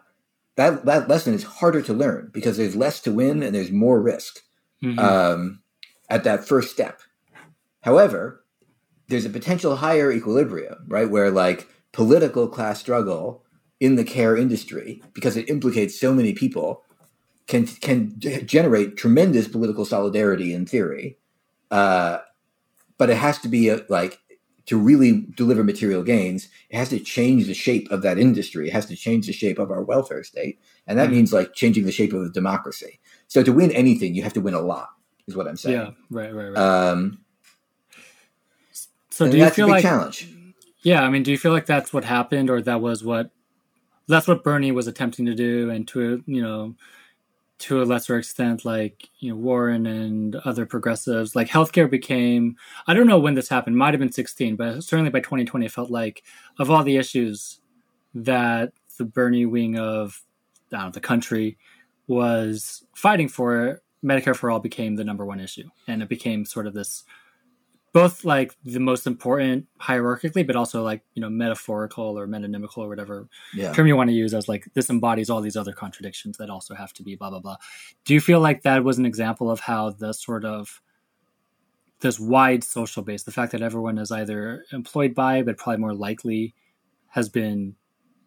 that 0.56 0.86
that 0.86 1.08
lesson 1.08 1.34
is 1.34 1.44
harder 1.44 1.82
to 1.82 1.94
learn 1.94 2.30
because 2.34 2.58
there's 2.58 2.76
less 2.76 3.02
to 3.02 3.12
win 3.12 3.44
and 3.44 3.54
there's 3.54 3.72
more 3.72 4.02
risk. 4.02 4.42
Mm-hmm. 4.84 5.00
Um, 5.00 5.62
at 6.10 6.24
that 6.24 6.48
first 6.48 6.72
step. 6.72 7.02
However, 7.82 8.44
there's 9.08 9.26
a 9.26 9.30
potential 9.30 9.78
higher 9.78 10.12
equilibrium, 10.12 10.86
right? 10.88 11.10
Where 11.10 11.32
like 11.32 11.68
political 11.92 12.48
class 12.48 12.80
struggle 12.80 13.44
in 13.80 13.96
the 13.96 14.04
care 14.04 14.36
industry, 14.36 15.02
because 15.14 15.38
it 15.38 15.50
implicates 15.50 16.00
so 16.00 16.14
many 16.14 16.34
people, 16.34 16.84
can 17.48 17.68
can 17.68 18.20
generate 18.46 18.98
tremendous 18.98 19.48
political 19.48 19.86
solidarity 19.86 20.54
in 20.54 20.66
theory, 20.66 21.18
uh, 21.70 22.20
but 22.98 23.10
it 23.10 23.18
has 23.18 23.38
to 23.40 23.48
be 23.48 23.70
a, 23.70 23.82
like 23.90 24.20
to 24.66 24.80
really 24.80 25.28
deliver 25.36 25.64
material 25.64 26.02
gains, 26.02 26.50
it 26.72 26.78
has 26.78 26.90
to 26.90 27.00
change 27.00 27.46
the 27.46 27.54
shape 27.54 27.92
of 27.92 28.02
that 28.02 28.18
industry. 28.18 28.68
It 28.68 28.74
has 28.74 28.88
to 28.88 28.96
change 28.96 29.28
the 29.28 29.34
shape 29.34 29.60
of 29.60 29.70
our 29.70 29.84
welfare 29.84 30.24
state, 30.24 30.60
and 30.88 30.98
that 30.98 31.10
Mhm. 31.10 31.14
means 31.14 31.34
like 31.34 31.54
changing 31.54 31.86
the 31.86 31.92
shape 31.92 32.14
of 32.14 32.24
a 32.24 32.30
democracy. 32.30 33.00
So 33.28 33.44
to 33.44 33.54
win 33.54 33.70
anything, 33.72 34.16
you 34.16 34.24
have 34.24 34.34
to 34.34 34.42
win 34.42 34.56
a 34.56 34.62
lot. 34.62 34.90
Is 35.28 35.36
what 35.36 35.48
I'm 35.48 35.58
saying. 35.58 35.76
Yeah, 35.76 35.92
right, 36.10 36.34
right, 36.34 36.50
right. 36.50 36.58
Um, 36.58 37.20
so 39.10 39.30
do 39.30 39.38
you 39.38 39.50
feel 39.50 39.66
a 39.66 39.70
big 39.70 39.74
like 39.74 39.82
challenge. 39.84 40.30
Yeah, 40.84 41.02
I 41.02 41.10
mean, 41.10 41.24
do 41.24 41.32
you 41.32 41.38
feel 41.38 41.52
like 41.52 41.66
that's 41.66 41.92
what 41.92 42.04
happened, 42.04 42.50
or 42.50 42.62
that 42.62 42.82
was 42.82 43.04
what 43.04 43.32
that's 44.08 44.28
what 44.28 44.44
Bernie 44.44 44.72
was 44.72 44.88
attempting 44.88 45.26
to 45.26 45.34
do, 45.34 45.70
and 45.72 45.88
to 45.90 46.24
you 46.28 46.42
know, 46.42 46.76
to 47.60 47.82
a 47.82 47.86
lesser 47.86 48.18
extent, 48.18 48.66
like 48.66 49.10
you 49.20 49.32
know, 49.32 49.38
Warren 49.38 49.88
and 49.88 50.36
other 50.38 50.66
progressives, 50.66 51.36
like 51.36 51.48
healthcare 51.48 51.90
became. 51.90 52.56
I 52.86 52.94
don't 52.94 53.08
know 53.08 53.20
when 53.20 53.34
this 53.34 53.50
happened. 53.50 53.78
Might 53.78 53.94
have 53.94 54.00
been 54.00 54.12
sixteen, 54.12 54.56
but 54.56 54.84
certainly 54.84 55.10
by 55.10 55.22
twenty 55.22 55.46
twenty, 55.46 55.66
it 55.66 55.72
felt 55.72 55.90
like 55.90 56.24
of 56.60 56.70
all 56.70 56.84
the 56.84 56.98
issues 56.98 57.62
that 58.14 58.74
the 58.98 59.06
Bernie 59.06 59.46
wing 59.46 59.80
of 59.80 60.22
know, 60.72 60.90
the 60.90 61.00
country 61.00 61.58
was 62.08 62.86
fighting 62.96 63.28
for, 63.28 63.82
Medicare 64.06 64.36
for 64.36 64.52
all 64.52 64.60
became 64.60 64.96
the 64.96 65.04
number 65.04 65.26
one 65.26 65.40
issue, 65.40 65.68
and 65.88 66.02
it 66.04 66.10
became 66.10 66.46
sort 66.46 66.68
of 66.68 66.74
this 66.74 67.04
both 67.96 68.26
like 68.26 68.54
the 68.66 68.82
most 68.82 69.08
important 69.08 69.68
hierarchically, 69.82 70.46
but 70.46 70.58
also 70.58 70.84
like 70.84 71.02
you 71.14 71.22
know 71.22 71.30
metaphorical 71.30 72.20
or 72.20 72.28
metonymical 72.28 72.80
or 72.80 72.90
whatever 72.90 73.30
Yeah. 73.54 73.72
term 73.72 73.88
you 73.88 73.96
want 73.96 74.10
to 74.10 74.14
use 74.14 74.34
as 74.34 74.50
like 74.50 74.68
this 74.74 74.90
embodies 74.90 75.30
all 75.30 75.40
these 75.40 75.56
other 75.56 75.72
contradictions 75.72 76.36
that 76.38 76.50
also 76.50 76.76
have 76.76 76.92
to 76.96 77.04
be 77.04 77.16
blah 77.16 77.30
blah 77.30 77.40
blah. 77.40 77.56
Do 78.04 78.14
you 78.14 78.20
feel 78.20 78.42
like 78.42 78.64
that 78.64 78.84
was 78.84 78.98
an 78.98 79.06
example 79.06 79.50
of 79.50 79.62
how 79.62 79.92
the 79.92 80.14
sort 80.14 80.44
of 80.44 80.82
this 82.02 82.20
wide 82.20 82.66
social 82.66 83.02
base, 83.02 83.24
the 83.24 83.32
fact 83.32 83.54
that 83.54 83.62
everyone 83.62 83.98
is 83.98 84.12
either 84.12 84.66
employed 84.74 85.16
by, 85.16 85.42
but 85.42 85.58
probably 85.58 85.80
more 85.80 85.94
likely 85.94 86.54
has 87.12 87.30
been 87.30 87.76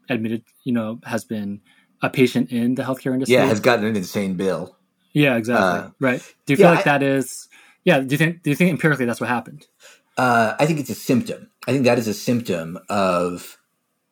admitted, 0.09 0.45
you 0.65 0.73
know, 0.73 0.99
has 1.05 1.27
been 1.27 1.61
a 2.01 2.09
patient 2.09 2.51
in 2.51 2.75
the 2.75 2.85
healthcare 2.85 3.13
industry? 3.13 3.35
Yeah, 3.35 3.45
has 3.45 3.61
gotten 3.61 3.85
an 3.85 3.97
insane 3.97 4.33
bill. 4.33 4.78
Yeah, 5.19 5.37
exactly. 5.37 5.67
uh, 5.67 5.91
right. 6.01 6.21
Do 6.47 6.53
you 6.53 6.57
feel 6.57 6.67
yeah, 6.67 6.71
like 6.77 6.87
I- 6.87 6.99
that 6.99 7.03
is? 7.03 7.49
Yeah. 7.85 8.01
Do 8.01 8.13
you 8.15 8.19
think? 8.19 8.43
Do 8.43 8.51
you 8.51 8.57
think 8.57 8.71
empirically 8.71 9.07
that's 9.07 9.21
what 9.21 9.29
happened? 9.29 9.67
Uh, 10.17 10.55
I 10.59 10.67
think 10.67 10.81
it's 10.81 10.91
a 10.91 10.95
symptom. 10.95 11.51
I 11.67 11.73
think 11.73 11.85
that 11.85 11.99
is 11.99 12.09
a 12.09 12.15
symptom 12.15 12.79
of 12.89 13.57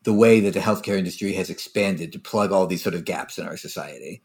the 0.05 0.13
way 0.13 0.41
that 0.41 0.55
the 0.55 0.61
healthcare 0.61 0.97
industry 0.97 1.33
has 1.33 1.51
expanded 1.51 2.13
to 2.13 2.19
plug 2.19 2.53
all 2.53 2.67
these 2.67 2.83
sort 2.83 2.95
of 2.95 3.05
gaps 3.05 3.39
in 3.39 3.47
our 3.47 3.57
society. 3.57 4.23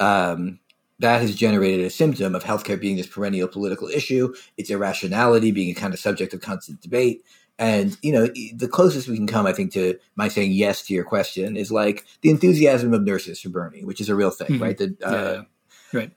Um, 0.00 0.60
that 1.00 1.20
has 1.20 1.34
generated 1.34 1.84
a 1.84 1.90
symptom 1.90 2.34
of 2.36 2.44
healthcare 2.44 2.80
being 2.80 2.96
this 2.96 3.08
perennial 3.08 3.48
political 3.48 3.88
issue, 3.88 4.32
its 4.56 4.70
irrationality 4.70 5.50
being 5.50 5.70
a 5.70 5.74
kind 5.74 5.92
of 5.92 5.98
subject 5.98 6.32
of 6.34 6.40
constant 6.40 6.80
debate. 6.80 7.24
And, 7.58 7.96
you 8.00 8.12
know, 8.12 8.28
the 8.54 8.68
closest 8.68 9.08
we 9.08 9.16
can 9.16 9.26
come, 9.26 9.44
I 9.44 9.52
think, 9.52 9.72
to 9.72 9.98
my 10.14 10.28
saying 10.28 10.52
yes 10.52 10.82
to 10.86 10.94
your 10.94 11.04
question 11.04 11.56
is 11.56 11.72
like 11.72 12.04
the 12.22 12.30
enthusiasm 12.30 12.94
of 12.94 13.02
nurses 13.02 13.40
for 13.40 13.48
Bernie, 13.48 13.84
which 13.84 14.00
is 14.00 14.08
a 14.08 14.14
real 14.14 14.30
thing, 14.30 14.58
Mhm. 14.58 14.60
right? 14.60 14.78
The, 14.78 14.96
uh, 15.02 15.10
yeah, 15.10 15.32
yeah. 15.32 15.42
Right. 15.92 16.10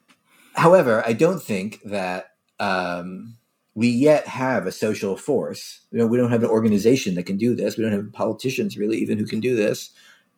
However, 0.58 1.03
I 1.05 1.14
don't 1.14 1.41
think 1.41 1.82
that 1.86 2.32
um, 2.60 3.38
we 3.76 3.88
yet 3.89 4.28
have 4.28 4.66
a 4.66 4.72
social 4.72 5.16
force. 5.16 5.82
You 5.91 5.99
know, 5.99 6.08
we 6.08 6.18
don't 6.18 6.32
have 6.32 6.43
an 6.43 6.49
organization 6.49 7.16
that 7.16 7.28
can 7.28 7.38
do 7.38 7.55
this. 7.55 7.78
We 7.78 7.84
don't 7.84 7.93
have 7.93 8.12
politicians 8.12 8.78
really 8.78 8.97
even 8.97 9.20
who 9.20 9.26
can 9.26 9.39
do 9.39 9.55
this 9.55 9.91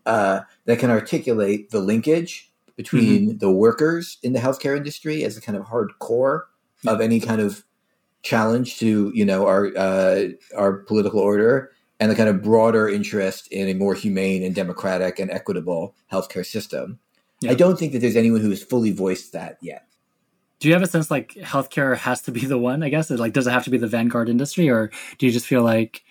uh, 0.05 0.41
that 0.65 0.79
can 0.79 0.91
articulate 0.91 1.71
the 1.71 1.79
linkage 1.79 2.51
between 2.75 3.37
the 3.39 3.51
workers 3.51 4.17
in 4.23 4.33
the 4.33 4.39
healthcare 4.39 4.75
industry 4.75 5.23
as 5.23 5.37
a 5.37 5.41
kind 5.41 5.57
of 5.57 5.65
hard 5.65 5.91
core 5.99 6.47
of 6.87 7.01
any 7.01 7.19
kind 7.19 7.41
of 7.41 7.63
challenge 8.21 8.77
to 8.79 9.11
you 9.15 9.25
know 9.25 9.47
our 9.47 9.71
uh, 9.77 10.27
our 10.55 10.73
political 10.73 11.19
order 11.19 11.71
and 11.99 12.11
the 12.11 12.15
kind 12.15 12.29
of 12.29 12.41
broader 12.41 12.87
interest 12.89 13.47
in 13.51 13.67
a 13.67 13.73
more 13.73 13.93
humane 13.93 14.43
and 14.43 14.55
democratic 14.55 15.19
and 15.19 15.31
equitable 15.31 15.95
healthcare 16.11 16.45
system. 16.45 16.99
Yeah. 17.41 17.51
I 17.51 17.53
don't 17.53 17.77
think 17.77 17.93
that 17.93 17.99
there's 17.99 18.15
anyone 18.15 18.41
who 18.41 18.49
has 18.49 18.63
fully 18.63 18.91
voiced 18.91 19.33
that 19.33 19.57
yet. 19.61 19.85
Do 20.59 20.67
you 20.67 20.73
have 20.73 20.83
a 20.83 20.87
sense 20.87 21.09
like 21.09 21.33
healthcare 21.35 21.95
has 21.97 22.21
to 22.23 22.31
be 22.31 22.45
the 22.45 22.57
one? 22.57 22.83
I 22.83 22.89
guess 22.89 23.09
like 23.09 23.33
does 23.33 23.47
it 23.47 23.51
have 23.51 23.63
to 23.65 23.69
be 23.69 23.77
the 23.77 23.87
vanguard 23.87 24.29
industry, 24.29 24.69
or 24.69 24.91
do 25.17 25.25
you 25.25 25.31
just 25.31 25.45
feel 25.45 25.63
like 25.63 26.03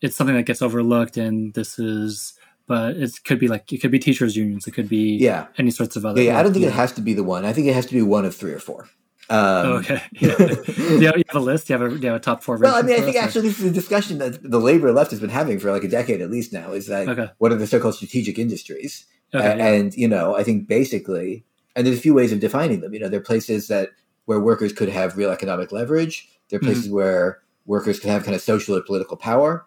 it's 0.00 0.14
something 0.16 0.36
that 0.36 0.44
gets 0.46 0.62
overlooked 0.62 1.16
and 1.16 1.52
this 1.54 1.78
is? 1.78 2.34
But 2.66 2.96
it 2.98 3.18
could 3.24 3.38
be 3.40 3.48
like 3.48 3.72
it 3.72 3.78
could 3.78 3.90
be 3.90 3.98
teachers 3.98 4.36
unions, 4.36 4.66
it 4.66 4.72
could 4.72 4.88
be 4.90 5.16
Yeah. 5.16 5.46
any 5.56 5.70
sorts 5.70 5.96
of 5.96 6.04
other. 6.04 6.20
Yeah, 6.20 6.32
yeah, 6.32 6.38
I 6.38 6.42
don't 6.42 6.52
think 6.52 6.64
yeah. 6.64 6.68
it 6.68 6.74
has 6.74 6.92
to 6.92 7.00
be 7.00 7.14
the 7.14 7.24
one. 7.24 7.44
I 7.46 7.52
think 7.54 7.66
it 7.66 7.74
has 7.74 7.86
to 7.86 7.94
be 7.94 8.02
one 8.02 8.24
of 8.26 8.36
three 8.36 8.52
or 8.52 8.58
four. 8.58 8.82
Um, 9.30 9.38
Oh, 9.66 9.72
okay. 9.78 10.02
Yeah. 10.12 10.36
do, 10.36 10.54
you 11.00 11.06
have, 11.06 11.16
you 11.16 11.24
have 11.28 11.36
a 11.36 11.40
list? 11.40 11.66
Do 11.66 11.72
you 11.74 11.78
have 11.80 11.92
a, 11.92 11.94
do 11.96 12.00
you 12.02 12.06
have 12.08 12.16
a 12.16 12.20
top 12.20 12.42
four? 12.42 12.58
Well, 12.58 12.74
I 12.74 12.82
mean, 12.82 12.94
I 12.96 13.00
think 13.00 13.16
us, 13.16 13.22
or- 13.22 13.24
actually 13.24 13.48
this 13.48 13.58
is 13.60 13.64
a 13.66 13.70
discussion 13.70 14.18
that 14.18 14.42
the 14.48 14.60
labor 14.60 14.92
left 14.92 15.10
has 15.12 15.20
been 15.20 15.30
having 15.30 15.58
for 15.58 15.72
like 15.72 15.82
a 15.84 15.88
decade 15.88 16.20
at 16.20 16.30
least 16.30 16.52
now. 16.52 16.72
Is 16.72 16.86
that 16.88 17.08
Okay. 17.08 17.28
what 17.38 17.52
are 17.52 17.56
the 17.56 17.66
so-called 17.66 17.94
strategic 17.94 18.38
industries? 18.38 19.06
Okay, 19.34 19.56
yeah. 19.56 19.66
And 19.66 19.94
you 19.96 20.06
know, 20.08 20.36
I 20.36 20.44
think 20.44 20.68
basically, 20.68 21.44
and 21.78 21.86
there's 21.86 21.98
a 21.98 22.02
few 22.02 22.14
ways 22.14 22.32
of 22.32 22.40
defining 22.40 22.80
them. 22.80 22.92
You 22.92 23.00
know, 23.00 23.08
there 23.08 23.20
are 23.20 23.24
places 23.24 23.68
that 23.68 23.90
where 24.26 24.40
workers 24.40 24.72
could 24.72 24.88
have 24.88 25.16
real 25.16 25.30
economic 25.30 25.72
leverage. 25.72 26.28
There 26.50 26.58
are 26.58 26.62
Mm-hmm. 26.62 26.64
places 26.64 26.90
where 26.90 27.40
workers 27.66 28.00
can 28.00 28.10
have 28.10 28.24
kind 28.24 28.34
of 28.34 28.42
social 28.42 28.76
or 28.76 28.82
political 28.82 29.16
power, 29.16 29.64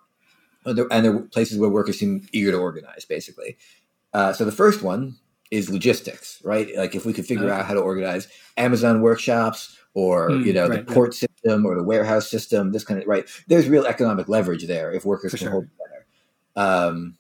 and 0.66 0.78
there, 0.78 0.88
and 0.92 1.06
there 1.06 1.16
are 1.16 1.22
places 1.22 1.58
where 1.58 1.70
workers 1.70 2.00
seem 2.00 2.28
eager 2.34 2.52
to 2.52 2.58
organize. 2.58 3.06
Basically, 3.06 3.58
uh, 4.14 4.34
so 4.34 4.46
the 4.46 4.52
first 4.52 4.84
one 4.84 5.18
is 5.52 5.70
logistics, 5.70 6.42
right? 6.44 6.76
Like 6.78 6.96
if 6.96 7.06
we 7.06 7.14
could 7.14 7.26
figure 7.26 7.50
Okay. 7.50 7.60
out 7.60 7.66
how 7.66 7.74
to 7.74 7.82
organize 7.82 8.28
Amazon 8.58 9.02
workshops 9.02 9.78
or 9.94 10.32
Mm, 10.32 10.46
you 10.46 10.54
know 10.54 10.68
right, 10.68 10.86
the 10.88 10.94
port 10.94 11.14
system 11.14 11.66
or 11.66 11.76
the 11.76 11.84
warehouse 11.84 12.30
system, 12.30 12.74
this 12.74 12.84
kind 12.84 13.02
of 13.02 13.08
right. 13.08 13.28
There's 13.48 13.70
real 13.70 13.86
economic 13.86 14.30
leverage 14.30 14.68
there 14.68 14.92
if 14.94 15.06
workers 15.06 15.32
For 15.32 15.38
can 15.38 15.48
sure. 15.48 15.52
hold 15.52 15.70
together. 15.70 16.06
Um, 16.56 17.18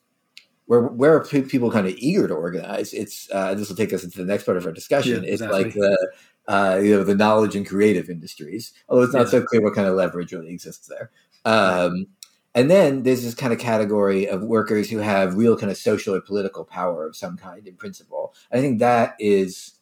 where 0.71 0.83
where 0.83 1.13
are 1.15 1.23
people 1.25 1.69
kind 1.69 1.85
of 1.85 1.93
eager 1.97 2.29
to 2.29 2.33
organize? 2.33 2.93
It's 2.93 3.29
uh, 3.33 3.53
this 3.55 3.67
will 3.67 3.75
take 3.75 3.91
us 3.91 4.05
into 4.05 4.17
the 4.19 4.25
next 4.25 4.45
part 4.45 4.55
of 4.57 4.65
our 4.65 4.71
discussion. 4.71 5.23
Yeah, 5.23 5.31
it's 5.33 5.41
exactly. 5.41 5.63
like 5.65 5.73
the 5.73 6.11
uh, 6.47 6.79
you 6.81 6.95
know 6.95 7.03
the 7.03 7.13
knowledge 7.15 7.57
and 7.57 7.67
creative 7.67 8.09
industries, 8.09 8.71
although 8.87 9.03
it's 9.03 9.13
not 9.13 9.25
Yeah. 9.25 9.31
so 9.31 9.43
clear 9.43 9.61
what 9.61 9.75
kind 9.75 9.87
of 9.89 9.95
leverage 9.95 10.31
really 10.31 10.49
exists 10.53 10.87
there. 10.87 11.11
Um, 11.43 12.07
And 12.55 12.69
then 12.69 13.03
there's 13.03 13.23
this 13.23 13.35
kind 13.35 13.53
of 13.53 13.59
category 13.59 14.27
of 14.27 14.43
workers 14.43 14.89
who 14.89 14.97
have 14.99 15.35
real 15.35 15.57
kind 15.57 15.71
of 15.71 15.77
social 15.77 16.15
or 16.15 16.21
political 16.21 16.63
power 16.65 17.05
of 17.05 17.15
some 17.15 17.35
kind 17.37 17.67
in 17.67 17.75
principle. 17.75 18.33
I 18.51 18.59
think 18.61 18.79
that 18.79 19.15
is 19.19 19.73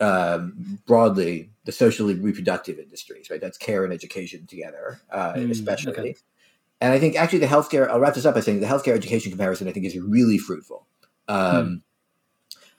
um, 0.00 0.78
broadly 0.86 1.50
the 1.64 1.72
socially 1.72 2.14
reproductive 2.14 2.78
industries, 2.78 3.28
right? 3.30 3.40
That's 3.40 3.58
care 3.58 3.84
and 3.84 3.92
education 3.92 4.46
together, 4.46 5.00
uh, 5.12 5.34
Mm, 5.34 5.50
especially. 5.50 5.92
okay. 5.92 6.14
And 6.80 6.92
I 6.92 6.98
think 6.98 7.16
actually 7.16 7.40
the 7.40 7.46
healthcare, 7.46 7.88
I'll 7.88 8.00
wrap 8.00 8.14
this 8.14 8.24
up 8.24 8.34
by 8.34 8.40
saying 8.40 8.60
the 8.60 8.66
healthcare 8.66 8.94
education 8.94 9.30
comparison 9.30 9.68
I 9.68 9.72
think 9.72 9.86
is 9.86 9.98
really 9.98 10.38
fruitful. 10.38 10.86
Um, 11.28 11.82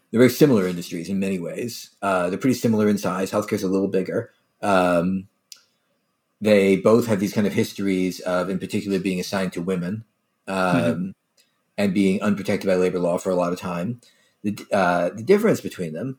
They're 0.10 0.20
very 0.20 0.30
similar 0.30 0.68
industries 0.68 1.08
in 1.08 1.20
many 1.20 1.40
ways. 1.40 1.92
Uh, 2.02 2.30
they're 2.30 2.40
pretty 2.40 2.56
similar 2.56 2.90
in 2.90 2.98
size. 2.98 3.32
Healthcare 3.32 3.54
is 3.54 3.64
a 3.64 3.70
little 3.70 3.88
bigger. 3.88 4.32
Um, 4.62 5.28
they 6.42 6.76
both 6.78 7.06
have 7.08 7.20
these 7.20 7.34
kind 7.34 7.46
of 7.48 7.54
histories 7.54 8.20
of, 8.22 8.50
in 8.50 8.60
particular, 8.60 9.00
being 9.00 9.20
assigned 9.20 9.54
to 9.54 9.62
women 9.62 10.04
um, 10.48 11.14
and 11.78 11.94
being 11.94 12.22
unprotected 12.22 12.68
by 12.68 12.76
labor 12.76 13.00
law 13.00 13.18
for 13.20 13.30
a 13.30 13.36
lot 13.36 13.54
of 13.54 13.60
time. 13.60 14.02
The, 14.44 14.58
uh, 14.72 15.10
the 15.12 15.24
difference 15.24 15.62
between 15.62 15.94
them 15.94 16.18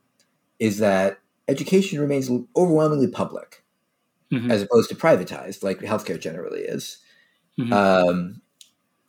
is 0.60 0.78
that 0.78 1.18
education 1.48 2.00
remains 2.00 2.30
overwhelmingly 2.56 3.08
public 3.08 3.64
Mhm. 4.30 4.50
as 4.50 4.62
opposed 4.62 4.88
to 4.88 4.94
privatized, 4.94 5.62
like 5.62 5.80
healthcare 5.80 6.18
generally 6.18 6.60
is. 6.60 6.98
Mhm. 7.58 7.72
Um, 7.72 8.42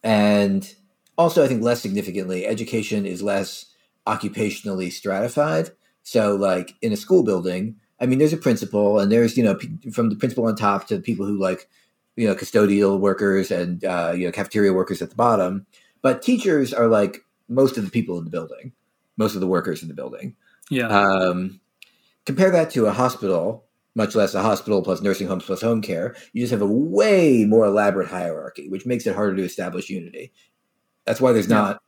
and 0.03 0.73
also, 1.17 1.43
I 1.43 1.47
think 1.47 1.63
less 1.63 1.81
significantly, 1.81 2.45
education 2.45 3.05
is 3.05 3.21
less 3.21 3.67
occupationally 4.05 4.91
stratified. 4.91 5.71
So, 6.03 6.35
like 6.35 6.75
in 6.81 6.91
a 6.91 6.97
school 6.97 7.23
building, 7.23 7.77
I 7.99 8.05
mean, 8.05 8.19
there's 8.19 8.33
a 8.33 8.37
principal, 8.37 8.99
and 8.99 9.11
there's 9.11 9.37
you 9.37 9.43
know 9.43 9.55
pe- 9.55 9.91
from 9.91 10.09
the 10.09 10.15
principal 10.15 10.45
on 10.45 10.55
top 10.55 10.87
to 10.87 10.97
the 10.97 11.01
people 11.01 11.25
who 11.25 11.37
like 11.37 11.69
you 12.15 12.27
know 12.27 12.35
custodial 12.35 12.99
workers 12.99 13.51
and 13.51 13.83
uh, 13.85 14.13
you 14.15 14.25
know 14.25 14.31
cafeteria 14.31 14.73
workers 14.73 15.01
at 15.01 15.09
the 15.09 15.15
bottom. 15.15 15.65
But 16.01 16.21
teachers 16.21 16.73
are 16.73 16.87
like 16.87 17.23
most 17.47 17.77
of 17.77 17.85
the 17.85 17.91
people 17.91 18.17
in 18.17 18.25
the 18.25 18.29
building, 18.29 18.73
most 19.17 19.35
of 19.35 19.41
the 19.41 19.47
workers 19.47 19.81
in 19.81 19.87
the 19.87 19.93
building. 19.93 20.35
yeah. 20.69 20.87
Um, 20.87 21.61
compare 22.25 22.51
that 22.51 22.71
to 22.71 22.87
a 22.87 22.91
hospital, 22.91 23.65
much 23.95 24.15
less 24.15 24.33
a 24.33 24.41
hospital 24.41 24.81
plus 24.81 25.01
nursing 25.01 25.27
homes 25.27 25.45
plus 25.45 25.61
home 25.61 25.81
care. 25.81 26.15
You 26.33 26.41
just 26.41 26.51
have 26.51 26.61
a 26.61 26.67
way 26.67 27.45
more 27.45 27.65
elaborate 27.65 28.07
hierarchy, 28.09 28.67
which 28.69 28.85
makes 28.85 29.05
it 29.05 29.15
harder 29.15 29.35
to 29.35 29.43
establish 29.43 29.89
unity. 29.89 30.31
That's 31.05 31.21
why 31.21 31.31
there's 31.31 31.49
Yeah. 31.49 31.55
not 31.57 31.83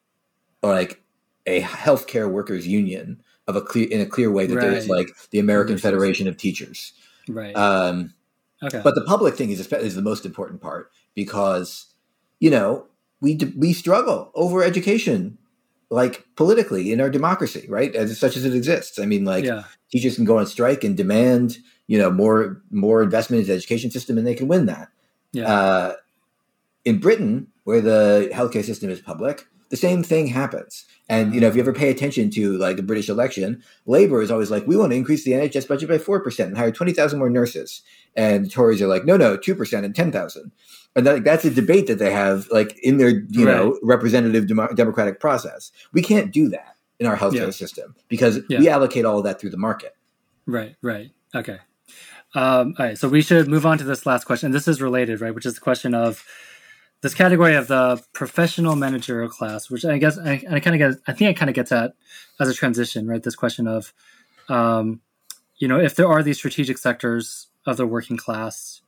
like 0.62 1.02
a 1.46 1.62
healthcare 1.62 2.30
workers 2.30 2.68
union 2.68 3.22
of 3.48 3.56
a 3.56 3.62
clear 3.62 3.88
in 3.90 4.02
a 4.02 4.06
clear 4.06 4.32
way 4.32 4.46
that 4.48 4.60
there's 4.60 4.90
like 4.90 5.10
the 5.32 5.40
American. 5.40 5.78
Federation 5.78 6.28
of 6.28 6.38
Teachers. 6.38 6.94
right. 7.28 7.56
Um, 7.56 8.14
okay. 8.64 8.82
but 8.84 8.96
the 8.96 9.04
public 9.04 9.36
thing 9.36 9.52
is 9.52 9.60
is 9.72 9.96
the 9.96 10.02
most 10.02 10.26
important 10.26 10.62
part 10.62 10.92
because 11.14 11.94
you 12.40 12.50
know 12.50 12.88
we 13.22 13.38
we 13.58 13.74
struggle 13.74 14.32
over 14.36 14.64
education 14.64 15.38
like 15.90 16.26
politically 16.36 16.92
in 16.92 17.00
our 17.00 17.10
democracy 17.10 17.66
right 17.70 17.96
as 17.96 18.18
such 18.20 18.36
as 18.36 18.44
it 18.44 18.56
exists 18.56 18.98
i 19.00 19.06
mean 19.06 19.24
like 19.24 19.46
yeah. 19.46 19.64
teachers 19.92 20.16
can 20.16 20.26
go 20.26 20.40
on 20.40 20.46
strike 20.48 20.84
and 20.84 20.98
demand 20.98 21.58
you 21.88 21.98
know 21.98 22.10
more 22.12 22.62
more 22.72 23.02
investment 23.04 23.42
in 23.42 23.48
the 23.48 23.54
education 23.54 23.92
system 23.92 24.18
and 24.18 24.26
they 24.26 24.36
can 24.36 24.48
win 24.48 24.66
that 24.66 24.90
Yeah. 25.34 25.48
Uh, 25.54 25.94
in 26.84 27.00
Britain, 27.00 27.48
where 27.64 27.82
the 27.82 28.30
healthcare 28.34 28.64
system 28.64 28.90
is 28.92 29.02
public, 29.02 29.48
the 29.70 29.76
same 29.78 30.04
thing 30.04 30.28
happens. 30.28 30.86
And 31.10 31.34
you 31.34 31.42
know, 31.42 31.48
if 31.48 31.56
you 31.56 31.62
ever 31.62 31.74
pay 31.74 31.90
attention 31.90 32.30
to 32.32 32.58
like 32.58 32.78
the 32.78 32.84
British 32.84 33.10
election, 33.10 33.64
Labour 33.88 34.22
is 34.22 34.30
always 34.32 34.52
like, 34.52 34.66
"We 34.68 34.78
want 34.78 34.92
to 34.92 34.96
increase 34.96 35.24
the 35.24 35.32
NHS 35.34 35.68
budget 35.68 35.90
by 35.90 35.98
four 35.98 36.20
percent 36.22 36.50
and 36.50 36.58
hire 36.58 36.72
twenty 36.72 36.94
thousand 36.94 37.20
more 37.20 37.30
nurses," 37.30 37.82
and 38.16 38.46
the 38.46 38.50
Tories 38.50 38.82
are 38.82 38.88
like, 38.88 39.06
"No, 39.06 39.18
no, 39.18 39.36
two 39.38 39.56
percent 39.56 39.86
and 39.86 39.96
ten 39.96 40.12
thousand. 40.12 40.52
And 40.96 41.06
that, 41.06 41.24
that's 41.26 41.44
a 41.44 41.50
debate 41.52 41.88
that 41.88 42.00
they 42.00 42.12
have 42.12 42.48
like 42.52 42.78
in 42.80 42.98
their 42.98 43.10
you 43.30 43.46
know 43.46 43.78
representative 43.84 44.48
demo- 44.48 44.74
democratic 44.74 45.20
process. 45.20 45.72
We 45.92 46.02
can't 46.02 46.32
do 46.32 46.48
that 46.50 46.76
in 47.00 47.06
our 47.08 47.18
healthcare 47.18 47.46
Yeah. 47.48 47.50
system 47.52 47.96
because 48.08 48.40
Yeah. 48.48 48.60
we 48.60 48.70
allocate 48.70 49.06
all 49.06 49.18
of 49.18 49.24
that 49.26 49.40
through 49.40 49.50
the 49.52 49.58
market. 49.58 49.96
Right, 50.46 50.76
right. 50.82 51.12
Okay. 51.36 51.58
Um, 52.36 52.76
all 52.78 52.86
right. 52.86 52.98
So 52.98 53.08
we 53.08 53.22
should 53.22 53.48
move 53.48 53.66
on 53.66 53.78
to 53.78 53.86
this 53.86 54.06
last 54.06 54.26
question. 54.26 54.52
This 54.52 54.68
is 54.68 54.82
related, 54.82 55.22
right? 55.22 55.34
Which 55.34 55.46
is 55.46 55.56
the 55.56 55.62
question 55.62 55.96
of 55.96 56.24
this 57.02 57.14
category 57.14 57.56
of 57.56 57.68
the 57.68 58.04
professional 58.14 58.76
managerial 58.76 59.30
class, 59.30 59.70
which 59.70 59.86
I 59.86 59.98
guess 59.98 60.18
I, 60.18 60.44
I 60.50 60.60
kind 60.60 60.76
of 60.76 60.80
get, 60.80 61.02
I 61.08 61.14
think 61.14 61.32
it 61.32 61.40
kind 61.40 61.50
of 61.50 61.56
gets 61.56 61.72
at 61.72 61.94
as 62.40 62.50
a 62.50 62.54
transition, 62.54 63.08
right? 63.08 63.24
This 63.24 63.38
question 63.38 63.68
of, 63.68 63.94
um, 64.50 65.00
you 65.58 65.70
know, 65.70 65.80
if 65.80 65.96
there 65.96 66.10
are 66.10 66.22
these 66.22 66.38
strategic 66.38 66.78
sectors 66.78 67.48
of 67.66 67.78
the 67.78 67.88
working 67.88 68.18
class 68.18 68.82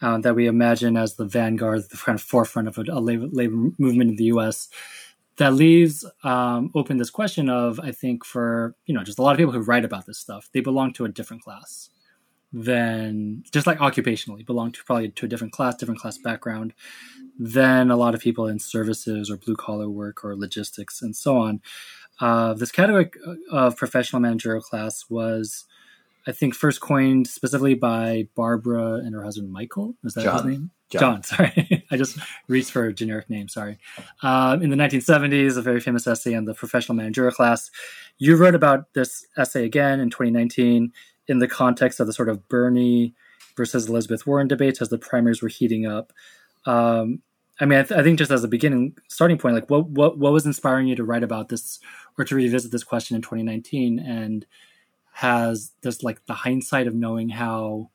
um, 0.00 0.20
that 0.20 0.36
we 0.36 0.46
imagine 0.46 0.96
as 0.96 1.16
the 1.16 1.24
vanguard, 1.24 1.82
the 1.90 1.96
kind 1.96 2.16
of 2.16 2.22
forefront 2.22 2.68
of 2.68 2.78
a, 2.78 2.84
a 2.88 3.00
labor, 3.00 3.26
labor 3.32 3.56
movement 3.78 4.10
in 4.10 4.16
the 4.16 4.24
U.S., 4.24 4.68
that 5.36 5.54
leaves 5.54 6.04
um, 6.22 6.70
open 6.76 6.98
this 6.98 7.10
question 7.10 7.48
of 7.48 7.80
I 7.80 7.90
think 7.90 8.24
for 8.24 8.76
you 8.86 8.94
know 8.94 9.02
just 9.02 9.18
a 9.18 9.22
lot 9.22 9.32
of 9.32 9.38
people 9.38 9.52
who 9.52 9.62
write 9.62 9.84
about 9.84 10.06
this 10.06 10.16
stuff, 10.16 10.48
they 10.52 10.60
belong 10.60 10.92
to 10.92 11.04
a 11.04 11.08
different 11.08 11.42
class 11.42 11.90
than 12.54 13.42
just 13.50 13.66
like 13.66 13.78
occupationally 13.78 14.46
belong 14.46 14.70
to 14.70 14.84
probably 14.84 15.08
to 15.08 15.26
a 15.26 15.28
different 15.28 15.52
class, 15.52 15.74
different 15.74 16.00
class 16.00 16.16
background 16.18 16.72
than 17.36 17.90
a 17.90 17.96
lot 17.96 18.14
of 18.14 18.20
people 18.20 18.46
in 18.46 18.60
services 18.60 19.28
or 19.28 19.36
blue 19.36 19.56
collar 19.56 19.90
work 19.90 20.24
or 20.24 20.36
logistics 20.36 21.02
and 21.02 21.16
so 21.16 21.36
on. 21.36 21.60
Uh, 22.20 22.54
this 22.54 22.70
category 22.70 23.10
of 23.50 23.76
professional 23.76 24.22
managerial 24.22 24.62
class 24.62 25.04
was, 25.10 25.64
I 26.28 26.32
think, 26.32 26.54
first 26.54 26.80
coined 26.80 27.26
specifically 27.26 27.74
by 27.74 28.28
Barbara 28.36 29.00
and 29.04 29.12
her 29.14 29.24
husband 29.24 29.50
Michael. 29.50 29.96
Is 30.04 30.14
that 30.14 30.32
his 30.32 30.44
name? 30.44 30.70
John. 30.90 31.00
John, 31.00 31.22
sorry. 31.24 31.84
I 31.90 31.96
just 31.96 32.18
reached 32.46 32.70
for 32.70 32.84
a 32.84 32.94
generic 32.94 33.28
name, 33.28 33.48
sorry. 33.48 33.78
Um, 34.22 34.62
in 34.62 34.70
the 34.70 34.76
1970s, 34.76 35.56
a 35.56 35.62
very 35.62 35.80
famous 35.80 36.06
essay 36.06 36.36
on 36.36 36.44
the 36.44 36.54
professional 36.54 36.94
managerial 36.94 37.34
class. 37.34 37.68
You 38.16 38.36
wrote 38.36 38.54
about 38.54 38.94
this 38.94 39.26
essay 39.36 39.64
again 39.64 39.98
in 39.98 40.08
2019 40.08 40.92
in 41.28 41.38
the 41.38 41.48
context 41.48 42.00
of 42.00 42.06
the 42.06 42.12
sort 42.12 42.28
of 42.28 42.48
Bernie 42.48 43.14
versus 43.56 43.88
Elizabeth 43.88 44.26
Warren 44.26 44.48
debates 44.48 44.82
as 44.82 44.88
the 44.88 44.98
primaries 44.98 45.42
were 45.42 45.48
heating 45.48 45.86
up. 45.86 46.12
Um, 46.66 47.22
I 47.60 47.66
mean, 47.66 47.78
I, 47.78 47.82
th- 47.82 47.98
I 47.98 48.02
think 48.02 48.18
just 48.18 48.30
as 48.30 48.42
a 48.42 48.48
beginning 48.48 48.96
starting 49.08 49.38
point, 49.38 49.54
like 49.54 49.70
what, 49.70 49.86
what 49.86 50.18
what 50.18 50.32
was 50.32 50.46
inspiring 50.46 50.88
you 50.88 50.96
to 50.96 51.04
write 51.04 51.22
about 51.22 51.48
this 51.48 51.78
or 52.18 52.24
to 52.24 52.34
revisit 52.34 52.72
this 52.72 52.82
question 52.82 53.14
in 53.14 53.22
2019, 53.22 54.00
and 54.00 54.44
has 55.12 55.72
this 55.82 56.02
like 56.02 56.26
the 56.26 56.34
hindsight 56.34 56.88
of 56.88 56.94
knowing 56.94 57.28
how 57.28 57.90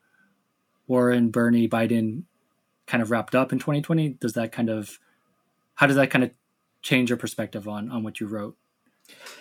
Warren, 0.86 1.30
Bernie, 1.30 1.68
Biden 1.68 2.22
kind 2.86 3.02
of 3.02 3.10
wrapped 3.10 3.34
up 3.34 3.52
in 3.52 3.58
2020? 3.58 4.10
Does 4.20 4.32
that 4.32 4.50
kind 4.50 4.70
of 4.70 4.98
how 5.74 5.86
does 5.86 5.96
that 5.96 6.10
kind 6.10 6.24
of 6.24 6.30
change 6.82 7.10
your 7.10 7.18
perspective 7.18 7.68
on 7.68 7.90
on 7.90 8.02
what 8.02 8.18
you 8.18 8.26
wrote? 8.26 8.56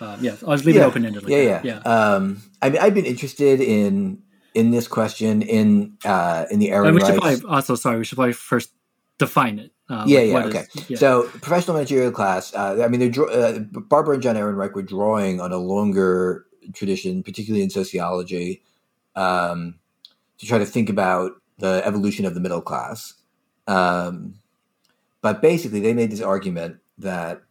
Uh, 0.01 0.17
yeah, 0.22 0.32
I'll 0.47 0.53
just 0.55 0.65
leave 0.65 0.78
it 0.78 0.82
open 0.82 1.05
ended. 1.05 1.24
Like 1.24 1.32
yeah, 1.32 1.61
that. 1.61 1.65
yeah, 1.65 1.78
Um, 1.80 2.41
I 2.61 2.70
mean, 2.70 2.82
I've 2.82 2.93
been 2.93 3.05
interested 3.05 3.59
in 3.59 4.22
in 4.53 4.72
this 4.72 4.88
question 4.88 5.41
in 5.41 5.97
uh, 6.05 6.45
in 6.51 6.59
the 6.59 6.72
Aaron 6.72 6.88
And 6.88 6.95
we 6.95 7.01
should 7.01 7.22
Rice. 7.22 7.39
probably 7.41 7.55
also 7.55 7.76
sorry, 7.76 7.97
we 7.97 8.05
should 8.05 8.15
probably 8.15 8.34
first 8.34 8.72
define 9.17 9.59
it. 9.59 9.72
Uh, 9.89 10.03
yeah, 10.07 10.20
like, 10.20 10.28
yeah, 10.30 10.45
okay. 10.45 10.59
is- 10.76 10.89
yeah. 10.89 10.97
So, 10.97 11.24
professional 11.24 11.74
managerial 11.76 12.11
class. 12.11 12.53
Uh, 12.53 12.82
I 12.84 12.88
mean, 12.88 13.11
they're, 13.11 13.30
uh, 13.30 13.59
Barbara 13.72 14.13
and 14.13 14.24
John 14.24 14.36
Ehrenreich 14.36 14.74
were 14.74 14.84
drawing 14.84 15.41
on 15.41 15.51
a 15.51 15.57
longer 15.57 16.45
tradition, 16.74 17.24
particularly 17.24 17.63
in 17.63 17.72
sociology, 17.72 18.61
um, 19.15 19.80
to 20.38 20.45
try 20.45 20.59
to 20.59 20.65
think 20.65 20.89
about 20.89 21.32
the 21.57 21.82
evolution 21.84 22.26
of 22.26 22.36
the 22.36 22.39
middle 22.39 22.61
class. 22.61 23.15
Um, 23.67 24.36
but 25.22 25.41
basically, 25.41 25.80
they 25.80 25.93
made 25.93 26.11
this 26.11 26.22
argument 26.22 26.78
that 26.99 27.41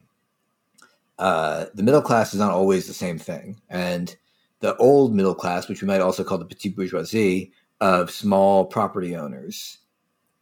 uh, 1.18 1.66
the 1.74 1.82
middle 1.82 2.02
class 2.02 2.32
is 2.32 2.40
not 2.40 2.52
always 2.52 2.86
the 2.86 2.94
same 2.94 3.18
thing, 3.18 3.60
and 3.68 4.16
the 4.60 4.76
old 4.76 5.14
middle 5.14 5.34
class, 5.34 5.68
which 5.68 5.82
we 5.82 5.88
might 5.88 6.00
also 6.00 6.24
call 6.24 6.38
the 6.38 6.44
petite 6.44 6.76
bourgeoisie 6.76 7.52
of 7.80 8.10
small 8.10 8.66
property 8.66 9.14
owners, 9.14 9.78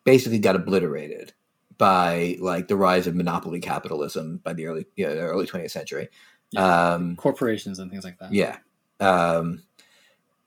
basically 0.04 0.38
got 0.38 0.56
obliterated 0.56 1.32
by 1.78 2.36
like 2.40 2.68
the 2.68 2.76
rise 2.76 3.06
of 3.06 3.14
monopoly 3.14 3.60
capitalism 3.60 4.40
by 4.42 4.52
the 4.52 4.66
early 4.66 4.86
you 4.96 5.06
know, 5.06 5.12
early 5.12 5.46
20th 5.46 5.70
century. 5.70 6.08
Um, 6.56 7.16
corporations 7.16 7.78
and 7.78 7.90
things 7.90 8.04
like 8.04 8.18
that. 8.18 8.32
yeah. 8.32 8.58
Um, 9.00 9.64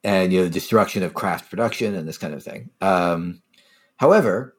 and 0.03 0.31
you 0.31 0.39
know, 0.39 0.45
the 0.45 0.51
destruction 0.51 1.03
of 1.03 1.13
craft 1.13 1.49
production 1.49 1.93
and 1.93 2.07
this 2.07 2.17
kind 2.17 2.33
of 2.33 2.43
thing. 2.43 2.71
Um, 2.81 3.41
however, 3.97 4.55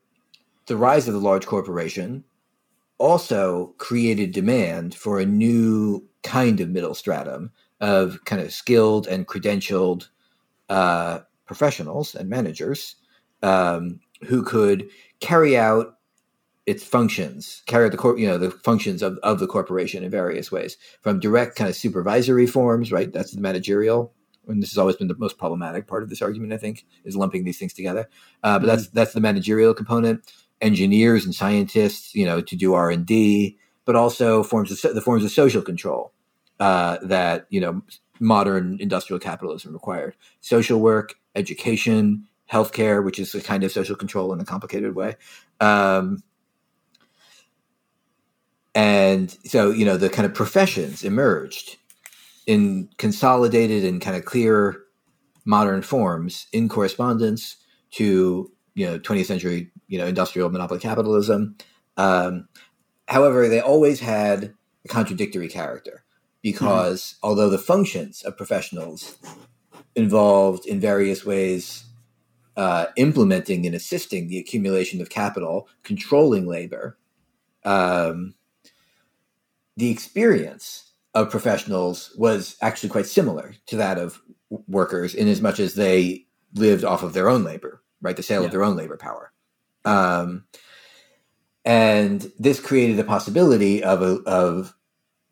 the 0.67 0.77
rise 0.77 1.09
of 1.09 1.15
the 1.15 1.21
large 1.21 1.47
corporation 1.47 2.25
also 3.01 3.75
created 3.79 4.31
demand 4.31 4.95
for 4.95 5.19
a 5.19 5.27
new 5.27 6.07
kind 6.23 6.61
of 6.61 6.69
middle 6.69 6.95
stratum 6.95 7.51
of 7.81 8.23
kind 8.27 8.43
of 8.43 8.53
skilled 8.53 9.07
and 9.07 9.27
credentialed 9.27 10.09
uh, 10.69 11.21
professionals 11.47 12.15
and 12.15 12.29
managers 12.29 12.97
um, 13.43 14.01
who 14.27 14.43
could 14.45 14.89
carry 15.21 15.57
out 15.57 15.97
its 16.67 16.85
functions, 16.85 17.63
carry 17.67 17.87
out 17.87 17.91
the 17.91 17.97
cor- 17.97 18.19
you 18.19 18.27
know 18.27 18.37
the 18.37 18.51
functions 18.51 19.03
of, 19.03 19.19
of 19.23 19.41
the 19.41 19.47
corporation 19.47 20.05
in 20.05 20.11
various 20.11 20.53
ways, 20.53 20.77
from 21.01 21.19
direct 21.19 21.57
kind 21.57 21.71
of 21.71 21.75
supervisory 21.75 22.47
forms, 22.47 22.93
right? 22.93 23.13
That's 23.13 23.33
the 23.33 23.41
managerial, 23.41 24.13
and 24.47 24.63
this 24.63 24.71
has 24.71 24.79
always 24.79 24.97
been 24.97 25.09
the 25.09 25.17
most 25.17 25.39
problematic 25.39 25.87
part 25.87 26.03
of 26.03 26.11
this 26.11 26.21
argument. 26.21 26.53
I 26.53 26.59
think 26.59 26.85
is 27.05 27.17
lumping 27.17 27.45
these 27.45 27.59
things 27.59 27.73
together, 27.73 28.09
uh, 28.43 28.59
but 28.59 28.67
that's 28.67 28.89
that's 28.89 29.15
the 29.15 29.21
managerial 29.21 29.73
component. 29.73 30.31
Engineers 30.61 31.25
and 31.25 31.35
scientists, 31.35 32.15
you 32.15 32.27
know, 32.27 32.41
to 32.41 32.57
do 32.57 32.75
R 32.75 32.91
and 32.91 33.07
D, 33.07 33.59
but 33.85 33.97
also 33.97 34.43
forms 34.43 34.85
of 34.85 34.95
the 34.95 35.01
forms 35.01 35.25
of 35.25 35.31
social 35.31 35.63
control 35.63 36.13
uh, 36.59 36.99
that 37.03 37.47
you 37.51 37.61
know 37.61 37.83
modern 38.19 38.77
industrial 38.81 39.19
capitalism 39.19 39.73
required: 39.73 40.15
social 40.41 40.81
work, 40.81 41.15
education, 41.35 42.27
healthcare, 42.51 43.05
which 43.05 43.19
is 43.19 43.35
a 43.35 43.41
kind 43.41 43.65
of 43.65 43.73
social 43.73 43.97
control 43.97 44.33
in 44.33 44.41
a 44.41 44.45
complicated 44.45 44.95
way. 44.95 45.17
Um, 45.61 46.23
and 48.75 49.37
so, 49.45 49.71
you 49.71 49.85
know, 49.85 49.97
the 49.97 50.09
kind 50.09 50.27
of 50.27 50.35
professions 50.35 51.05
emerged 51.05 51.77
in 52.47 52.89
consolidated 52.99 53.85
and 53.85 54.01
kind 54.01 54.17
of 54.17 54.25
clear 54.25 54.83
modern 55.45 55.83
forms 55.83 56.47
in 56.53 56.69
correspondence 56.69 57.57
to, 57.93 58.51
you 58.75 58.87
know, 58.87 58.99
20th 58.99 59.27
century, 59.27 59.71
you 59.89 59.99
know, 59.99 60.07
industrial 60.07 60.51
monopoly 60.51 60.81
capitalism. 60.81 61.57
Um, 61.97 62.49
however, 63.09 63.49
they 63.49 63.61
always 63.61 64.01
had 64.01 64.55
a 64.85 64.89
contradictory 64.89 65.49
character 65.49 66.05
because 66.43 67.17
although 67.23 67.51
the 67.51 67.59
functions 67.59 68.23
of 68.23 68.37
professionals 68.37 69.19
involved 69.95 70.67
in 70.67 70.81
various 70.81 71.25
ways 71.25 71.85
uh, 72.57 72.87
implementing 72.97 73.67
and 73.67 73.75
assisting 73.75 74.29
the 74.29 74.39
accumulation 74.39 75.01
of 75.01 75.09
capital, 75.09 75.69
controlling 75.83 76.47
labor, 76.47 76.99
um, 77.65 78.35
the 79.77 79.91
experience 79.91 80.93
of 81.15 81.31
professionals 81.31 82.15
was 82.17 82.57
actually 82.61 82.89
quite 82.89 83.07
similar 83.07 83.55
to 83.67 83.77
that 83.77 83.99
of 83.99 84.21
workers 84.69 85.15
in 85.15 85.29
as 85.29 85.41
much 85.41 85.59
as 85.59 85.75
they 85.75 86.27
lived 86.55 86.85
off 86.85 87.03
of 87.03 87.13
their 87.13 87.29
own 87.29 87.45
labor, 87.45 87.83
right? 88.01 88.17
The 88.17 88.23
sale 88.23 88.43
Yeah. 88.43 88.47
of 88.47 88.53
their 88.53 88.65
own 88.65 88.77
labor 88.77 88.97
power. 88.97 89.33
Um, 89.85 90.45
and 91.65 92.31
this 92.39 92.61
created 92.61 92.99
a 92.99 93.05
possibility 93.05 93.83
of, 93.83 94.03
a, 94.03 94.21
of 94.27 94.75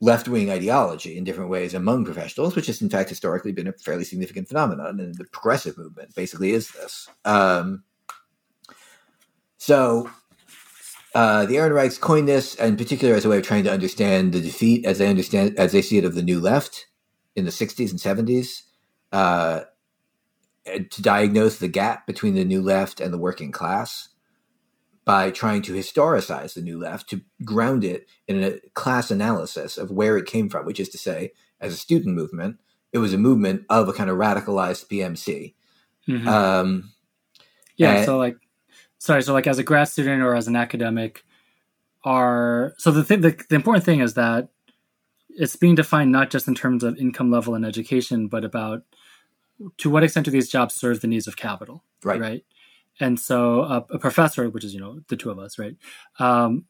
left 0.00 0.28
wing 0.28 0.50
ideology 0.50 1.16
in 1.16 1.24
different 1.24 1.50
ways 1.50 1.74
among 1.74 2.04
professionals, 2.04 2.54
which 2.54 2.66
has 2.66 2.80
in 2.82 2.90
fact 2.90 3.08
historically 3.08 3.52
been 3.52 3.66
a 3.66 3.72
fairly 3.72 4.04
significant 4.04 4.48
phenomenon. 4.48 5.00
And 5.00 5.14
the 5.16 5.24
progressive 5.24 5.76
movement 5.78 6.14
basically 6.14 6.52
is 6.52 6.70
this. 6.70 7.08
Um, 7.24 7.84
so 9.58 10.10
uh, 11.14 11.46
the 11.46 11.56
Ehrenreichs 11.56 12.00
coined 12.00 12.28
this 12.28 12.54
in 12.56 12.76
particular 12.76 13.14
as 13.14 13.24
a 13.24 13.28
way 13.28 13.38
of 13.38 13.42
trying 13.44 13.64
to 13.64 13.72
understand 13.72 14.32
the 14.32 14.40
defeat 14.40 14.84
as 14.86 14.98
they 14.98 15.08
understand 15.08 15.58
as 15.58 15.72
they 15.72 15.82
see 15.82 15.98
it 15.98 16.04
of 16.04 16.14
the 16.14 16.22
new 16.22 16.40
left 16.40 16.86
in 17.34 17.44
the 17.44 17.50
60s 17.50 17.90
and 17.90 17.98
70s, 18.28 18.62
uh, 19.12 19.60
to 20.90 21.02
diagnose 21.02 21.58
the 21.58 21.68
gap 21.68 22.06
between 22.06 22.34
the 22.34 22.44
new 22.44 22.62
left 22.62 23.00
and 23.00 23.12
the 23.12 23.18
working 23.18 23.52
class 23.52 24.08
by 25.04 25.30
trying 25.30 25.62
to 25.62 25.72
historicize 25.72 26.54
the 26.54 26.60
new 26.60 26.78
left 26.78 27.08
to 27.10 27.22
ground 27.44 27.82
it 27.84 28.06
in 28.26 28.42
a 28.42 28.58
class 28.74 29.10
analysis 29.10 29.78
of 29.78 29.90
where 29.90 30.16
it 30.18 30.26
came 30.26 30.48
from, 30.48 30.66
which 30.66 30.78
is 30.80 30.88
to 30.90 30.98
say, 30.98 31.32
as 31.60 31.72
a 31.72 31.76
student 31.76 32.14
movement, 32.14 32.58
it 32.92 32.98
was 32.98 33.14
a 33.14 33.18
movement 33.18 33.64
of 33.70 33.88
a 33.88 33.92
kind 33.92 34.10
of 34.10 34.18
radicalized 34.18 34.86
PMC. 34.88 35.54
Mhm. 36.06 36.26
Um, 36.26 36.92
yeah. 37.76 37.96
and- 37.96 38.04
so 38.06 38.18
like, 38.18 38.36
sorry. 38.98 39.22
So 39.22 39.32
like 39.32 39.46
as 39.46 39.58
a 39.58 39.62
grad 39.62 39.88
student 39.88 40.22
or 40.22 40.34
as 40.34 40.46
an 40.48 40.56
academic, 40.56 41.24
are 42.04 42.74
so 42.78 42.90
the 42.90 43.02
thing. 43.04 43.20
The, 43.22 43.36
the 43.48 43.56
important 43.56 43.84
thing 43.84 44.00
is 44.00 44.14
that 44.14 44.48
it's 45.30 45.56
being 45.56 45.74
defined 45.74 46.12
not 46.12 46.30
just 46.30 46.48
in 46.48 46.54
terms 46.54 46.82
of 46.84 46.96
income 46.96 47.30
level 47.30 47.54
and 47.54 47.64
education, 47.66 48.28
but 48.28 48.44
about 48.44 48.82
to 49.78 49.90
what 49.90 50.04
extent 50.04 50.24
do 50.24 50.30
these 50.30 50.48
jobs 50.48 50.74
serve 50.74 51.00
the 51.00 51.06
needs 51.08 51.26
of 51.26 51.36
capital, 51.36 51.84
Right. 52.04 52.20
Right. 52.20 52.44
And 53.00 53.18
so 53.18 53.60
uh, 53.62 53.84
a 53.90 53.98
professor, 53.98 54.48
which 54.50 54.64
is 54.64 54.74
you 54.74 54.80
know 54.80 55.00
the 55.08 55.16
two 55.16 55.30
of 55.30 55.38
us, 55.38 55.58
right? 55.58 55.76
Um, 56.18 56.64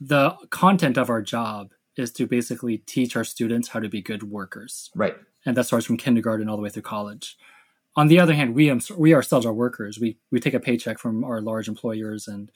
the 0.00 0.34
content 0.50 0.96
of 0.96 1.10
our 1.10 1.20
job 1.20 1.72
is 1.96 2.10
to 2.12 2.26
basically 2.26 2.78
teach 2.78 3.14
our 3.16 3.24
students 3.24 3.68
how 3.68 3.80
to 3.80 3.88
be 3.88 4.00
good 4.00 4.22
workers, 4.22 4.90
Right. 4.94 5.16
and 5.44 5.56
that 5.56 5.64
starts 5.66 5.84
from 5.84 5.98
kindergarten 5.98 6.48
all 6.48 6.56
the 6.56 6.62
way 6.62 6.70
through 6.70 6.82
college. 6.82 7.36
On 7.96 8.06
the 8.08 8.20
other 8.20 8.32
hand, 8.34 8.54
we 8.54 8.72
we 8.96 9.12
ourselves 9.14 9.44
are 9.44 9.52
workers. 9.52 9.98
We 10.00 10.16
we 10.30 10.40
take 10.40 10.54
a 10.54 10.60
paycheck 10.60 10.98
from 10.98 11.24
our 11.24 11.40
large 11.42 11.68
employers, 11.68 12.26
and 12.28 12.50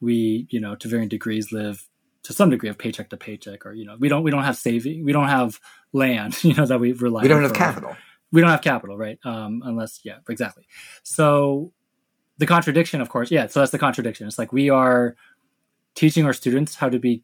we 0.00 0.46
you 0.50 0.60
know 0.60 0.76
to 0.76 0.86
varying 0.88 1.08
degrees 1.08 1.50
live 1.50 1.88
to 2.22 2.32
some 2.32 2.50
degree 2.50 2.68
of 2.68 2.78
paycheck 2.78 3.10
to 3.10 3.16
paycheck, 3.16 3.66
or 3.66 3.72
you 3.72 3.84
know 3.84 3.96
we 3.98 4.08
don't 4.08 4.22
we 4.22 4.30
don't 4.30 4.44
have 4.44 4.56
saving, 4.56 5.04
we 5.04 5.12
don't 5.12 5.28
have 5.28 5.58
land, 5.92 6.38
you 6.44 6.54
know 6.54 6.66
that 6.66 6.78
we 6.78 6.92
rely. 6.92 7.20
On 7.20 7.22
we 7.24 7.28
don't 7.28 7.38
on 7.38 7.44
have 7.44 7.54
capital. 7.54 7.96
We 8.34 8.40
don't 8.40 8.50
have 8.50 8.62
capital, 8.62 8.98
right? 8.98 9.18
Um, 9.24 9.62
unless, 9.64 10.00
yeah, 10.02 10.16
exactly. 10.28 10.66
So 11.04 11.72
the 12.38 12.46
contradiction, 12.46 13.00
of 13.00 13.08
course, 13.08 13.30
yeah. 13.30 13.46
So 13.46 13.60
that's 13.60 13.70
the 13.70 13.78
contradiction. 13.78 14.26
It's 14.26 14.38
like 14.38 14.52
we 14.52 14.68
are 14.70 15.14
teaching 15.94 16.26
our 16.26 16.32
students 16.32 16.74
how 16.74 16.88
to 16.88 16.98
be 16.98 17.22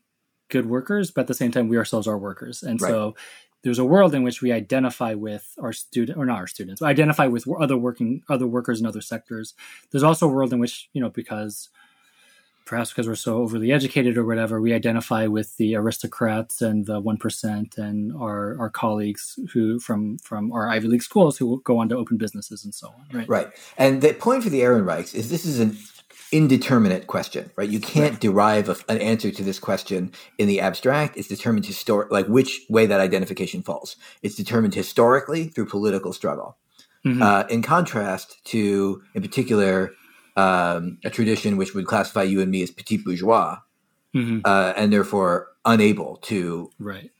good 0.51 0.67
workers, 0.67 1.11
but 1.11 1.23
at 1.23 1.27
the 1.27 1.35
same 1.35 1.51
time, 1.51 1.69
we 1.69 1.77
ourselves 1.77 2.07
are 2.07 2.17
workers, 2.17 2.63
and 2.63 2.81
so 2.81 3.17
there's 3.63 3.81
a 3.81 3.85
world 3.85 4.15
in 4.15 4.23
which 4.23 4.41
we 4.41 4.53
identify 4.53 5.15
with 5.15 5.53
our 5.61 5.73
student 5.73 6.17
or 6.17 6.25
not 6.25 6.39
our 6.39 6.47
students, 6.47 6.81
identify 6.81 7.27
with 7.27 7.45
other 7.61 7.77
working 7.77 8.23
other 8.29 8.47
workers 8.47 8.81
in 8.81 8.87
other 8.87 9.01
sectors. 9.01 9.55
There's 9.91 10.05
also 10.05 10.29
a 10.29 10.33
world 10.33 10.53
in 10.53 10.61
which 10.61 10.89
you 10.93 11.01
know 11.01 11.11
because 11.11 11.71
perhaps 12.71 12.91
because 12.91 13.09
we're 13.09 13.17
so 13.17 13.39
overly 13.39 13.73
educated 13.73 14.17
or 14.17 14.25
whatever, 14.25 14.61
we 14.61 14.73
identify 14.73 15.27
with 15.27 15.57
the 15.57 15.75
aristocrats 15.75 16.63
and 16.63 16.87
the 16.87 17.01
one 17.01 17.17
percent 17.17 17.77
and 17.77 18.15
our 18.17 18.57
our 18.61 18.71
colleagues 18.71 19.39
who 19.53 19.81
from 19.81 20.19
from 20.19 20.53
our 20.53 20.69
Ivy 20.69 20.87
League 20.87 21.03
schools 21.03 21.37
who 21.37 21.61
go 21.65 21.79
on 21.79 21.89
to 21.89 21.97
open 21.97 22.17
businesses 22.17 22.65
and 22.65 22.73
so 22.73 22.87
on. 22.87 23.19
Right. 23.19 23.29
Right. 23.29 23.49
And 23.77 24.01
the 24.03 24.15
point 24.15 24.45
for 24.45 24.51
the 24.51 24.61
Ehrenreichs 24.61 25.17
is 25.17 25.31
this 25.31 25.45
is 25.45 25.59
an 25.59 25.77
indeterminate 26.31 27.09
question, 27.09 27.51
right? 27.57 27.69
You 27.69 27.81
can't 27.81 28.21
derive 28.21 28.69
a, 28.69 28.77
an 28.89 28.99
answer 28.99 29.33
to 29.33 29.43
this 29.43 29.59
question 29.59 30.13
in 30.39 30.47
the 30.47 30.61
abstract. 30.61 31.17
It's 31.17 31.27
determined 31.27 31.67
histor- 31.67 32.09
like 32.09 32.27
which 32.29 32.61
way 32.71 32.87
that 32.87 33.01
identification 33.01 33.63
falls. 33.63 33.97
It's 34.23 34.37
determined 34.37 34.77
historically 34.77 35.49
through 35.49 35.67
political 35.67 36.13
struggle. 36.13 36.57
Mhm. 37.05 37.23
Uh, 37.23 37.47
in 37.49 37.63
contrast 37.63 38.45
to, 38.45 39.03
in 39.15 39.23
particular, 39.23 39.91
um, 40.41 40.99
a 41.05 41.11
tradition 41.11 41.57
which 41.57 41.75
would 41.75 41.87
classify 41.87 42.23
you 42.23 42.41
and 42.41 42.51
me 42.51 42.63
as 42.63 42.71
petit 42.71 42.97
bourgeois, 42.99 43.59
Mhm. 44.15 44.41
uh, 44.45 44.73
and 44.77 44.93
therefore 44.93 45.49
unable 45.65 46.17
to 46.31 46.71
Right. 46.79 47.11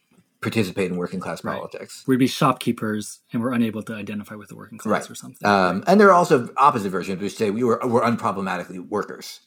participate 0.41 0.91
in 0.91 0.97
working 0.97 1.21
class 1.21 1.45
Right. 1.45 1.57
politics. 1.57 2.03
We'd 2.07 2.19
be 2.19 2.27
shopkeepers 2.27 3.21
and 3.33 3.43
we're 3.43 3.53
unable 3.53 3.83
to 3.83 3.95
identify 3.95 4.35
with 4.37 4.49
the 4.49 4.57
working 4.57 4.79
class 4.79 5.03
Right. 5.03 5.11
or 5.11 5.15
something. 5.15 5.47
Um, 5.47 5.85
and 5.87 6.01
there 6.01 6.09
are 6.09 6.13
also 6.23 6.49
opposite 6.57 6.91
versions 6.91 7.21
which 7.21 7.37
say 7.37 7.51
we 7.51 7.63
were 7.63 7.79
were 7.85 8.01
unproblematically 8.01 8.79
workers. 8.89 9.41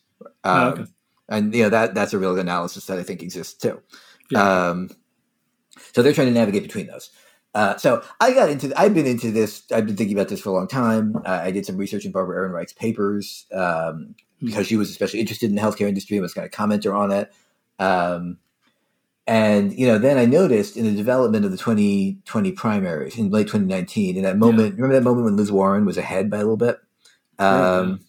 Um, 0.44 0.58
Oh, 0.58 0.68
okay. 0.70 0.86
And 1.30 1.56
you 1.56 1.64
know 1.64 1.70
that 1.70 1.96
that's 1.96 2.14
a 2.14 2.20
real 2.20 2.38
analysis 2.38 2.86
that 2.88 3.00
I 3.00 3.04
think 3.04 3.24
exists 3.24 3.54
too. 3.56 3.82
Yeah. 4.30 4.44
Um, 4.70 4.90
so 5.94 6.02
they're 6.04 6.14
trying 6.14 6.28
to 6.28 6.34
navigate 6.34 6.64
between 6.64 6.88
those. 6.88 7.10
Uh, 7.54 7.78
so 7.78 8.04
I 8.20 8.34
got 8.34 8.50
into 8.50 8.74
I've 8.80 8.94
been 8.94 9.06
into 9.06 9.32
this. 9.32 9.64
I've 9.72 9.86
been 9.86 9.96
thinking 9.96 10.18
about 10.18 10.30
this 10.30 10.42
for 10.42 10.50
a 10.50 10.54
long 10.54 10.68
time. 10.68 11.16
Uh, 11.18 11.42
I 11.44 11.52
did 11.52 11.66
some 11.66 11.78
research 11.78 12.06
in 12.06 12.12
Barbara 12.12 12.38
Ehrenreich's 12.38 12.74
papers 12.74 13.46
um, 13.54 14.16
because 14.42 14.68
she 14.68 14.76
was 14.76 14.90
especially 14.90 15.20
interested 15.20 15.50
in 15.50 15.56
the 15.56 15.62
healthcare 15.62 15.88
industry 15.88 16.18
and 16.18 16.24
was 16.24 16.34
kind 16.34 16.48
of 16.48 16.54
a 16.54 16.56
commenter 16.56 16.98
on 16.98 17.12
it. 17.12 17.32
Um, 17.80 18.38
and 19.26 19.72
you 19.78 19.88
know, 19.88 19.98
then 19.98 20.18
I 20.18 20.26
noticed 20.26 20.76
in 20.76 20.86
the 20.86 20.92
development 20.92 21.46
of 21.46 21.52
the 21.52 21.58
2020 21.58 22.52
primaries 22.54 23.18
in 23.18 23.30
late 23.30 23.48
2019, 23.48 24.18
in 24.18 24.24
that 24.24 24.38
moment, 24.38 24.76
remember 24.76 24.96
that 24.96 25.04
moment 25.04 25.26
when 25.26 25.38
Liz 25.38 25.52
Warren 25.52 25.86
was 25.86 25.98
ahead 25.98 26.30
by 26.30 26.38
a 26.38 26.42
little 26.42 26.58
bit, 26.58 26.80
um, 27.40 28.02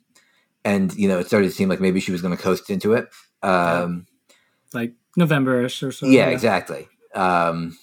and 0.64 0.92
you 0.94 1.06
know, 1.06 1.18
it 1.18 1.26
started 1.26 1.48
to 1.48 1.54
seem 1.54 1.68
like 1.68 1.80
maybe 1.80 2.00
she 2.00 2.12
was 2.12 2.22
going 2.22 2.36
to 2.36 2.42
coast 2.42 2.68
into 2.70 2.94
it. 2.94 3.08
Um, 3.42 4.06
like 4.72 4.94
November-ish 5.16 5.82
or 5.82 5.92
so. 5.92 6.06
yeah, 6.06 6.28
exactly. 6.30 6.88
Um, 7.14 7.78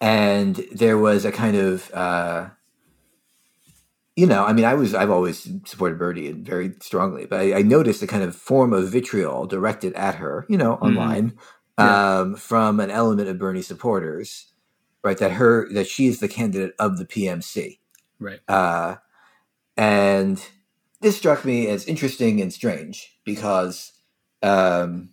and 0.00 0.56
there 0.72 0.98
was 0.98 1.24
a 1.24 1.32
kind 1.32 1.56
of, 1.56 1.90
uh, 1.94 2.48
you 4.14 4.26
know, 4.26 4.44
I 4.44 4.52
mean, 4.52 4.64
I 4.64 4.74
was, 4.74 4.94
I've 4.94 5.10
always 5.10 5.48
supported 5.64 5.98
Bernie 5.98 6.32
very 6.32 6.72
strongly, 6.80 7.26
but 7.26 7.40
I, 7.40 7.58
I 7.58 7.62
noticed 7.62 8.02
a 8.02 8.06
kind 8.06 8.22
of 8.22 8.34
form 8.34 8.72
of 8.72 8.88
vitriol 8.88 9.46
directed 9.46 9.92
at 9.94 10.16
her, 10.16 10.46
you 10.48 10.56
know, 10.56 10.74
online, 10.74 11.34
Yeah. 11.78 12.18
um, 12.20 12.36
from 12.36 12.80
an 12.80 12.90
element 12.90 13.28
of 13.28 13.38
Bernie 13.38 13.62
supporters, 13.62 14.52
right? 15.04 15.18
That 15.18 15.32
her, 15.32 15.68
that 15.74 15.86
she 15.86 16.06
is 16.06 16.20
the 16.20 16.28
candidate 16.28 16.74
of 16.78 16.96
the 16.98 17.04
PMC. 17.04 17.78
Right. 18.18 18.40
Uh, 18.48 18.96
and 19.76 20.42
this 21.02 21.18
struck 21.18 21.44
me 21.44 21.68
as 21.68 21.84
interesting 21.86 22.40
and 22.40 22.50
strange 22.52 23.18
because, 23.24 23.92
um, 24.42 25.10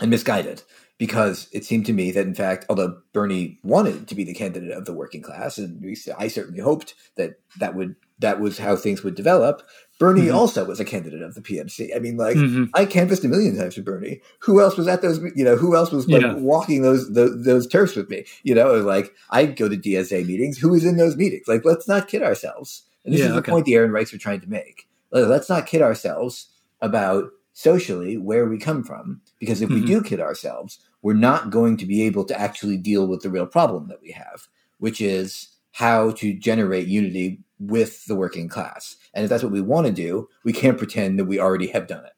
and 0.00 0.10
misguided 0.10 0.62
because 1.02 1.48
it 1.50 1.64
seemed 1.64 1.84
to 1.86 1.92
me 1.92 2.12
that, 2.12 2.28
in 2.28 2.34
fact, 2.34 2.64
although 2.68 2.96
Bernie 3.12 3.58
wanted 3.64 4.06
to 4.06 4.14
be 4.14 4.22
the 4.22 4.32
candidate 4.32 4.70
of 4.70 4.84
the 4.84 4.92
working 4.92 5.20
class, 5.20 5.58
and 5.58 5.84
I 6.16 6.28
certainly 6.28 6.60
hoped 6.60 6.94
that 7.16 7.40
that 7.58 7.74
would 7.74 7.96
that 8.20 8.38
was 8.38 8.58
how 8.58 8.76
things 8.76 9.02
would 9.02 9.16
develop. 9.16 9.62
Bernie 9.98 10.26
Mhm. 10.28 10.34
also 10.34 10.64
was 10.64 10.78
a 10.78 10.84
candidate 10.84 11.22
of 11.22 11.34
the 11.34 11.40
PMC. 11.42 11.92
I 11.92 11.98
mean, 11.98 12.16
like 12.16 12.36
Mhm. 12.36 12.68
I 12.72 12.84
canvassed 12.84 13.24
a 13.24 13.28
million 13.28 13.56
times 13.56 13.74
for 13.74 13.82
Bernie. 13.82 14.20
Who 14.42 14.60
else 14.60 14.76
was 14.76 14.86
at 14.86 15.02
those? 15.02 15.18
You 15.34 15.44
know, 15.44 15.56
who 15.56 15.74
else 15.74 15.90
was 15.90 16.06
like 16.06 16.22
Yeah. 16.22 16.34
walking 16.34 16.82
those, 16.82 17.10
those 17.12 17.42
those 17.44 17.66
turfs 17.66 17.96
with 17.96 18.08
me? 18.08 18.24
You 18.44 18.54
know, 18.54 18.74
like 18.76 19.12
I'd 19.30 19.56
go 19.56 19.68
to 19.68 19.76
DSA 19.76 20.22
meetings. 20.22 20.58
Who 20.58 20.68
was 20.68 20.84
in 20.84 20.98
those 20.98 21.16
meetings? 21.16 21.48
Like, 21.48 21.64
let's 21.64 21.88
not 21.88 22.06
kid 22.06 22.22
ourselves. 22.22 22.82
And 23.04 23.12
this 23.12 23.22
Yeah, 23.22 23.26
is 23.26 23.32
the 23.32 23.38
okay. 23.40 23.50
point 23.50 23.66
the 23.66 23.72
Ehrenreichs 23.72 24.12
were 24.12 24.18
trying 24.20 24.40
to 24.42 24.48
make. 24.48 24.86
Like, 25.10 25.26
Let's 25.26 25.48
not 25.48 25.66
kid 25.66 25.82
ourselves 25.82 26.46
about 26.80 27.24
socially 27.54 28.16
where 28.16 28.46
we 28.46 28.56
come 28.58 28.84
from, 28.84 29.20
because 29.42 29.60
if 29.60 29.70
we 29.70 29.82
Mhm. 29.82 29.86
do 29.88 30.02
kid 30.04 30.20
ourselves, 30.20 30.78
we're 31.02 31.14
not 31.14 31.50
going 31.50 31.76
to 31.76 31.84
be 31.84 32.02
able 32.02 32.24
to 32.24 32.40
actually 32.40 32.76
deal 32.76 33.08
with 33.08 33.22
the 33.22 33.28
real 33.28 33.44
problem 33.44 33.88
that 33.88 34.00
we 34.00 34.12
have, 34.12 34.46
which 34.78 35.00
is 35.00 35.48
how 35.72 36.12
to 36.12 36.32
generate 36.32 36.86
unity 36.86 37.40
with 37.58 38.04
the 38.06 38.14
working 38.14 38.48
class. 38.48 38.94
And 39.14 39.24
if 39.24 39.28
that's 39.30 39.42
what 39.42 39.50
we 39.50 39.60
want 39.60 39.88
to 39.88 39.92
do, 39.92 40.28
we 40.44 40.52
can't 40.52 40.78
pretend 40.78 41.18
that 41.18 41.24
we 41.24 41.40
already 41.40 41.66
have 41.66 41.88
done 41.88 42.04
it. 42.04 42.12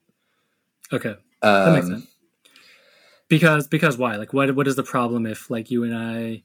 Okay. 0.92 1.16
That 1.40 1.72
makes 1.72 1.86
Um, 1.86 1.92
sense. 1.92 2.16
Because 3.28 3.66
because 3.68 3.96
why? 3.96 4.16
Like 4.16 4.34
what 4.34 4.55
what 4.55 4.68
is 4.68 4.76
the 4.76 4.82
problem 4.82 5.24
if 5.24 5.48
like 5.48 5.70
you 5.70 5.84
and 5.84 5.96
I 5.96 6.42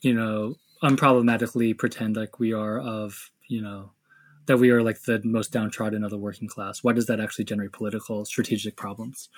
you 0.00 0.14
know 0.14 0.56
unproblematically 0.82 1.78
pretend 1.78 2.16
like 2.16 2.40
we 2.40 2.52
are 2.52 2.80
of, 2.80 3.30
you 3.46 3.62
know, 3.62 3.92
that 4.48 4.58
we 4.58 4.70
are 4.70 4.82
like 4.82 5.02
the 5.02 5.20
most 5.24 5.52
downtrodden 5.52 6.02
of 6.02 6.10
the 6.10 6.18
working 6.18 6.48
class. 6.48 6.82
Why 6.82 6.92
does 6.92 7.06
that 7.06 7.20
actually 7.20 7.44
generate 7.44 7.72
political 7.72 8.24
strategic 8.24 8.76
problems? 8.76 9.28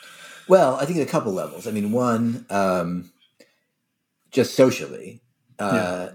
Well, 0.49 0.77
I 0.77 0.87
think 0.87 0.99
at 0.99 1.07
a 1.07 1.11
couple 1.11 1.33
levels. 1.33 1.67
I 1.67 1.73
mean, 1.73 1.93
one, 1.93 2.47
um, 2.49 3.13
just 4.31 4.55
socially, 4.55 5.21
uh, 5.59 6.11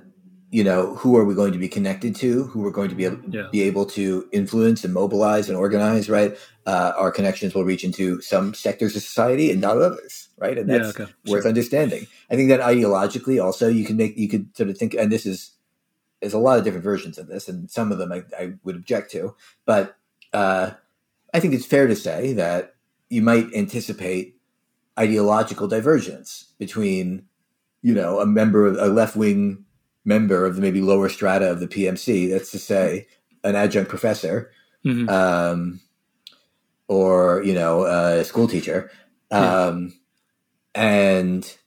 you 0.49 0.63
know, 0.63 0.95
who 0.95 1.17
are 1.17 1.25
we 1.25 1.35
going 1.35 1.51
to 1.51 1.57
be 1.59 1.67
connected 1.67 2.15
to? 2.15 2.45
Who 2.45 2.61
we're 2.61 2.71
going 2.71 2.89
to 2.89 2.95
be 2.95 3.05
able, 3.05 3.19
Yeah. 3.29 3.49
be 3.51 3.61
able 3.63 3.85
to 3.87 4.27
influence 4.31 4.85
and 4.85 4.93
mobilize 4.93 5.49
and 5.49 5.57
organize? 5.57 6.09
Right, 6.09 6.37
uh, 6.65 6.93
our 6.95 7.11
connections 7.11 7.53
will 7.53 7.65
reach 7.65 7.83
into 7.83 8.21
some 8.21 8.53
sectors 8.53 8.95
of 8.95 9.01
society 9.03 9.51
and 9.51 9.59
not 9.59 9.77
others. 9.77 10.29
Right, 10.37 10.57
and 10.57 10.69
Yeah, 10.69 10.77
that's 10.77 10.99
okay. 10.99 11.11
worth 11.27 11.43
Sure. 11.43 11.49
understanding. 11.49 12.07
I 12.31 12.35
think 12.37 12.47
that 12.49 12.61
ideologically, 12.61 13.43
also, 13.43 13.67
you 13.67 13.83
can 13.83 13.97
make 13.97 14.17
you 14.17 14.29
could 14.29 14.55
sort 14.55 14.69
of 14.69 14.77
think, 14.77 14.93
and 14.93 15.11
this 15.11 15.25
is 15.25 15.51
there's 16.21 16.33
a 16.33 16.39
lot 16.39 16.57
of 16.57 16.63
different 16.63 16.83
versions 16.83 17.17
of 17.17 17.27
this, 17.27 17.47
and 17.47 17.69
some 17.69 17.91
of 17.91 17.97
them 17.97 18.11
I, 18.11 18.23
I 18.39 18.53
would 18.63 18.75
object 18.75 19.11
to, 19.11 19.35
but 19.65 19.97
uh, 20.33 20.71
I 21.33 21.39
think 21.39 21.53
it's 21.53 21.65
fair 21.65 21.87
to 21.87 21.95
say 21.95 22.33
that 22.33 22.75
you 23.09 23.21
might 23.21 23.53
anticipate 23.53 24.35
ideological 24.97 25.67
divergence 25.67 26.53
between, 26.57 27.25
you 27.81 27.93
know, 27.93 28.19
a 28.19 28.25
member 28.25 28.65
of 28.65 28.77
a 28.77 28.87
left 28.87 29.15
wing 29.15 29.65
member 30.05 30.45
of 30.45 30.55
the 30.55 30.61
maybe 30.61 30.81
lower 30.81 31.09
strata 31.09 31.49
of 31.49 31.59
the 31.59 31.67
PMC. 31.67 32.29
That's 32.29 32.51
to 32.51 32.59
say, 32.59 33.07
an 33.43 33.55
adjunct 33.55 33.89
professor, 33.89 34.51
Mhm. 34.85 35.09
um, 35.09 35.79
or 36.87 37.43
you 37.43 37.53
know, 37.53 37.83
a 37.85 38.23
school 38.23 38.47
teacher, 38.47 38.89
Yeah. 39.31 39.65
um, 39.67 39.93
and 40.73 41.57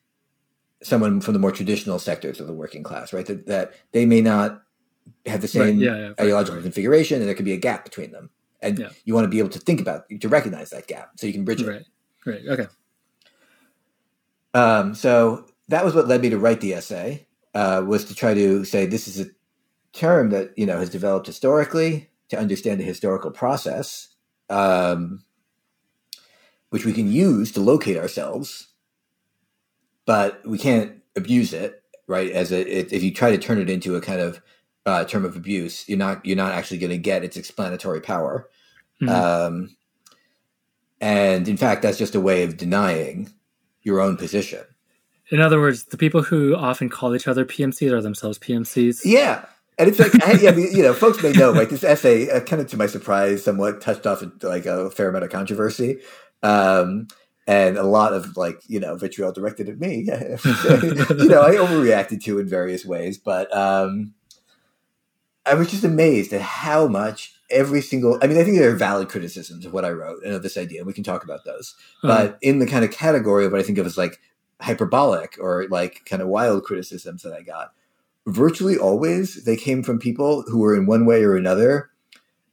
someone 0.83 1.21
from 1.21 1.35
the 1.35 1.41
more 1.41 1.53
traditional 1.53 1.99
sectors 1.99 2.41
of 2.41 2.47
the 2.47 2.53
working 2.53 2.83
class, 2.83 3.13
right? 3.13 3.27
That, 3.27 3.47
that 3.47 3.75
they 3.93 4.07
may 4.07 4.21
not 4.21 4.63
have 5.27 5.41
the 5.41 5.47
Right, 5.59 5.69
same 5.69 5.79
yeah, 5.81 5.97
yeah, 5.97 6.13
ideological 6.21 6.57
right. 6.57 6.63
configuration, 6.63 7.21
and 7.21 7.29
there 7.29 7.35
could 7.35 7.45
be 7.45 7.53
a 7.53 7.59
gap 7.59 7.85
between 7.85 8.13
them. 8.13 8.31
And 8.61 8.79
Yeah. 8.79 8.91
you 9.05 9.15
want 9.15 9.25
to 9.25 9.29
be 9.29 9.39
able 9.39 9.51
to 9.51 9.59
think 9.59 9.81
about, 9.81 10.05
to 10.21 10.29
recognize 10.29 10.71
that 10.71 10.87
gap, 10.87 11.13
so 11.17 11.27
you 11.27 11.33
can 11.33 11.45
bridge 11.45 11.63
it. 11.63 11.69
Right. 11.69 11.87
Right. 12.27 12.43
Okay. 12.49 12.67
Um, 14.55 14.95
so 14.95 15.47
that 15.69 15.85
was 15.85 15.95
what 15.95 16.09
led 16.09 16.23
me 16.23 16.31
to 16.31 16.39
write 16.39 16.61
the 16.61 16.75
essay. 16.75 17.27
Uh, 17.55 17.83
was 17.87 18.05
to 18.05 18.15
try 18.15 18.35
to 18.35 18.65
say 18.65 18.87
this 18.87 19.09
is 19.09 19.21
a 19.21 19.31
term 19.93 20.31
that 20.31 20.57
you 20.57 20.67
know 20.67 20.79
has 20.79 20.91
developed 20.91 21.27
historically 21.27 22.09
to 22.29 22.39
understand 22.39 22.79
the 22.79 22.85
historical 22.85 23.31
process 23.31 24.09
um, 24.51 25.23
which 26.71 26.85
we 26.85 26.93
can 26.93 27.11
use 27.11 27.53
to 27.53 27.61
locate 27.61 27.97
ourselves, 27.97 28.68
but 30.09 30.41
we 30.47 30.57
can't 30.57 31.03
abuse 31.17 31.53
it, 31.53 31.83
right? 32.07 32.31
As 32.31 32.51
a, 32.51 32.61
it, 32.61 32.95
if 32.95 33.03
you 33.03 33.13
try 33.13 33.31
to 33.31 33.37
turn 33.37 33.59
it 33.59 33.69
into 33.69 33.95
a 33.95 34.01
kind 34.01 34.23
of 34.23 34.41
uh, 34.87 35.05
term 35.05 35.27
of 35.27 35.37
abuse, 35.37 35.87
you're 35.87 35.99
not 35.99 36.25
you're 36.25 36.35
not 36.35 36.53
actually 36.53 36.79
going 36.79 36.93
to 36.93 36.97
get 36.97 37.25
its 37.25 37.37
explanatory 37.37 38.01
power. 38.01 38.49
Mhm. 39.03 39.09
Um, 39.11 39.77
and 40.99 41.47
in 41.47 41.59
fact, 41.59 41.83
that's 41.83 41.99
just 41.99 42.15
a 42.15 42.23
way 42.23 42.43
of 42.43 42.57
denying 42.57 43.35
your 43.83 44.01
own 44.01 44.17
position. 44.17 44.65
In 45.31 45.43
other 45.43 45.61
words, 45.61 45.85
the 45.85 45.99
people 45.99 46.23
who 46.23 46.57
often 46.57 46.89
call 46.89 47.15
each 47.15 47.29
other 47.29 47.45
PMCs 47.45 47.93
are 47.93 48.01
themselves 48.01 48.39
PMCs. 48.39 49.03
Yeah. 49.05 49.45
And 49.79 49.91
it's 49.91 49.99
like, 49.99 50.25
I, 50.25 50.33
you 50.33 50.83
know, 50.83 50.95
folks 50.95 51.23
may 51.23 51.33
know, 51.33 51.53
like 51.53 51.69
this 51.69 51.85
essay, 51.85 52.31
uh, 52.31 52.41
kind 52.41 52.63
of 52.63 52.69
to 52.69 52.79
my 52.79 52.87
surprise, 52.87 53.45
somewhat 53.45 53.83
touched 53.83 54.07
off 54.07 54.25
like 54.43 54.65
a 54.65 54.91
fair 54.91 55.11
amount 55.11 55.25
of 55.25 55.31
controversy. 55.31 56.01
Um, 56.43 57.09
and 57.49 57.79
a 57.79 57.83
lot 57.83 58.13
of 58.13 58.37
like, 58.37 58.61
you 58.69 58.79
know, 58.79 58.95
vitriol 58.95 59.33
directed 59.33 59.71
at 59.71 59.81
me. 59.81 59.97
you 60.05 61.29
know, 61.29 61.43
I 61.43 61.57
overreacted 61.57 62.23
to 62.25 62.39
in 62.39 62.47
various 62.47 62.85
ways, 62.85 63.17
but 63.17 63.53
um, 63.57 64.13
I 65.47 65.55
was 65.55 65.71
just 65.71 65.83
amazed 65.83 66.35
at 66.35 66.43
how 66.43 66.87
much 66.87 67.35
every 67.51 67.81
single, 67.81 68.19
I 68.21 68.27
mean, 68.27 68.37
I 68.37 68.45
think 68.45 68.59
there 68.59 68.71
are 68.71 68.77
valid 68.77 69.09
criticisms 69.09 69.65
of 69.65 69.73
what 69.73 69.87
I 69.87 69.91
wrote 69.91 70.23
and 70.23 70.35
of 70.35 70.43
this 70.43 70.59
idea, 70.59 70.81
and 70.81 70.87
we 70.87 70.93
can 70.93 71.05
talk 71.05 71.25
about 71.25 71.47
those. 71.47 71.75
Uh, 72.05 72.09
But 72.09 72.39
in 72.43 72.59
the 72.59 72.67
kind 72.67 72.85
of 72.85 72.91
category 72.91 73.47
of 73.47 73.53
what 73.53 73.63
I 73.63 73.65
think 73.65 73.79
of 73.79 73.87
as 73.87 73.97
like 73.97 74.21
hyperbolic 74.61 75.39
or 75.41 75.67
like 75.71 76.05
kind 76.05 76.21
of 76.21 76.29
wild 76.29 76.65
criticisms 76.65 77.23
that 77.23 77.33
I 77.33 77.41
got, 77.41 77.73
virtually 78.27 78.77
always 78.77 79.45
they 79.45 79.57
came 79.57 79.83
from 79.83 79.99
people 79.99 80.43
who 80.49 80.59
were 80.59 80.77
in 80.77 80.85
one 80.85 81.07
way 81.07 81.25
or 81.25 81.35
another 81.35 81.89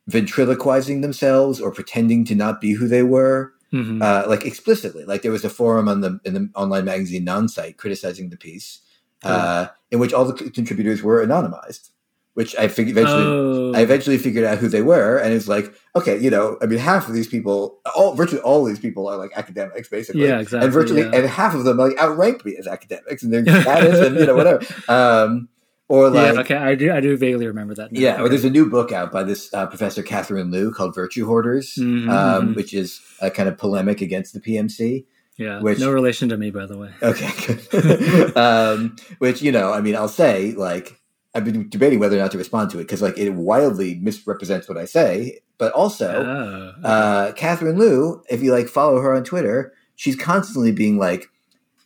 ventriloquizing 0.07 1.01
themselves 1.01 1.59
or 1.59 1.72
pretending 1.72 2.23
to 2.23 2.35
not 2.35 2.61
be 2.61 2.73
who 2.73 2.88
they 2.88 3.03
were, 3.03 3.55
mhm. 3.71 4.01
uh, 4.01 4.27
like 4.27 4.45
explicitly. 4.45 5.05
Like 5.05 5.21
there 5.21 5.31
was 5.31 5.45
a 5.45 5.49
forum 5.49 5.87
on 5.87 6.01
the 6.01 6.19
in 6.25 6.33
the 6.33 6.49
online 6.55 6.85
magazine 6.85 7.25
nonsite 7.25 7.77
criticizing 7.77 8.29
the 8.29 8.37
piece, 8.37 8.79
uh, 9.23 9.67
in 9.91 9.99
which 9.99 10.13
all 10.13 10.25
the 10.25 10.49
contributors 10.51 11.03
were 11.03 11.25
anonymized. 11.25 11.89
Which 12.33 12.53
I 12.57 12.67
figured 12.67 12.97
eventually. 12.97 13.23
oh, 13.23 13.73
I 13.73 13.79
eventually 13.79 14.17
figured 14.17 14.43
out 14.43 14.57
who 14.57 14.67
they 14.67 14.81
were, 14.81 15.17
and 15.17 15.33
it's 15.33 15.47
like, 15.47 15.73
okay, 15.95 16.19
you 16.19 16.29
know, 16.29 16.57
I 16.61 16.65
mean, 16.65 16.79
half 16.79 17.07
of 17.07 17.13
these 17.13 17.29
people, 17.29 17.79
all 17.95 18.13
virtually 18.13 18.41
all 18.41 18.65
these 18.65 18.77
people 18.77 19.07
are 19.07 19.15
like 19.15 19.31
academics, 19.37 19.87
basically, 19.87 20.27
yeah, 20.27 20.39
exactly. 20.39 20.65
and 20.65 20.73
virtually, 20.73 21.01
yeah. 21.03 21.11
and 21.13 21.27
half 21.27 21.55
of 21.55 21.63
them 21.63 21.77
like 21.77 21.97
outrank 21.97 22.43
me 22.43 22.57
as 22.57 22.67
academics 22.67 23.23
and 23.23 23.31
their 23.31 23.61
status, 23.61 23.99
and 24.05 24.17
you 24.17 24.25
know, 24.25 24.35
whatever. 24.35 24.65
Um, 24.89 25.47
or 25.87 26.09
like, 26.09 26.33
yeah, 26.33 26.39
okay, 26.41 26.55
I 26.55 26.75
do, 26.75 26.91
I 26.91 26.99
do 26.99 27.15
vaguely 27.17 27.47
remember 27.47 27.75
that. 27.75 27.91
Now. 27.91 27.99
yeah, 27.99 28.21
or 28.21 28.27
there's 28.29 28.43
a 28.45 28.49
new 28.49 28.69
book 28.69 28.91
out 28.91 29.11
by 29.11 29.23
this 29.23 29.53
uh, 29.53 29.67
Professor 29.67 30.01
Catherine 30.03 30.51
Liu 30.51 30.71
called 30.71 30.95
Virtue 30.95 31.25
Hoarders, 31.25 31.75
Mhm, 31.75 32.09
um, 32.09 32.49
mhm. 32.49 32.55
which 32.55 32.73
is 32.73 33.01
a 33.21 33.29
kind 33.29 33.47
of 33.49 33.57
polemic 33.57 34.01
against 34.01 34.33
the 34.33 34.39
PMC. 34.39 35.05
yeah, 35.37 35.59
which- 35.61 35.79
no 35.79 35.91
relation 35.91 36.29
to 36.29 36.37
me, 36.37 36.49
by 36.51 36.65
the 36.65 36.77
way. 36.77 36.89
Okay, 37.03 37.29
good. 37.69 38.37
um, 38.37 38.95
which 39.19 39.41
you 39.41 39.51
know, 39.51 39.71
I 39.73 39.81
mean, 39.81 39.95
I'll 39.95 40.07
say 40.07 40.53
like 40.53 40.99
I've 41.35 41.43
been 41.45 41.67
debating 41.69 41.99
whether 41.99 42.15
or 42.17 42.21
not 42.21 42.31
to 42.31 42.37
respond 42.37 42.69
to 42.71 42.79
it 42.79 42.83
because 42.83 43.01
like 43.01 43.17
it 43.17 43.31
wildly 43.31 43.95
misrepresents 43.95 44.67
what 44.69 44.77
I 44.77 44.85
say, 44.85 45.39
but 45.57 45.71
also 45.73 46.73
Oh, 46.81 46.87
uh, 46.87 47.31
Catherine 47.33 47.77
Liu, 47.77 48.23
if 48.29 48.41
you 48.41 48.51
like 48.53 48.67
follow 48.69 49.01
her 49.01 49.13
on 49.13 49.23
Twitter, 49.25 49.73
she's 49.95 50.15
constantly 50.15 50.71
being 50.71 50.97
like, 50.97 51.27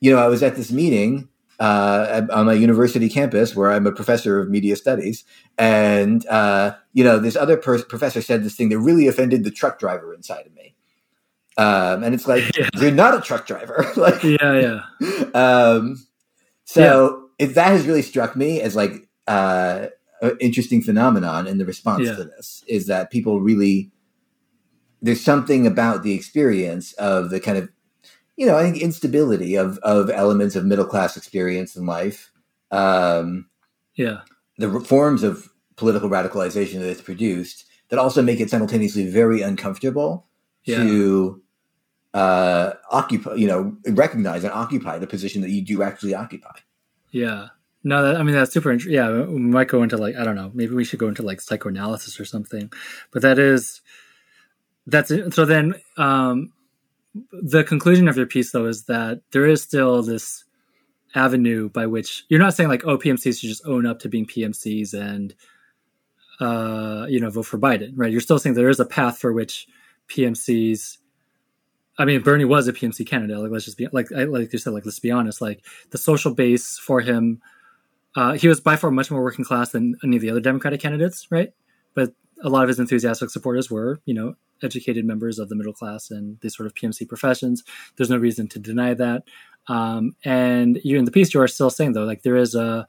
you 0.02 0.12
know, 0.12 0.20
I 0.20 0.28
was 0.28 0.44
at 0.44 0.56
this 0.56 0.72
meeting 0.72 1.28
uh, 1.60 2.22
on 2.32 2.46
my 2.46 2.54
university 2.54 3.10
campus 3.10 3.56
where 3.56 3.72
I'm 3.72 3.86
a 3.86 3.92
professor 3.92 4.40
of 4.40 4.50
media 4.50 4.76
studies, 4.76 5.26
and 5.58 6.26
uh, 6.28 6.76
you 6.94 7.04
know, 7.04 7.20
this 7.20 7.36
other 7.36 7.58
pers- 7.58 7.84
professor 7.84 8.22
said 8.22 8.44
this 8.44 8.56
thing 8.56 8.70
that 8.70 8.80
really 8.80 9.08
offended 9.08 9.44
the 9.44 9.52
truck 9.52 9.80
driver 9.80 10.14
inside 10.14 10.46
of 10.46 10.54
me, 10.54 10.76
um, 11.58 12.04
and 12.04 12.14
it's 12.16 12.28
like 12.28 12.44
Yeah. 12.58 12.70
you're 12.76 12.92
not 12.92 13.16
a 13.18 13.22
truck 13.22 13.46
driver, 13.46 13.86
like, 13.98 14.24
yeah, 14.24 14.82
yeah, 15.02 15.24
um, 15.34 16.06
so 16.66 17.30
it, 17.38 17.56
that 17.56 17.68
has 17.68 17.86
really 17.88 18.04
struck 18.04 18.36
me 18.36 18.62
as 18.62 18.76
like 18.76 19.08
uh, 19.28 19.88
an 20.22 20.38
interesting 20.40 20.82
phenomenon 20.82 21.48
in 21.48 21.58
the 21.58 21.66
response 21.66 22.06
Yeah. 22.06 22.16
to 22.16 22.24
this 22.26 22.64
is 22.68 22.88
that 22.88 23.12
people 23.12 23.42
really 23.42 23.92
there's 25.02 25.22
something 25.24 25.66
about 25.66 26.04
the 26.04 26.14
experience 26.14 26.92
of 26.94 27.30
the 27.30 27.40
kind 27.40 27.58
of 27.58 27.70
you 28.40 28.46
know 28.48 28.58
I 28.58 28.64
think 28.64 28.82
instability 28.82 29.56
of 29.56 29.78
of 29.80 30.10
elements 30.10 30.56
of 30.56 30.64
middle 30.66 30.86
class 30.86 31.18
experience 31.18 31.76
in 31.76 31.86
life, 31.86 32.32
um, 32.72 33.48
yeah, 33.96 34.22
the 34.58 34.80
forms 34.80 35.22
of 35.24 35.50
political 35.76 36.10
radicalization 36.10 36.80
that 36.80 36.90
it's 36.90 37.02
produced 37.02 37.66
that 37.90 38.00
also 38.00 38.22
make 38.22 38.40
it 38.40 38.50
simultaneously 38.50 39.10
very 39.10 39.42
uncomfortable 39.42 40.12
Yeah. 40.64 40.84
to 40.84 41.42
uh, 42.14 42.74
occupy, 42.92 43.34
you 43.36 43.48
know, 43.48 43.76
recognize 43.88 44.44
and 44.44 44.54
occupy 44.54 44.98
the 45.00 45.08
position 45.08 45.42
that 45.42 45.50
you 45.52 45.62
do 45.62 45.84
actually 45.84 46.14
occupy. 46.16 46.56
yeah. 47.12 47.48
No, 47.84 48.04
that, 48.04 48.18
I 48.20 48.24
mean 48.24 48.36
that's 48.36 48.52
super. 48.52 48.72
Int- 48.74 48.86
yeah, 49.00 49.10
we 49.24 49.40
might 49.40 49.70
go 49.70 49.84
into 49.84 49.96
like 49.98 50.16
I 50.18 50.24
don't 50.26 50.36
know. 50.36 50.52
Maybe 50.54 50.76
we 50.76 50.84
should 50.84 51.00
go 51.00 51.08
into 51.08 51.24
like 51.24 51.40
psychoanalysis 51.40 52.20
or 52.20 52.26
something. 52.26 52.70
But 53.12 53.22
that 53.22 53.40
is 53.40 53.80
that's 54.86 55.10
it. 55.12 55.34
so. 55.34 55.46
Then 55.46 55.76
um, 55.96 56.52
the 57.32 57.64
conclusion 57.64 58.08
of 58.08 58.18
your 58.18 58.26
piece 58.26 58.52
though 58.52 58.66
is 58.66 58.86
that 58.86 59.22
there 59.32 59.46
is 59.48 59.62
still 59.62 60.02
this 60.04 60.44
avenue 61.16 61.70
by 61.70 61.88
which 61.88 62.24
you're 62.30 62.40
not 62.40 62.54
saying 62.54 62.70
like 62.70 62.86
oh 62.86 62.98
PMCs 62.98 63.40
should 63.40 63.50
just 63.50 63.66
own 63.66 63.86
up 63.86 64.00
to 64.00 64.10
being 64.10 64.26
PMCs 64.28 64.94
and 64.94 65.34
uh, 66.40 67.06
you 67.10 67.20
know 67.20 67.30
vote 67.30 67.46
for 67.46 67.58
Biden, 67.58 67.92
right? 67.96 68.12
You're 68.12 68.22
still 68.22 68.40
saying 68.40 68.56
there 68.56 68.70
is 68.70 68.80
a 68.80 68.86
path 68.86 69.18
for 69.18 69.34
which 69.34 69.68
PMCs. 70.10 70.98
I 71.98 72.06
mean, 72.06 72.22
Bernie 72.22 72.46
was 72.46 72.68
a 72.68 72.74
PMC 72.74 73.06
candidate. 73.06 73.38
Like, 73.40 73.52
let's 73.52 73.66
just 73.66 73.78
be 73.78 73.88
like, 73.92 74.10
I- 74.14 74.24
like 74.24 74.54
you 74.54 74.60
said, 74.60 74.72
like, 74.72 74.86
let's 74.86 75.00
be 75.00 75.12
honest. 75.12 75.42
Like, 75.42 75.66
the 75.92 75.98
social 75.98 76.34
base 76.34 76.78
for 76.78 77.02
him, 77.02 77.42
uh, 78.16 78.34
he 78.34 78.48
was 78.48 78.62
by 78.62 78.78
far 78.78 78.90
much 78.90 79.12
more 79.12 79.22
working 79.22 79.44
class 79.44 79.72
than 79.72 79.98
any 80.02 80.16
of 80.16 80.22
the 80.22 80.30
other 80.30 80.40
Democratic 80.40 80.80
candidates, 80.80 81.28
right? 81.30 81.52
A 82.44 82.50
lot 82.50 82.64
of 82.64 82.70
his 82.70 82.80
enthusiastic 82.80 83.30
supporters 83.30 83.70
were, 83.70 84.00
you 84.06 84.14
know, 84.14 84.36
educated 84.64 85.06
members 85.06 85.40
of 85.40 85.50
the 85.50 85.56
middle 85.56 85.74
class 85.74 86.12
and 86.12 86.40
these 86.42 86.56
sort 86.56 86.68
of 86.68 86.74
PMC 86.74 87.08
professions. 87.08 87.64
There's 87.96 88.10
no 88.10 88.18
reason 88.18 88.48
to 88.50 88.60
deny 88.60 88.94
that. 88.94 89.24
Um, 89.68 90.16
and 90.24 90.80
you 90.84 90.98
in 90.98 91.06
the 91.06 91.12
piece, 91.12 91.34
you 91.34 91.42
are 91.42 91.48
still 91.48 91.70
saying 91.70 91.94
though, 91.94 92.06
like 92.06 92.24
there 92.24 92.38
is 92.38 92.56
a 92.56 92.88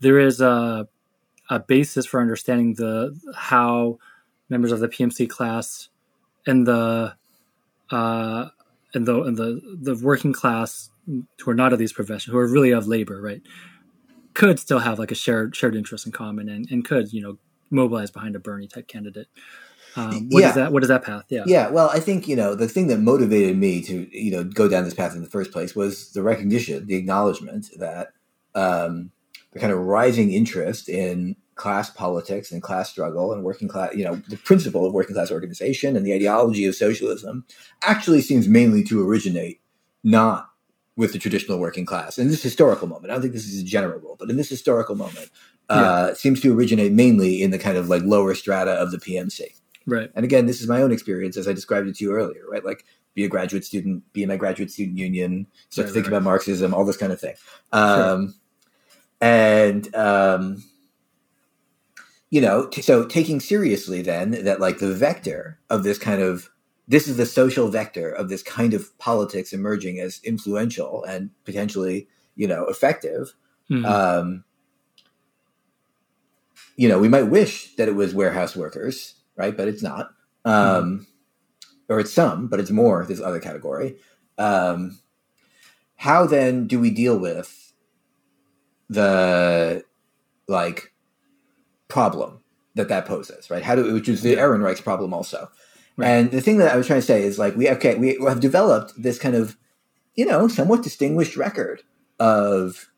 there 0.00 0.18
is 0.18 0.40
a 0.40 0.88
a 1.48 1.58
basis 1.58 2.06
for 2.06 2.20
understanding 2.20 2.74
the 2.74 3.18
how 3.34 3.98
members 4.48 4.72
of 4.72 4.80
the 4.80 4.88
PMC 4.88 5.28
class 5.28 5.88
and 6.46 6.66
the 6.66 7.14
uh, 7.90 8.48
and 8.94 9.06
the 9.06 9.22
and 9.22 9.36
the 9.36 9.60
the 9.80 9.96
working 9.96 10.32
class 10.32 10.90
who 11.06 11.50
are 11.50 11.54
not 11.54 11.72
of 11.72 11.78
these 11.78 11.92
professions, 11.92 12.32
who 12.32 12.38
are 12.38 12.46
really 12.46 12.70
of 12.70 12.86
labor, 12.86 13.20
right, 13.20 13.42
could 14.34 14.60
still 14.60 14.78
have 14.78 14.98
like 14.98 15.10
a 15.10 15.16
shared 15.16 15.56
shared 15.56 15.74
interest 15.74 16.06
in 16.06 16.12
common 16.12 16.48
and, 16.48 16.70
and 16.70 16.84
could 16.84 17.12
you 17.12 17.20
know 17.20 17.38
mobilize 17.70 18.10
behind 18.10 18.36
a 18.36 18.38
Bernie 18.38 18.68
type 18.68 18.88
candidate. 18.88 19.28
Um, 19.96 20.28
what 20.30 20.40
is 20.44 20.50
Yeah. 20.50 20.52
that? 20.52 20.72
What 20.72 20.82
is 20.82 20.88
that 20.88 21.04
path? 21.04 21.24
Yeah. 21.28 21.44
Yeah, 21.46 21.68
well, 21.70 21.90
I 21.90 22.00
think 22.00 22.28
you 22.28 22.36
know 22.36 22.54
the 22.54 22.68
thing 22.68 22.86
that 22.88 23.00
motivated 23.00 23.56
me 23.56 23.82
to 23.82 24.08
you 24.16 24.30
know 24.30 24.44
go 24.44 24.68
down 24.68 24.84
this 24.84 24.94
path 24.94 25.14
in 25.14 25.22
the 25.22 25.28
first 25.28 25.52
place 25.52 25.74
was 25.74 26.12
the 26.12 26.22
recognition, 26.22 26.86
the 26.86 26.94
acknowledgement 26.96 27.66
that 27.78 28.12
um, 28.54 29.10
the 29.52 29.58
kind 29.58 29.72
of 29.72 29.78
rising 29.78 30.32
interest 30.32 30.88
in 30.88 31.36
class 31.56 31.90
politics 31.90 32.50
and 32.52 32.62
class 32.62 32.88
struggle 32.90 33.32
and 33.32 33.44
working 33.44 33.68
class, 33.68 33.94
you 33.94 34.04
know, 34.04 34.16
the 34.28 34.36
principle 34.36 34.86
of 34.86 34.94
working 34.94 35.14
class 35.14 35.30
organization 35.30 35.94
and 35.96 36.06
the 36.06 36.14
ideology 36.14 36.64
of 36.64 36.74
socialism 36.74 37.44
actually 37.82 38.22
seems 38.22 38.48
mainly 38.48 38.82
to 38.82 39.06
originate 39.06 39.60
not 40.02 40.48
with 40.96 41.12
the 41.12 41.18
traditional 41.18 41.58
working 41.58 41.84
class 41.84 42.18
in 42.18 42.28
this 42.28 42.42
historical 42.42 42.88
moment. 42.88 43.10
I 43.10 43.14
don't 43.14 43.22
think 43.22 43.34
this 43.34 43.46
is 43.46 43.60
a 43.60 43.64
general 43.64 43.98
rule, 44.00 44.16
but 44.18 44.30
in 44.30 44.36
this 44.36 44.48
historical 44.48 44.94
moment, 44.94 45.30
uh, 45.70 46.08
it 46.10 46.16
seems 46.16 46.40
to 46.40 46.54
originate 46.54 46.92
mainly 46.92 47.42
in 47.42 47.50
the 47.50 47.58
kind 47.58 47.76
of 47.76 47.88
like 47.88 48.02
lower 48.02 48.34
strata 48.34 48.72
of 48.72 48.90
the 48.90 48.98
PMC. 48.98 49.40
Right. 49.86 50.10
And 50.14 50.24
again, 50.24 50.46
this 50.46 50.60
is 50.60 50.68
my 50.68 50.82
own 50.82 50.92
experience 50.92 51.36
as 51.36 51.48
I 51.48 51.52
described 51.52 51.88
it 51.88 51.96
to 51.96 52.04
you 52.04 52.12
earlier, 52.12 52.42
right? 52.50 52.64
Like 52.64 52.84
be 53.14 53.24
a 53.24 53.28
graduate 53.28 53.64
student, 53.64 54.04
be 54.12 54.22
in 54.22 54.28
my 54.28 54.36
graduate 54.36 54.70
student 54.70 54.98
union, 54.98 55.46
start 55.68 55.88
to 55.88 55.94
think 55.94 56.06
right. 56.06 56.12
about 56.12 56.22
Marxism, 56.22 56.74
all 56.74 56.84
this 56.84 56.96
kind 56.96 57.12
of 57.12 57.20
thing. 57.20 57.34
Um, 57.72 58.34
And, 59.20 59.94
um, 59.94 60.64
you 62.30 62.40
know, 62.40 62.68
t- 62.68 62.82
so 62.82 63.04
taking 63.04 63.40
seriously 63.40 64.00
then 64.02 64.30
that 64.44 64.60
like 64.60 64.78
the 64.78 64.94
vector 64.94 65.58
of 65.68 65.82
this 65.82 65.98
kind 65.98 66.22
of, 66.22 66.50
this 66.88 67.06
is 67.06 67.16
the 67.16 67.26
social 67.26 67.68
vector 67.68 68.10
of 68.10 68.28
this 68.28 68.42
kind 68.42 68.72
of 68.72 68.96
politics 68.98 69.52
emerging 69.52 70.00
as 70.00 70.20
influential 70.24 71.04
and 71.04 71.30
potentially, 71.44 72.08
you 72.34 72.48
know, 72.48 72.64
effective. 72.66 73.34
Mhm. 73.70 73.84
Um, 73.84 74.44
you 76.80 76.88
know, 76.88 76.98
we 76.98 77.08
might 77.08 77.24
wish 77.24 77.76
that 77.76 77.88
it 77.88 77.94
was 77.94 78.14
warehouse 78.14 78.56
workers, 78.56 79.14
right? 79.36 79.54
But 79.54 79.68
it's 79.68 79.82
not. 79.82 80.12
Um, 80.46 81.06
Or 81.90 82.00
it's 82.00 82.12
some, 82.12 82.46
but 82.48 82.58
it's 82.58 82.70
more 82.70 83.04
this 83.04 83.20
other 83.20 83.38
category. 83.38 83.96
Um, 84.38 84.98
how 85.96 86.24
then 86.24 86.66
do 86.66 86.80
we 86.80 86.90
deal 86.90 87.18
with 87.18 87.74
the 88.88 89.84
like 90.48 90.94
problem 91.88 92.40
that 92.76 92.88
that 92.88 93.04
poses, 93.04 93.50
right? 93.50 93.62
How 93.62 93.74
do 93.74 93.92
which 93.92 94.08
is 94.08 94.22
the. 94.22 94.36
Ehrenreich's 94.36 94.80
problem 94.80 95.12
also, 95.12 95.50
Right. 95.98 96.08
And 96.08 96.30
the 96.30 96.40
thing 96.40 96.56
that 96.58 96.72
I 96.72 96.76
was 96.76 96.86
trying 96.86 97.00
to 97.00 97.06
say 97.06 97.22
is 97.22 97.38
like 97.38 97.56
we 97.56 97.68
okay 97.68 97.96
we 97.96 98.16
have 98.26 98.40
developed 98.40 98.94
this 98.96 99.18
kind 99.18 99.34
of 99.34 99.58
you 100.14 100.24
know 100.24 100.48
somewhat 100.48 100.82
distinguished 100.82 101.36
record 101.36 101.82
of 102.18 102.89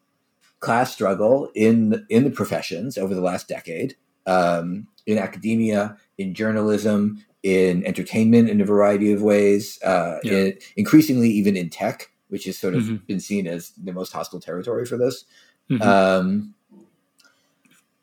class 0.63 0.93
struggle 0.93 1.51
in 1.55 2.07
in 2.09 2.25
the 2.25 2.31
professions 2.31 2.97
over 2.97 3.15
the 3.15 3.21
last 3.21 3.49
decade, 3.49 3.97
um, 4.27 4.87
in 5.07 5.19
academia, 5.19 5.97
in 6.17 6.33
journalism, 6.35 7.23
in 7.43 7.85
entertainment, 7.85 8.49
in 8.49 8.61
a 8.61 8.65
variety 8.65 9.13
of 9.13 9.21
ways, 9.21 9.79
uh, 9.83 10.19
Yeah. 10.23 10.33
in, 10.33 10.59
increasingly 10.77 11.29
even 11.31 11.57
in 11.57 11.69
tech, 11.69 12.11
which 12.29 12.45
has 12.47 12.57
sort 12.57 12.75
of 12.75 12.83
Mhm. 12.85 13.07
been 13.07 13.21
seen 13.21 13.47
as 13.47 13.73
the 13.77 13.93
most 13.93 14.13
hostile 14.13 14.41
territory 14.41 14.87
for 14.87 14.97
this. 14.97 15.25
Mhm. 15.71 15.83
Um, 15.83 16.55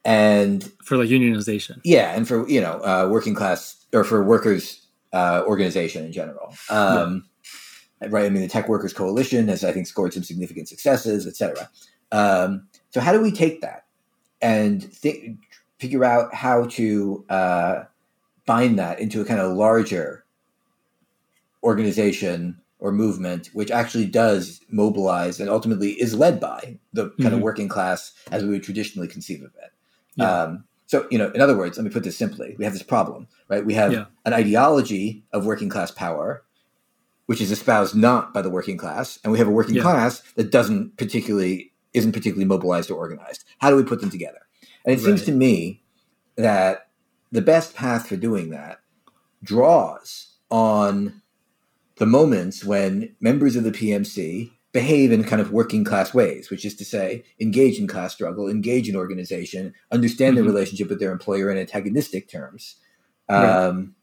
and 0.06 0.64
for 0.84 0.98
like 0.98 1.10
unionization. 1.10 1.80
yeah, 1.84 2.15
and 2.15 2.27
for 2.27 2.48
you 2.49 2.61
know 2.61 2.80
uh, 2.84 3.07
working 3.10 3.36
class 3.36 3.86
or 3.94 4.03
for 4.03 4.23
workers 4.23 4.86
uh, 5.14 5.44
organization 5.48 6.06
in 6.06 6.11
general. 6.11 6.53
Um, 6.69 7.26
Right. 8.02 8.26
I 8.26 8.30
mean, 8.30 8.41
the 8.44 8.48
Tech 8.48 8.69
Workers 8.69 8.94
Coalition 8.94 9.49
has, 9.49 9.61
I 9.65 9.73
think, 9.73 9.86
scored 9.86 10.14
some 10.14 10.23
significant 10.23 10.69
successes, 10.69 11.27
et 11.27 11.36
cetera. 11.36 11.69
Um, 12.11 12.68
so, 12.90 12.99
how 13.02 13.11
do 13.14 13.22
we 13.22 13.31
take 13.31 13.61
that 13.61 13.86
and 14.41 14.84
think, 14.84 15.38
figure 15.80 16.03
out 16.03 16.34
how 16.34 16.65
to 16.65 17.26
uh, 17.30 17.84
bind 18.45 18.80
that 18.80 18.99
into 18.99 19.22
a 19.22 19.26
kind 19.26 19.40
of 19.40 19.56
larger 19.56 20.23
organization 21.64 22.60
or 22.80 22.91
movement, 22.91 23.49
which 23.53 23.72
actually 23.72 24.06
does 24.06 24.61
mobilize 24.69 25.40
and 25.40 25.49
ultimately 25.49 25.91
is 26.02 26.14
led 26.15 26.40
by 26.40 26.77
the 26.94 27.10
kind 27.22 27.34
of 27.34 27.40
Mhm. 27.40 27.44
working 27.44 27.68
class 27.68 28.14
as 28.31 28.44
we 28.44 28.49
would 28.49 28.64
traditionally 28.64 29.07
conceive 29.07 29.41
of 29.44 29.52
it? 29.61 29.72
Yeah. 30.15 30.44
Um, 30.44 30.64
so, 30.86 31.06
you 31.11 31.18
know, 31.18 31.30
in 31.31 31.41
other 31.41 31.57
words, 31.57 31.77
let 31.77 31.84
me 31.84 31.91
put 31.91 32.03
this 32.03 32.18
simply: 32.18 32.56
we 32.57 32.64
have 32.64 32.73
this 32.73 32.81
problem, 32.84 33.27
right? 33.49 33.65
We 33.65 33.73
have 33.76 33.91
Yeah. 33.91 34.06
an 34.26 34.34
ideology 34.34 35.23
of 35.34 35.45
working 35.45 35.69
class 35.69 35.91
power, 35.91 36.41
which 37.27 37.41
is 37.41 37.52
espoused 37.52 37.95
not 37.95 38.34
by 38.34 38.41
the 38.41 38.49
working 38.49 38.77
class, 38.77 39.19
and 39.23 39.31
we 39.31 39.38
have 39.38 39.48
a 39.48 39.52
working 39.52 39.76
Yeah. 39.76 39.84
class 39.84 40.23
that 40.36 40.49
doesn't 40.52 40.98
particularly 40.98 41.69
isn't 41.94 42.11
particularly 42.11 42.45
mobilized 42.45 42.91
or 42.91 42.95
organized. 42.95 43.44
How 43.60 43.70
do 43.70 43.76
we 43.76 43.84
put 43.84 44.02
them 44.02 44.10
together? 44.10 44.40
And 44.86 44.95
it 44.95 45.02
seems 45.02 45.24
to 45.26 45.32
me 45.32 45.84
that 46.36 46.90
the 47.32 47.41
best 47.41 47.76
path 47.76 48.07
for 48.07 48.16
doing 48.16 48.49
that 48.52 48.80
draws 49.44 50.36
on 50.49 51.22
the 51.98 52.06
moments 52.06 52.64
when 52.64 53.16
members 53.20 53.56
of 53.56 53.64
the 53.64 53.72
PMC 53.72 54.52
behave 54.72 55.11
in 55.11 55.24
kind 55.24 55.41
of 55.41 55.52
working 55.52 55.84
class 55.84 56.14
ways, 56.14 56.49
which 56.49 56.64
is 56.64 56.76
to 56.76 56.86
say, 56.86 57.24
engage 57.40 57.80
in 57.80 57.88
class 57.88 58.14
struggle, 58.14 58.48
engage 58.48 58.88
in 58.88 58.95
organization, 58.95 59.74
understand 59.91 60.38
their 60.38 60.44
Mhm. 60.44 60.48
relationship 60.48 60.90
with 60.90 60.99
their 60.99 61.11
employer 61.11 61.52
in 61.52 61.57
antagonistic 61.57 62.30
terms. 62.30 62.76
Right. 63.30 63.45
Um, 63.45 63.95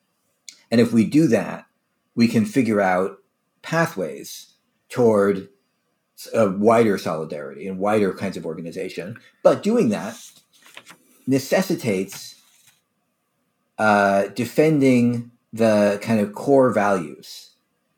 and 0.71 0.81
if 0.81 0.93
we 0.93 1.05
do 1.05 1.29
that, 1.29 1.67
we 2.15 2.27
can 2.29 2.45
figure 2.45 2.81
out 2.81 3.19
pathways 3.63 4.55
toward 4.89 5.49
a 6.33 6.49
wider 6.49 6.97
solidarity 6.99 7.67
and 7.69 7.79
wider 7.79 8.13
kinds 8.15 8.37
of 8.37 8.47
organization. 8.47 9.19
But 9.43 9.63
doing 9.63 9.91
that 9.91 10.17
necessitates 11.27 12.35
uh, 13.79 14.29
defending 14.29 15.31
the 15.53 15.99
kind 16.03 16.21
of 16.21 16.35
core 16.35 16.71
values 16.71 17.51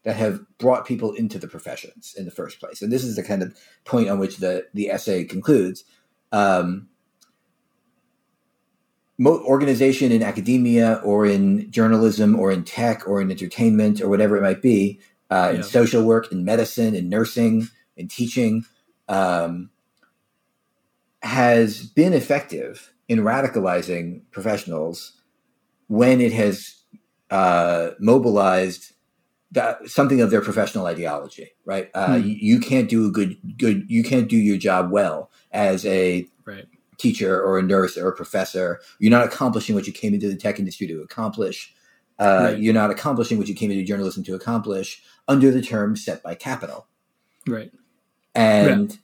that 0.05 0.17
have 0.17 0.41
brought 0.59 0.87
people 0.87 1.13
into 1.13 1.39
the 1.39 1.49
professions 1.49 2.15
in 2.17 2.25
the 2.25 2.31
first 2.31 2.61
place. 2.61 2.83
And 2.83 2.91
this 2.91 3.05
is 3.05 3.17
the 3.17 3.23
kind 3.23 3.43
of 3.43 3.55
point 3.85 4.09
on 4.09 4.19
which 4.19 4.39
the, 4.39 4.67
the 4.75 4.91
essay 4.91 5.25
concludes. 5.25 5.85
Um, 6.33 6.89
organization 9.21 10.13
in 10.13 10.23
academia 10.23 11.01
or 11.05 11.27
in 11.27 11.71
journalism 11.71 12.39
or 12.39 12.53
in 12.53 12.63
tech 12.65 13.07
or 13.09 13.21
in 13.21 13.31
entertainment 13.31 14.01
or 14.01 14.09
whatever 14.09 14.37
it 14.37 14.43
might 14.43 14.63
be, 14.63 15.01
uh, 15.31 15.51
Yeah. 15.53 15.57
in 15.59 15.63
social 15.65 16.05
work, 16.05 16.31
in 16.31 16.45
medicine, 16.45 16.95
in 16.95 17.09
nursing, 17.09 17.69
in 17.99 18.09
teaching, 18.09 18.65
um, 19.09 19.71
has 21.23 21.83
been 21.85 22.13
effective 22.13 22.93
in 23.09 23.21
radicalizing 23.21 24.23
professionals 24.31 25.21
when 25.89 26.21
it 26.21 26.33
has 26.33 26.77
uh, 27.31 27.91
mobilized 27.99 28.93
that, 29.53 29.89
something 29.89 30.21
of 30.21 30.31
their 30.31 30.41
professional 30.43 30.87
ideology. 30.87 31.49
Right? 31.65 31.91
Uh, 31.95 32.19
Hmm. 32.19 32.27
you, 32.27 32.37
you 32.41 32.61
can't 32.61 32.89
do 32.89 33.07
a 33.07 33.11
good 33.11 33.37
good. 33.57 33.85
You 33.89 34.03
can't 34.05 34.29
do 34.29 34.37
your 34.37 34.59
job 34.59 34.91
well 34.91 35.31
as 35.53 35.85
a 35.87 36.27
Right. 36.45 36.67
teacher 36.99 37.41
or 37.43 37.59
a 37.59 37.63
nurse 37.63 37.97
or 37.97 38.09
a 38.09 38.17
professor. 38.17 38.81
You're 38.99 39.11
not 39.11 39.27
accomplishing 39.27 39.75
what 39.75 39.87
you 39.87 39.93
came 39.93 40.15
into 40.15 40.29
the 40.29 40.37
tech 40.37 40.59
industry 40.59 40.87
to 40.87 41.03
accomplish. 41.03 41.75
Uh, 42.19 42.41
Right. 42.51 42.59
You're 42.59 42.75
not 42.75 42.91
accomplishing 42.91 43.39
what 43.39 43.49
you 43.49 43.55
came 43.55 43.71
into 43.71 43.85
journalism 43.85 44.23
to 44.25 44.35
accomplish 44.35 45.03
under 45.29 45.51
the 45.51 45.63
terms 45.63 46.05
set 46.05 46.23
by 46.23 46.35
capital. 46.35 46.87
Right. 47.47 47.71
And 48.35 48.99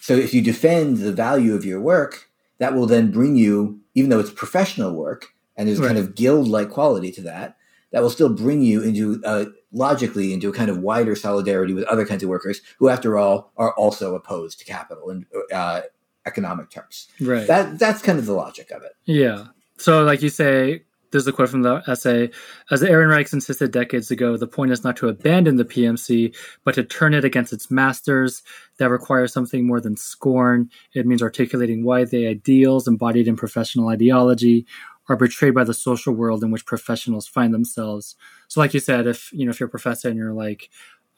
so 0.00 0.14
if 0.14 0.34
you 0.34 0.42
defend 0.42 0.98
the 0.98 1.12
value 1.12 1.54
of 1.54 1.64
your 1.64 1.80
work, 1.80 2.30
that 2.58 2.74
will 2.74 2.86
then 2.86 3.10
bring 3.10 3.36
you, 3.36 3.80
even 3.94 4.10
though 4.10 4.18
it's 4.18 4.30
professional 4.30 4.92
work 4.92 5.34
and 5.56 5.68
there's 5.68 5.80
a 5.80 5.86
kind 5.86 5.98
of 5.98 6.14
guild 6.14 6.48
like 6.48 6.70
quality 6.70 7.10
to 7.12 7.22
that, 7.22 7.56
that 7.90 8.02
will 8.02 8.10
still 8.10 8.28
bring 8.28 8.62
you 8.62 8.82
into 8.82 9.22
uh, 9.24 9.46
logically 9.72 10.32
into 10.32 10.48
a 10.48 10.52
kind 10.52 10.70
of 10.70 10.78
wider 10.78 11.16
solidarity 11.16 11.72
with 11.72 11.84
other 11.84 12.06
kinds 12.06 12.22
of 12.22 12.28
workers 12.28 12.60
who, 12.78 12.88
after 12.88 13.16
all, 13.16 13.52
are 13.56 13.72
also 13.74 14.14
opposed 14.14 14.58
to 14.58 14.64
capital 14.64 15.10
in 15.10 15.26
uh, 15.52 15.82
economic 16.26 16.70
terms. 16.70 17.08
Right. 17.20 17.46
That 17.46 17.78
that's 17.78 18.02
kind 18.02 18.18
of 18.18 18.26
the 18.26 18.34
logic 18.34 18.70
of 18.70 18.82
it. 18.82 18.92
Yeah. 19.04 19.46
So, 19.78 20.04
like 20.04 20.22
you 20.22 20.28
say, 20.28 20.82
there's 21.10 21.26
a 21.26 21.32
quote 21.32 21.48
from 21.48 21.62
the 21.62 21.82
essay 21.86 22.30
As 22.70 22.82
Ehrenreichs 22.82 23.32
insisted 23.32 23.70
decades 23.70 24.10
ago, 24.10 24.36
the 24.36 24.46
point 24.46 24.72
is 24.72 24.84
not 24.84 24.96
to 24.98 25.08
abandon 25.08 25.56
the 25.56 25.64
PMC, 25.64 26.34
but 26.64 26.74
to 26.74 26.84
turn 26.84 27.14
it 27.14 27.24
against 27.24 27.52
its 27.52 27.70
masters. 27.70 28.42
That 28.78 28.90
requires 28.90 29.32
something 29.32 29.66
more 29.66 29.80
than 29.80 29.96
scorn. 29.96 30.70
It 30.94 31.06
means 31.06 31.22
articulating 31.22 31.84
why 31.84 32.04
the 32.04 32.26
ideals 32.26 32.86
embodied 32.86 33.26
in 33.26 33.36
professional 33.36 33.88
ideology 33.88 34.66
are 35.08 35.16
betrayed 35.16 35.54
by 35.54 35.64
the 35.64 35.74
social 35.74 36.12
world 36.12 36.44
in 36.44 36.50
which 36.50 36.66
professionals 36.66 37.26
find 37.26 37.52
themselves. 37.52 38.14
So, 38.48 38.60
like 38.60 38.74
you 38.74 38.80
said, 38.80 39.06
if 39.06 39.32
you 39.32 39.44
know 39.44 39.50
if 39.50 39.60
you're 39.60 39.68
a 39.68 39.70
professor 39.70 40.08
and 40.08 40.16
you're 40.16 40.34
like, 40.34 40.70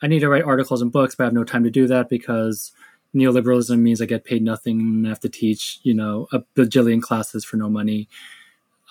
I 0.03 0.07
need 0.07 0.21
to 0.21 0.29
write 0.29 0.45
articles 0.45 0.81
and 0.83 0.93
books, 0.93 1.15
but 1.15 1.25
I 1.25 1.27
have 1.27 1.35
no 1.35 1.45
time 1.45 1.65
to 1.65 1.71
do 1.71 1.87
that 1.89 2.09
because 2.09 2.73
neoliberalism 3.15 3.79
means 3.79 4.01
I 4.01 4.07
get 4.07 4.25
paid 4.25 4.43
nothing 4.43 4.81
and 4.81 5.07
I 5.07 5.11
have 5.11 5.21
to 5.21 5.29
teach, 5.29 5.81
you 5.83 5.95
know, 5.95 6.29
a 6.33 6.41
bajillion 6.57 7.03
classes 7.03 7.45
for 7.45 7.57
no 7.57 7.69
money. 7.69 8.09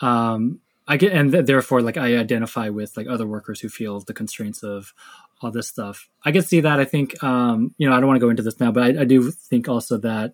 Um, 0.02 0.60
I 0.90 0.98
get, 0.98 1.14
and 1.14 1.32
th- 1.32 1.46
therefore, 1.46 1.82
like 1.82 1.98
I 1.98 2.18
identify 2.18 2.68
with 2.70 2.98
like 2.98 3.08
other 3.08 3.28
workers 3.28 3.62
who 3.62 3.70
feel 3.70 4.00
the 4.02 4.14
constraints 4.14 4.64
of 4.64 4.94
all 5.42 5.52
this 5.52 5.68
stuff. 5.68 6.10
I 6.26 6.32
can 6.32 6.42
see 6.42 6.60
that. 6.62 6.80
I 6.80 6.86
think, 6.86 7.24
um, 7.24 7.74
you 7.78 7.88
know, 7.88 7.96
I 7.96 8.00
don't 8.00 8.08
want 8.08 8.18
to 8.18 8.26
go 8.26 8.30
into 8.32 8.44
this 8.44 8.60
now, 8.60 8.72
but 8.72 8.84
I, 8.84 9.02
I 9.02 9.06
do 9.06 9.32
think 9.32 9.70
also 9.70 9.98
that 10.00 10.34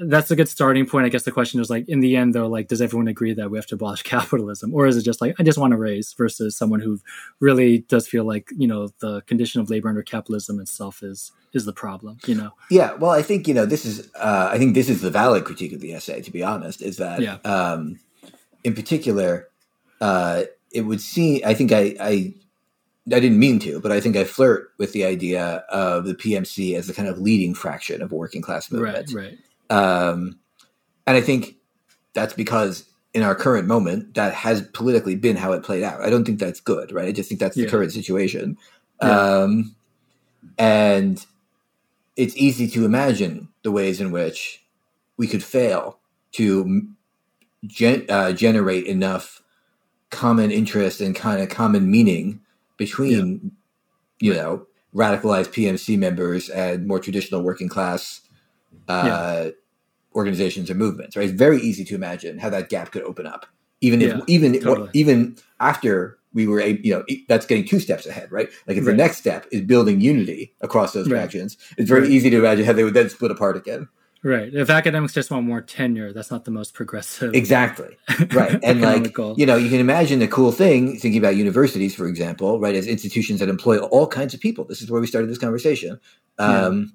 that's 0.00 0.30
a 0.30 0.36
good 0.36 0.48
starting 0.48 0.86
point. 0.86 1.06
I 1.06 1.08
guess 1.08 1.24
the 1.24 1.32
question 1.32 1.60
is 1.60 1.70
like, 1.70 1.88
in 1.88 2.00
the 2.00 2.16
end, 2.16 2.34
though, 2.34 2.46
like, 2.46 2.68
does 2.68 2.80
everyone 2.80 3.08
agree 3.08 3.32
that 3.34 3.50
we 3.50 3.58
have 3.58 3.66
to 3.66 3.74
abolish 3.74 4.02
capitalism, 4.14 4.74
or 4.74 4.86
is 4.86 4.96
it 4.96 5.02
just 5.02 5.20
like 5.20 5.34
I 5.38 5.42
just 5.42 5.58
want 5.58 5.72
to 5.72 5.76
raise 5.76 6.12
versus 6.14 6.56
someone 6.56 6.80
who 6.80 7.00
really 7.40 7.78
does 7.78 8.06
feel 8.06 8.24
like 8.24 8.50
you 8.56 8.66
know 8.68 8.88
the 9.00 9.22
condition 9.22 9.60
of 9.60 9.70
labor 9.70 9.88
under 9.88 10.02
capitalism 10.02 10.60
itself 10.60 11.02
is 11.02 11.32
is 11.52 11.64
the 11.64 11.72
problem, 11.72 12.18
you 12.26 12.34
know? 12.34 12.50
Yeah, 12.70 12.92
well, 12.94 13.10
I 13.12 13.22
think 13.22 13.48
you 13.48 13.54
know 13.54 13.66
this 13.66 13.84
is. 13.84 14.10
Uh, 14.14 14.50
I 14.52 14.58
think 14.58 14.74
this 14.74 14.88
is 14.88 15.00
the 15.00 15.10
valid 15.10 15.44
critique 15.44 15.72
of 15.72 15.80
the 15.80 15.94
essay. 15.94 16.20
To 16.22 16.30
be 16.30 16.42
honest, 16.42 16.82
is 16.82 16.96
that 16.98 17.20
Yeah. 17.20 17.38
um, 17.44 17.98
in 18.64 18.74
particular, 18.74 19.48
uh, 20.00 20.44
it 20.72 20.82
would 20.82 21.00
seem. 21.00 21.40
I 21.44 21.54
think 21.54 21.72
I, 21.72 21.94
I 22.00 22.34
I 23.10 23.20
didn't 23.20 23.38
mean 23.38 23.58
to, 23.60 23.80
but 23.80 23.90
I 23.92 24.00
think 24.00 24.16
I 24.16 24.24
flirt 24.24 24.70
with 24.78 24.92
the 24.92 25.04
idea 25.04 25.64
of 25.70 26.04
the 26.04 26.14
PMC 26.14 26.74
as 26.74 26.86
the 26.86 26.92
kind 26.94 27.08
of 27.08 27.18
leading 27.18 27.54
fraction 27.54 28.02
of 28.02 28.12
working 28.12 28.42
class 28.42 28.70
movement. 28.70 29.12
Right, 29.12 29.38
right, 29.70 30.08
Um, 30.10 30.38
and 31.06 31.16
I 31.16 31.20
think 31.22 31.56
that's 32.12 32.34
because 32.34 32.84
in 33.14 33.22
our 33.22 33.34
current 33.34 33.66
moment, 33.66 34.14
that 34.14 34.34
has 34.34 34.60
politically 34.74 35.16
been 35.16 35.36
how 35.36 35.52
it 35.52 35.62
played 35.62 35.82
out. 35.82 36.02
I 36.02 36.10
don't 36.10 36.24
think 36.24 36.38
that's 36.38 36.60
good, 36.60 36.92
right? 36.92 37.08
I 37.08 37.12
just 37.12 37.28
think 37.30 37.40
that's 37.40 37.56
the 37.56 37.62
Yeah. 37.62 37.68
current 37.70 37.92
situation. 37.92 38.58
Yeah. 39.02 39.18
Um, 39.38 39.74
and 40.58 41.24
it's 42.16 42.36
easy 42.36 42.68
to 42.68 42.84
imagine 42.84 43.48
the 43.62 43.70
ways 43.70 44.00
in 44.00 44.10
which 44.10 44.62
we 45.16 45.26
could 45.26 45.42
fail 45.42 45.98
to 46.32 46.88
gen- 47.66 48.06
uh, 48.08 48.32
generate 48.32 48.86
enough 48.86 49.42
common 50.10 50.50
interest 50.50 51.00
and 51.00 51.14
kind 51.14 51.40
of 51.42 51.48
common 51.48 51.90
meaning 51.90 52.40
between, 52.76 53.52
you 54.20 54.32
know, 54.34 54.66
radicalized 54.94 55.52
PMC 55.52 55.98
members 55.98 56.48
and 56.48 56.86
more 56.86 56.98
traditional 56.98 57.42
working 57.42 57.68
class 57.68 58.20
uh, 58.88 59.50
organizations 60.14 60.70
or 60.70 60.74
movements. 60.74 61.16
Right? 61.16 61.28
It's 61.28 61.38
very 61.38 61.60
easy 61.60 61.84
to 61.86 61.94
imagine 61.94 62.38
how 62.38 62.50
that 62.50 62.68
gap 62.68 62.92
could 62.92 63.02
open 63.02 63.26
up, 63.26 63.46
even 63.80 64.00
if 64.02 64.08
Yeah, 64.14 64.20
even 64.26 64.58
totally. 64.60 64.90
even 64.94 65.36
after 65.60 66.18
we 66.34 66.46
were, 66.46 66.60
a, 66.60 66.78
you 66.82 66.92
know, 66.92 67.04
that's 67.28 67.46
getting 67.46 67.64
two 67.66 67.80
steps 67.80 68.06
ahead, 68.06 68.30
right? 68.30 68.48
Like 68.66 68.76
if 68.76 68.84
the 68.84 68.92
next 68.92 69.16
step 69.16 69.46
is 69.50 69.62
building 69.62 70.00
unity 70.00 70.54
across 70.60 70.92
those 70.92 71.08
Right. 71.10 71.20
factions, 71.22 71.56
it's 71.78 71.88
very 71.88 72.02
Right. 72.02 72.10
easy 72.10 72.30
to 72.30 72.38
imagine 72.38 72.64
how 72.66 72.74
they 72.74 72.84
would 72.84 72.94
then 72.94 73.08
split 73.08 73.30
apart 73.30 73.56
again. 73.56 73.88
Right. 74.24 74.52
If 74.52 74.68
academics 74.68 75.14
just 75.14 75.30
want 75.30 75.46
more 75.46 75.60
tenure, 75.60 76.12
that's 76.12 76.30
not 76.30 76.44
the 76.44 76.50
most 76.50 76.74
progressive. 76.74 77.34
Exactly. 77.34 77.96
Right. 78.32 78.58
And 78.64 78.80
like, 78.80 78.96
economical. 79.06 79.34
you 79.38 79.46
know, 79.46 79.56
you 79.56 79.70
can 79.70 79.78
imagine 79.80 80.18
the 80.18 80.26
cool 80.28 80.50
thing 80.50 80.98
thinking 80.98 81.18
about 81.18 81.36
universities, 81.36 81.94
for 81.94 82.06
example, 82.08 82.58
right, 82.58 82.74
as 82.74 82.86
institutions 82.88 83.38
that 83.40 83.48
employ 83.48 83.78
all 83.78 84.06
kinds 84.08 84.34
of 84.34 84.40
people. 84.40 84.64
This 84.64 84.82
is 84.82 84.90
where 84.90 85.00
we 85.00 85.06
started 85.06 85.30
this 85.30 85.38
conversation. 85.38 86.00
Um, 86.38 86.94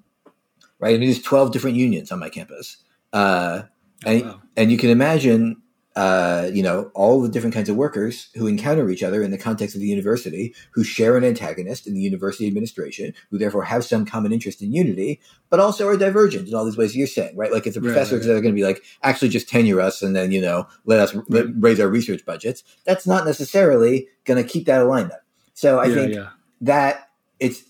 Right. 0.80 0.96
I 0.96 0.98
mean, 0.98 1.08
there's 1.08 1.22
12 1.22 1.52
different 1.52 1.76
unions 1.76 2.12
on 2.12 2.18
my 2.18 2.28
campus. 2.28 2.76
Uh, 3.12 3.62
Oh, 4.06 4.10
and, 4.10 4.22
wow. 4.22 4.42
and 4.56 4.70
you 4.70 4.76
can 4.76 4.90
imagine, 4.90 5.56
uh, 5.96 6.50
you 6.52 6.62
know, 6.62 6.90
all 6.94 7.20
the 7.20 7.28
different 7.28 7.54
kinds 7.54 7.68
of 7.68 7.76
workers 7.76 8.28
who 8.34 8.48
encounter 8.48 8.90
each 8.90 9.02
other 9.02 9.22
in 9.22 9.30
the 9.30 9.38
context 9.38 9.76
of 9.76 9.80
the 9.80 9.86
university, 9.86 10.52
who 10.72 10.82
share 10.82 11.16
an 11.16 11.24
antagonist 11.24 11.86
in 11.86 11.94
the 11.94 12.00
university 12.00 12.48
administration, 12.48 13.14
who 13.30 13.38
therefore 13.38 13.62
have 13.62 13.84
some 13.84 14.04
common 14.04 14.32
interest 14.32 14.60
in 14.60 14.72
unity, 14.72 15.20
but 15.50 15.60
also 15.60 15.86
are 15.86 15.96
divergent 15.96 16.48
in 16.48 16.54
all 16.54 16.64
these 16.64 16.76
ways 16.76 16.96
you're 16.96 17.06
saying, 17.06 17.36
right? 17.36 17.52
Like 17.52 17.66
if 17.66 17.74
the 17.74 17.80
Right, 17.80 17.92
professors 17.92 18.26
right. 18.26 18.32
are 18.32 18.40
going 18.40 18.54
to 18.54 18.60
be 18.60 18.64
like, 18.64 18.82
actually 19.04 19.28
just 19.28 19.48
tenure 19.48 19.80
us 19.80 20.02
and 20.02 20.16
then, 20.16 20.32
you 20.32 20.40
know, 20.40 20.66
let 20.84 20.98
us 20.98 21.16
let, 21.28 21.46
raise 21.58 21.78
our 21.78 21.88
research 21.88 22.24
budgets, 22.24 22.64
that's 22.84 23.06
not 23.06 23.24
necessarily 23.24 24.08
going 24.24 24.42
to 24.42 24.48
keep 24.48 24.66
that 24.66 24.80
alignment. 24.80 25.20
So 25.52 25.78
I 25.78 25.86
yeah, 25.86 25.94
think 25.94 26.14
yeah. 26.14 26.28
that 26.62 27.10
it's 27.38 27.62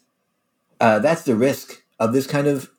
uh, 0.80 0.98
that's 1.00 1.22
the 1.22 1.36
risk 1.36 1.82
of 2.00 2.14
this 2.14 2.26
kind 2.26 2.46
of 2.46 2.70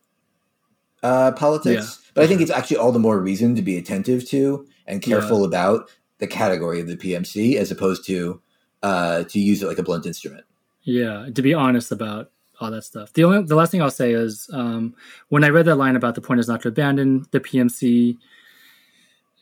uh, 1.04 1.34
politics. 1.34 2.02
but 2.16 2.24
I 2.24 2.28
think 2.28 2.42
it's 2.42 2.50
actually 2.52 2.78
all 2.78 2.92
the 2.92 3.00
more 3.00 3.20
reason 3.20 3.56
to 3.56 3.62
be 3.62 3.78
attentive 3.78 4.28
to 4.30 4.68
and 4.88 5.02
careful 5.02 5.46
about 5.46 5.90
the 6.20 6.28
category 6.28 6.80
of 6.80 6.88
the 6.88 6.98
PMC 6.98 7.56
as 7.56 7.72
opposed 7.72 8.06
to 8.08 8.42
uh, 8.84 9.24
to 9.24 9.40
use 9.40 9.64
it 9.64 9.68
like 9.68 9.80
a 9.80 9.84
blunt 9.84 10.06
instrument. 10.06 10.46
Yeah, 10.84 11.28
to 11.34 11.42
be 11.42 11.54
honest 11.54 11.92
about 11.92 12.32
all 12.60 12.72
that 12.72 12.84
stuff. 12.84 13.14
The 13.14 13.24
only 13.24 13.44
the 13.44 13.56
last 13.56 13.72
thing 13.72 13.82
I'll 13.82 13.92
say 13.92 14.14
is 14.14 14.50
um, 14.54 14.96
when 15.30 15.44
I 15.44 15.50
read 15.50 15.66
that 15.66 15.76
line 15.76 15.96
about 15.96 16.16
the 16.16 16.22
point 16.22 16.40
is 16.40 16.48
not 16.48 16.62
to 16.62 16.70
abandon 16.70 17.26
the 17.32 17.40
PMC. 17.40 18.18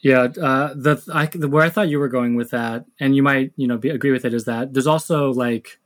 Yeah, 0.02 0.24
uh, 0.24 0.74
the, 0.76 1.02
I, 1.14 1.28
the 1.28 1.48
where 1.48 1.64
I 1.64 1.70
thought 1.70 1.88
you 1.88 2.00
were 2.00 2.10
going 2.10 2.36
with 2.36 2.50
that, 2.52 2.86
and 3.00 3.16
you 3.16 3.24
might 3.24 3.54
you 3.56 3.68
know 3.68 3.78
be, 3.78 3.90
agree 3.90 4.12
with 4.12 4.26
it, 4.26 4.34
is 4.34 4.46
that 4.46 4.74
there's 4.74 4.88
also 4.88 5.32
like 5.32 5.80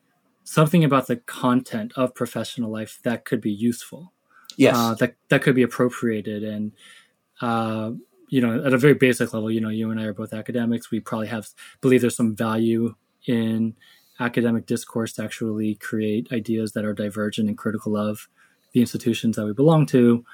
something 0.44 0.84
about 0.84 1.08
the 1.08 1.18
content 1.18 1.94
of 1.96 2.16
professional 2.16 2.72
life 2.72 3.00
that 3.04 3.26
could 3.26 3.42
be 3.42 3.52
useful. 3.52 4.14
Yes, 4.56 4.76
uh, 4.76 4.96
that 4.96 5.16
that 5.30 5.44
could 5.44 5.56
be 5.56 5.64
appropriated 5.64 6.44
and 6.44 6.72
uh, 7.42 7.92
you 8.30 8.42
know 8.42 8.64
at 8.66 8.74
a 8.74 8.78
very 8.78 8.94
basic 8.94 9.34
level 9.34 9.50
you 9.52 9.62
know 9.62 9.70
you 9.70 9.90
and 9.92 10.00
i 10.00 10.04
are 10.06 10.14
both 10.14 10.34
academics. 10.34 10.92
We 10.92 11.00
probably 11.00 11.28
have 11.28 11.50
believe 11.82 12.02
there's 12.02 12.16
some 12.16 12.36
value 12.36 12.96
in 13.26 13.76
academic 14.20 14.66
discourse 14.66 15.14
to 15.14 15.24
actually 15.24 15.76
create 15.76 16.32
ideas 16.32 16.74
that 16.74 16.86
are 16.86 16.94
divergent 16.94 17.48
and 17.50 17.58
critical 17.58 17.96
of 17.96 18.28
the 18.74 18.82
institutions 18.82 19.36
that 19.36 19.46
we 19.46 19.54
belong 19.54 19.86
to. 19.88 20.26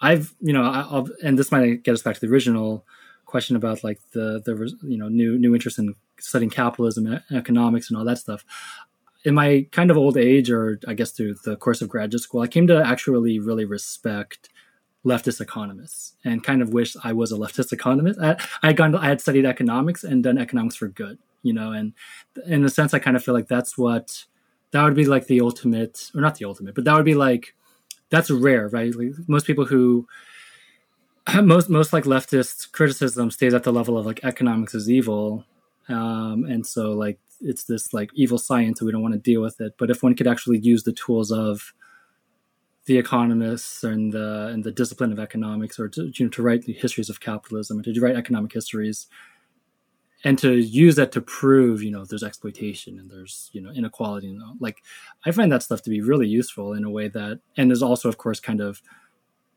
I've 0.00 0.34
you 0.40 0.52
know 0.52 0.64
I- 0.64 0.88
I'll, 0.90 1.08
and 1.22 1.38
this 1.38 1.52
might 1.52 1.82
get 1.84 1.94
us 1.94 2.02
back 2.02 2.14
to 2.16 2.20
the 2.20 2.32
original 2.32 2.84
question 3.26 3.56
about 3.56 3.82
like 3.84 4.00
the 4.12 4.42
the 4.44 4.72
you 4.82 4.98
know 4.98 5.08
new 5.08 5.38
new 5.38 5.54
interest 5.54 5.78
in 5.78 5.94
studying 6.18 6.50
capitalism 6.50 7.06
and 7.06 7.22
economics 7.32 7.88
and 7.90 7.98
all 7.98 8.04
that 8.04 8.18
stuff. 8.18 8.44
In 9.24 9.34
my 9.34 9.66
kind 9.70 9.90
of 9.90 9.96
old 9.96 10.16
age, 10.16 10.50
or 10.50 10.80
I 10.88 10.94
guess 10.94 11.12
through 11.12 11.36
the 11.44 11.56
course 11.56 11.80
of 11.80 11.88
graduate 11.88 12.22
school, 12.22 12.40
I 12.42 12.48
came 12.48 12.66
to 12.66 12.84
actually 12.84 13.38
really 13.38 13.64
respect 13.64 14.48
leftist 15.04 15.40
economists 15.40 16.14
and 16.24 16.44
kind 16.44 16.62
of 16.62 16.72
wish 16.72 16.96
I 17.02 17.12
was 17.12 17.32
a 17.32 17.36
leftist 17.36 17.72
economist. 17.72 18.20
I, 18.20 18.36
I 18.62 18.68
had 18.68 18.76
gone, 18.76 18.94
I 18.94 19.08
had 19.08 19.20
studied 19.20 19.46
economics 19.46 20.04
and 20.04 20.22
done 20.22 20.38
economics 20.38 20.76
for 20.76 20.88
good, 20.88 21.18
you 21.42 21.52
know, 21.52 21.72
and 21.72 21.92
in 22.46 22.64
a 22.64 22.70
sense, 22.70 22.94
I 22.94 22.98
kind 22.98 23.16
of 23.16 23.24
feel 23.24 23.34
like 23.34 23.48
that's 23.48 23.76
what 23.76 24.24
that 24.70 24.84
would 24.84 24.94
be 24.94 25.04
like 25.04 25.26
the 25.26 25.40
ultimate, 25.40 26.10
or 26.14 26.20
not 26.20 26.36
the 26.36 26.44
ultimate, 26.44 26.74
but 26.74 26.84
that 26.84 26.94
would 26.94 27.04
be 27.04 27.14
like 27.14 27.54
that's 28.10 28.30
rare, 28.30 28.68
right? 28.68 28.94
Like 28.94 29.14
most 29.26 29.46
people 29.46 29.64
who 29.64 30.06
most 31.42 31.68
most 31.68 31.92
like 31.92 32.04
leftist 32.04 32.72
criticism 32.72 33.30
stays 33.30 33.54
at 33.54 33.64
the 33.64 33.72
level 33.72 33.96
of 33.98 34.06
like 34.06 34.20
economics 34.22 34.74
is 34.74 34.90
evil, 34.90 35.44
um, 35.88 36.44
and 36.44 36.66
so 36.66 36.92
like 36.92 37.18
it's 37.40 37.64
this 37.64 37.92
like 37.92 38.10
evil 38.14 38.38
science 38.38 38.80
and 38.80 38.86
we 38.86 38.92
don't 38.92 39.02
want 39.02 39.14
to 39.14 39.20
deal 39.20 39.40
with 39.40 39.60
it. 39.60 39.74
But 39.78 39.90
if 39.90 40.02
one 40.02 40.14
could 40.14 40.28
actually 40.28 40.58
use 40.58 40.84
the 40.84 40.92
tools 40.92 41.32
of 41.32 41.72
the 42.86 42.98
economists 42.98 43.84
and 43.84 44.12
the 44.12 44.48
and 44.52 44.64
the 44.64 44.72
discipline 44.72 45.12
of 45.12 45.18
economics, 45.18 45.78
or 45.78 45.88
to, 45.88 46.12
you 46.14 46.26
know, 46.26 46.30
to 46.30 46.42
write 46.42 46.62
the 46.62 46.72
histories 46.72 47.10
of 47.10 47.20
capitalism 47.20 47.78
and 47.78 47.84
to 47.84 48.00
write 48.00 48.16
economic 48.16 48.52
histories, 48.52 49.06
and 50.24 50.38
to 50.38 50.54
use 50.54 50.96
that 50.96 51.12
to 51.12 51.20
prove 51.20 51.82
you 51.82 51.90
know 51.90 52.04
there's 52.04 52.24
exploitation 52.24 52.98
and 52.98 53.10
there's 53.10 53.50
you 53.52 53.60
know 53.60 53.70
inequality 53.70 54.28
and 54.28 54.42
like 54.60 54.82
I 55.24 55.30
find 55.30 55.50
that 55.52 55.62
stuff 55.62 55.82
to 55.82 55.90
be 55.90 56.00
really 56.00 56.28
useful 56.28 56.72
in 56.72 56.84
a 56.84 56.90
way 56.90 57.08
that 57.08 57.40
and 57.56 57.70
is 57.70 57.82
also 57.82 58.08
of 58.08 58.18
course 58.18 58.40
kind 58.40 58.60
of 58.60 58.82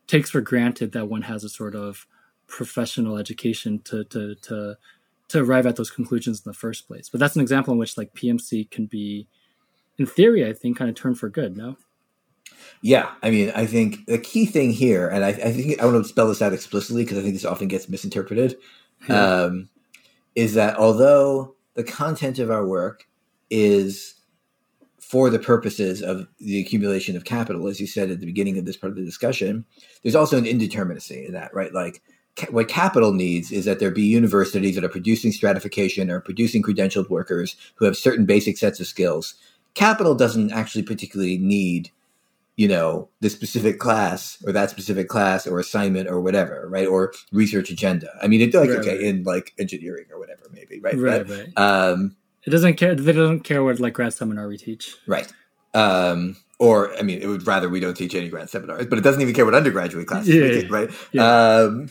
takes 0.06 0.30
for 0.30 0.40
granted 0.40 0.92
that 0.92 1.08
one 1.08 1.22
has 1.22 1.42
a 1.44 1.48
sort 1.48 1.74
of 1.74 2.06
professional 2.46 3.16
education 3.16 3.80
to 3.80 4.04
to 4.04 4.34
to 4.36 4.76
to 5.28 5.42
arrive 5.42 5.66
at 5.66 5.76
those 5.76 5.90
conclusions 5.90 6.42
in 6.44 6.50
the 6.50 6.56
first 6.56 6.86
place. 6.86 7.08
But 7.08 7.20
that's 7.20 7.34
an 7.34 7.42
example 7.42 7.72
in 7.72 7.78
which 7.78 7.98
like 7.98 8.14
PMC 8.14 8.70
can 8.70 8.86
be, 8.86 9.26
in 9.98 10.06
theory, 10.06 10.46
I 10.46 10.52
think, 10.52 10.78
kind 10.78 10.88
of 10.88 10.94
turned 10.94 11.18
for 11.18 11.28
good. 11.28 11.56
No. 11.56 11.76
Yeah, 12.82 13.10
I 13.22 13.30
mean, 13.30 13.52
I 13.54 13.66
think 13.66 14.06
the 14.06 14.18
key 14.18 14.46
thing 14.46 14.70
here, 14.70 15.08
and 15.08 15.24
I, 15.24 15.28
I 15.28 15.52
think 15.52 15.80
I 15.80 15.86
want 15.86 16.02
to 16.02 16.08
spell 16.08 16.28
this 16.28 16.42
out 16.42 16.52
explicitly 16.52 17.04
because 17.04 17.18
I 17.18 17.22
think 17.22 17.34
this 17.34 17.44
often 17.44 17.68
gets 17.68 17.88
misinterpreted, 17.88 18.56
Yeah. 19.08 19.44
um, 19.44 19.68
is 20.34 20.54
that 20.54 20.76
although 20.76 21.54
the 21.74 21.84
content 21.84 22.38
of 22.38 22.50
our 22.50 22.66
work 22.66 23.06
is 23.50 24.14
for 25.00 25.30
the 25.30 25.38
purposes 25.38 26.02
of 26.02 26.26
the 26.38 26.60
accumulation 26.60 27.16
of 27.16 27.24
capital, 27.24 27.68
as 27.68 27.80
you 27.80 27.86
said 27.86 28.10
at 28.10 28.20
the 28.20 28.26
beginning 28.26 28.58
of 28.58 28.64
this 28.64 28.76
part 28.76 28.90
of 28.90 28.96
the 28.96 29.04
discussion, 29.04 29.64
there's 30.02 30.14
also 30.16 30.36
an 30.36 30.44
indeterminacy 30.44 31.26
in 31.26 31.32
that, 31.32 31.54
right? 31.54 31.72
Like 31.72 32.02
ca- 32.36 32.50
what 32.50 32.68
capital 32.68 33.12
needs 33.12 33.52
is 33.52 33.64
that 33.66 33.78
there 33.78 33.90
be 33.90 34.02
universities 34.02 34.74
that 34.74 34.84
are 34.84 34.88
producing 34.88 35.32
stratification 35.32 36.10
or 36.10 36.20
producing 36.20 36.62
credentialed 36.62 37.08
workers 37.08 37.56
who 37.76 37.84
have 37.84 37.96
certain 37.96 38.26
basic 38.26 38.58
sets 38.58 38.80
of 38.80 38.86
skills. 38.86 39.34
Capital 39.74 40.14
doesn't 40.14 40.52
actually 40.52 40.82
particularly 40.82 41.38
need 41.38 41.90
you 42.56 42.66
know 42.68 43.08
the 43.20 43.30
specific 43.30 43.78
class 43.78 44.42
or 44.46 44.52
that 44.52 44.70
specific 44.70 45.08
class 45.08 45.46
or 45.46 45.58
assignment 45.60 46.08
or 46.08 46.20
whatever 46.20 46.66
right 46.70 46.86
or 46.88 47.12
research 47.32 47.70
agenda 47.70 48.08
i 48.22 48.26
mean 48.26 48.40
it's 48.40 48.54
like 48.54 48.70
Right, 48.70 48.78
okay 48.80 48.96
right. 48.96 49.00
in 49.00 49.22
like 49.24 49.52
engineering 49.58 50.06
or 50.12 50.18
whatever 50.18 50.42
maybe 50.52 50.80
right 50.80 50.98
Right, 50.98 51.26
But, 51.26 51.36
right. 51.36 51.52
um 51.58 52.16
It 52.46 52.50
doesn't 52.50 52.74
care. 52.76 52.94
They 52.94 53.12
don't 53.12 53.40
care 53.40 53.62
what 53.64 53.78
like 53.80 53.92
grad 53.94 54.14
seminar 54.14 54.48
we 54.48 54.56
teach. 54.56 54.96
right 55.06 55.30
um 55.74 56.36
or 56.58 56.96
i 56.96 57.02
mean 57.02 57.20
it 57.20 57.26
would 57.26 57.46
rather 57.46 57.68
we 57.68 57.80
don't 57.80 57.96
teach 57.96 58.14
any 58.14 58.28
grad 58.30 58.48
seminars 58.48 58.86
but 58.86 58.98
it 58.98 59.02
doesn't 59.04 59.20
even 59.20 59.34
care 59.34 59.44
what 59.44 59.54
undergraduate 59.54 60.06
classes 60.06 60.34
Yeah, 60.34 60.42
we 60.42 60.48
yeah, 60.54 60.60
teach, 60.62 60.70
right 60.70 60.90
yeah. 61.12 61.56
um 61.60 61.90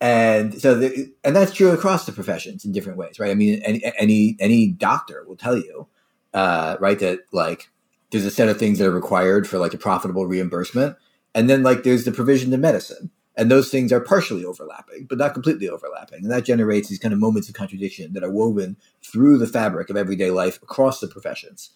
and 0.00 0.60
so 0.60 0.74
the, 0.74 1.12
and 1.22 1.36
that's 1.36 1.52
true 1.52 1.70
across 1.70 2.06
the 2.06 2.12
professions 2.12 2.64
in 2.64 2.72
different 2.72 2.98
ways 2.98 3.20
right 3.20 3.30
i 3.30 3.34
mean 3.34 3.62
any 3.62 3.80
any 3.98 4.36
any 4.40 4.66
doctor 4.68 5.24
will 5.28 5.36
tell 5.36 5.56
you 5.56 5.86
uh 6.34 6.76
right 6.80 6.98
that 6.98 7.20
like 7.32 7.68
there's 8.10 8.24
a 8.24 8.30
set 8.30 8.48
of 8.48 8.58
things 8.58 8.78
that 8.78 8.86
are 8.86 8.92
required 8.92 9.48
for 9.48 9.58
like 9.58 9.74
a 9.74 9.78
profitable 9.78 10.26
reimbursement 10.26 10.96
and 11.34 11.48
then 11.48 11.62
like 11.62 11.82
there's 11.82 12.04
the 12.04 12.12
provision 12.12 12.50
to 12.50 12.58
medicine 12.58 13.10
and 13.36 13.50
those 13.50 13.70
things 13.70 13.92
are 13.92 14.00
partially 14.00 14.44
overlapping 14.44 15.06
but 15.08 15.18
not 15.18 15.34
completely 15.34 15.68
overlapping 15.68 16.22
and 16.22 16.30
that 16.30 16.44
generates 16.44 16.88
these 16.88 16.98
kind 16.98 17.14
of 17.14 17.20
moments 17.20 17.48
of 17.48 17.54
contradiction 17.54 18.12
that 18.12 18.24
are 18.24 18.30
woven 18.30 18.76
through 19.02 19.38
the 19.38 19.46
fabric 19.46 19.90
of 19.90 19.96
everyday 19.96 20.30
life 20.30 20.60
across 20.62 21.00
the 21.00 21.08
professions. 21.08 21.70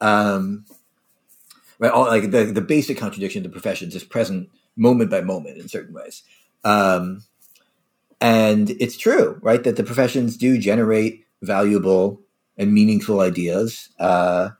Um 0.00 0.64
right 1.78 1.92
all 1.92 2.06
like 2.06 2.30
the, 2.30 2.44
the 2.44 2.60
basic 2.60 2.98
contradiction 2.98 3.40
of 3.40 3.44
the 3.44 3.60
professions 3.60 3.94
is 3.94 4.04
present 4.04 4.48
moment 4.76 5.10
by 5.10 5.20
moment 5.20 5.58
in 5.58 5.68
certain 5.68 5.94
ways. 5.94 6.22
Um 6.64 7.22
and 8.20 8.70
it's 8.70 8.96
true 8.96 9.38
right 9.42 9.62
that 9.64 9.76
the 9.76 9.84
professions 9.84 10.36
do 10.36 10.56
generate 10.58 11.24
valuable 11.42 12.22
and 12.56 12.72
meaningful 12.72 13.20
ideas 13.20 13.90
uh 13.98 14.50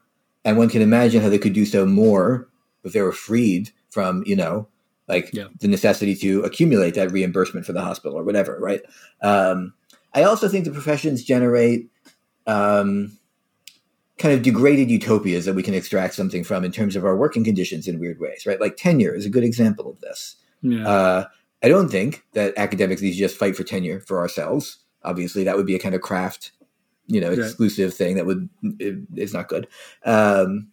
and 0.45 0.57
one 0.59 0.69
can 0.69 0.83
imagine 0.83 1.23
how 1.23 1.29
they 1.29 1.39
could 1.39 1.53
do 1.53 1.65
so 1.67 1.87
more 1.87 2.49
if 2.85 2.93
they 2.93 3.03
were 3.03 3.13
freed 3.13 3.71
from 3.91 4.23
you 4.27 4.37
know 4.37 4.67
like 5.09 5.31
Yeah. 5.33 5.49
the 5.61 5.69
necessity 5.69 6.15
to 6.17 6.41
accumulate 6.43 6.95
that 6.95 7.11
reimbursement 7.13 7.67
for 7.67 7.73
the 7.73 7.83
hospital 7.83 8.19
or 8.19 8.25
whatever 8.25 8.59
right 8.61 8.81
um 9.23 9.73
i 10.15 10.23
also 10.23 10.49
think 10.49 10.65
the 10.65 10.71
professions 10.71 11.23
generate 11.25 11.89
um 12.47 13.17
kind 14.19 14.33
of 14.35 14.43
degraded 14.43 14.91
utopias 14.91 15.45
that 15.45 15.55
we 15.55 15.63
can 15.63 15.75
extract 15.75 16.15
something 16.15 16.45
from 16.45 16.65
in 16.65 16.71
terms 16.73 16.95
of 16.95 17.05
our 17.05 17.17
working 17.17 17.43
conditions 17.45 17.89
in 17.89 17.99
weird 17.99 18.21
ways 18.21 18.47
right 18.47 18.61
like 18.61 18.77
tenure 18.77 19.15
is 19.15 19.27
a 19.27 19.31
good 19.31 19.45
example 19.45 19.91
of 19.91 20.01
this 20.01 20.37
Yeah. 20.63 20.87
uh, 20.89 21.25
I 21.63 21.69
don't 21.69 21.89
think 21.89 22.23
that 22.35 22.53
academics 22.59 23.01
need 23.01 23.13
to 23.13 23.17
just 23.19 23.39
fight 23.39 23.57
for 23.57 23.65
tenure 23.65 23.99
for 24.01 24.19
ourselves. 24.19 24.79
Obviously, 25.03 25.45
that 25.45 25.57
would 25.57 25.65
be 25.65 25.75
a 25.75 25.79
kind 25.79 25.95
of 25.95 26.03
craft, 26.03 26.53
you 27.07 27.21
know, 27.21 27.31
Right. 27.31 27.39
exclusive 27.39 27.95
thing 27.95 28.17
that 28.17 28.27
would 28.27 28.49
it, 28.79 28.99
it's 29.15 29.33
not 29.33 29.49
good. 29.49 29.69
Um, 30.05 30.69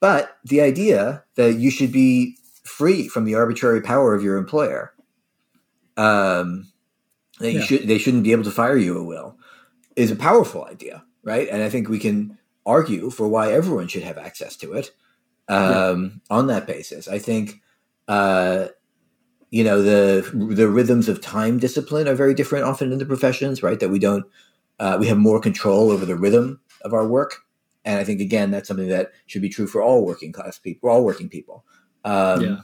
but 0.00 0.36
the 0.44 0.60
idea 0.60 1.24
that 1.36 1.54
you 1.54 1.70
should 1.70 1.92
be 1.92 2.36
free 2.64 3.08
from 3.08 3.24
the 3.24 3.34
arbitrary 3.34 3.80
power 3.80 4.14
of 4.14 4.22
your 4.22 4.36
employer, 4.36 4.92
um, 5.96 6.70
that 7.38 7.52
you 7.52 7.62
should 7.62 7.88
they 7.88 7.98
shouldn't 7.98 8.24
be 8.24 8.32
able 8.32 8.44
to 8.44 8.50
fire 8.50 8.76
you 8.76 8.98
at 8.98 9.06
will, 9.06 9.38
is 9.96 10.10
a 10.10 10.16
powerful 10.16 10.64
idea, 10.64 11.04
right? 11.22 11.48
And 11.48 11.62
I 11.62 11.70
think 11.70 11.88
we 11.88 11.98
can 11.98 12.38
argue 12.66 13.10
for 13.10 13.28
why 13.28 13.52
everyone 13.52 13.88
should 13.88 14.02
have 14.02 14.18
access 14.18 14.56
to 14.56 14.72
it 14.72 14.90
um, 15.48 16.20
on 16.30 16.48
that 16.48 16.66
basis. 16.66 17.08
I 17.08 17.18
think. 17.18 17.60
Uh, 18.06 18.68
you 19.50 19.62
know 19.62 19.82
the 19.82 20.28
the 20.52 20.68
rhythms 20.68 21.08
of 21.08 21.20
time 21.20 21.60
discipline 21.60 22.08
are 22.08 22.16
very 22.16 22.34
different 22.34 22.64
often 22.64 22.90
in 22.90 22.98
the 22.98 23.06
professions, 23.06 23.62
right? 23.62 23.78
That 23.78 23.88
we 23.88 24.00
don't 24.00 24.26
uh, 24.78 24.96
we 24.98 25.06
have 25.06 25.18
more 25.18 25.40
control 25.40 25.90
over 25.90 26.04
the 26.04 26.16
rhythm 26.16 26.60
of 26.82 26.92
our 26.92 27.06
work, 27.06 27.42
and 27.84 27.98
I 27.98 28.04
think 28.04 28.20
again 28.20 28.50
that's 28.50 28.68
something 28.68 28.88
that 28.88 29.12
should 29.26 29.42
be 29.42 29.48
true 29.48 29.66
for 29.66 29.82
all 29.82 30.04
working 30.04 30.32
class 30.32 30.58
people, 30.58 30.90
all 30.90 31.04
working 31.04 31.28
people. 31.28 31.64
Um, 32.04 32.40
Yeah. 32.40 32.56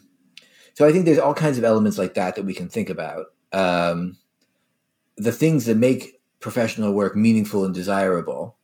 So 0.75 0.87
I 0.87 0.93
think 0.93 1.05
there's 1.05 1.19
all 1.19 1.35
kinds 1.35 1.59
of 1.59 1.65
elements 1.65 1.99
like 1.99 2.15
that 2.15 2.37
that 2.37 2.45
we 2.45 2.55
can 2.55 2.69
think 2.69 2.89
about. 2.89 3.27
Um, 3.53 4.17
the 5.17 5.33
things 5.33 5.67
that 5.67 5.77
make 5.77 6.21
professional 6.39 6.93
work 6.93 7.15
meaningful 7.15 7.65
and 7.65 7.75
desirable 7.75 8.57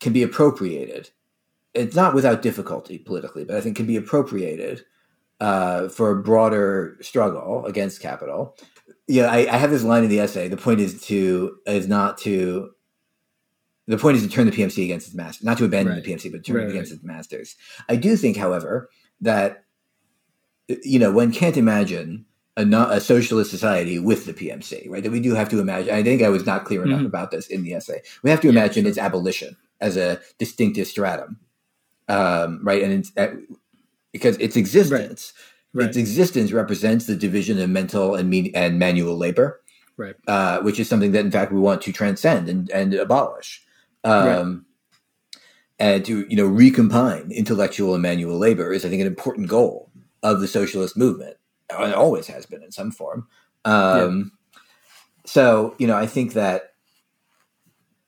can 0.00 0.12
be 0.12 0.22
appropriated. 0.22 1.10
It's 1.74 1.94
not 1.94 2.14
without 2.14 2.42
difficulty 2.42 2.98
politically, 2.98 3.44
but 3.44 3.56
I 3.56 3.60
think 3.60 3.76
can 3.76 3.86
be 3.86 3.96
appropriated 3.96 4.84
uh, 5.40 5.88
for 5.88 6.10
a 6.10 6.22
broader 6.22 6.96
struggle 7.00 7.64
against 7.66 8.00
capital. 8.00 8.56
Yeah, 9.06 9.26
I, 9.26 9.46
I 9.52 9.56
have 9.58 9.70
this 9.70 9.82
line 9.84 10.02
in 10.04 10.10
the 10.10 10.20
essay. 10.20 10.48
The 10.48 10.56
point 10.56 10.80
is 10.80 11.02
to 11.06 11.56
is 11.66 11.86
not 11.88 12.18
to. 12.18 12.70
The 13.86 13.98
point 13.98 14.16
is 14.16 14.22
to 14.22 14.30
turn 14.30 14.46
the 14.46 14.52
PMC 14.52 14.82
against 14.84 15.08
its 15.08 15.14
master, 15.16 15.44
not 15.44 15.58
to 15.58 15.64
abandon 15.66 15.94
Right. 15.94 16.02
the 16.02 16.10
PMC, 16.14 16.32
but 16.32 16.42
turn 16.42 16.56
Right, 16.56 16.64
it 16.66 16.70
against 16.70 16.90
right. 16.90 16.96
its 16.96 17.04
masters. 17.04 17.54
I 17.86 17.96
do 17.96 18.16
think, 18.16 18.38
however, 18.38 18.88
that 19.20 19.64
you 20.68 20.98
know 20.98 21.12
one 21.12 21.32
can't 21.32 21.58
imagine 21.58 22.24
a, 22.56 22.64
not, 22.64 22.92
a 22.96 23.00
socialist 23.00 23.50
society 23.50 23.98
with 23.98 24.24
the 24.24 24.32
PMC, 24.32 24.88
right? 24.88 25.02
That 25.02 25.12
we 25.12 25.20
do 25.20 25.34
have 25.34 25.50
to 25.50 25.60
imagine. 25.60 25.92
I 25.94 26.02
think 26.02 26.22
I 26.22 26.30
was 26.30 26.46
not 26.46 26.64
clear 26.64 26.82
enough 26.84 27.00
Mhm. 27.02 27.06
about 27.06 27.30
this 27.30 27.46
in 27.48 27.62
the 27.62 27.74
essay. 27.74 28.00
We 28.22 28.30
have 28.30 28.40
to 28.40 28.46
Yeah, 28.46 28.52
imagine 28.52 28.84
sure. 28.84 28.88
its 28.90 28.98
abolition 28.98 29.56
as 29.80 29.96
a 29.98 30.20
distinctive 30.38 30.86
stratum, 30.86 31.38
um, 32.08 32.60
right? 32.62 32.82
And 32.82 32.92
it's, 32.92 33.12
uh, 33.18 33.34
because 34.12 34.36
its 34.38 34.56
existence, 34.56 35.32
Right. 35.74 35.88
its 35.88 35.96
existence 35.96 36.52
represents 36.52 37.06
the 37.06 37.16
division 37.16 37.58
of 37.60 37.68
mental 37.68 38.14
and 38.14 38.30
mean, 38.30 38.52
and 38.54 38.78
manual 38.78 39.16
labor, 39.16 39.60
Right. 39.96 40.14
uh, 40.28 40.60
which 40.60 40.78
is 40.80 40.88
something 40.88 41.12
that, 41.12 41.24
in 41.24 41.30
fact, 41.30 41.52
we 41.52 41.60
want 41.60 41.82
to 41.82 41.92
transcend 41.92 42.48
and, 42.48 42.70
and 42.70 42.94
abolish. 42.94 43.62
Um, 44.04 44.66
And 45.80 46.04
to 46.04 46.24
you 46.28 46.36
know 46.36 46.46
recombine 46.46 47.32
intellectual 47.32 47.94
and 47.94 48.02
manual 48.02 48.38
labor 48.38 48.72
is, 48.72 48.84
I 48.84 48.88
think, 48.88 49.00
an 49.00 49.08
important 49.08 49.48
goal 49.48 49.90
of 50.22 50.40
the 50.40 50.46
socialist 50.46 50.96
movement. 50.96 51.36
And 51.68 51.90
It 51.90 51.96
always 51.96 52.28
has 52.28 52.46
been 52.46 52.62
in 52.62 52.70
some 52.70 52.92
form. 52.92 53.26
Um, 53.64 54.32
So 55.26 55.74
you 55.78 55.86
know, 55.88 55.96
I 55.96 56.06
think 56.06 56.34
that 56.34 56.74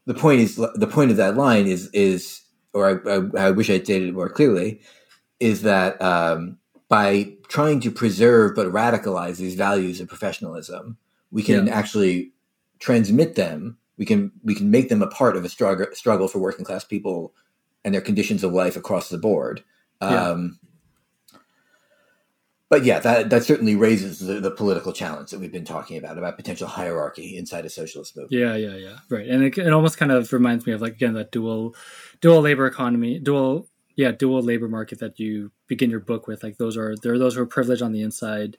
the 0.06 0.14
point 0.14 0.40
is 0.40 0.54
the 0.56 0.86
point 0.86 1.10
of 1.10 1.16
that 1.16 1.36
line 1.36 1.66
is 1.66 1.90
is, 1.92 2.42
or 2.72 2.86
I, 2.88 2.94
I, 3.10 3.46
I 3.48 3.50
wish 3.50 3.68
I 3.70 3.82
stated 3.82 4.10
it 4.10 4.14
more 4.14 4.28
clearly, 4.28 4.80
is 5.40 5.62
that 5.62 6.00
um, 6.00 6.58
by 6.88 7.34
trying 7.48 7.80
to 7.80 7.90
preserve 7.90 8.54
but 8.54 8.68
radicalize 8.68 9.38
these 9.38 9.54
values 9.54 10.00
of 10.00 10.08
professionalism, 10.08 10.98
we 11.30 11.42
can 11.42 11.68
actually 11.68 12.32
transmit 12.78 13.34
them. 13.34 13.78
We 13.98 14.04
can 14.04 14.32
we 14.44 14.54
can 14.54 14.70
make 14.70 14.88
them 14.88 15.02
a 15.02 15.08
part 15.08 15.36
of 15.36 15.44
a 15.44 15.48
struggle 15.48 15.86
struggle 15.92 16.28
for 16.28 16.38
working 16.38 16.64
class 16.64 16.84
people 16.84 17.34
and 17.84 17.94
their 17.94 18.02
conditions 18.02 18.44
of 18.44 18.52
life 18.52 18.76
across 18.76 19.08
the 19.08 19.18
board. 19.18 19.64
Yeah. 20.02 20.30
Um, 20.30 20.58
but 22.68 22.84
yeah, 22.84 22.98
that 22.98 23.30
that 23.30 23.44
certainly 23.44 23.76
raises 23.76 24.18
the, 24.18 24.40
the 24.40 24.50
political 24.50 24.92
challenge 24.92 25.30
that 25.30 25.38
we've 25.38 25.52
been 25.52 25.64
talking 25.64 25.96
about 25.96 26.18
about 26.18 26.36
potential 26.36 26.66
hierarchy 26.66 27.36
inside 27.36 27.64
a 27.64 27.70
socialist 27.70 28.16
movement. 28.16 28.32
Yeah, 28.32 28.56
yeah, 28.56 28.76
yeah. 28.76 28.98
Right, 29.08 29.28
and 29.28 29.44
it, 29.44 29.56
it 29.56 29.72
almost 29.72 29.98
kind 29.98 30.10
of 30.10 30.32
reminds 30.32 30.66
me 30.66 30.72
of 30.72 30.82
like 30.82 30.94
again 30.94 31.14
that 31.14 31.30
dual, 31.30 31.76
dual 32.20 32.40
labor 32.40 32.66
economy, 32.66 33.20
dual 33.20 33.68
yeah, 33.96 34.12
dual 34.12 34.42
labor 34.42 34.68
market 34.68 35.00
that 35.00 35.18
you 35.18 35.50
begin 35.66 35.90
your 35.90 36.00
book 36.00 36.26
with. 36.26 36.42
Like 36.42 36.58
those 36.58 36.76
are 36.76 36.94
there 37.02 37.14
are 37.14 37.18
those 37.18 37.34
who 37.34 37.42
are 37.42 37.46
privileged 37.46 37.82
on 37.82 37.92
the 37.92 38.02
inside, 38.02 38.56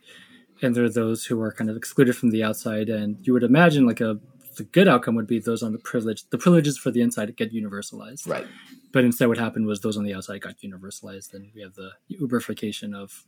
and 0.62 0.76
there 0.76 0.84
are 0.84 0.90
those 0.90 1.26
who 1.26 1.40
are 1.42 1.52
kind 1.52 1.70
of 1.70 1.78
excluded 1.78 2.16
from 2.16 2.32
the 2.32 2.44
outside. 2.44 2.90
And 2.90 3.26
you 3.26 3.34
would 3.34 3.44
imagine 3.44 3.86
like 3.86 4.02
a 4.02 4.20
the 4.58 4.64
good 4.64 4.88
outcome 4.88 5.16
would 5.16 5.28
be 5.28 5.40
those 5.40 5.62
on 5.62 5.72
the 5.72 5.78
privilege, 5.78 6.28
the 6.32 6.38
privileges 6.38 6.80
for 6.80 6.90
the 6.90 7.02
inside 7.02 7.36
get 7.36 7.54
universalized. 7.54 8.28
Right. 8.28 8.48
But 8.92 9.06
instead, 9.06 9.28
what 9.28 9.38
happened 9.38 9.68
was 9.68 9.82
those 9.82 9.98
on 9.98 10.04
the 10.04 10.16
outside 10.16 10.42
got 10.42 10.56
universalized, 10.60 11.34
and 11.34 11.52
we 11.54 11.62
have 11.62 11.76
the 11.76 11.92
Uberification 12.20 12.96
of 12.96 13.26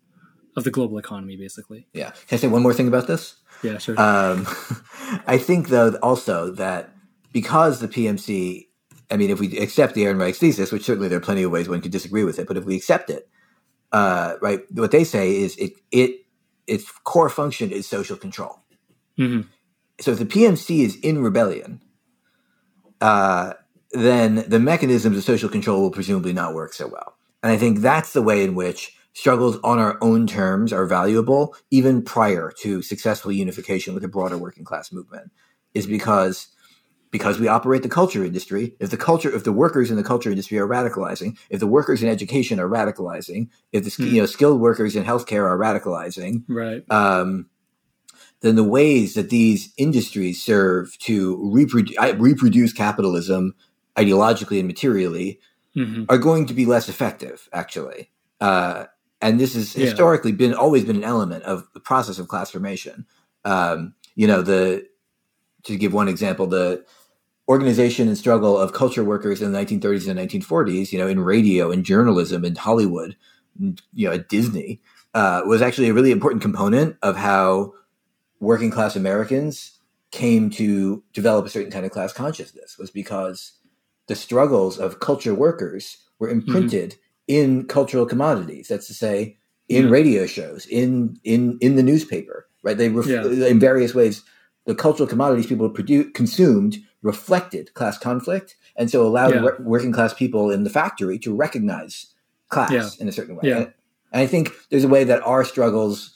of 0.55 0.63
the 0.63 0.71
global 0.71 0.97
economy, 0.97 1.37
basically. 1.37 1.87
Yeah. 1.93 2.09
Can 2.27 2.35
I 2.35 2.35
say 2.37 2.47
one 2.47 2.63
more 2.63 2.73
thing 2.73 2.87
about 2.87 3.05
this? 3.05 3.35
Yeah, 3.61 3.77
sure. 3.77 3.99
Um, 4.01 4.47
I 5.27 5.37
think, 5.37 5.69
though, 5.69 5.95
also 6.01 6.51
that 6.53 6.95
because 7.31 7.79
the 7.79 7.87
PMC, 7.87 8.67
I 9.11 9.17
mean, 9.17 9.29
if 9.29 9.39
we 9.39 9.57
accept 9.57 9.95
the 9.95 10.05
Aaron 10.05 10.17
Ehrenreich's 10.17 10.39
thesis, 10.39 10.71
which 10.71 10.85
certainly 10.85 11.07
there 11.07 11.17
are 11.17 11.21
plenty 11.21 11.43
of 11.43 11.51
ways 11.51 11.67
one 11.69 11.81
could 11.81 11.91
disagree 11.91 12.23
with 12.23 12.39
it, 12.39 12.47
but 12.47 12.57
if 12.57 12.65
we 12.65 12.75
accept 12.75 13.09
it, 13.09 13.29
uh, 13.91 14.35
right, 14.41 14.61
what 14.71 14.91
they 14.91 15.03
say 15.03 15.35
is 15.37 15.55
it 15.57 15.73
it 15.91 16.25
its 16.67 16.91
core 17.03 17.29
function 17.29 17.71
is 17.71 17.87
social 17.87 18.17
control. 18.17 18.61
Mhm. 19.17 19.47
So 19.99 20.11
if 20.11 20.19
the 20.19 20.25
PMC 20.25 20.83
is 20.83 20.95
in 20.97 21.23
rebellion, 21.23 21.81
uh, 23.01 23.53
then 23.91 24.45
the 24.47 24.59
mechanisms 24.59 25.17
of 25.17 25.23
social 25.23 25.49
control 25.49 25.81
will 25.81 25.91
presumably 25.91 26.33
not 26.33 26.53
work 26.53 26.73
so 26.73 26.87
well. 26.87 27.15
And 27.43 27.51
I 27.51 27.57
think 27.57 27.79
that's 27.79 28.13
the 28.13 28.21
way 28.21 28.43
in 28.43 28.55
which 28.55 28.93
struggles 29.13 29.57
on 29.63 29.79
our 29.79 29.97
own 30.01 30.27
terms 30.27 30.71
are 30.71 30.85
valuable, 30.85 31.55
even 31.71 32.03
prior 32.03 32.53
to 32.61 32.81
successful 32.81 33.31
unification 33.31 33.93
with 33.93 34.03
a 34.03 34.07
broader 34.07 34.37
working 34.37 34.63
class 34.63 34.91
movement, 34.91 35.31
is 35.73 35.87
because 35.87 36.47
because 37.11 37.39
we 37.39 37.47
operate 37.47 37.83
the 37.83 37.89
culture 37.89 38.23
industry. 38.23 38.75
If 38.79 38.89
the 38.91 38.97
culture, 38.97 39.33
if 39.33 39.43
the 39.43 39.51
workers 39.51 39.89
in 39.89 39.97
the 39.97 40.03
culture 40.03 40.29
industry 40.29 40.57
are 40.59 40.67
radicalizing, 40.67 41.37
if 41.49 41.59
the 41.59 41.67
workers 41.67 42.03
in 42.03 42.09
education 42.09 42.59
are 42.59 42.67
radicalizing, 42.69 43.49
if 43.71 43.83
the 43.85 44.03
Hmm. 44.03 44.13
you 44.15 44.21
know 44.21 44.25
skilled 44.27 44.61
workers 44.61 44.95
in 44.95 45.03
healthcare 45.03 45.45
are 45.49 45.57
radicalizing, 45.57 46.43
right. 46.47 46.83
um, 46.91 47.49
then 48.41 48.55
the 48.55 48.63
ways 48.63 49.15
that 49.15 49.29
these 49.29 49.73
industries 49.77 50.41
serve 50.41 50.97
to 50.99 51.37
reprodu- 51.37 52.19
reproduce 52.19 52.73
capitalism 52.73 53.53
ideologically 53.97 54.59
and 54.59 54.67
materially 54.67 55.39
hmm 55.75 56.03
are 56.09 56.17
going 56.17 56.45
to 56.47 56.53
be 56.53 56.65
less 56.65 56.89
effective, 56.89 57.47
actually. 57.53 58.09
Uh, 58.41 58.85
and 59.21 59.39
this 59.39 59.53
has 59.53 59.75
Yeah. 59.75 59.85
historically 59.85 60.31
been 60.31 60.53
always 60.53 60.83
been 60.85 60.95
an 60.95 61.03
element 61.03 61.43
of 61.43 61.67
the 61.73 61.79
process 61.79 62.17
of 62.19 62.27
class 62.27 62.51
formation. 62.51 63.05
Um, 63.45 63.93
you 64.15 64.25
know, 64.27 64.41
the 64.41 64.87
to 65.63 65.75
give 65.77 65.93
one 65.93 66.07
example, 66.07 66.47
the 66.47 66.85
organization 67.49 68.07
and 68.07 68.17
struggle 68.17 68.57
of 68.57 68.73
culture 68.73 69.03
workers 69.03 69.41
in 69.41 69.51
the 69.51 69.57
1930s 69.59 70.07
and 70.07 70.19
1940s, 70.19 70.91
you 70.91 70.99
know, 70.99 71.07
in 71.07 71.19
radio 71.19 71.71
and 71.71 71.83
journalism 71.83 72.45
in 72.45 72.55
Hollywood, 72.55 73.17
mm, 73.59 73.77
you 73.93 74.07
know, 74.07 74.13
at 74.13 74.29
Disney, 74.29 74.79
uh, 75.15 75.41
was 75.45 75.61
actually 75.61 75.89
a 75.89 75.93
really 75.93 76.11
important 76.11 76.43
component 76.43 76.95
of 77.01 77.17
how 77.17 77.73
working 78.39 78.69
class 78.69 78.95
Americans 78.95 79.79
came 80.11 80.49
to 80.51 81.03
develop 81.13 81.45
a 81.45 81.49
certain 81.49 81.71
kind 81.71 81.85
of 81.85 81.91
class 81.91 82.13
consciousness 82.13 82.77
was 82.77 82.91
because 82.91 83.53
the 84.07 84.15
struggles 84.15 84.79
of 84.79 84.99
culture 84.99 85.33
workers 85.33 85.97
were 86.19 86.27
mm-hmm. 86.27 86.39
imprinted 86.39 86.95
in 87.27 87.65
cultural 87.65 88.05
commodities. 88.05 88.67
That's 88.67 88.87
to 88.87 88.93
say, 88.93 89.37
in 89.67 89.85
Yeah. 89.85 89.91
radio 89.91 90.25
shows, 90.27 90.65
in 90.67 91.17
in 91.23 91.57
in 91.61 91.75
the 91.75 91.83
newspaper, 91.83 92.47
right? 92.63 92.77
They 92.77 92.89
ref- 92.89 93.07
Yeah. 93.07 93.25
in 93.25 93.59
various 93.59 93.93
ways. 93.95 94.23
The 94.69 94.75
cultural 94.75 95.09
commodities 95.09 95.47
people 95.47 95.67
produ- 95.71 96.13
consumed 96.13 96.77
reflected 97.01 97.73
class 97.73 97.97
conflict, 97.97 98.55
and 98.75 98.87
so 98.91 99.01
allowed 99.05 99.33
Yeah. 99.33 99.41
wor- 99.41 99.57
working 99.61 99.91
class 99.91 100.13
people 100.13 100.51
in 100.51 100.63
the 100.63 100.69
factory 100.69 101.17
to 101.19 101.33
recognize 101.35 102.13
class 102.49 102.71
Yeah. 102.71 102.87
in 103.01 103.07
a 103.07 103.11
certain 103.11 103.35
way. 103.35 103.41
Yeah. 103.45 103.57
And, 103.57 103.65
and 104.11 104.21
I 104.21 104.27
think 104.27 104.51
there's 104.69 104.83
a 104.83 104.87
way 104.87 105.03
that 105.05 105.23
our 105.23 105.43
struggles, 105.43 106.15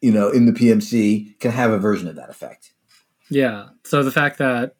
you 0.00 0.12
know, 0.12 0.30
in 0.30 0.46
the 0.46 0.52
PMC 0.52 1.38
can 1.40 1.50
have 1.50 1.72
a 1.72 1.78
version 1.78 2.08
of 2.08 2.16
that 2.16 2.30
effect. 2.30 2.72
Yeah. 3.28 3.68
So 3.84 4.02
the 4.02 4.10
fact 4.10 4.38
that 4.38 4.76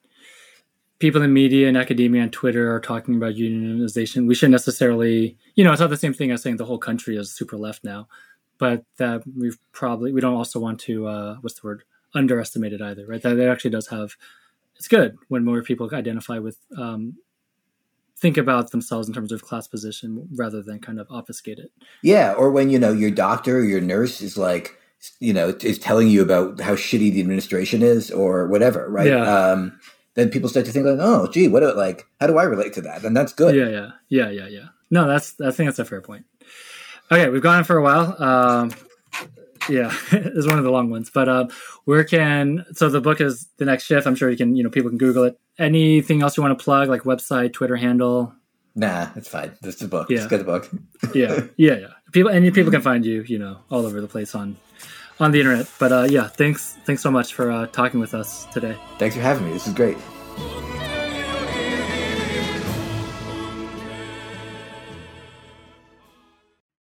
people 0.99 1.21
in 1.21 1.33
media 1.35 1.69
and 1.69 1.77
academia 1.77 2.23
and 2.23 2.33
Twitter 2.33 2.75
are 2.75 2.81
talking 2.81 3.17
about 3.17 3.35
unionization, 3.35 4.27
we 4.29 4.35
shouldn't 4.35 4.53
necessarily, 4.53 5.37
you 5.57 5.63
know, 5.65 5.73
it's 5.73 5.81
not 5.81 5.91
the 5.91 5.97
same 5.99 6.15
thing 6.15 6.31
as 6.31 6.41
saying 6.43 6.57
the 6.57 6.65
whole 6.65 6.79
country 6.79 7.17
is 7.19 7.31
super 7.31 7.59
left 7.59 7.85
now, 7.85 8.09
but 8.57 8.85
that 8.97 9.25
we've 9.37 9.59
probably, 9.73 10.11
we 10.11 10.23
don't 10.23 10.35
also 10.37 10.59
want 10.59 10.81
to, 10.81 11.07
uh, 11.07 11.37
what's 11.43 11.61
the 11.61 11.67
word, 11.67 11.83
underestimate 12.15 12.73
it 12.73 12.83
either, 12.83 13.07
right? 13.07 13.23
That 13.23 13.39
it 13.39 13.49
actually 13.49 13.71
does 13.71 13.89
have, 13.89 14.17
it's 14.77 14.89
good 14.89 15.17
when 15.29 15.45
more 15.45 15.63
people 15.63 15.89
identify 15.93 16.39
with, 16.39 16.59
um, 16.77 17.17
think 18.17 18.37
about 18.37 18.71
themselves 18.71 19.09
in 19.09 19.15
terms 19.15 19.33
of 19.33 19.43
class 19.43 19.67
position 19.67 20.29
rather 20.35 20.63
than 20.63 20.79
kind 20.79 21.01
of 21.01 21.07
obfuscate 21.11 21.59
it. 21.59 21.73
Yeah, 22.03 22.33
or 22.33 22.51
when 22.51 22.69
you 22.69 22.79
know 22.79 22.93
your 22.93 23.11
doctor 23.11 23.59
or 23.59 23.65
your 23.65 23.81
nurse 23.81 24.21
is 24.21 24.37
like, 24.37 24.77
you 25.19 25.33
know, 25.33 25.57
is 25.63 25.79
telling 25.79 26.09
you 26.09 26.21
about 26.21 26.61
how 26.61 26.75
shitty 26.75 27.13
the 27.13 27.21
administration 27.21 27.83
is 27.83 28.11
or 28.11 28.47
whatever, 28.47 28.91
right? 28.91 29.07
Yeah. 29.07 29.23
Um, 29.23 29.81
then 30.15 30.29
people 30.29 30.51
start 30.51 30.67
to 30.67 30.73
think 30.73 30.85
like, 30.85 30.99
oh, 31.01 31.29
gee, 31.29 31.49
what? 31.49 31.61
Do, 31.61 31.73
like, 31.73 32.07
how 32.21 32.27
do 32.27 32.37
I 32.37 32.43
relate 32.43 32.75
to 32.75 32.83
that? 32.83 33.05
And 33.05 33.17
that's 33.17 33.33
good. 33.33 33.55
Yeah, 33.55 33.69
yeah, 33.69 33.91
yeah, 34.09 34.31
yeah, 34.31 34.49
yeah. 34.49 34.67
No, 34.91 35.07
that's 35.07 35.41
I 35.41 35.51
think 35.51 35.69
that's 35.69 35.79
a 35.79 35.85
fair 35.87 36.03
point. 36.03 36.27
Okay, 37.11 37.29
we've 37.31 37.43
gone 37.43 37.59
on 37.59 37.65
for 37.65 37.79
a 37.79 37.83
while. 37.83 38.23
Um, 38.23 38.73
yeah, 39.71 39.95
it's 40.13 40.47
one 40.47 40.59
of 40.59 40.65
the 40.65 40.71
long 40.71 40.91
ones, 40.91 41.11
but 41.13 41.29
um, 41.29 41.49
where 41.85 42.05
can 42.05 42.65
so 42.73 42.89
the 42.89 43.01
book 43.01 43.21
is 43.21 43.49
the 43.57 43.65
next 43.65 43.85
shift. 43.85 44.07
I'm 44.07 44.15
sure 44.15 44.31
you 44.31 44.37
can 44.37 44.57
you 44.57 44.63
know 44.63 44.71
people 44.71 44.91
can 44.91 44.99
Google 44.99 45.25
it. 45.25 45.39
Anything 45.59 46.23
else 46.23 46.37
you 46.37 46.43
want 46.43 46.59
to 46.59 46.63
plug, 46.63 46.89
like 46.89 47.03
website, 47.03 47.53
Twitter 47.53 47.77
handle? 47.77 48.35
Nah, 48.75 49.09
it's 49.17 49.29
fine. 49.29 49.53
This 49.63 49.77
is 49.77 49.83
a 49.83 49.89
book. 49.89 50.09
Yeah. 50.11 50.19
Just 50.19 50.31
get 50.31 50.39
the 50.39 50.45
book. 50.45 50.71
Yeah, 51.15 51.47
yeah, 51.57 51.75
yeah. 51.75 51.87
People 52.13 52.31
and 52.31 52.55
people 52.55 52.71
can 52.71 52.83
find 52.83 53.05
you, 53.05 53.23
you 53.23 53.39
know, 53.39 53.59
all 53.71 53.87
over 53.87 54.01
the 54.01 54.09
place 54.09 54.35
on 54.35 54.57
on 55.19 55.33
the 55.33 55.41
internet. 55.41 55.69
But 55.79 55.93
uh, 55.93 56.07
yeah, 56.11 56.29
thanks 56.29 56.77
thanks 56.85 57.03
so 57.03 57.11
much 57.11 57.35
for 57.35 57.51
uh, 57.51 57.67
talking 57.67 58.01
with 58.01 58.15
us 58.15 58.47
today. 58.47 58.77
Thanks 58.99 59.17
for 59.17 59.23
having 59.23 59.47
me. 59.47 59.53
This 59.53 59.67
is 59.67 59.75
great. 59.75 59.97